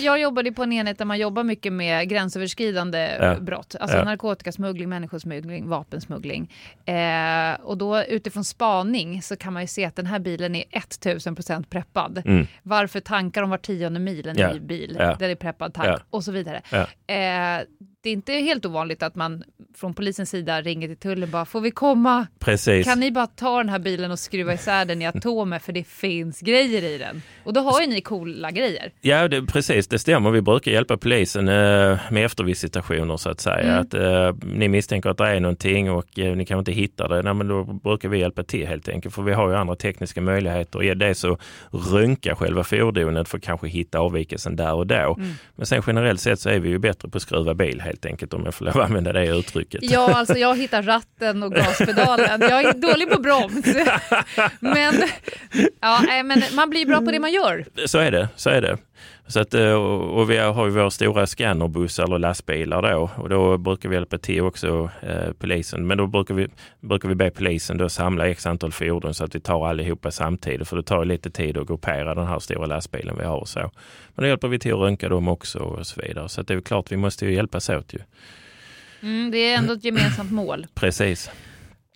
jag 0.00 0.20
jobbade 0.20 0.52
på 0.52 0.62
en 0.62 0.72
enhet 0.72 0.98
där 0.98 1.04
man 1.04 1.18
jobbar 1.18 1.44
mycket 1.44 1.72
med 1.72 2.08
gränsöverskridande 2.08 3.16
Ja. 3.20 3.34
brott. 3.40 3.74
Alltså 3.80 3.96
Ja. 3.96 4.04
narkotikasmuggling, 4.04 4.88
människosmuggling, 4.88 5.68
vapensmuggling. 5.68 6.50
Eh, 6.86 7.54
och 7.62 7.78
då 7.78 8.02
utifrån 8.04 8.44
spaning 8.44 9.22
så 9.22 9.36
kan 9.36 9.52
man 9.52 9.62
ju 9.62 9.66
se 9.66 9.84
att 9.84 9.96
den 9.96 10.06
här 10.06 10.18
bilen 10.18 10.54
är 10.54 10.64
1000 10.70 11.34
procent 11.34 11.70
preppad. 11.70 12.22
Mm. 12.24 12.46
Varför 12.62 13.00
tankar 13.00 13.40
de 13.40 13.50
var 13.50 13.58
tionde 13.58 14.00
mil 14.00 14.28
en 14.28 14.36
Ja. 14.38 14.52
ny 14.52 14.60
bil 14.60 14.96
Ja. 14.98 15.04
där 15.06 15.16
det 15.26 15.30
är 15.30 15.34
preppad 15.34 15.74
tank 15.74 16.00
och 16.10 16.24
så 16.24 16.32
vidare. 16.32 16.62
Eh, 17.06 17.64
det 18.02 18.10
är 18.10 18.12
inte 18.12 18.32
helt 18.32 18.66
ovanligt 18.66 19.02
att 19.02 19.14
man 19.14 19.44
från 19.74 19.94
polisens 19.94 20.30
sida 20.30 20.62
ringer 20.62 20.88
till 20.88 20.96
tullen 20.96 21.30
bara, 21.30 21.44
får 21.44 21.60
vi 21.60 21.70
komma? 21.70 22.26
Precis. 22.38 22.86
Kan 22.86 23.00
ni 23.00 23.10
bara 23.10 23.26
ta 23.26 23.58
den 23.58 23.68
här 23.68 23.78
bilen 23.78 24.10
och 24.10 24.18
skruva 24.18 24.54
isär 24.54 24.84
den 24.84 25.02
i 25.02 25.06
atomer 25.06 25.58
för 25.58 25.72
det 25.72 25.84
finns 25.84 26.40
grejer 26.40 26.82
i 26.84 26.98
den? 26.98 27.22
Och 27.44 27.52
då 27.52 27.60
har 27.60 27.80
ju 27.80 27.86
ni 27.86 28.00
coola 28.00 28.50
grejer. 28.50 28.92
Ja, 29.00 29.28
det, 29.28 29.42
precis, 29.42 29.88
det 29.88 29.98
stämmer. 29.98 30.30
Vi 30.30 30.42
brukar 30.42 30.72
hjälpa 30.72 30.96
polisen 30.96 31.48
eh, 31.48 31.98
med 32.10 32.24
eftervisitationer 32.24 33.16
så 33.16 33.30
att 33.30 33.40
säga. 33.40 33.58
Mm. 33.58 33.80
Att, 33.80 33.94
eh, 33.94 34.48
ni 34.54 34.68
misstänker 34.68 35.10
att 35.10 35.18
det 35.18 35.28
är 35.28 35.40
någonting 35.40 35.90
och 35.90 36.18
eh, 36.18 36.36
ni 36.36 36.46
kan 36.46 36.58
inte 36.58 36.72
hitta 36.72 37.08
det. 37.08 37.22
Nej, 37.22 37.34
men 37.34 37.48
då 37.48 37.64
brukar 37.64 38.08
vi 38.08 38.18
hjälpa 38.18 38.42
till 38.42 38.66
helt 38.66 38.88
enkelt. 38.88 39.14
För 39.14 39.22
vi 39.22 39.32
har 39.32 39.48
ju 39.48 39.56
andra 39.56 39.76
tekniska 39.76 40.20
möjligheter. 40.20 40.82
Är 40.82 40.94
det 40.94 41.14
så 41.14 41.38
röntga 41.70 42.36
själva 42.36 42.64
fordonet 42.64 43.28
för 43.28 43.38
att 43.38 43.44
kanske 43.44 43.68
hitta 43.68 43.98
avvikelsen 43.98 44.56
där 44.56 44.74
och 44.74 44.86
då. 44.86 45.14
Mm. 45.18 45.32
Men 45.56 45.66
sen 45.66 45.82
generellt 45.86 46.20
sett 46.20 46.40
så 46.40 46.48
är 46.48 46.58
vi 46.58 46.68
ju 46.68 46.78
bättre 46.78 47.08
på 47.08 47.16
att 47.16 47.22
skruva 47.22 47.54
bil 47.54 47.80
helt 47.80 48.06
enkelt 48.06 48.34
om 48.34 48.44
jag 48.44 48.54
får 48.54 48.64
lov 48.64 48.80
att 48.80 48.86
använda 48.86 49.12
det 49.12 49.26
uttrycket. 49.26 49.80
Ja, 49.82 50.14
alltså 50.14 50.38
jag 50.38 50.56
hittar 50.56 50.82
ratten 50.82 51.42
och 51.42 51.52
gaspedalen. 51.52 52.40
Jag 52.40 52.64
är 52.64 52.72
dålig 52.72 53.10
på 53.10 53.20
broms. 53.20 53.66
Men, 54.60 54.94
ja, 55.80 56.00
men 56.24 56.42
man 56.54 56.70
blir 56.70 56.86
bra 56.86 57.00
på 57.00 57.10
det 57.10 57.18
man 57.18 57.31
gör. 57.34 57.64
Så 57.86 57.98
är 57.98 58.10
det, 58.10 58.28
så 58.36 58.50
är 58.50 58.60
det. 58.60 58.78
Så 59.26 59.40
att, 59.40 59.54
eh, 59.54 59.72
och 59.72 60.30
vi 60.30 60.36
har 60.38 60.66
ju 60.66 60.72
våra 60.72 60.90
stora 60.90 61.26
scannerbussar 61.26 62.04
eller 62.04 62.18
lastbilar 62.18 62.82
då 62.82 63.10
och 63.16 63.28
då 63.28 63.58
brukar 63.58 63.88
vi 63.88 63.94
hjälpa 63.94 64.18
till 64.18 64.40
också 64.40 64.90
eh, 65.02 65.32
polisen. 65.38 65.86
Men 65.86 65.98
då 65.98 66.06
brukar 66.06 66.34
vi, 66.34 66.48
brukar 66.80 67.08
vi 67.08 67.14
be 67.14 67.30
polisen 67.30 67.78
då 67.78 67.88
samla 67.88 68.28
x 68.28 68.46
antal 68.46 68.72
fordon 68.72 69.14
så 69.14 69.24
att 69.24 69.34
vi 69.34 69.40
tar 69.40 69.68
allihopa 69.68 70.10
samtidigt 70.10 70.68
för 70.68 70.76
det 70.76 70.82
tar 70.82 71.04
lite 71.04 71.30
tid 71.30 71.56
att 71.56 71.66
gruppera 71.66 72.14
den 72.14 72.26
här 72.26 72.38
stora 72.38 72.66
lastbilen 72.66 73.16
vi 73.18 73.24
har 73.24 73.36
och 73.36 73.48
så. 73.48 73.60
Men 74.14 74.22
då 74.22 74.26
hjälper 74.26 74.48
vi 74.48 74.58
till 74.58 74.72
att 74.72 74.78
röntga 74.78 75.08
dem 75.08 75.28
också 75.28 75.58
och 75.58 75.86
så 75.86 76.00
vidare. 76.00 76.28
Så 76.28 76.42
det 76.42 76.54
är 76.54 76.60
klart 76.60 76.92
vi 76.92 76.96
måste 76.96 77.26
ju 77.26 77.34
hjälpas 77.34 77.70
åt 77.70 77.94
ju. 77.94 77.98
Mm, 79.02 79.30
det 79.30 79.38
är 79.38 79.58
ändå 79.58 79.72
ett 79.72 79.84
gemensamt 79.84 80.32
mål. 80.32 80.66
Precis. 80.74 81.30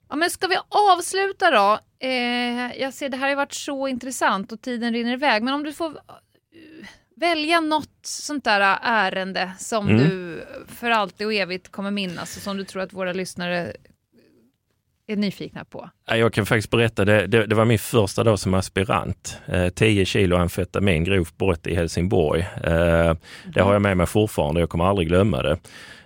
Ja, 0.08 0.16
men 0.16 0.30
ska 0.30 0.46
vi 0.46 0.56
avsluta 0.68 1.50
då? 1.50 1.78
Eh, 2.00 2.80
jag 2.80 2.94
ser 2.94 3.08
det 3.08 3.16
här 3.16 3.28
har 3.28 3.36
varit 3.36 3.52
så 3.54 3.88
intressant 3.88 4.52
och 4.52 4.60
tiden 4.62 4.92
rinner 4.92 5.12
iväg. 5.12 5.42
Men 5.42 5.54
om 5.54 5.62
du 5.62 5.72
får 5.72 5.86
eh, 5.90 6.86
välja 7.16 7.60
något 7.60 7.98
sånt 8.02 8.44
där 8.44 8.78
ärende 8.82 9.52
som 9.58 9.88
Mm. 9.88 9.98
du 10.04 10.44
för 10.68 10.90
alltid 10.90 11.26
och 11.26 11.34
evigt 11.34 11.68
kommer 11.72 11.90
minnas 11.90 12.36
och 12.36 12.42
som 12.42 12.56
du 12.56 12.64
tror 12.64 12.82
att 12.82 12.92
våra 12.92 13.12
lyssnare 13.12 13.72
är 15.08 15.16
nyfikna 15.16 15.64
på. 15.64 15.90
Jag 16.06 16.32
kan 16.32 16.46
faktiskt 16.46 16.70
berätta, 16.70 17.04
det, 17.04 17.26
det, 17.26 17.46
det 17.46 17.54
var 17.54 17.64
min 17.64 17.78
första 17.78 18.24
dag 18.24 18.38
som 18.38 18.54
aspirant. 18.54 19.38
Eh, 19.46 19.68
10 19.68 20.04
kilo 20.04 20.36
amfetamin, 20.36 21.04
grovt 21.04 21.36
brott 21.38 21.66
i 21.66 21.74
Helsingborg. 21.74 22.40
Eh, 22.40 23.14
det 23.54 23.60
har 23.60 23.72
jag 23.72 23.82
med 23.82 23.96
mig 23.96 24.06
fortfarande, 24.06 24.60
jag 24.60 24.68
kommer 24.70 24.84
aldrig 24.84 25.08
glömma 25.08 25.42
det. 25.42 25.58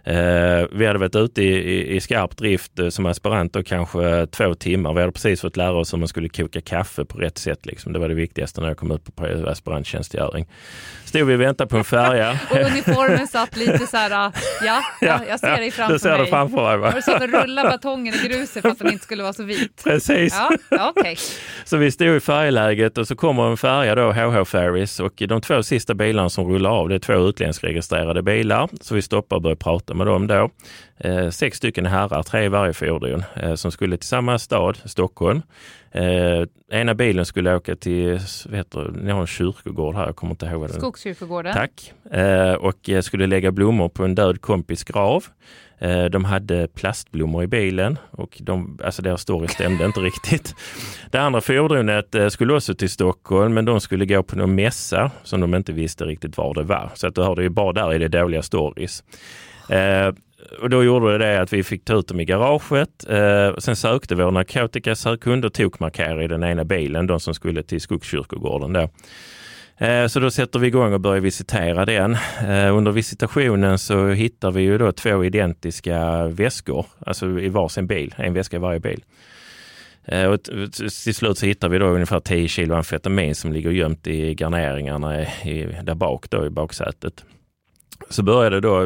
Eh, 0.04 0.66
vi 0.72 0.86
hade 0.86 0.98
varit 0.98 1.16
ute 1.16 1.42
i, 1.42 1.54
i, 1.54 1.96
i 1.96 2.00
skarp 2.00 2.36
drift 2.36 2.78
eh, 2.78 2.88
som 2.88 3.06
aspiranter 3.06 3.62
kanske 3.62 4.26
två 4.26 4.54
timmar. 4.54 4.94
Vi 4.94 5.00
hade 5.00 5.12
precis 5.12 5.40
fått 5.40 5.56
lära 5.56 5.72
oss 5.72 5.92
hur 5.92 5.98
man 5.98 6.08
skulle 6.08 6.28
koka 6.28 6.60
kaffe 6.60 7.04
på 7.04 7.18
rätt 7.18 7.38
sätt. 7.38 7.66
Liksom. 7.66 7.92
Det 7.92 7.98
var 7.98 8.08
det 8.08 8.14
viktigaste 8.14 8.60
när 8.60 8.68
jag 8.68 8.76
kom 8.76 8.90
ut 8.90 9.16
på 9.16 9.26
aspiranttjänstgöring. 9.46 10.46
Stod 11.04 11.26
vi 11.26 11.34
och 11.34 11.40
väntade 11.40 11.70
på 11.70 11.76
en 11.76 11.84
färja. 11.84 12.38
och 12.50 12.56
uniformen 12.56 13.26
satt 13.26 13.56
lite 13.56 13.86
så 13.86 13.96
här, 13.96 14.10
ja, 14.64 14.82
ja 15.00 15.20
jag 15.28 15.40
ser 15.40 15.56
dig 15.56 15.70
framför 15.70 15.92
du 15.92 15.98
ser 15.98 16.10
mig. 16.10 16.20
Det 16.20 16.26
framför 16.26 16.62
mig 16.62 16.78
va? 16.78 16.90
Har 16.90 17.18
du 17.18 17.36
och 17.36 17.42
rulla 17.42 17.62
batongen 17.62 18.14
i 18.14 18.28
gruset 18.28 18.62
för 18.62 18.68
att 18.68 18.78
den 18.78 18.92
inte 18.92 19.04
skulle 19.04 19.22
vara 19.22 19.32
så 19.32 19.42
vit? 19.42 19.80
Precis. 19.84 20.36
Ja, 20.70 20.90
okay. 20.90 21.16
Så 21.64 21.76
vi 21.76 21.90
stod 21.90 22.16
i 22.16 22.20
färjeläget 22.20 22.98
och 22.98 23.08
så 23.08 23.16
kommer 23.16 23.50
en 23.50 23.56
färja 23.56 23.94
då, 23.94 24.12
HH 24.12 24.44
Ferries 24.44 25.00
och 25.00 25.22
de 25.28 25.40
två 25.40 25.62
sista 25.62 25.94
bilarna 25.94 26.28
som 26.28 26.52
rullar 26.52 26.70
av, 26.70 26.88
det 26.88 26.94
är 26.94 26.98
två 26.98 27.28
utländskregistrerade 27.28 28.22
bilar. 28.22 28.68
Så 28.80 28.94
vi 28.94 29.02
stoppar 29.02 29.36
och 29.36 29.42
börjar 29.42 29.56
prata 29.56 29.89
med 29.94 30.06
dem 30.06 30.26
då. 30.26 30.50
Eh, 30.98 31.30
sex 31.30 31.56
stycken 31.56 31.86
herrar, 31.86 32.22
tre 32.22 32.44
i 32.44 32.48
varje 32.48 32.72
fordon, 32.72 33.24
eh, 33.36 33.54
som 33.54 33.72
skulle 33.72 33.96
till 33.96 34.08
samma 34.08 34.38
stad, 34.38 34.78
Stockholm. 34.84 35.42
Eh, 35.90 36.46
ena 36.70 36.94
bilen 36.94 37.26
skulle 37.26 37.54
åka 37.54 37.76
till, 37.76 38.20
vet 38.48 38.70
du, 38.70 38.90
ni 39.02 39.10
har 39.10 39.20
en 39.20 39.26
kyrkogård 39.26 39.94
här, 39.94 40.06
jag 40.06 40.16
kommer 40.16 40.30
inte 40.30 40.46
ihåg 40.46 40.60
vad 40.60 40.70
den 40.70 40.80
Skogskyrkogården. 40.80 41.54
Tack. 41.54 41.92
Eh, 42.10 42.52
och 42.52 42.90
skulle 43.02 43.26
lägga 43.26 43.50
blommor 43.52 43.88
på 43.88 44.04
en 44.04 44.14
död 44.14 44.40
kompis 44.40 44.84
grav. 44.84 45.24
Eh, 45.80 46.04
de 46.04 46.24
hade 46.24 46.68
plastblommor 46.68 47.42
i 47.42 47.46
bilen 47.46 47.98
och 48.10 48.38
de, 48.40 48.78
alltså 48.84 49.02
deras 49.02 49.20
story 49.20 49.48
stämde 49.48 49.84
inte 49.84 50.00
riktigt. 50.00 50.54
Det 51.10 51.18
andra 51.18 51.40
fordonet 51.40 52.14
eh, 52.14 52.28
skulle 52.28 52.54
också 52.54 52.74
till 52.74 52.90
Stockholm, 52.90 53.54
men 53.54 53.64
de 53.64 53.80
skulle 53.80 54.06
gå 54.06 54.22
på 54.22 54.36
någon 54.36 54.54
mässa 54.54 55.10
som 55.22 55.40
de 55.40 55.54
inte 55.54 55.72
visste 55.72 56.04
riktigt 56.04 56.36
var 56.36 56.54
det 56.54 56.62
var. 56.62 56.90
Så 56.94 57.06
att 57.06 57.14
du 57.14 57.22
hörde 57.22 57.42
ju 57.42 57.48
bara 57.48 57.72
där 57.72 57.94
i 57.94 57.98
det 57.98 58.08
dåliga 58.08 58.42
stories. 58.42 59.04
Eh, 59.68 60.14
och 60.62 60.70
då 60.70 60.84
gjorde 60.84 61.18
det 61.18 61.40
att 61.40 61.52
vi 61.52 61.62
fick 61.62 61.84
ta 61.84 61.94
ut 61.94 62.08
dem 62.08 62.20
i 62.20 62.24
garaget. 62.24 63.08
Eh, 63.08 63.56
sen 63.58 63.76
sökte 63.76 64.14
vår 64.14 64.30
narkotikasökhund 64.30 65.44
och 65.44 65.54
tokmarkerade 65.54 66.24
i 66.24 66.28
den 66.28 66.44
ena 66.44 66.64
bilen, 66.64 67.06
de 67.06 67.20
som 67.20 67.34
skulle 67.34 67.62
till 67.62 67.80
Skogskyrkogården. 67.80 68.72
Då. 68.72 68.88
Eh, 69.80 70.06
så 70.06 70.20
då 70.20 70.30
sätter 70.30 70.58
vi 70.58 70.66
igång 70.66 70.92
och 70.92 71.00
börjar 71.00 71.20
visitera 71.20 71.84
den. 71.84 72.16
Eh, 72.48 72.76
under 72.76 72.92
visitationen 72.92 73.78
så 73.78 74.08
hittar 74.08 74.50
vi 74.50 74.62
ju 74.62 74.78
då 74.78 74.92
två 74.92 75.24
identiska 75.24 76.26
väskor, 76.28 76.86
alltså 77.06 77.40
i 77.40 77.48
varsin 77.48 77.86
bil, 77.86 78.14
en 78.18 78.34
väska 78.34 78.56
i 78.56 78.60
varje 78.60 78.80
bil. 78.80 79.04
Eh, 80.04 80.24
och 80.24 80.42
till 80.72 81.14
slut 81.14 81.38
så 81.38 81.46
hittar 81.46 81.68
vi 81.68 81.78
då 81.78 81.86
ungefär 81.86 82.20
10 82.20 82.48
kilo 82.48 82.74
amfetamin 82.74 83.34
som 83.34 83.52
ligger 83.52 83.70
gömt 83.70 84.06
i 84.06 84.34
garneringarna 84.34 85.22
i, 85.22 85.76
där 85.82 85.94
bak 85.94 86.30
då 86.30 86.46
i 86.46 86.50
baksätet. 86.50 87.24
Så 88.08 88.22
började 88.22 88.60
då, 88.60 88.80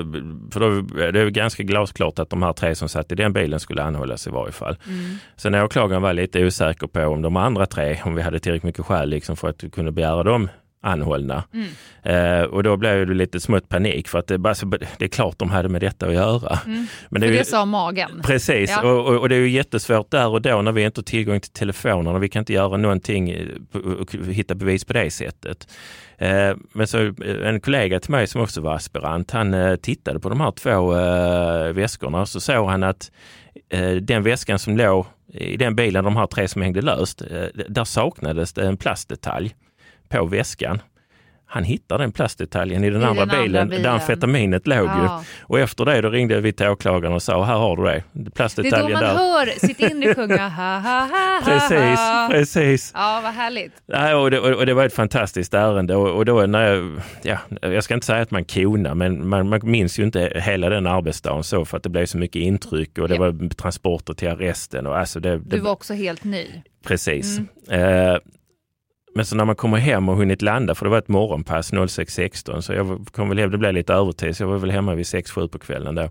för 0.53 0.61
då 0.61 0.81
det 1.13 1.21
är 1.21 1.31
ganska 1.31 1.63
glasklart 1.63 2.19
att 2.19 2.31
de 2.31 2.43
här 2.43 2.53
tre 2.53 2.75
som 2.75 2.89
satt 2.89 3.13
i 3.13 3.15
den 3.15 3.33
bilen 3.33 3.61
skulle 3.61 3.83
anhållas 3.83 4.27
i 4.27 4.31
varje 4.31 4.53
fall. 4.53 4.77
Mm. 4.87 5.17
Sen 5.37 5.55
åklagaren 5.55 6.03
var 6.03 6.13
lite 6.13 6.45
osäker 6.45 6.87
på 6.87 7.01
om 7.01 7.23
de 7.23 7.37
andra 7.37 7.67
tre, 7.67 8.01
om 8.05 8.15
vi 8.15 8.23
hade 8.23 8.39
tillräckligt 8.39 8.65
mycket 8.65 8.87
skäl 8.87 9.09
liksom 9.09 9.37
för 9.37 9.49
att 9.49 9.65
kunna 9.73 9.91
begära 9.91 10.23
dem 10.23 10.49
anhållna. 10.85 11.45
Mm. 11.53 11.69
Eh, 12.03 12.43
och 12.43 12.63
då 12.63 12.77
blev 12.77 13.07
det 13.07 13.15
lite 13.15 13.41
smått 13.41 13.69
panik 13.69 14.09
för 14.09 14.19
att 14.19 14.27
det, 14.27 14.39
bara, 14.39 14.55
det 14.99 15.05
är 15.05 15.09
klart 15.09 15.39
de 15.39 15.51
hade 15.51 15.69
med 15.69 15.81
detta 15.81 16.07
att 16.07 16.15
göra. 16.15 16.59
Mm. 16.67 16.87
Men 17.09 17.21
det, 17.21 17.29
det 17.29 17.37
ju, 17.37 17.45
sa 17.45 17.65
magen. 17.65 18.21
Precis, 18.25 18.71
ja. 18.71 18.83
och, 18.83 19.07
och, 19.07 19.21
och, 19.21 19.29
det 19.29 19.35
är 19.35 19.41
ju 19.41 19.51
jättesvårt 19.51 20.11
där 20.11 20.29
och 20.29 20.43
då 20.43 20.63
när 20.63 20.73
vi 20.73 20.83
inte 20.83 20.99
har 20.99 21.05
tillgång 21.05 21.41
till 21.41 21.51
telefonerna. 21.51 22.19
Vi 22.19 22.29
kan 22.29 22.41
inte 22.41 22.53
göra 22.53 22.77
någonting 22.77 23.37
och 24.01 24.15
hitta 24.15 24.55
bevis 24.55 24.85
på 24.85 24.93
det 24.93 25.11
sättet. 25.11 25.69
Eh, 26.19 26.57
men 26.73 26.87
så 26.87 26.99
eh, 26.99 27.49
en 27.49 27.61
kollega 27.61 28.01
till 28.01 28.11
mig 28.11 28.27
som 28.27 28.41
också 28.41 28.61
var 28.61 28.75
aspirant, 28.75 29.31
han 29.31 29.55
eh, 29.55 29.77
tittade 29.77 30.21
på 30.21 30.29
de 30.29 30.41
här 30.41 30.51
två 30.51 30.97
eh, 30.97 31.73
väskorna 31.73 32.21
och 32.21 32.29
så 32.29 32.41
såg 32.41 32.69
han 32.69 32.83
att 32.83 33.13
eh, 33.71 33.91
den 33.91 34.23
väskan 34.23 34.59
som 34.59 34.77
låg 34.77 35.07
i 35.33 35.57
den 35.57 35.77
bilen, 35.77 36.05
de 36.05 36.17
här 36.17 36.27
tre 36.27 36.49
som 36.49 36.63
hängde 36.63 36.83
löst, 36.83 37.23
eh, 37.23 37.65
där 37.69 37.85
saknades 37.85 38.53
det 38.53 38.67
en 38.67 38.77
plastdetalj 38.77 39.55
på 40.19 40.27
väskan. 40.27 40.81
Han 41.55 41.65
hittar 41.65 41.99
den 41.99 42.13
plastdetaljen 42.13 42.85
i 42.85 42.91
den, 42.91 43.03
I 43.03 43.05
andra, 43.05 43.27
den 43.27 43.43
bilen, 43.43 43.69
bilen, 43.69 43.83
där 43.83 43.91
amfetaminet 43.91 44.67
låg. 44.67 44.87
Ja. 44.87 45.25
Ju. 45.29 45.43
Och 45.43 45.59
efter 45.61 45.85
det 45.85 46.01
då 46.01 46.11
ringde 46.11 46.41
vi 46.41 46.53
till 46.53 46.67
åklagaren 46.67 47.15
och 47.15 47.23
sa, 47.23 47.45
här 47.45 47.55
har 47.55 47.77
du 47.77 47.85
det. 47.85 48.31
Plastdetaljen 48.31 48.87
det 48.87 48.97
är 48.97 49.01
då 49.01 49.07
man 49.07 49.17
där. 49.17 49.37
hör 49.37 49.67
sitt 49.67 49.81
inre 49.81 50.15
sjunga 50.15 50.49
ha 50.49 50.79
ha 50.79 51.01
ha 51.01 51.41
Precis, 51.45 52.01
precis. 52.31 52.93
Ja, 52.95 53.21
vad 53.23 53.33
härligt. 53.33 53.73
Ja, 53.87 54.17
och, 54.17 54.31
det, 54.31 54.41
och 54.41 54.67
det 54.67 54.75
var 54.75 54.85
ett 54.85 54.95
fantastiskt 54.95 55.55
ärende 55.55 55.97
och, 55.97 56.17
och 56.17 56.25
då 56.25 56.47
när 56.47 56.75
jag, 56.75 57.01
ja, 57.23 57.39
jag 57.61 57.85
ska 57.85 57.95
inte 57.95 58.07
säga 58.07 58.23
att 58.23 58.31
man 58.31 58.45
konar, 58.45 58.95
men 58.95 59.29
man, 59.29 59.49
man 59.49 59.61
minns 59.63 59.99
ju 59.99 60.03
inte 60.03 60.33
hela 60.35 60.69
den 60.69 60.87
arbetsdagen 60.87 61.45
så 61.45 61.65
för 61.65 61.77
att 61.77 61.83
det 61.83 61.89
blev 61.89 62.07
så 62.07 62.19
mycket 62.19 62.43
intryck 62.43 62.99
och 62.99 63.09
det 63.09 63.15
ja. 63.15 63.21
var 63.21 63.49
transporter 63.49 64.15
till 64.15 64.29
arresten. 64.29 64.87
Och 64.87 64.99
alltså 64.99 65.21
det, 65.21 65.31
det, 65.31 65.57
du 65.57 65.61
var 65.61 65.71
också 65.71 65.95
helt 65.95 66.25
ny. 66.25 66.47
Precis. 66.87 67.39
Mm. 67.69 68.09
Eh, 68.13 68.19
men 69.15 69.25
så 69.25 69.37
när 69.37 69.45
man 69.45 69.57
kommer 69.57 69.79
hem 69.79 70.09
och 70.09 70.17
hunnit 70.17 70.43
landa, 70.43 70.75
för 70.75 70.87
det 70.87 70.91
var 70.91 70.99
ett 70.99 71.09
morgonpass 71.09 71.73
06.16, 71.73 72.61
så 72.61 72.73
jag 72.73 73.07
kom 73.13 73.29
väl 73.29 73.39
hem, 73.39 73.51
det 73.51 73.59
blev 73.59 73.73
lite 73.73 73.93
övertid, 73.93 74.37
så 74.37 74.43
jag 74.43 74.49
var 74.49 74.59
väl 74.59 74.71
hemma 74.71 74.95
vid 74.95 75.05
6-7 75.05 75.49
på 75.49 75.59
kvällen 75.59 75.95
där. 75.95 76.11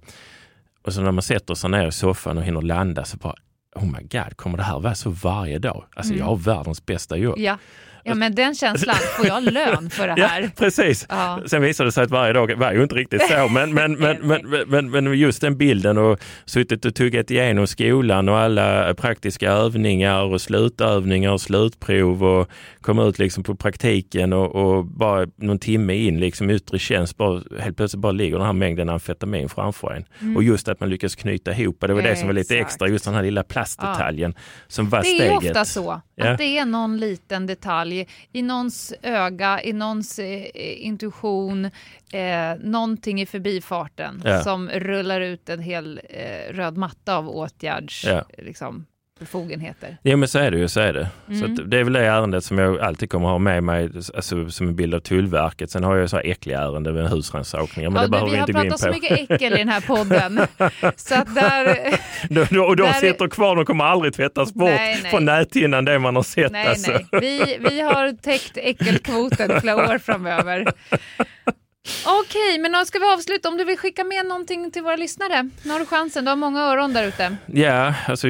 Och 0.81 0.93
så 0.93 1.01
när 1.01 1.11
man 1.11 1.21
sätter 1.21 1.55
sig 1.55 1.69
ner 1.69 1.87
i 1.87 1.91
soffan 1.91 2.37
och 2.37 2.43
hinner 2.43 2.61
landa 2.61 3.05
så 3.05 3.17
bara, 3.17 3.35
oh 3.75 3.85
my 3.85 4.01
god, 4.01 4.37
kommer 4.37 4.57
det 4.57 4.63
här 4.63 4.79
vara 4.79 4.95
så 4.95 5.09
varje 5.09 5.59
dag? 5.59 5.85
Alltså 5.95 6.13
mm. 6.13 6.19
jag 6.19 6.25
har 6.25 6.35
världens 6.35 6.85
bästa 6.85 7.17
jobb. 7.17 7.39
Ja. 7.39 7.57
Ja 8.03 8.15
men 8.15 8.35
den 8.35 8.55
känslan, 8.55 8.95
får 9.17 9.27
jag 9.27 9.43
lön 9.43 9.89
för 9.89 10.07
det 10.07 10.13
här? 10.27 10.41
Ja, 10.41 10.47
precis. 10.57 11.05
Ja. 11.09 11.41
Sen 11.45 11.61
visade 11.61 11.87
det 11.87 11.91
sig 11.91 12.03
att 12.03 12.11
varje 12.11 12.33
dag 12.33 12.55
var 12.55 12.73
ju 12.73 12.83
inte 12.83 12.95
riktigt 12.95 13.21
så, 13.21 13.47
men, 13.47 13.73
men, 13.73 13.93
men, 13.99 14.17
men, 14.21 14.67
men, 14.67 14.91
men, 14.91 15.19
just 15.19 15.41
den 15.41 15.57
bilden 15.57 15.97
och 15.97 16.19
suttit 16.45 16.85
och 16.85 16.95
tuggat 16.95 17.31
igenom 17.31 17.67
skolan 17.67 18.29
och 18.29 18.37
alla 18.37 18.93
praktiska 18.93 19.51
övningar 19.51 20.23
och 20.23 20.41
slutövningar 20.41 21.31
och 21.31 21.41
slutprov 21.41 22.23
och 22.23 22.49
komma 22.81 23.03
ut 23.03 23.19
liksom 23.19 23.43
på 23.43 23.55
praktiken 23.55 24.33
och, 24.33 24.55
och 24.55 24.85
bara 24.85 25.27
någon 25.35 25.59
timme 25.59 25.95
in 25.95 26.19
liksom 26.19 26.49
yttre 26.49 26.79
tjänst, 26.79 27.17
bara, 27.17 27.41
helt 27.59 27.77
plötsligt 27.77 28.01
bara 28.01 28.11
ligger 28.11 28.37
den 28.37 28.45
här 28.45 28.53
mängden 28.53 28.89
amfetamin 28.89 29.49
framför 29.49 29.93
en. 29.93 30.05
Mm. 30.21 30.37
Och 30.37 30.43
just 30.43 30.67
att 30.67 30.79
man 30.79 30.89
lyckas 30.89 31.15
knyta 31.15 31.51
ihop, 31.51 31.77
det 31.79 31.93
var 31.93 32.01
det 32.01 32.15
som 32.15 32.27
var 32.27 32.33
lite 32.33 32.57
extra, 32.57 32.87
just 32.87 33.05
den 33.05 33.13
här 33.13 33.23
lilla 33.23 33.43
plastdetaljen 33.43 34.33
ja. 34.35 34.41
som 34.67 34.89
var 34.89 35.03
steget. 35.03 35.19
Det 35.19 35.47
är 35.47 35.51
ofta 35.51 35.65
så, 35.65 35.91
att 35.91 36.37
det 36.37 36.57
är 36.57 36.65
någon 36.65 36.97
liten 36.97 37.47
detalj 37.47 37.92
detalj 37.99 38.07
i 38.31 38.41
någons 38.41 38.93
öga, 39.01 39.61
i 39.63 39.73
någons 39.73 40.19
eh, 40.19 40.85
intuition, 40.85 41.65
eh, 42.13 42.55
någonting 42.59 43.21
i 43.21 43.25
förbifarten 43.25 44.21
ja. 44.25 44.43
som 44.43 44.69
rullar 44.69 45.21
ut 45.21 45.49
en 45.49 45.59
hel 45.59 46.01
eh, 46.09 46.53
röd 46.53 46.77
matta 46.77 47.17
av 47.17 47.29
åtgärds... 47.29 48.05
Ja. 48.05 48.25
Liksom, 48.37 48.85
befogenheter. 49.19 49.97
Ja 50.01 50.17
men 50.17 50.27
så 50.27 50.39
är 50.39 50.51
det 50.51 50.57
ju, 50.57 50.67
så 50.67 50.79
är 50.79 50.93
det. 50.93 51.09
Mm. 51.29 51.55
Så 51.55 51.63
det 51.63 51.79
är 51.79 51.83
väl 51.83 51.93
det 51.93 52.05
ärendet 52.05 52.43
som 52.43 52.57
jag 52.57 52.79
alltid 52.79 53.09
kommer 53.09 53.27
ha 53.27 53.37
med 53.37 53.63
mig 53.63 53.89
alltså, 54.15 54.49
som 54.49 54.67
en 54.67 54.75
bild 54.75 54.93
av 54.93 54.99
Tullverket. 54.99 55.71
Sen 55.71 55.83
har 55.83 55.95
jag 55.95 56.09
så 56.09 56.15
här 56.15 56.23
äckliga 56.25 56.59
ärenden 56.59 56.93
med 56.93 57.09
husrannsakningar. 57.09 57.89
Men 57.89 58.01
ja, 58.01 58.03
det 58.03 58.11
behöver 58.11 58.31
vi 58.31 58.37
inte 58.37 58.53
gå 58.53 58.63
in 58.63 58.71
på. 58.71 58.77
Vi 58.77 58.85
har 58.85 58.91
pratat 58.91 59.11
så 59.11 59.17
mycket 59.17 59.31
äckel 59.31 59.53
i 59.53 59.57
den 59.57 59.69
här 59.69 59.81
podden. 59.81 60.39
så 60.95 61.15
att 61.15 61.35
där, 61.35 62.67
och 62.67 62.75
de 62.75 62.83
där, 62.83 62.93
sitter 62.93 63.27
kvar, 63.27 63.55
de 63.55 63.65
kommer 63.65 63.85
aldrig 63.85 64.13
tvättas 64.13 64.53
bort 64.53 64.69
nej, 64.69 64.99
nej. 65.03 65.11
på 65.11 65.19
näthinnan 65.19 65.85
det 65.85 65.99
man 65.99 66.15
har 66.15 66.23
sett. 66.23 66.51
Nej, 66.51 66.67
alltså. 66.67 66.91
nej. 66.91 67.07
Vi, 67.11 67.57
vi 67.69 67.81
har 67.81 68.11
täckt 68.21 68.57
äckelkvoten 68.57 69.61
flera 69.61 69.75
år 69.75 69.97
framöver. 69.97 70.65
Okej, 72.05 72.59
men 72.59 72.71
nu 72.71 72.85
ska 72.85 72.99
vi 72.99 73.05
avsluta. 73.05 73.49
Om 73.49 73.57
du 73.57 73.63
vill 73.63 73.77
skicka 73.77 74.03
med 74.03 74.25
någonting 74.25 74.71
till 74.71 74.81
våra 74.81 74.95
lyssnare, 74.95 75.49
nu 75.63 75.71
har 75.71 75.79
du 75.79 75.85
chansen. 75.85 76.25
Du 76.25 76.31
har 76.31 76.35
många 76.35 76.61
öron 76.61 76.93
där 76.93 77.07
ute. 77.07 77.35
Ja, 77.45 77.95
alltså, 78.07 78.27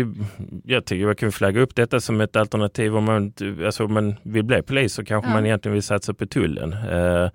jag 0.64 0.86
tycker 0.86 1.06
man 1.06 1.16
kan 1.16 1.32
flagga 1.32 1.62
upp 1.62 1.76
detta 1.76 2.00
som 2.00 2.22
ett 2.22 2.36
alternativ. 2.36 2.98
Om 2.98 3.04
man, 3.04 3.34
alltså, 3.66 3.86
om 3.86 3.94
man 3.94 4.16
vill 4.24 4.44
bli 4.44 4.62
polis 4.62 4.94
så 4.94 5.06
kanske 5.06 5.30
ja. 5.30 5.34
man 5.34 5.46
egentligen 5.46 5.74
vill 5.74 5.84
satsa 5.84 6.14
på 6.14 6.26
tullen. 6.26 6.74
Uh, 6.74 7.30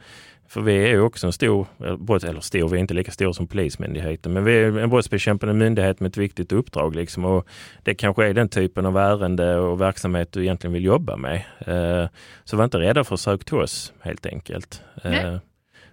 för 0.48 0.60
vi 0.60 0.72
är 0.72 0.88
ju 0.88 1.00
också 1.00 1.26
en 1.26 1.32
stor, 1.32 1.66
eller 1.80 2.40
stor, 2.40 2.68
vi 2.68 2.76
är 2.76 2.80
inte 2.80 2.94
lika 2.94 3.12
stor 3.12 3.32
som 3.32 3.46
Polismyndigheten, 3.46 4.32
men 4.32 4.44
vi 4.44 4.58
är 4.58 4.78
en 4.78 4.90
brottsbekämpande 4.90 5.54
myndighet 5.54 6.00
med 6.00 6.08
ett 6.08 6.16
viktigt 6.16 6.52
uppdrag. 6.52 6.96
Liksom, 6.96 7.24
och 7.24 7.46
det 7.82 7.94
kanske 7.94 8.26
är 8.26 8.34
den 8.34 8.48
typen 8.48 8.86
av 8.86 8.96
ärende 8.96 9.56
och 9.56 9.80
verksamhet 9.80 10.32
du 10.32 10.42
egentligen 10.42 10.74
vill 10.74 10.84
jobba 10.84 11.16
med. 11.16 11.42
Uh, 11.68 12.08
så 12.44 12.56
var 12.56 12.64
inte 12.64 12.78
rädda 12.78 13.04
för 13.04 13.14
att 13.14 13.20
söka 13.20 13.44
till 13.44 13.58
oss 13.58 13.92
helt 14.00 14.26
enkelt. 14.26 14.82
Uh, 15.04 15.36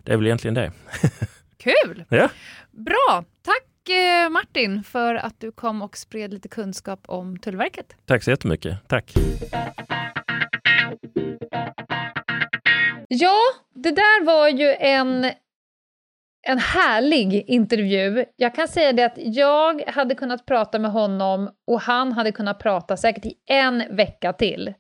det 0.06 0.14
är 0.14 0.18
väl 0.18 0.26
egentligen 0.26 0.54
det. 0.54 0.72
Kul! 1.58 2.06
Ja. 2.10 2.30
Bra! 2.72 3.24
Tack 3.42 3.90
eh, 3.90 4.30
Martin 4.30 4.84
för 4.84 5.16
att 5.16 5.40
du 5.40 5.52
kom 5.52 5.82
och 5.82 5.98
spred 5.98 6.34
lite 6.34 6.48
kunskap 6.48 7.00
om 7.08 7.40
Tullverket. 7.40 7.96
Tack 8.06 8.24
så 8.24 8.30
jättemycket. 8.30 8.88
Tack. 8.88 9.14
Ja, 13.08 13.40
det 13.76 13.92
där 13.92 14.26
var 14.26 14.48
ju 14.50 14.74
en 14.80 15.32
en 16.48 16.60
härlig 16.60 17.44
intervju. 17.48 18.26
Jag 18.36 18.56
kan 18.56 18.68
säga 18.68 18.94
det 18.94 19.04
att 19.04 19.14
jag 19.18 19.82
hade 19.88 20.16
kunnat 20.16 20.46
prata 20.46 20.80
med 20.80 20.92
honom 20.92 21.50
och 21.68 21.82
han 21.82 22.12
hade 22.12 22.32
kunnat 22.32 22.60
prata 22.60 22.98
säkert 22.98 23.26
i 23.26 23.34
en 23.50 23.96
vecka 23.96 24.34
till. 24.34 24.74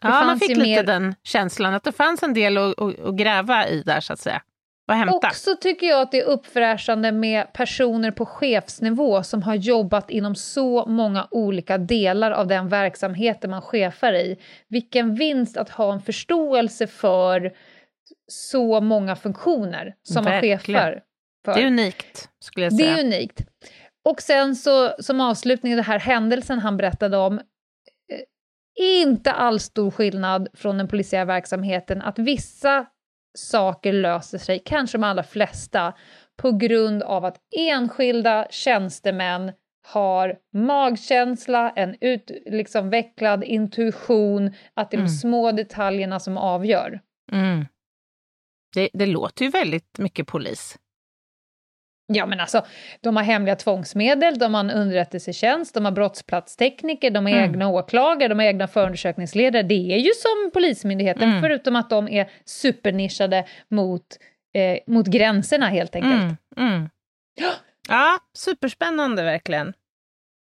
Ja, 0.00 0.08
man 0.24 0.38
fick 0.38 0.48
ju 0.48 0.54
lite 0.54 0.68
mer- 0.68 0.82
den 0.82 1.14
känslan 1.22 1.74
att 1.74 1.84
det 1.84 1.92
fanns 1.92 2.22
en 2.22 2.34
del 2.34 2.58
att, 2.58 2.78
att, 2.80 3.00
att 3.00 3.16
gräva 3.16 3.68
i 3.68 3.82
där, 3.82 4.00
så 4.00 4.12
att 4.12 4.18
säga. 4.18 4.42
Och 4.88 4.94
hämta. 4.94 5.28
Också 5.28 5.56
tycker 5.60 5.86
jag 5.86 6.00
att 6.02 6.10
det 6.12 6.20
är 6.20 6.24
uppfräschande 6.24 7.12
med 7.12 7.52
personer 7.52 8.10
på 8.10 8.26
chefsnivå 8.26 9.22
som 9.22 9.42
har 9.42 9.54
jobbat 9.54 10.10
inom 10.10 10.34
så 10.34 10.86
många 10.86 11.28
olika 11.30 11.78
delar 11.78 12.30
av 12.30 12.46
den 12.46 12.68
verksamheten 12.68 13.50
man 13.50 13.62
chefar 13.62 14.12
i. 14.12 14.36
Vilken 14.68 15.14
vinst 15.14 15.56
att 15.56 15.70
ha 15.70 15.92
en 15.92 16.00
förståelse 16.00 16.86
för 16.86 17.52
så 18.26 18.80
många 18.80 19.16
funktioner 19.16 19.94
som 20.02 20.24
man 20.24 20.32
Verkligen. 20.32 20.58
chefar 20.58 21.02
för. 21.44 21.54
Det 21.54 21.62
är 21.62 21.66
unikt, 21.66 22.28
skulle 22.40 22.66
jag 22.66 22.72
Det 22.72 22.76
säga. 22.76 22.98
är 22.98 23.04
unikt. 23.04 23.40
Och 24.04 24.20
sen 24.22 24.56
så 24.56 24.88
som 25.02 25.20
avslutning, 25.20 25.74
den 25.76 25.84
här 25.84 25.98
händelsen 25.98 26.58
han 26.58 26.76
berättade 26.76 27.16
om, 27.16 27.38
eh, 27.38 27.42
inte 29.02 29.32
alls 29.32 29.62
stor 29.62 29.90
skillnad 29.90 30.48
från 30.54 30.78
den 30.78 30.88
polisiära 30.88 31.24
verksamheten, 31.24 32.02
att 32.02 32.18
vissa 32.18 32.86
saker 33.34 33.92
löser 33.92 34.38
sig, 34.38 34.62
kanske 34.64 34.98
de 34.98 35.04
allra 35.04 35.22
flesta, 35.22 35.92
på 36.36 36.52
grund 36.52 37.02
av 37.02 37.24
att 37.24 37.36
enskilda 37.56 38.46
tjänstemän 38.50 39.52
har 39.86 40.36
magkänsla, 40.54 41.70
en 41.70 41.96
utvecklad 42.00 43.44
intuition, 43.44 44.54
att 44.74 44.90
det 44.90 44.94
är 44.94 44.98
de 44.98 45.02
Mm. 45.02 45.08
små 45.08 45.52
detaljerna 45.52 46.20
som 46.20 46.36
avgör. 46.36 47.00
Mm. 47.32 47.66
Det, 48.74 48.88
det 48.92 49.06
låter 49.06 49.44
ju 49.44 49.50
väldigt 49.50 49.98
mycket 49.98 50.26
polis. 50.26 50.78
Ja, 52.06 52.26
men 52.26 52.40
alltså, 52.40 52.64
de 53.00 53.16
har 53.16 53.22
hemliga 53.22 53.56
tvångsmedel, 53.56 54.38
de 54.38 54.54
har 54.54 54.60
en 54.60 54.70
underrättelsetjänst, 54.70 55.74
de 55.74 55.84
har 55.84 55.92
brottsplatstekniker, 55.92 57.10
de 57.10 57.26
har 57.26 57.32
Mm. 57.32 57.44
egna 57.44 57.68
åklagare, 57.68 58.28
de 58.28 58.38
har 58.38 58.46
egna 58.46 58.68
förundersökningsledare. 58.68 59.62
Det 59.62 59.92
är 59.94 59.98
ju 59.98 60.10
som 60.14 60.50
Polismyndigheten, 60.52 61.28
Mm. 61.28 61.40
förutom 61.42 61.76
att 61.76 61.90
de 61.90 62.08
är 62.08 62.30
supernischade 62.44 63.44
mot, 63.70 64.02
eh, 64.54 64.78
mot 64.86 65.06
gränserna 65.06 65.66
helt 65.68 65.94
enkelt. 65.94 66.22
Mm. 66.22 66.36
Mm. 66.70 66.88
Ja, 67.88 68.18
superspännande 68.34 69.22
verkligen. 69.22 69.72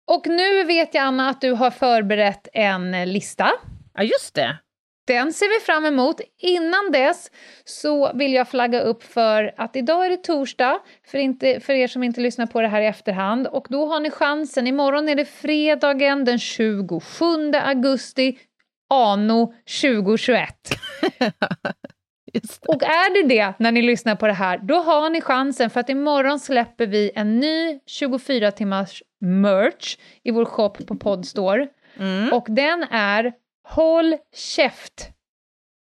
Och 0.06 0.26
nu 0.26 0.64
vet 0.64 0.94
jag, 0.94 1.02
Anna, 1.04 1.28
att 1.28 1.40
du 1.40 1.52
har 1.52 1.70
förberett 1.70 2.48
en 2.52 3.12
lista. 3.12 3.50
Ja, 3.94 4.02
just 4.02 4.34
det. 4.34 4.58
Den 5.06 5.32
ser 5.32 5.60
vi 5.60 5.64
fram 5.64 5.86
emot. 5.86 6.20
Innan 6.38 6.92
dess 6.92 7.30
så 7.64 8.12
vill 8.12 8.32
jag 8.32 8.48
flagga 8.48 8.80
upp 8.80 9.02
för 9.02 9.54
att 9.56 9.76
idag 9.76 10.06
är 10.06 10.10
det 10.10 10.16
torsdag, 10.16 10.78
för, 11.06 11.18
inte, 11.18 11.60
för 11.60 11.72
er 11.72 11.88
som 11.88 12.02
inte 12.02 12.20
lyssnar 12.20 12.46
på 12.46 12.60
det 12.60 12.68
här 12.68 12.80
i 12.80 12.86
efterhand. 12.86 13.46
Och 13.46 13.66
då 13.70 13.86
har 13.86 14.00
ni 14.00 14.10
chansen. 14.10 14.66
Imorgon 14.66 15.08
är 15.08 15.14
det 15.14 15.24
fredagen 15.24 16.24
den 16.24 16.38
27 16.38 17.52
augusti, 17.52 18.38
anno 18.90 19.54
2021. 19.82 20.48
Just 22.32 22.62
det. 22.62 22.68
Och 22.68 22.82
är 22.82 23.22
det 23.22 23.28
det 23.28 23.54
när 23.58 23.72
ni 23.72 23.82
lyssnar 23.82 24.16
på 24.16 24.26
det 24.26 24.32
här, 24.32 24.58
då 24.58 24.74
har 24.74 25.10
ni 25.10 25.20
chansen 25.20 25.70
för 25.70 25.80
att 25.80 25.88
imorgon 25.88 26.40
släpper 26.40 26.86
vi 26.86 27.10
en 27.14 27.40
ny 27.40 27.80
24 27.86 28.50
timmars 28.50 29.02
merch 29.20 29.96
i 30.22 30.30
vår 30.30 30.44
shop 30.44 30.70
på 30.70 30.96
Podstore. 30.96 31.68
Mm. 31.98 32.32
Och 32.32 32.46
den 32.48 32.82
är 32.90 33.32
Håll 33.68 34.16
käft. 34.34 35.08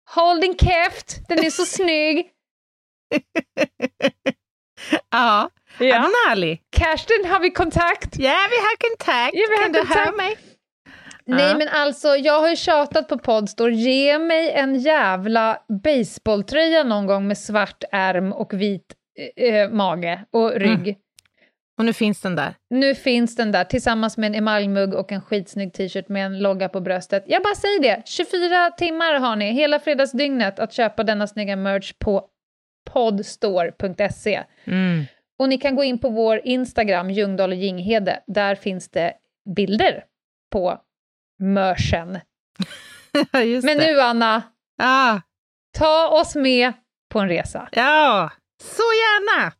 Håll 0.09 0.41
din 0.41 0.57
käft, 0.57 1.27
den 1.29 1.39
är 1.45 1.49
så 1.49 1.65
snygg. 1.77 2.27
Ja, 5.11 5.49
ja. 5.79 6.09
härlig. 6.27 6.61
Kersten, 6.77 7.31
har 7.31 7.39
vi 7.39 7.51
kontakt? 7.51 8.09
Ja, 8.19 8.35
vi 8.49 8.55
har 8.55 8.89
kontakt. 8.89 9.33
Ja, 9.33 9.45
vi 9.49 9.55
har 9.55 9.63
kan 9.63 9.71
du 9.71 9.79
kontakt. 9.79 9.99
höra 9.99 10.15
mig? 10.15 10.37
Nej 11.25 11.55
men 11.57 11.67
alltså, 11.67 12.07
jag 12.07 12.39
har 12.41 12.49
ju 12.49 12.55
tjatat 12.55 13.07
på 13.07 13.17
Podstore, 13.17 13.73
ge 13.75 14.19
mig 14.19 14.51
en 14.51 14.75
jävla 14.75 15.57
baseballtröja 15.83 16.83
någon 16.83 17.05
gång 17.07 17.27
med 17.27 17.37
svart 17.37 17.83
ärm 17.91 18.33
och 18.33 18.53
vit 18.53 18.85
eh, 19.35 19.69
mage 19.69 20.25
och 20.31 20.51
rygg. 20.51 20.97
Och 21.81 21.85
nu 21.85 21.93
finns 21.93 22.21
den 22.21 22.35
där. 22.35 22.55
Nu 22.69 22.95
finns 22.95 23.35
den 23.35 23.51
där 23.51 23.63
tillsammans 23.63 24.17
med 24.17 24.27
en 24.27 24.35
emaljmugg 24.35 24.93
och 24.93 25.11
en 25.11 25.21
skitsnygg 25.21 25.73
t-shirt 25.73 26.09
med 26.09 26.25
en 26.25 26.39
logga 26.39 26.69
på 26.69 26.81
bröstet. 26.81 27.23
Jag 27.27 27.43
bara 27.43 27.55
säger 27.55 27.81
det, 27.81 28.01
24 28.05 28.71
timmar 28.71 29.13
har 29.19 29.35
ni, 29.35 29.51
hela 29.51 29.79
fredagsdygnet 29.79 30.59
att 30.59 30.73
köpa 30.73 31.03
denna 31.03 31.27
snygga 31.27 31.55
merch 31.55 31.93
på 31.99 32.25
podstore.se. 32.91 34.43
Mm. 34.65 35.05
Och 35.39 35.49
ni 35.49 35.57
kan 35.57 35.75
gå 35.75 35.83
in 35.83 35.99
på 35.99 36.09
vår 36.09 36.41
Instagram, 36.43 37.09
Ljungdahl 37.09 37.51
och 37.51 37.57
Ginghede. 37.57 38.19
Där 38.27 38.55
finns 38.55 38.89
det 38.89 39.13
bilder 39.55 40.03
på 40.51 40.77
merchen. 41.39 42.19
just 43.45 43.65
Men 43.65 43.77
det. 43.77 43.85
nu, 43.93 43.99
Anna, 44.01 44.41
Ja, 44.77 45.21
ta 45.77 46.07
oss 46.07 46.35
med 46.35 46.73
på 47.09 47.19
en 47.19 47.27
resa. 47.27 47.69
ja, 47.71 48.31
så 48.63 48.83
gärna. 48.83 49.51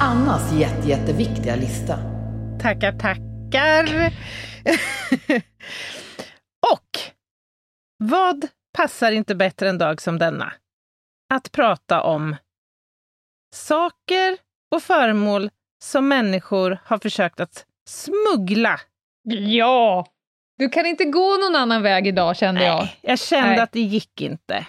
Annas 0.00 0.52
jätte, 0.52 0.88
jätteviktiga 0.88 1.56
lista. 1.56 1.98
Tackar, 2.62 2.92
tackar. 2.92 4.12
Och 6.72 6.98
vad 7.98 8.48
passar 8.76 9.12
inte 9.12 9.34
bättre 9.34 9.68
en 9.68 9.78
dag 9.78 10.00
som 10.00 10.18
denna? 10.18 10.52
Att 11.34 11.52
prata 11.52 12.02
om 12.02 12.36
saker 13.54 14.38
och 14.74 14.82
föremål 14.82 15.50
som 15.84 16.08
människor 16.08 16.78
har 16.84 16.98
försökt 16.98 17.40
att 17.40 17.66
smuggla. 17.88 18.80
Ja! 19.28 20.06
Du 20.58 20.68
kan 20.68 20.86
inte 20.86 21.04
gå 21.04 21.36
någon 21.36 21.56
annan 21.56 21.82
väg 21.82 22.06
idag, 22.06 22.36
kände 22.36 22.64
jag. 22.64 22.78
Nej, 22.78 22.98
jag 23.00 23.18
kände 23.18 23.50
Nej. 23.50 23.60
att 23.60 23.72
det 23.72 23.80
gick 23.80 24.20
inte. 24.20 24.66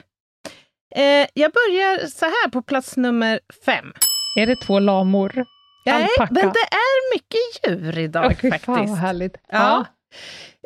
Eh, 0.96 1.28
jag 1.34 1.52
börjar 1.52 2.08
så 2.08 2.26
här 2.26 2.50
på 2.50 2.62
plats 2.62 2.98
nummer 2.98 3.40
fem. 3.66 3.94
Är 4.36 4.46
det 4.48 4.56
två 4.56 4.80
lamor? 4.80 5.46
Nej, 5.86 5.96
Alpacka. 6.04 6.34
men 6.34 6.44
det 6.54 6.60
är 6.60 7.14
mycket 7.16 7.40
djur 7.68 7.98
idag 7.98 8.38
fy 8.42 8.50
faktiskt. 8.50 8.66
Fan 8.66 8.88
vad 8.90 8.98
härligt. 8.98 9.38
Ja. 9.50 9.86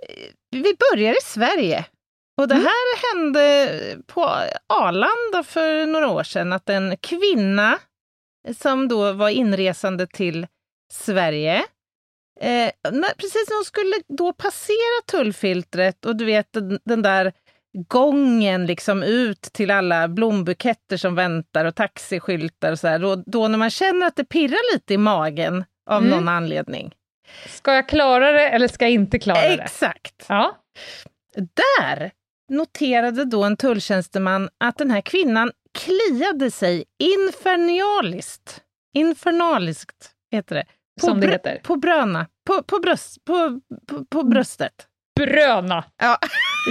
Eh, 0.10 0.32
Vi 0.52 0.76
börjar 0.92 1.14
i 1.14 1.22
Sverige. 1.24 1.86
Och 2.42 2.48
det 2.48 2.56
Mm. 2.56 2.66
här 2.66 3.14
hände 3.16 3.70
på 4.08 4.22
Arlanda 4.68 5.44
för 5.46 5.86
några 5.86 6.08
år 6.10 6.24
sedan, 6.24 6.54
att 6.54 6.70
en 6.70 6.98
kvinna 6.98 7.80
som 8.58 8.88
då 8.88 9.14
var 9.14 9.30
inresande 9.30 10.08
till 10.08 10.48
Sverige, 10.94 11.56
eh, 12.42 12.72
precis 13.18 13.50
när 13.50 13.56
hon 13.56 13.66
skulle 13.66 13.96
då 14.08 14.34
passera 14.34 15.02
tullfiltret 15.12 16.06
och 16.06 16.16
du 16.16 16.26
vet 16.26 16.54
den, 16.54 16.80
den 16.86 17.02
där 17.02 17.34
gången 17.88 18.66
liksom 18.66 19.04
ut 19.04 19.42
till 19.42 19.72
alla 19.72 20.08
blombuketter 20.08 20.98
som 20.98 21.16
väntar 21.16 21.66
och 21.66 21.76
taxiskyltar 21.76 22.72
och 22.72 22.80
så 22.80 22.88
här, 22.88 23.00
då, 23.00 23.16
då 23.26 23.48
när 23.48 23.58
man 23.58 23.70
känner 23.70 24.08
att 24.08 24.16
det 24.16 24.24
pirrar 24.26 24.74
lite 24.74 24.94
i 24.94 24.98
magen 24.98 25.66
av 25.90 26.02
Mm. 26.04 26.10
någon 26.10 26.28
anledning. 26.28 26.94
Ska 27.48 27.74
jag 27.76 27.90
klara 27.90 28.32
det 28.32 28.50
eller 28.50 28.68
ska 28.68 28.86
jag 28.86 28.92
inte 28.92 29.20
klara 29.20 29.42
det? 29.42 29.48
Exakt. 29.64 30.26
Ja. 30.30 30.58
Där 31.36 32.12
noterade 32.52 33.26
då 33.26 33.44
en 33.44 33.58
tulltjänsteman 33.58 34.50
att 34.60 34.78
den 34.78 34.92
här 34.92 35.02
kvinnan 35.02 35.52
kliade 35.80 36.52
sig 36.52 36.84
infernaliskt. 37.04 38.62
Infernaliskt 38.96 40.12
heter 40.32 40.56
det. 40.56 40.66
På 41.02 41.06
Som 41.08 41.20
det 41.22 41.28
heter. 41.28 41.60
På 41.64 41.76
bröna. 41.76 42.28
På, 42.48 42.64
på, 42.64 42.80
bröst, 42.80 43.26
på, 43.26 43.62
på, 43.88 44.06
på 44.06 44.24
bröstet. 44.24 44.74
Bröna. 45.20 45.84
Ja. 45.98 46.18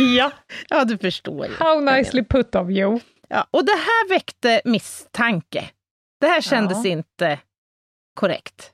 Ja. 0.01 0.32
ja, 0.68 0.84
du 0.84 0.99
förstår 0.99 1.46
ju. 1.46 1.55
How 1.55 1.80
nicely 1.80 2.24
put 2.24 2.55
of 2.55 2.70
you. 2.70 3.01
Ja, 3.28 3.46
och 3.51 3.64
det 3.64 3.72
här 3.72 4.09
väckte 4.09 4.61
misstanke. 4.64 5.70
Det 6.20 6.26
här 6.26 6.40
kändes 6.40 6.84
Ja. 6.84 6.90
inte 6.90 7.38
korrekt. 8.14 8.72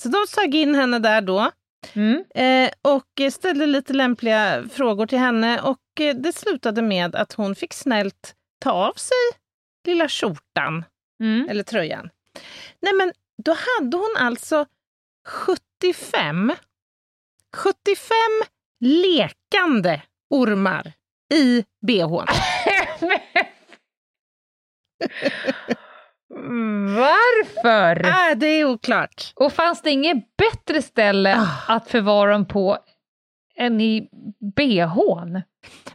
Så 0.00 0.08
de 0.08 0.26
sög 0.28 0.54
in 0.54 0.74
henne 0.74 0.98
där 0.98 1.20
då. 1.20 1.50
Mm. 1.92 2.24
Eh, 2.34 2.70
och 2.82 3.32
ställde 3.32 3.66
lite 3.66 3.92
lämpliga 3.92 4.64
frågor 4.72 5.06
till 5.06 5.18
henne 5.18 5.60
och 5.60 6.00
eh, 6.00 6.14
det 6.16 6.32
slutade 6.32 6.82
med 6.82 7.14
att 7.16 7.32
hon 7.32 7.54
fick 7.54 7.72
snällt 7.74 8.34
ta 8.60 8.70
av 8.70 8.92
sig 8.92 9.38
lilla 9.86 10.08
skjortan, 10.08 10.84
Mm. 11.20 11.48
eller 11.48 11.62
tröjan. 11.62 12.10
Nej 12.80 12.92
men 12.92 13.12
då 13.44 13.52
hade 13.78 13.96
hon 13.96 14.14
alltså 14.18 14.66
75, 15.28 16.52
75 17.56 18.16
lekande 18.80 20.02
ormar 20.30 20.92
i 21.34 21.64
bhn. 21.86 22.26
Varför? 26.96 28.06
Ah, 28.06 28.34
det 28.34 28.46
är 28.46 28.64
oklart. 28.64 29.32
Och 29.34 29.52
fanns 29.52 29.82
det 29.82 29.90
inget 29.90 30.36
bättre 30.36 30.82
ställe 30.82 31.36
Ah. 31.38 31.74
att 31.74 31.88
förvara 31.90 32.32
dem 32.32 32.46
på 32.46 32.78
än 33.56 33.80
i 33.80 34.08
bhn? 34.56 35.32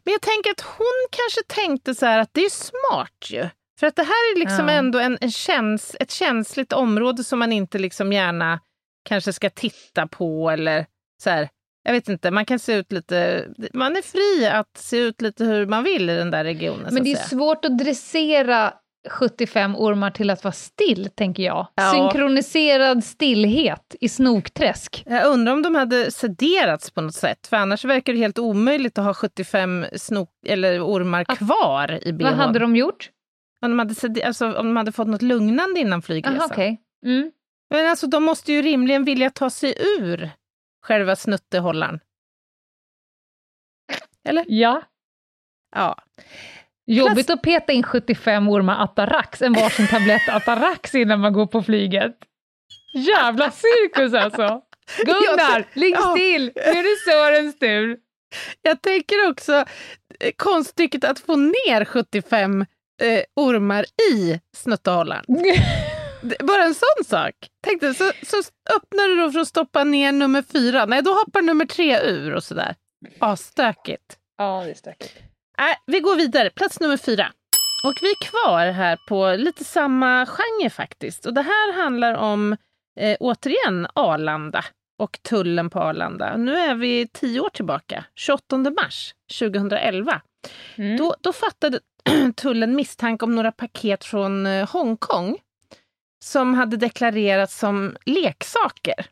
Men 0.04 0.12
jag 0.12 0.22
tänker 0.22 0.52
att 0.52 0.62
hon 0.62 1.08
kanske 1.12 1.42
tänkte 1.48 1.96
så 1.96 2.06
här 2.06 2.20
att 2.20 2.30
det 2.34 2.42
är 2.46 2.50
smart 2.50 3.28
ju. 3.30 3.50
För 3.80 3.88
att 3.88 3.96
det 3.96 4.04
här 4.04 4.34
är 4.36 4.40
liksom 4.40 4.68
Ja. 4.68 4.74
ändå 4.74 5.00
en, 5.00 5.18
en 5.22 5.32
käns, 5.32 5.96
ett 6.00 6.12
känsligt 6.12 6.74
område 6.74 7.24
som 7.24 7.40
man 7.40 7.52
inte 7.52 7.80
liksom 7.80 8.14
gärna 8.14 8.60
kanske 9.06 9.34
ska 9.34 9.50
titta 9.50 10.08
på 10.08 10.50
eller 10.50 10.86
så 11.24 11.30
här. 11.30 11.50
Jag 11.90 11.94
vet 11.94 12.10
inte, 12.10 12.32
man 12.32 12.46
kan 12.46 12.60
se 12.60 12.74
ut 12.74 12.92
lite... 12.92 13.48
Man 13.74 13.96
är 13.96 14.02
fri 14.02 14.48
att 14.48 14.78
se 14.78 14.98
ut 14.98 15.22
lite 15.22 15.46
hur 15.46 15.66
man 15.66 15.84
vill 15.84 16.10
i 16.10 16.16
den 16.16 16.32
där 16.32 16.44
regionen. 16.44 16.94
Men 16.94 17.04
det 17.04 17.12
är 17.12 17.16
att 17.16 17.28
säga. 17.28 17.40
svårt 17.40 17.66
att 17.66 17.78
dressera 17.78 18.74
75 19.10 19.76
ormar 19.76 20.12
till 20.12 20.30
att 20.30 20.44
vara 20.44 20.52
still, 20.52 21.10
tänker 21.16 21.44
jag. 21.44 21.68
Ja. 21.76 21.92
Synkroniserad 21.92 23.04
stillhet 23.04 23.96
i 24.02 24.10
snokträsk. 24.10 25.04
Jag 25.06 25.28
undrar 25.28 25.54
om 25.54 25.62
de 25.62 25.76
hade 25.76 26.12
sederats 26.12 26.92
på 26.92 27.02
något 27.02 27.16
sätt, 27.16 27.48
för 27.48 27.58
annars 27.58 27.86
verkar 27.86 28.14
det 28.14 28.20
helt 28.20 28.40
omöjligt 28.40 28.98
att 28.98 29.06
ha 29.06 29.14
75 29.14 29.86
snok 29.96 30.30
eller 30.46 30.86
ormar 30.86 31.24
kvar 31.24 32.00
i 32.08 32.14
bh. 32.14 32.24
Vad 32.24 32.34
hade 32.34 32.60
de 32.60 32.76
gjort? 32.76 33.10
Om 33.62 33.78
de 33.78 33.80
hade, 33.80 34.26
alltså, 34.26 34.46
om 34.46 34.66
de 34.66 34.78
hade 34.78 34.92
fått 34.92 35.08
något 35.08 35.22
lugnande 35.22 35.80
innan 35.80 36.02
flygresan. 36.02 36.38
Aha, 36.38 36.48
okej. 36.52 36.82
Mm. 37.06 37.32
Men 37.70 37.90
alltså, 37.90 38.08
de 38.08 38.24
måste 38.24 38.54
ju 38.54 38.62
rimligen 38.62 39.04
vilja 39.04 39.30
ta 39.30 39.50
sig 39.50 39.74
ur 40.00 40.30
själva 40.90 41.16
snuttehållaren. 41.16 42.00
Eller? 44.30 44.46
Ja. 44.48 44.82
Ja. 45.76 45.98
Jobbigt 46.86 47.30
att 47.30 47.42
peta 47.42 47.74
in 47.74 47.84
75 47.84 48.50
ormar 48.50 48.84
Atarax, 48.84 49.42
en 49.42 49.54
varsin 49.54 49.88
tablett 49.88 50.30
Atarax 50.30 50.96
innan 50.96 51.20
man 51.20 51.34
går 51.34 51.48
på 51.48 51.64
flyget. 51.64 52.18
Jävla 52.94 53.52
cirkus 53.52 54.14
alltså! 54.14 54.62
Gunnar, 55.06 55.66
ligg 55.74 55.98
still! 55.98 56.52
Nu 56.56 56.62
är 56.62 56.84
det 56.84 57.12
Sörens 57.12 57.60
tur. 57.60 57.98
Jag 58.62 58.82
tänker 58.82 59.30
också 59.30 59.54
eh, 60.20 60.32
konststycket 60.38 61.04
att 61.04 61.20
få 61.20 61.36
ner 61.36 61.86
75 61.86 62.62
eh, 63.02 63.24
ormar 63.36 63.86
i 64.14 64.40
snuttehållaren. 64.56 65.26
Bara 66.22 66.64
en 66.64 66.74
sån 66.74 67.06
sak. 67.06 67.34
Tänk 67.64 67.82
dig, 67.82 67.96
så, 67.96 68.12
så 68.24 68.38
öppnar 68.76 69.08
du 69.08 69.16
då 69.16 69.32
för 69.32 69.40
att 69.40 69.48
stoppa 69.48 69.84
ner 69.84 70.12
nummer 70.12 70.42
fyra. 70.42 70.86
Nej, 70.86 71.02
då 71.02 71.14
hoppar 71.14 71.42
nummer 71.42 71.66
tre 71.66 72.02
ur 72.02 72.34
och 72.34 72.44
sådär. 72.44 72.76
Asstökigt. 73.20 74.18
Ja, 74.38 74.64
det 74.66 74.72
är 74.72 74.76
stökigt. 74.76 75.14
Nej, 75.58 75.76
vi 75.86 76.00
går 76.00 76.16
vidare. 76.16 76.50
Plats 76.50 76.80
nummer 76.80 76.98
fyra. 76.98 77.32
Och 77.86 77.94
vi 78.02 78.10
är 78.10 78.26
kvar 78.26 78.72
här 78.72 78.98
på 79.10 79.36
lite 79.36 79.64
samma 79.64 80.26
genre 80.26 80.70
faktiskt. 80.70 81.26
Och 81.26 81.34
det 81.34 81.42
här 81.42 81.74
handlar 81.74 82.14
om, 82.14 82.58
eh, 83.00 83.18
återigen, 83.20 83.88
Arlanda 83.94 84.66
och 85.00 85.20
tullen 85.22 85.70
på 85.70 85.80
Arlanda. 85.80 86.38
Nu 86.38 86.58
är 86.58 86.76
vi 86.76 87.08
tio 87.14 87.40
år 87.40 87.50
tillbaka, 87.50 88.06
28 88.16 88.58
mars 88.58 89.14
2011. 89.40 90.22
Mm. 90.76 90.98
Då, 90.98 91.16
då 91.22 91.34
fattade 91.34 91.80
tullen 92.36 92.76
misstanke 92.76 93.26
om 93.26 93.36
några 93.36 93.52
paket 93.52 94.06
från 94.06 94.46
eh, 94.46 94.70
Hongkong 94.70 95.38
som 96.24 96.54
hade 96.54 96.78
deklarerats 96.78 97.60
som 97.60 97.98
leksaker. 98.06 99.06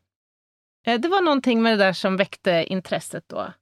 Eh, 0.88 1.00
det 1.00 1.08
var 1.08 1.22
någonting 1.22 1.62
med 1.62 1.74
det 1.74 1.86
där 1.86 1.94
som 1.94 2.18
väckte 2.18 2.66
intresset 2.68 3.24
då. 3.28 3.54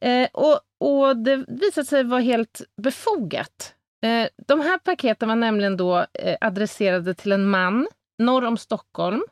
Eh, 0.00 0.28
och, 0.32 0.60
och 0.80 1.16
det 1.16 1.36
visade 1.36 1.86
sig 1.86 2.04
vara 2.04 2.20
helt 2.20 2.62
befogat. 2.82 3.74
Eh, 4.04 4.28
de 4.46 4.60
här 4.60 4.78
paketen 4.78 5.28
var 5.28 5.36
nämligen 5.36 5.76
då 5.76 6.06
adresserade 6.40 7.14
till 7.14 7.32
en 7.32 7.50
man 7.50 7.88
norr 8.18 8.44
om 8.44 8.56
Stockholm. 8.56 9.22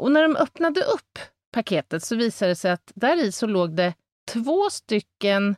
Och 0.00 0.12
när 0.12 0.22
de 0.22 0.36
öppnade 0.36 0.82
upp 0.82 1.18
paketet 1.52 2.02
så 2.02 2.16
visade 2.16 2.50
det 2.50 2.56
sig 2.56 2.70
att 2.70 2.92
där 2.94 3.24
i 3.24 3.32
så 3.32 3.46
låg 3.46 3.76
det 3.76 3.94
två 4.32 4.70
stycken 4.70 5.56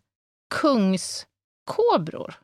kungskobror. 0.55 2.35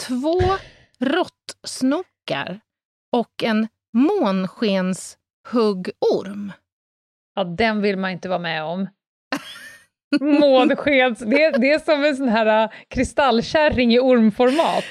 Två 0.00 0.40
råttsnokar 0.98 2.60
och 3.16 3.42
en 3.42 3.68
månskenshuggorm. 3.96 6.52
Ja, 7.34 7.44
den 7.44 7.82
vill 7.82 7.96
man 7.96 8.10
inte 8.10 8.28
vara 8.28 8.38
med 8.38 8.64
om. 8.64 8.88
Månskens... 10.20 11.18
Det, 11.18 11.44
är- 11.44 11.58
det 11.58 11.72
är 11.72 11.78
som 11.78 12.04
en 12.04 12.16
sån 12.16 12.28
här 12.28 12.62
äh, 12.64 12.70
kristallkärring 12.88 13.94
i 13.94 13.98
ormformat. 13.98 14.84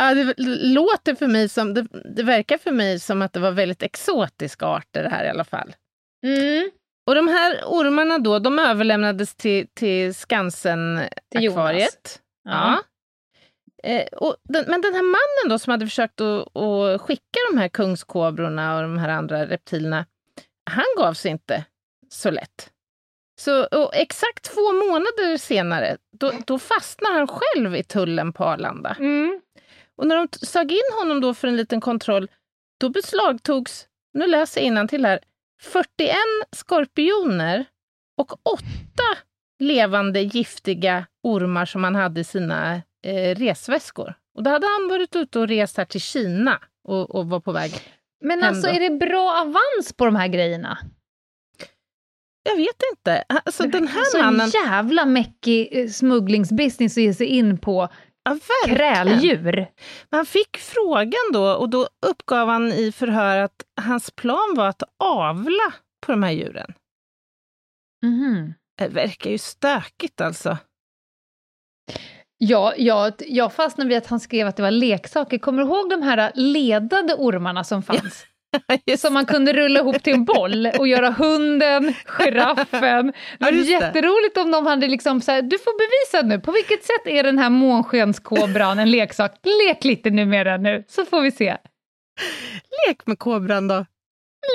Ja, 0.00 0.14
det 0.14 0.34
låter 0.74 1.14
för 1.14 1.26
mig 1.26 1.48
som, 1.48 1.74
det, 1.74 1.86
det 2.16 2.22
verkar 2.22 2.58
för 2.58 2.72
mig 2.72 3.00
som 3.00 3.22
att 3.22 3.32
det 3.32 3.40
var 3.40 3.50
väldigt 3.50 3.82
exotiska 3.82 4.66
arter 4.66 5.02
det 5.02 5.08
här 5.10 5.24
i 5.24 5.28
alla 5.28 5.44
fall. 5.44 5.74
Mm. 6.26 6.70
Och 7.06 7.14
de 7.14 7.28
här 7.28 7.62
ormarna 7.66 8.18
då, 8.18 8.38
de 8.38 8.58
överlämnades 8.58 9.34
till, 9.34 9.66
till. 9.74 10.14
Skansen-akvariet. 10.14 12.20
Ja. 12.44 12.50
Ja. 12.50 12.78
Eh, 13.82 14.04
den, 14.44 14.64
men 14.68 14.80
den 14.80 14.94
här 14.94 15.02
mannen 15.02 15.48
då 15.48 15.58
som 15.58 15.70
hade 15.70 15.86
försökt 15.86 16.20
att, 16.20 16.56
att 16.56 17.00
skicka 17.00 17.38
de 17.52 17.58
här 17.58 17.68
kungskobrorna 17.68 18.76
och 18.76 18.82
de 18.82 18.98
här 18.98 19.08
andra 19.08 19.46
reptilerna, 19.46 20.06
han 20.70 20.84
gav 20.96 21.14
sig 21.14 21.30
inte 21.30 21.64
så 22.08 22.30
lätt. 22.30 22.72
Så 23.40 23.68
exakt 23.92 24.44
två 24.44 24.72
månader 24.72 25.36
senare, 25.36 25.96
då, 26.18 26.32
då 26.46 26.58
fastnar 26.58 27.12
han 27.12 27.28
själv 27.28 27.76
i 27.76 27.82
tullen 27.82 28.32
på 28.32 28.44
Arlanda. 28.44 28.96
Mm. 28.98 29.40
Och 29.96 30.06
när 30.06 30.16
de 30.16 30.28
sög 30.46 30.72
in 30.72 30.98
honom 30.98 31.20
då 31.20 31.34
för 31.34 31.48
en 31.48 31.56
liten 31.56 31.80
kontroll, 31.80 32.30
då 32.80 32.88
beslagtogs, 32.88 33.86
nu 34.14 34.26
läser 34.26 34.60
jag 34.60 34.88
till 34.88 35.04
här, 35.04 35.20
41 35.62 36.16
skorpioner 36.56 37.64
och 38.16 38.32
åtta 38.32 39.18
levande 39.58 40.20
giftiga 40.20 41.06
ormar 41.22 41.66
som 41.66 41.84
han 41.84 41.94
hade 41.94 42.20
i 42.20 42.24
sina 42.24 42.82
eh, 43.08 43.34
resväskor. 43.34 44.14
Och 44.34 44.42
då 44.42 44.50
hade 44.50 44.66
han 44.66 44.88
varit 44.88 45.16
ute 45.16 45.38
och 45.38 45.48
rest 45.48 45.76
här 45.76 45.84
till 45.84 46.00
Kina 46.00 46.60
och, 46.88 47.14
och 47.14 47.26
var 47.28 47.40
på 47.40 47.52
väg. 47.52 47.72
Men 48.24 48.42
Hem 48.42 48.48
alltså, 48.48 48.68
då. 48.68 48.74
är 48.74 48.80
det 48.80 48.96
bra 48.96 49.40
avans 49.40 49.92
på 49.96 50.04
de 50.04 50.16
här 50.16 50.28
grejerna? 50.28 50.78
Jag 52.42 52.56
vet 52.56 52.82
inte. 52.92 53.24
Alltså 53.28 53.62
den 53.62 53.88
här 53.88 54.00
alltså, 54.00 54.18
mannen... 54.18 54.40
En 54.40 54.48
jävla 54.48 55.04
mäckig 55.04 55.68
eh, 55.72 55.88
smugglingsbusiness 55.88 56.96
att 56.96 57.02
ge 57.02 57.14
sig 57.14 57.26
in 57.26 57.58
på 57.58 57.88
Ja, 58.22 58.38
kräldjur. 58.66 59.66
Han 60.10 60.26
fick 60.26 60.56
frågan 60.56 61.32
då 61.32 61.52
och 61.52 61.68
då 61.70 61.88
uppgav 62.06 62.48
han 62.48 62.72
i 62.72 62.92
förhör 62.92 63.38
att 63.38 63.64
hans 63.80 64.10
plan 64.10 64.54
var 64.56 64.68
att 64.68 64.82
avla 64.98 65.72
på 66.06 66.12
de 66.12 66.22
här 66.22 66.30
djuren. 66.30 66.74
Mhm. 68.06 68.54
Det 68.78 68.88
verkar 68.88 69.30
ju 69.30 69.38
stökigt 69.38 70.20
alltså. 70.20 70.58
Ja, 72.38 72.72
ja, 72.76 73.10
jag 73.18 73.52
fastnade 73.52 73.88
vid 73.88 73.98
att 73.98 74.06
han 74.06 74.20
skrev 74.20 74.46
att 74.46 74.56
det 74.56 74.62
var 74.62 74.70
leksaker. 74.70 75.38
Kommer 75.38 75.62
du 75.62 75.68
ihåg 75.68 75.90
de 75.90 76.02
här 76.02 76.32
ledade 76.34 77.14
ormarna 77.14 77.64
som 77.64 77.82
fanns? 77.82 78.24
som 78.98 79.14
man 79.14 79.26
kunde 79.26 79.52
rulla 79.52 79.80
ihop 79.80 80.02
till 80.02 80.12
en 80.14 80.24
boll 80.24 80.66
och 80.78 80.88
göra 80.88 81.10
hunden, 81.10 81.94
giraffen. 82.06 83.06
Det 83.06 83.12
Ja, 83.38 83.46
var 83.46 83.50
just 83.52 83.66
det. 83.66 83.72
jätteroligt 83.72 84.36
om 84.36 84.50
de 84.50 84.66
hade 84.66 84.88
liksom 84.88 85.20
så 85.20 85.32
här, 85.32 85.42
du 85.42 85.58
får 85.58 85.78
bevisa 85.78 86.28
nu, 86.28 86.40
på 86.40 86.52
vilket 86.52 86.84
sätt 86.84 87.06
är 87.06 87.22
den 87.22 87.38
här 87.38 87.50
månskenskobran 87.50 88.78
en 88.78 88.90
leksak? 88.90 89.34
Lek 89.66 89.84
lite 89.84 90.10
numera 90.10 90.56
nu, 90.56 90.84
så 90.88 91.04
får 91.04 91.20
vi 91.20 91.30
se. 91.30 91.56
Lek 92.86 93.06
med 93.06 93.18
kobran 93.18 93.68
då. 93.68 93.86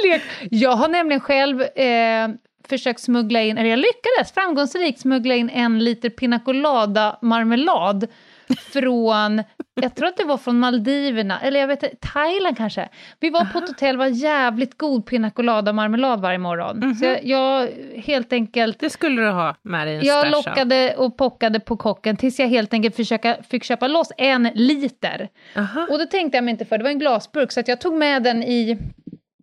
Lek. 0.06 0.22
Jag 0.42 0.72
har 0.72 0.88
nämligen 0.88 1.20
själv 1.22 1.62
eh, 1.62 2.28
försökt 2.74 3.00
smuggla 3.00 3.42
in, 3.42 3.58
eller 3.58 3.70
jag 3.70 3.80
lyckades 3.80 4.32
framgångsrikt 4.34 5.00
smuggla 5.00 5.36
in 5.36 5.50
en 5.50 5.80
liter 5.80 6.10
pina 6.10 6.40
colada 6.40 7.20
marmelad 7.22 8.08
från, 8.74 9.44
jag 9.82 9.96
tror 9.96 10.08
att 10.08 10.18
det 10.18 10.24
var 10.24 10.38
från 10.38 10.60
Maldiverna, 10.60 11.40
eller 11.40 11.60
jag 11.60 11.68
vet 11.68 11.84
inte, 11.84 11.96
Thailand 12.14 12.58
kanske. 12.58 12.90
Vi 13.20 13.30
var 13.30 13.46
på 13.46 13.58
ett 13.58 13.68
hotell, 13.68 13.98
var 13.98 14.06
jävligt 14.06 14.78
god 14.78 15.06
pina 15.06 15.32
colada 15.32 15.74
marmelad 15.74 16.22
varje 16.22 16.38
morgon. 16.38 16.96
Så 16.96 17.06
jag, 17.06 17.26
jag 17.26 17.70
helt 17.96 18.34
enkelt 18.34 18.80
Det 18.80 18.90
skulle 18.90 19.22
du 19.22 19.30
ha 19.30 19.56
med 19.64 19.88
dig 19.88 20.06
jag 20.06 20.32
lockade 20.32 20.96
och 20.98 21.18
pockade 21.18 21.60
på 21.60 21.78
kocken 21.78 22.18
tills 22.18 22.40
jag 22.40 22.48
helt 22.48 22.74
enkelt 22.74 22.96
försöka, 22.96 23.38
fick 23.50 23.64
köpa 23.64 23.88
loss 23.88 24.12
en 24.18 24.50
liter. 24.54 25.30
Aha. 25.58 25.88
Och 25.90 26.00
då 26.00 26.06
tänkte 26.06 26.38
jag 26.38 26.44
mig 26.44 26.52
inte 26.52 26.66
för, 26.66 26.78
det 26.78 26.84
var 26.84 26.92
en 26.92 27.00
glasburk, 27.00 27.52
så 27.52 27.64
jag 27.66 27.82
tog 27.82 27.94
med 27.94 28.24
den 28.24 28.44
i 28.44 28.78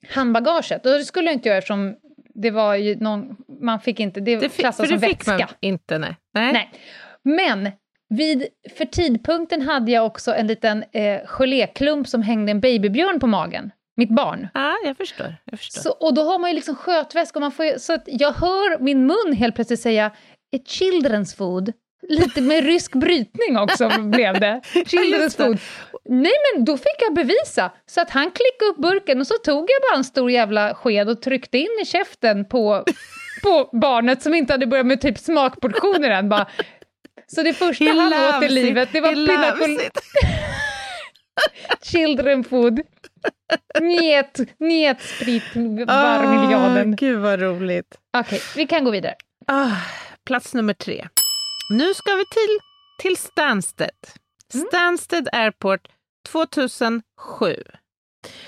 handbagaget. 0.09 0.87
Och 0.87 0.93
det 0.93 1.05
skulle 1.05 1.27
jag 1.27 1.35
inte 1.35 1.49
göra 1.49 1.59
eftersom 1.59 1.95
det 2.35 2.51
var 2.51 2.75
ju 2.75 2.97
någon, 2.97 3.37
man 3.63 3.81
fick 3.81 4.01
inte, 4.01 4.21
det, 4.21 4.37
Det 4.37 4.49
klassas 4.49 4.89
som 4.89 4.99
det 4.99 5.07
fick 5.07 5.19
vätska. 5.19 5.39
man 5.39 5.49
inte, 5.61 5.99
nej. 5.99 6.17
nej. 6.35 6.53
Nej. 6.53 6.71
Men 7.25 7.71
vid, 8.09 8.47
för 8.77 8.85
tidpunkten 8.85 9.63
hade 9.63 9.93
jag 9.93 10.07
också 10.07 10.35
en 10.35 10.47
liten 10.47 10.85
eh, 10.93 11.21
geléklump 11.27 12.09
som 12.09 12.23
hängde 12.23 12.51
en 12.51 12.61
babybjörn 12.61 13.21
på 13.21 13.27
magen. 13.27 13.71
Mitt 13.97 14.11
barn. 14.11 14.49
Ja, 14.55 14.75
jag 14.85 14.97
förstår. 14.97 15.37
Jag 15.45 15.59
förstår. 15.59 15.81
Så, 15.81 15.91
och 15.91 16.15
då 16.15 16.23
har 16.23 16.39
man 16.39 16.51
ju 16.51 16.55
liksom 16.55 16.75
skötväska 16.75 17.39
och 17.39 17.41
man 17.41 17.53
får 17.53 17.79
så 17.79 17.93
att 17.93 18.05
jag 18.07 18.33
hör 18.33 18.79
min 18.79 19.07
mun 19.07 19.33
helt 19.37 19.55
plötsligt 19.55 19.81
säga 19.81 20.11
ett 20.57 20.67
children's 20.67 21.37
food. 21.37 21.73
Lite 22.09 22.41
med 22.41 22.65
rysk 22.65 22.93
brytning 22.93 23.59
också 23.59 23.89
blev 23.99 24.41
det. 24.41 24.61
Det. 24.75 25.37
food. 25.37 25.59
Nej 26.05 26.33
men 26.55 26.65
då 26.65 26.77
fick 26.77 26.97
jag 26.99 27.15
bevisa. 27.15 27.73
Så 27.87 28.01
att 28.01 28.11
han 28.11 28.31
klickade 28.31 28.71
upp 28.71 28.77
burken 28.77 29.21
och 29.21 29.27
så 29.27 29.35
tog 29.35 29.71
jag 29.71 29.83
bara 29.91 29.97
en 29.97 30.05
stor 30.05 30.31
jävla 30.31 30.75
sked 30.75 31.09
och 31.09 31.23
tryckte 31.23 31.59
in 31.59 31.79
i 31.83 31.87
käften 31.87 32.45
på, 32.45 32.85
på 33.43 33.79
barnet 33.79 34.23
som 34.23 34.35
inte 34.35 34.53
hade 34.53 34.67
börjat 34.67 34.87
med 34.87 35.01
typ 35.01 35.19
smakportioner 35.19 36.11
än. 36.11 36.29
Bara, 36.29 36.47
Så 37.27 37.43
det 37.43 37.53
första 37.53 37.85
He 37.85 37.91
han 37.91 38.37
åt 38.37 38.43
i 38.45 38.49
livet, 38.49 38.89
det 38.93 39.01
var 39.01 39.13
it. 39.81 39.99
children 41.83 42.45
food. 42.45 42.81
Njet, 43.81 44.41
njet 44.61 45.03
sprit 45.03 45.43
varmiljarden. 45.55 46.91
Åh, 46.91 46.97
Gud 46.97 47.19
vad 47.21 47.41
roligt. 47.41 47.99
Okej, 48.17 48.41
vi 48.57 48.67
kan 48.67 48.85
gå 48.85 48.91
vidare. 48.91 49.15
Ah, 49.47 49.77
plats 50.27 50.55
nummer 50.55 50.75
tre. 50.75 51.09
Nu 51.71 51.95
ska 51.95 52.15
vi 52.15 52.25
till, 52.27 52.59
till 52.99 53.17
Stansted. 53.17 53.91
Mm. 54.55 54.67
Stansted 54.67 55.29
Airport 55.33 55.89
2007. 56.29 57.03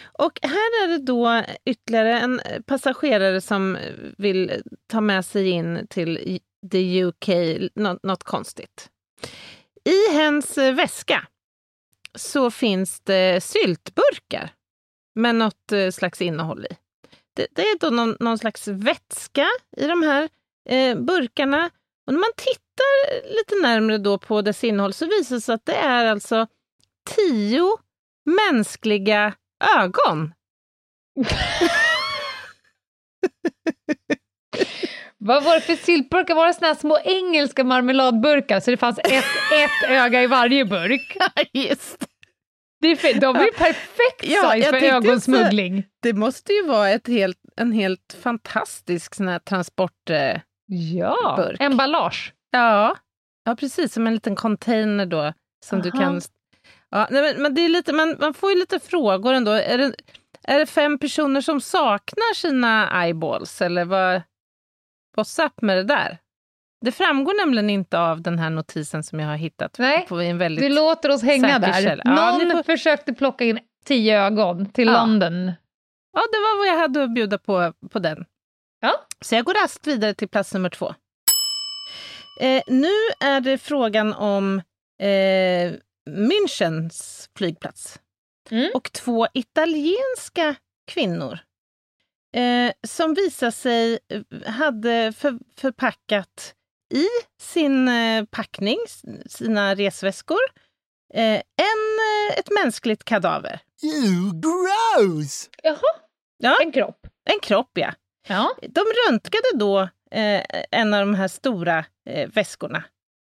Och 0.04 0.38
här 0.42 0.84
är 0.84 0.88
det 0.88 0.98
då 0.98 1.44
ytterligare 1.64 2.20
en 2.20 2.40
passagerare 2.66 3.40
som 3.40 3.78
vill 4.18 4.62
ta 4.86 5.00
med 5.00 5.24
sig 5.24 5.50
in 5.50 5.86
till 5.90 6.40
the 6.70 7.04
UK, 7.04 7.28
något, 7.74 8.02
något 8.02 8.24
konstigt. 8.24 8.90
I 9.84 10.12
hens 10.12 10.58
väska 10.58 11.26
så 12.14 12.50
finns 12.50 13.00
det 13.00 13.44
syltburkar 13.44 14.50
med 15.14 15.34
något 15.34 15.72
eh, 15.72 15.90
slags 15.90 16.20
innehåll 16.22 16.66
i. 16.70 16.76
Det, 17.34 17.46
det 17.50 17.62
är 17.62 17.78
då 17.78 17.90
någon, 17.90 18.16
någon 18.20 18.38
slags 18.38 18.68
vätska 18.68 19.48
i 19.76 19.86
de 19.86 20.02
här 20.02 20.28
eh, 20.68 20.98
burkarna. 20.98 21.70
Och 22.12 22.14
när 22.14 22.20
man 22.20 22.32
tittar 22.36 23.28
lite 23.36 23.54
närmre 23.62 23.98
då 23.98 24.18
på 24.18 24.42
dess 24.42 24.64
innehåll 24.64 24.92
så 24.92 25.06
visar 25.06 25.34
det 25.36 25.40
sig 25.40 25.54
att 25.54 25.66
det 25.66 25.74
är 25.74 26.06
alltså 26.06 26.46
tio 27.16 27.76
mänskliga 28.24 29.34
ögon. 29.78 30.32
Vad 35.18 35.44
var 35.44 35.54
det 35.54 35.60
för 35.60 35.76
syltburkar? 35.76 36.34
Var 36.34 36.46
det 36.46 36.54
såna 36.54 36.74
små 36.74 36.98
engelska 37.04 37.64
marmeladburkar 37.64 38.60
så 38.60 38.70
det 38.70 38.76
fanns 38.76 38.98
ett, 38.98 39.24
ett 39.52 39.90
öga 39.90 40.22
i 40.22 40.26
varje 40.26 40.64
burk? 40.64 41.16
Just 41.52 42.06
Det 42.80 42.88
är 42.88 43.20
de 43.20 43.36
är 43.36 43.44
ju 43.44 43.52
perfekt 43.52 44.24
Ja, 44.24 44.52
size 44.52 44.70
för 44.70 44.82
ögonsmuggling. 44.82 45.84
Det 46.02 46.12
måste 46.12 46.52
ju 46.52 46.62
vara 46.62 46.90
ett 46.90 47.08
helt, 47.08 47.38
en 47.56 47.72
helt 47.72 48.16
fantastisk 48.22 49.14
sån 49.14 49.40
transport... 49.44 50.10
Eh, 50.10 50.40
Ja, 50.74 51.34
burk. 51.36 51.60
emballage. 51.60 52.32
ja. 52.50 52.96
ja, 53.44 53.56
precis. 53.56 53.92
Som 53.92 54.06
en 54.06 54.14
liten 54.14 54.36
container 54.36 55.06
då. 55.06 55.32
Som 55.64 55.82
du 55.82 55.90
kan... 55.90 56.20
Ja, 56.90 57.08
nej, 57.10 57.22
men, 57.22 57.42
men 57.42 57.54
det 57.54 57.60
är 57.64 57.68
lite, 57.68 57.92
man, 57.92 58.16
man 58.20 58.34
får 58.34 58.50
ju 58.50 58.58
lite 58.58 58.80
frågor 58.80 59.32
ändå. 59.34 59.50
Är 59.50 59.78
det, 59.78 59.94
är 60.44 60.58
det 60.58 60.66
fem 60.66 60.98
personer 60.98 61.40
som 61.40 61.60
saknar 61.60 62.34
sina 62.34 63.02
eyeballs? 63.04 63.62
Eller 63.62 63.84
vad... 63.84 64.22
What's 65.16 65.46
up 65.46 65.62
med 65.62 65.76
det 65.76 65.82
där? 65.82 66.18
Det 66.84 66.92
framgår 66.92 67.46
nämligen 67.46 67.70
inte 67.70 67.98
av 67.98 68.20
den 68.22 68.38
här 68.38 68.50
notisen 68.50 69.02
som 69.02 69.20
jag 69.20 69.28
har 69.28 69.36
hittat. 69.36 69.76
Nej, 69.78 70.06
på 70.08 70.20
en 70.20 70.38
väldigt... 70.38 70.64
Vi 70.64 70.68
låter 70.68 71.10
oss 71.10 71.22
hänga 71.22 71.58
där. 71.58 71.72
källa. 71.82 72.02
Ja, 72.06 72.14
Någon 72.38 72.48
ni 72.48 72.50
får- 72.54 72.62
försökte 72.62 73.12
plocka 73.12 73.44
in 73.44 73.58
tio 73.84 74.20
ögon 74.22 74.66
till 74.66 74.88
Ja. 74.88 74.92
London. 74.92 75.52
Ja, 76.12 76.20
det 76.32 76.38
var 76.38 76.58
vad 76.58 76.66
jag 76.68 76.78
hade 76.82 77.02
att 77.04 77.14
bjuda 77.14 77.38
på, 77.38 77.72
på 77.90 77.98
den. 77.98 78.24
Ja. 78.82 79.06
Så 79.20 79.34
jag 79.34 79.44
går 79.44 79.54
raskt 79.54 79.86
vidare 79.86 80.14
till 80.14 80.28
plats 80.28 80.54
nummer 80.54 80.68
två. 80.70 80.94
Eh, 82.40 82.62
nu 82.66 82.92
är 83.20 83.40
det 83.40 83.58
frågan 83.58 84.12
om 84.12 84.58
eh, 85.02 85.72
Münchens 86.10 87.28
flygplats. 87.38 87.98
Mm. 88.50 88.70
Och 88.74 88.92
två 88.92 89.26
italienska 89.34 90.54
kvinnor 90.86 91.38
eh, 92.36 92.72
som 92.86 93.14
visar 93.14 93.50
sig 93.50 93.98
eh, 94.08 94.50
hade 94.52 95.12
för, 95.16 95.38
förpackat 95.56 96.54
i 96.94 97.06
sin 97.40 97.88
eh, 97.88 98.24
packning, 98.24 98.78
sina 99.26 99.74
resväskor, 99.74 100.40
eh, 101.14 101.34
en, 101.56 101.98
eh, 102.30 102.38
ett 102.38 102.50
mänskligt 102.64 103.04
kadaver. 103.04 103.60
Jaha, 105.62 105.76
Ja. 106.38 106.56
en 106.62 106.72
kropp. 106.72 107.06
En 107.30 107.40
kropp, 107.42 107.70
ja. 107.74 107.92
Ja. 108.28 108.54
De 108.68 108.84
röntgade 109.08 109.48
då 109.54 109.80
eh, 110.10 110.42
en 110.70 110.94
av 110.94 111.00
de 111.00 111.14
här 111.14 111.28
stora 111.28 111.84
eh, 112.10 112.28
väskorna. 112.28 112.84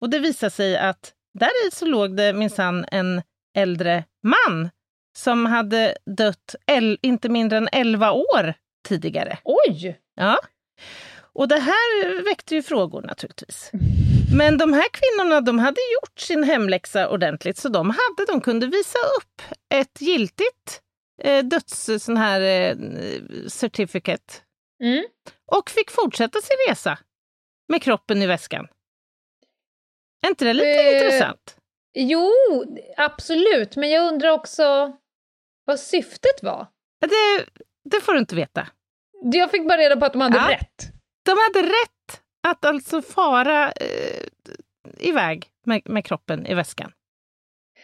Och 0.01 0.09
det 0.09 0.19
visade 0.19 0.49
sig 0.49 0.77
att 0.77 1.13
där 1.39 1.67
i 1.67 1.71
så 1.71 1.85
låg 1.85 2.15
det 2.17 2.33
minsann 2.33 2.85
en 2.91 3.21
äldre 3.57 4.03
man 4.23 4.69
som 5.17 5.45
hade 5.45 5.97
dött 6.17 6.55
el- 6.71 6.99
inte 7.01 7.29
mindre 7.29 7.57
än 7.57 7.69
11 7.71 8.11
år 8.11 8.53
tidigare. 8.87 9.37
Oj! 9.43 9.99
Ja. 10.15 10.37
Och 11.33 11.47
det 11.47 11.59
här 11.59 12.23
väckte 12.23 12.55
ju 12.55 12.63
frågor 12.63 13.01
naturligtvis. 13.01 13.71
Men 14.37 14.57
de 14.57 14.73
här 14.73 14.85
kvinnorna 14.91 15.41
de 15.41 15.59
hade 15.59 15.77
gjort 15.93 16.19
sin 16.19 16.43
hemläxa 16.43 17.09
ordentligt 17.09 17.57
så 17.57 17.69
de, 17.69 17.89
hade, 17.89 18.31
de 18.31 18.41
kunde 18.41 18.67
visa 18.67 18.97
upp 19.17 19.41
ett 19.73 20.01
giltigt 20.01 20.81
eh, 21.23 21.43
döds 21.43 21.89
sån 21.99 22.17
här 22.17 22.41
eh, 22.41 22.75
certificate 23.47 24.33
Mm. 24.83 25.05
och 25.51 25.69
fick 25.69 25.91
fortsätta 25.91 26.39
sin 26.41 26.57
resa 26.69 26.97
med 27.67 27.83
kroppen 27.83 28.21
i 28.21 28.27
väskan. 28.27 28.67
Är 30.21 30.29
inte 30.29 30.45
det 30.45 30.53
lite 30.53 30.67
Eh, 30.69 30.95
intressant? 30.95 31.57
Jo, 31.93 32.31
absolut. 32.97 33.75
Men 33.75 33.89
jag 33.89 34.07
undrar 34.13 34.29
också 34.29 34.97
vad 35.65 35.79
syftet 35.79 36.43
var. 36.43 36.67
Det, 37.01 37.45
det 37.89 38.01
får 38.01 38.13
du 38.13 38.19
inte 38.19 38.35
veta. 38.35 38.67
Jag 39.23 39.51
fick 39.51 39.67
bara 39.67 39.77
reda 39.77 39.97
på 39.97 40.05
att 40.05 40.13
de 40.13 40.21
hade 40.21 40.37
Ja. 40.37 40.49
rätt. 40.49 40.91
De 41.25 41.31
hade 41.31 41.67
rätt 41.67 42.21
att 42.47 42.65
alltså 42.65 43.01
fara 43.01 43.71
eh, 43.71 44.25
iväg 44.99 45.47
med, 45.65 45.81
med 45.89 46.05
kroppen 46.05 46.45
i 46.45 46.53
väskan. 46.53 46.91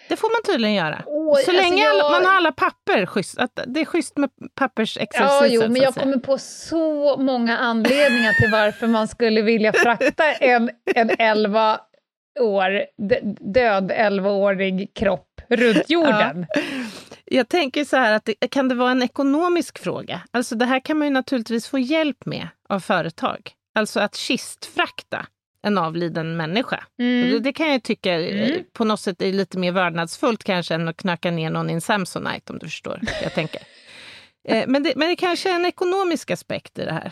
Det 0.10 0.16
får 0.16 0.30
man 0.30 0.54
tydligen 0.54 0.76
göra. 0.76 1.04
Åh, 1.06 1.34
så 1.34 1.38
alltså 1.38 1.52
länge 1.52 1.84
jag- 1.84 2.12
man 2.12 2.26
har 2.26 2.34
alla 2.38 2.52
papper, 2.52 3.06
schysst, 3.06 3.38
att 3.38 3.60
det 3.68 3.82
är 3.82 3.86
schysst 3.86 4.18
med 4.18 4.30
pappersexercisen. 4.56 5.38
Ja, 5.54 5.64
jo, 5.66 5.72
men 5.72 5.82
jag 5.82 5.94
kommer 5.96 6.18
på 6.18 6.38
så 6.38 7.18
många 7.18 7.58
anledningar 7.58 8.34
till 8.34 8.52
varför 8.52 8.88
man 8.88 9.08
skulle 9.08 9.42
vilja 9.42 9.74
frakta 9.74 10.32
en, 10.34 10.70
en 10.96 11.10
11 11.20 11.80
år, 12.40 12.86
död 13.54 13.92
11-årig 13.92 14.92
kropp 14.96 15.42
runt 15.50 15.90
jorden. 15.90 16.46
Jag 17.26 17.50
tänker 17.50 17.86
så 17.86 17.98
här 17.98 18.14
att 18.14 18.26
det, 18.26 18.48
kan 18.52 18.70
det 18.70 18.76
vara 18.76 18.92
en 18.92 19.04
ekonomisk 19.04 19.80
fråga? 19.80 20.22
Alltså 20.32 20.56
det 20.56 20.66
här 20.66 20.80
kan 20.80 20.98
man 20.98 21.08
ju 21.08 21.14
naturligtvis 21.14 21.68
få 21.68 21.80
hjälp 21.80 22.26
med 22.26 22.48
av 22.70 22.80
företag. 22.80 23.52
Alltså 23.76 24.00
att 24.00 24.16
kistfrakta 24.16 25.26
en 25.66 25.78
avliden 25.78 26.38
människa. 26.38 26.84
Mm. 27.00 27.30
Det, 27.32 27.40
det 27.40 27.54
kan 27.54 27.72
jag 27.72 27.84
tycka 27.84 28.20
eh, 28.20 28.50
Mm. 28.50 28.64
på 28.74 28.84
något 28.84 29.00
sätt 29.00 29.22
är 29.22 29.34
lite 29.34 29.58
mer 29.58 29.72
vördnadsfullt 29.72 30.44
kanske 30.44 30.76
än 30.76 30.88
att 30.88 30.98
knacka 30.98 31.32
ner 31.32 31.50
någon 31.50 31.70
i 31.70 31.74
en 31.74 31.82
Samsonite 31.82 32.54
om 32.54 32.60
du 32.60 32.66
förstår. 32.68 33.00
vad 33.02 33.24
Jag 33.24 33.34
tänker. 33.34 33.62
Eh, 34.48 34.64
men, 34.68 34.84
det, 34.84 34.94
men 34.96 35.08
det 35.10 35.16
kanske 35.16 35.50
är 35.52 35.56
en 35.56 35.66
ekonomisk 35.66 36.32
aspekt 36.32 36.80
i 36.80 36.86
det 36.86 36.92
här. 36.94 37.12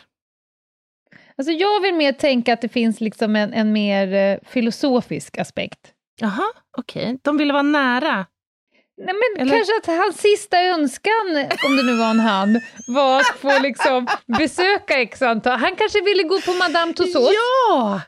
Alltså 1.37 1.51
jag 1.51 1.81
vill 1.81 1.93
mer 1.93 2.11
tänka 2.11 2.53
att 2.53 2.61
det 2.61 2.69
finns 2.69 3.01
liksom 3.01 3.35
en, 3.35 3.53
en 3.53 3.73
mer 3.73 4.13
eh, 4.13 4.37
filosofisk 4.49 5.37
aspekt. 5.37 5.79
Jaha, 6.21 6.43
okej. 6.77 7.17
De 7.21 7.37
ville 7.37 7.53
vara 7.53 7.63
nära. 7.63 8.25
Nej, 8.97 9.15
men 9.15 9.41
Eller? 9.41 9.55
kanske 9.57 9.73
att 9.77 9.85
hans 9.97 10.17
sista 10.17 10.61
önskan, 10.63 11.47
om 11.65 11.77
det 11.77 11.83
nu 11.83 11.95
var 11.95 12.09
en 12.09 12.19
han, 12.19 12.61
var 12.87 13.19
att 13.19 13.25
få 13.37 13.59
liksom 13.59 14.07
besöka 14.37 15.01
x 15.01 15.21
antal. 15.21 15.59
Han 15.59 15.75
kanske 15.75 16.01
ville 16.01 16.23
gå 16.23 16.41
på 16.41 16.53
Madame 16.53 16.93
Tussauds. 16.93 17.31
Ja! 17.69 18.01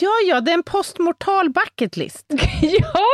Ja, 0.00 0.10
ja, 0.26 0.40
det 0.40 0.50
är 0.50 0.54
en 0.54 0.62
postmortal 0.62 1.50
bucket 1.50 1.96
list. 1.96 2.26
ja! 2.62 3.04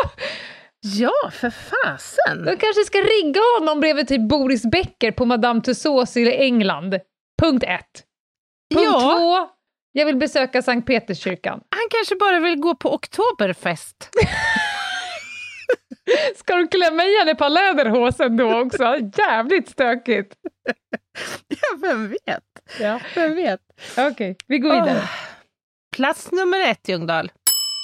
Ja, 0.81 1.31
för 1.33 1.51
fasen! 1.51 2.45
De 2.45 2.57
kanske 2.57 2.85
ska 2.85 2.99
rigga 2.99 3.41
honom 3.59 3.81
bredvid 3.81 4.09
typ 4.09 4.29
Boris 4.29 4.63
Becker 4.63 5.11
på 5.13 5.25
Madame 5.25 5.61
Tussauds 5.61 6.17
i 6.17 6.37
England. 6.37 6.99
Punkt 7.43 7.65
ett. 7.69 8.03
Punkt 8.75 8.85
Ja. 8.93 9.17
två, 9.19 9.49
jag 9.93 10.07
vill 10.07 10.17
besöka 10.17 10.63
Sankt 10.63 10.87
Peterskyrkan. 10.87 11.61
Han 11.71 11.87
kanske 11.91 12.17
bara 12.17 12.41
vill 12.41 12.57
gå 12.61 12.75
på 12.75 12.95
oktoberfest. 12.95 14.11
Ska 16.37 16.57
du 16.57 16.69
klämma 16.69 17.05
i 17.05 17.19
henne 17.19 17.35
på 17.35 17.49
läderhosen 17.49 18.37
då 18.37 18.61
också? 18.61 18.99
Jävligt 19.19 19.69
stökigt. 19.71 20.35
Ja, 21.49 21.79
vem 21.83 22.09
vet? 22.09 22.45
Ja. 22.81 23.01
Vem 23.15 23.35
vet? 23.37 23.61
Okej, 23.99 24.37
vi 24.47 24.59
går 24.59 24.71
vidare. 24.71 24.99
Åh. 25.03 25.09
Plats 25.97 26.33
nummer 26.33 26.61
ett, 26.61 26.89
Ljungdahl. 26.89 27.33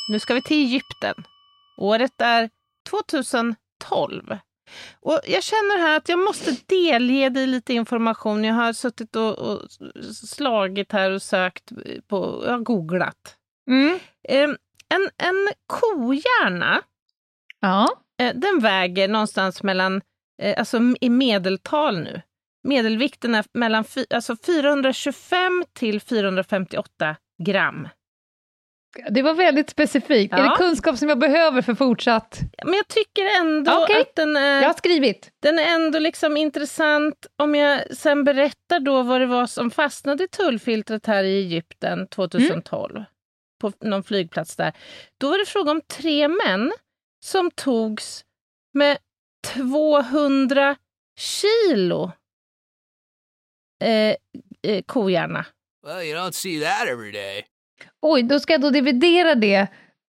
Nu 0.08 0.18
ska 0.18 0.34
vi 0.34 0.42
till 0.42 0.56
Egypten. 0.66 1.14
Året 1.78 2.20
är 2.20 2.50
2012. 2.90 4.36
Och 5.00 5.20
jag 5.26 5.42
känner 5.42 5.78
här 5.78 5.96
att 5.96 6.08
jag 6.08 6.18
måste 6.18 6.56
delge 6.66 7.28
dig 7.28 7.46
lite 7.46 7.74
information. 7.74 8.44
Jag 8.44 8.54
har 8.54 8.72
suttit 8.72 9.16
och, 9.16 9.38
och 9.38 9.60
slagit 10.26 10.92
här 10.92 11.10
och 11.10 11.22
sökt 11.22 11.72
på, 12.08 12.42
jag 12.44 12.52
har 12.52 12.58
googlat. 12.58 13.36
Mm. 13.70 13.98
Eh, 14.28 14.50
en, 14.88 15.08
en 15.18 15.48
kohjärna, 15.66 16.82
Ja. 17.60 17.88
eh, 18.20 18.34
den 18.34 18.58
väger 18.60 19.08
någonstans 19.08 19.62
mellan, 19.62 20.02
eh, 20.42 20.58
alltså 20.58 20.78
i 21.00 21.08
medeltal 21.10 21.98
nu, 21.98 22.22
medelvikten 22.68 23.34
är 23.34 23.44
mellan 23.54 23.84
alltså 24.14 24.36
425 24.46 25.64
till 25.72 26.00
458 26.00 27.16
gram. 27.44 27.88
Det 29.10 29.22
var 29.22 29.34
väldigt 29.34 29.70
specifikt. 29.70 30.32
Ja. 30.32 30.38
Är 30.38 30.50
det 30.50 30.56
kunskap 30.56 30.98
som 30.98 31.08
jag 31.08 31.18
behöver 31.18 31.62
för 31.62 31.74
fortsatt... 31.74 32.40
Men 32.64 32.74
jag 32.74 32.88
tycker 32.88 33.24
ändå 33.40 33.82
Okej. 33.82 34.00
att 34.00 34.16
den 34.16 34.36
är, 34.36 34.62
Jag 34.62 34.68
har 34.68 34.74
skrivit. 34.74 35.30
den 35.40 35.58
är 35.58 35.74
ändå 35.74 35.98
liksom 35.98 36.36
intressant. 36.36 37.26
Om 37.36 37.54
jag 37.54 37.96
sen 37.96 38.24
berättar 38.24 38.80
då 38.80 39.02
vad 39.02 39.20
det 39.20 39.26
var 39.26 39.46
som 39.46 39.70
fastnade 39.70 40.24
i 40.24 40.28
tullfiltret 40.28 41.06
här 41.06 41.24
i 41.24 41.38
Egypten 41.38 42.08
2012, 42.08 43.04
på 43.60 43.72
någon 43.80 44.02
flygplats 44.02 44.56
där. 44.56 44.72
Då 45.18 45.30
var 45.30 45.38
det 45.38 45.46
fråga 45.46 45.70
om 45.70 45.80
tre 45.80 46.28
män 46.28 46.72
som 47.24 47.50
togs 47.50 48.24
med 48.74 48.98
200 49.46 50.76
kilo 51.18 52.12
eh, 53.84 54.16
eh, 54.62 54.82
kohjärna. 54.86 55.46
Well, 55.86 56.02
you 56.02 56.14
don't 56.14 56.32
see 56.32 56.60
that 56.60 56.88
every 56.88 57.12
day. 57.12 57.46
Oj, 58.02 58.22
då 58.22 58.40
ska 58.40 58.52
jag 58.52 58.60
då 58.60 58.70
dividera 58.70 59.34
det 59.34 59.66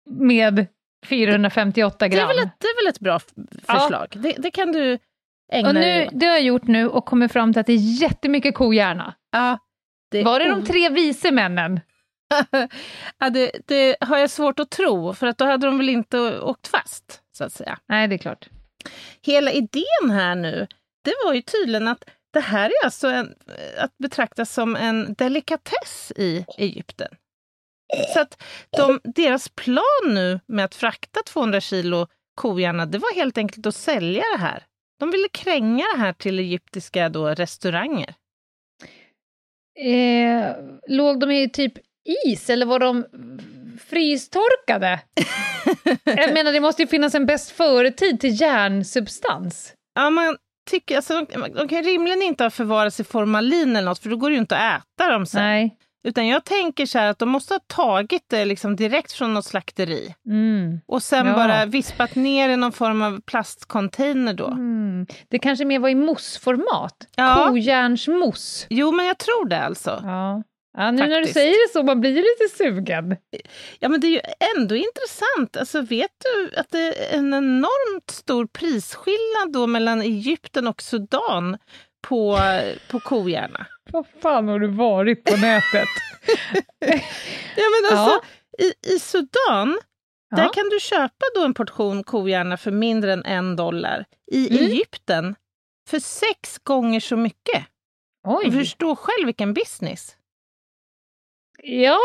med 0.09 0.65
458 1.05 1.95
Det 1.99 2.05
är, 2.05 2.09
gram. 2.17 2.27
väl 2.27 2.39
ett, 2.39 2.49
det 2.59 2.67
är 2.67 2.83
väl 2.85 2.89
ett 2.91 2.99
bra 2.99 3.15
f- 3.15 3.33
Ja. 3.67 3.79
förslag? 3.79 4.07
Det, 4.15 4.35
det 4.37 4.51
kan 4.51 4.71
du 4.71 4.99
ägna 5.51 5.67
Och 5.69 5.73
dig 5.73 5.99
nu, 5.99 6.05
åt. 6.07 6.11
det 6.19 6.25
har 6.25 6.33
jag 6.33 6.43
gjort 6.43 6.67
nu 6.67 6.89
och 6.89 7.05
kommit 7.05 7.31
fram 7.31 7.53
till 7.53 7.59
att 7.59 7.67
det 7.67 7.73
är 7.73 8.01
jättemycket 8.01 8.55
kohjärna. 8.55 9.13
Ja, 9.31 9.57
det, 10.11 10.23
Var 10.23 10.39
det 10.39 10.49
de 10.49 10.65
tre 10.65 10.89
vise 10.89 11.31
männen? 11.31 11.79
ja, 13.19 13.29
det, 13.29 13.51
det 13.67 13.95
har 14.01 14.17
jag 14.17 14.29
svårt 14.29 14.59
att 14.59 14.69
tro, 14.69 15.13
för 15.13 15.27
att 15.27 15.37
då 15.37 15.45
hade 15.45 15.67
de 15.67 15.77
väl 15.77 15.89
inte 15.89 16.39
åkt 16.39 16.67
fast, 16.67 17.21
så 17.37 17.43
att 17.43 17.53
säga. 17.53 17.79
Nej, 17.87 18.07
det 18.07 18.15
är 18.15 18.19
klart. 18.19 18.49
Hela 19.25 19.51
idén 19.51 20.09
här 20.11 20.35
nu, 20.35 20.67
det 21.03 21.13
var 21.25 21.33
ju 21.33 21.41
tydligen 21.41 21.87
att 21.87 22.03
det 22.33 22.39
här 22.39 22.65
är 22.69 22.85
alltså 22.85 23.07
en, 23.07 23.33
att 23.79 23.97
betrakta 23.97 24.45
som 24.45 24.75
en 24.75 25.13
delikatess 25.13 26.11
i 26.15 26.45
Egypten. 26.57 27.07
Så 28.13 28.19
att 28.19 28.43
de, 28.77 28.99
deras 29.03 29.49
plan 29.49 29.83
nu 30.05 30.39
med 30.47 30.65
att 30.65 30.75
frakta 30.75 31.19
200 31.25 31.61
kilo 31.61 32.07
kohjärna, 32.35 32.85
det 32.85 32.97
var 32.97 33.15
helt 33.15 33.37
enkelt 33.37 33.65
att 33.65 33.75
sälja 33.75 34.23
det 34.35 34.41
här. 34.41 34.63
De 34.99 35.11
ville 35.11 35.27
kränga 35.29 35.85
det 35.95 35.99
här 35.99 36.13
till 36.13 36.39
egyptiska 36.39 37.09
då 37.09 37.27
restauranger. 37.27 38.13
Eh, 39.79 40.55
låg 40.87 41.19
de 41.19 41.31
i 41.31 41.49
typ 41.49 41.73
is 42.25 42.49
eller 42.49 42.65
var 42.65 42.79
de 42.79 43.05
frystorkade? 43.89 44.99
jag 46.03 46.33
menar, 46.33 46.51
det 46.51 46.59
måste 46.59 46.81
ju 46.81 46.87
finnas 46.87 47.15
en 47.15 47.25
bäst 47.25 47.51
före-tid 47.51 48.19
till 48.19 48.41
järnsubstans. 48.41 49.73
Ja, 49.95 50.09
man 50.09 50.37
tycker, 50.69 50.95
alltså, 50.95 51.13
de, 51.13 51.53
de 51.53 51.67
kan 51.67 51.83
rimligen 51.83 52.21
inte 52.21 52.43
ha 52.43 52.49
förvarats 52.49 52.99
i 52.99 53.03
formalin 53.03 53.75
eller 53.75 53.89
något, 53.89 53.99
för 53.99 54.09
då 54.09 54.15
går 54.15 54.29
det 54.29 54.33
ju 54.33 54.39
inte 54.41 54.57
att 54.57 54.81
äta 54.81 55.09
dem 55.09 55.25
sen. 55.25 55.43
Nej. 55.43 55.77
Utan 56.03 56.27
jag 56.27 56.45
tänker 56.45 56.85
så 56.85 56.99
att 56.99 57.19
de 57.19 57.29
måste 57.29 57.53
ha 57.53 57.59
tagit 57.67 58.23
det 58.29 58.45
liksom 58.45 58.75
direkt 58.75 59.11
från 59.11 59.33
något 59.33 59.45
slakteri 59.45 60.15
Mm. 60.27 60.79
och 60.87 61.03
sen 61.03 61.27
Ja. 61.27 61.33
bara 61.33 61.65
vispat 61.65 62.15
ner 62.15 62.49
i 62.49 62.55
någon 62.57 62.71
form 62.71 63.01
av 63.01 63.21
plastcontainer 63.21 64.33
då. 64.33 64.47
Mm. 64.47 65.05
Det 65.29 65.39
kanske 65.39 65.65
mer 65.65 65.79
var 65.79 65.89
i 65.89 65.95
mossformat. 65.95 66.95
Ja. 67.15 67.45
Kojärnsmousse. 67.49 68.67
Jo, 68.69 68.91
men 68.91 69.05
jag 69.05 69.17
tror 69.17 69.47
det 69.49 69.59
alltså. 69.61 70.01
Ja. 70.03 70.43
Ja, 70.79 70.91
nu 70.91 70.97
när 70.97 71.07
du 71.07 71.13
Faktiskt. 71.15 71.33
säger 71.33 71.51
det 71.67 71.73
så, 71.73 71.83
man 71.83 72.01
blir 72.01 72.09
ju 72.11 72.15
lite 72.21 72.57
sugen. 72.57 73.15
Ja, 73.79 73.89
men 73.89 73.99
det 73.99 74.07
är 74.07 74.11
ju 74.11 74.19
ändå 74.57 74.75
intressant. 74.75 75.57
Alltså, 75.57 75.81
vet 75.81 76.11
du 76.23 76.55
att 76.59 76.69
det 76.71 76.79
är 77.13 77.17
en 77.17 77.33
enormt 77.33 78.09
stor 78.11 78.45
prisskillnad 78.45 79.53
då 79.53 79.67
mellan 79.67 80.01
Egypten 80.01 80.67
och 80.67 80.81
Sudan 80.81 81.57
på, 82.07 82.39
på 82.91 82.99
kohjärna? 82.99 83.65
Vad 83.91 84.05
fan 84.21 84.47
har 84.47 84.59
du 84.59 84.67
varit 84.67 85.23
på 85.23 85.35
nätet? 85.37 85.89
Ja, 87.59 87.63
men 87.81 87.97
alltså, 87.97 88.21
Ja. 88.57 88.65
i, 88.65 88.95
I 88.95 88.99
Sudan 88.99 89.79
Ja. 90.29 90.37
där 90.37 90.53
kan 90.53 90.69
du 90.69 90.79
köpa 90.79 91.25
då 91.35 91.45
en 91.45 91.53
portion 91.53 92.03
kohjärna 92.03 92.57
för 92.57 92.71
mindre 92.71 93.13
än 93.13 93.25
en 93.25 93.55
dollar. 93.55 94.05
I 94.31 94.49
Mm. 94.49 94.63
Egypten 94.71 95.35
för 95.89 95.99
sex 95.99 96.59
gånger 96.63 96.99
så 96.99 97.17
mycket. 97.17 97.65
Oj. 98.27 98.51
Förstå 98.51 98.95
själv 98.95 99.25
vilken 99.25 99.53
business. 99.53 100.15
Ja. 101.63 101.97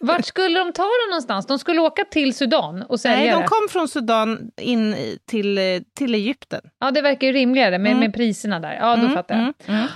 Vart 0.00 0.24
skulle 0.26 0.58
de 0.58 0.72
ta 0.72 0.82
dem 0.82 1.10
någonstans? 1.10 1.46
De 1.46 1.58
skulle 1.58 1.80
åka 1.80 2.04
till 2.04 2.34
Sudan 2.34 2.82
och 2.82 3.00
sälja 3.00 3.18
Nej, 3.18 3.30
de 3.30 3.40
det? 3.42 3.48
kom 3.48 3.68
från 3.70 3.88
Sudan 3.88 4.50
in 4.60 4.96
till, 5.26 5.58
till 5.96 6.14
Egypten. 6.14 6.60
Ja, 6.80 6.90
det 6.90 7.02
verkar 7.02 7.26
ju 7.26 7.32
rimligare 7.32 7.78
med, 7.78 7.90
Mm. 7.92 8.00
med 8.00 8.14
priserna 8.14 8.60
där. 8.60 8.72
Ja, 8.74 8.96
då 8.96 9.02
Mm, 9.02 9.14
fattar 9.14 9.34
jag. 9.34 9.42
mm, 9.42 9.54
mm. 9.80 9.86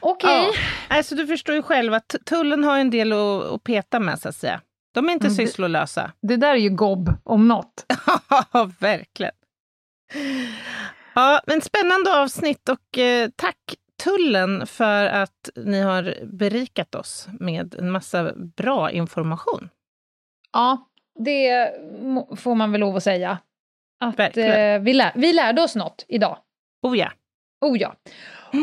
Okej. 0.00 0.30
Ja. 0.88 0.96
Alltså, 0.96 1.14
du 1.14 1.26
förstår 1.26 1.54
ju 1.54 1.62
själv 1.62 1.94
att 1.94 2.14
tullen 2.26 2.64
har 2.64 2.78
en 2.78 2.90
del 2.90 3.12
att, 3.12 3.18
att 3.52 3.64
peta 3.64 4.00
med, 4.00 4.18
så 4.18 4.28
att 4.28 4.36
säga. 4.36 4.60
De 4.94 5.08
är 5.08 5.12
inte 5.12 5.26
Mm, 5.26 5.36
det- 5.36 5.46
sysslolösa. 5.46 6.12
Det 6.22 6.36
där 6.36 6.50
är 6.52 6.56
ju 6.56 6.70
gobb 6.70 7.14
om 7.24 7.48
något. 7.48 7.86
Ja, 8.52 8.70
verkligen. 8.78 9.32
Ja, 11.14 11.40
men 11.46 11.60
spännande 11.60 12.20
avsnitt 12.20 12.68
och 12.68 12.98
eh, 12.98 13.28
tack 13.36 13.56
Tullen 14.04 14.66
för 14.66 15.04
att 15.04 15.50
ni 15.56 15.80
har 15.80 16.14
berikat 16.24 16.94
oss 16.94 17.28
med 17.40 17.74
en 17.74 17.90
massa 17.90 18.32
bra 18.36 18.90
information. 18.90 19.68
Ja, 20.52 20.88
det 21.18 21.72
får 22.36 22.54
man 22.54 22.72
väl 22.72 22.80
lov 22.80 22.96
att 22.96 23.02
säga. 23.02 23.38
Att 24.00 24.36
eh, 24.36 24.78
vi, 24.80 24.92
lär, 24.92 25.12
vi 25.14 25.32
lärde 25.32 25.62
oss 25.62 25.76
något 25.76 26.04
idag. 26.08 26.38
Oh 26.82 26.98
ja. 26.98 27.12
Oh 27.60 27.78
ja. 27.78 27.94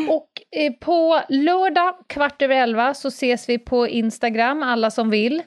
Och 0.08 0.30
eh, 0.56 0.72
på 0.72 1.20
lördag 1.28 1.94
kvart 2.06 2.42
över 2.42 2.56
elva 2.56 2.94
så 2.94 3.08
ses 3.08 3.48
vi 3.48 3.58
på 3.58 3.88
Instagram, 3.88 4.62
alla 4.62 4.90
som 4.90 5.10
vill. 5.10 5.42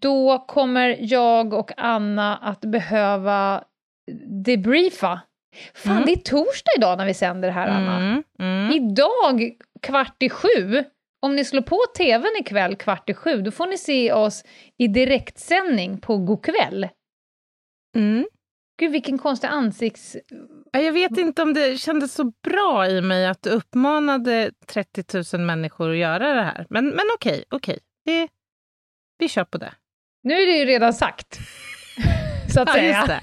Då 0.00 0.38
kommer 0.38 0.96
jag 1.00 1.54
och 1.54 1.72
Anna 1.76 2.36
att 2.36 2.60
behöva 2.60 3.64
debriefa. 4.44 5.20
Fan, 5.74 5.92
Mm. 5.92 6.04
det 6.06 6.12
är 6.12 6.16
torsdag 6.16 6.70
idag 6.76 6.98
när 6.98 7.06
vi 7.06 7.14
sänder 7.14 7.50
här, 7.50 7.68
Anna. 7.68 7.96
Mm, 7.96 8.22
mm. 8.38 8.72
Idag 8.72 9.50
kvart 9.82 10.22
i 10.22 10.28
sju. 10.28 10.84
Om 11.22 11.36
ni 11.36 11.44
slår 11.44 11.62
på 11.62 11.78
tvn 11.96 12.36
ikväll 12.40 12.76
kvart 12.76 13.10
i 13.10 13.14
sju, 13.14 13.42
då 13.42 13.50
får 13.50 13.66
ni 13.66 13.78
se 13.78 14.12
oss 14.12 14.44
i 14.78 14.88
direktsändning 14.88 15.98
på 16.00 16.16
Go'kväll. 16.18 16.88
Mm. 17.96 18.26
Gud, 18.80 18.92
vilken 18.92 19.18
konstig 19.18 19.48
ansikts... 19.48 20.16
Ja, 20.72 20.80
Jag 20.80 20.92
vet 20.92 21.18
inte 21.18 21.42
om 21.42 21.54
det 21.54 21.78
kändes 21.80 22.14
så 22.14 22.24
bra 22.24 22.88
i 22.88 23.00
mig 23.00 23.26
att 23.26 23.42
du 23.42 23.50
uppmanade 23.50 24.50
30 24.66 25.36
000 25.36 25.46
människor 25.46 25.90
att 25.90 25.96
göra 25.96 26.34
det 26.34 26.42
här. 26.42 26.66
Men, 26.70 26.88
men 26.88 27.04
okej, 27.14 27.44
okej. 27.50 27.78
Det, 28.04 28.28
vi 29.18 29.28
kör 29.28 29.44
på 29.44 29.58
det. 29.58 29.72
Nu 30.22 30.34
är 30.34 30.46
det 30.46 30.52
ju 30.58 30.64
redan 30.64 30.94
sagt. 30.94 31.38
Så 32.54 32.60
att 32.62 32.68
Ja, 32.68 32.72
säga. 32.74 33.20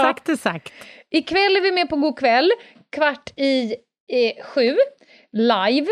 Det. 0.00 0.06
Sagt 0.06 0.28
är 0.28 0.36
sagt. 0.36 0.72
Ikväll 1.10 1.56
är 1.56 1.60
vi 1.60 1.72
med 1.72 1.88
på 1.88 1.96
God 1.96 2.18
kväll, 2.18 2.50
kvart 2.90 3.30
i 3.36 3.72
eh, 4.08 4.44
sju, 4.44 4.76
live. 5.32 5.86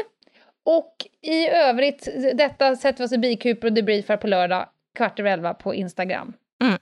Och 0.64 0.96
i 1.22 1.48
övrigt, 1.48 2.08
detta 2.34 2.76
sätter 2.76 2.98
vi 2.98 3.04
oss 3.04 3.12
i 3.12 3.18
bikuper 3.18 3.68
och 3.68 3.72
debriefar 3.72 4.16
på 4.16 4.26
lördag, 4.26 4.68
kvart 4.96 5.20
över 5.20 5.30
elva 5.30 5.54
på 5.54 5.74
Instagram. 5.74 6.32
Mm. 6.62 6.78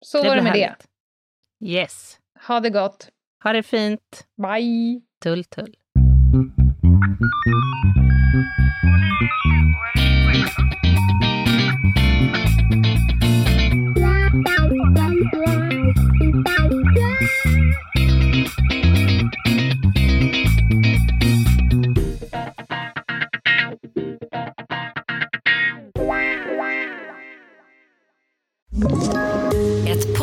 Så 0.00 0.22
var 0.22 0.36
det 0.36 0.42
med 0.42 0.52
härligt. 0.52 0.88
det. 1.60 1.66
Yes. 1.66 2.18
Ha 2.46 2.60
det 2.60 2.70
gott. 2.70 3.08
Ha 3.44 3.52
det 3.52 3.62
fint. 3.62 4.26
Bye! 4.36 5.00
Tull, 5.22 5.44
tull. 5.44 5.74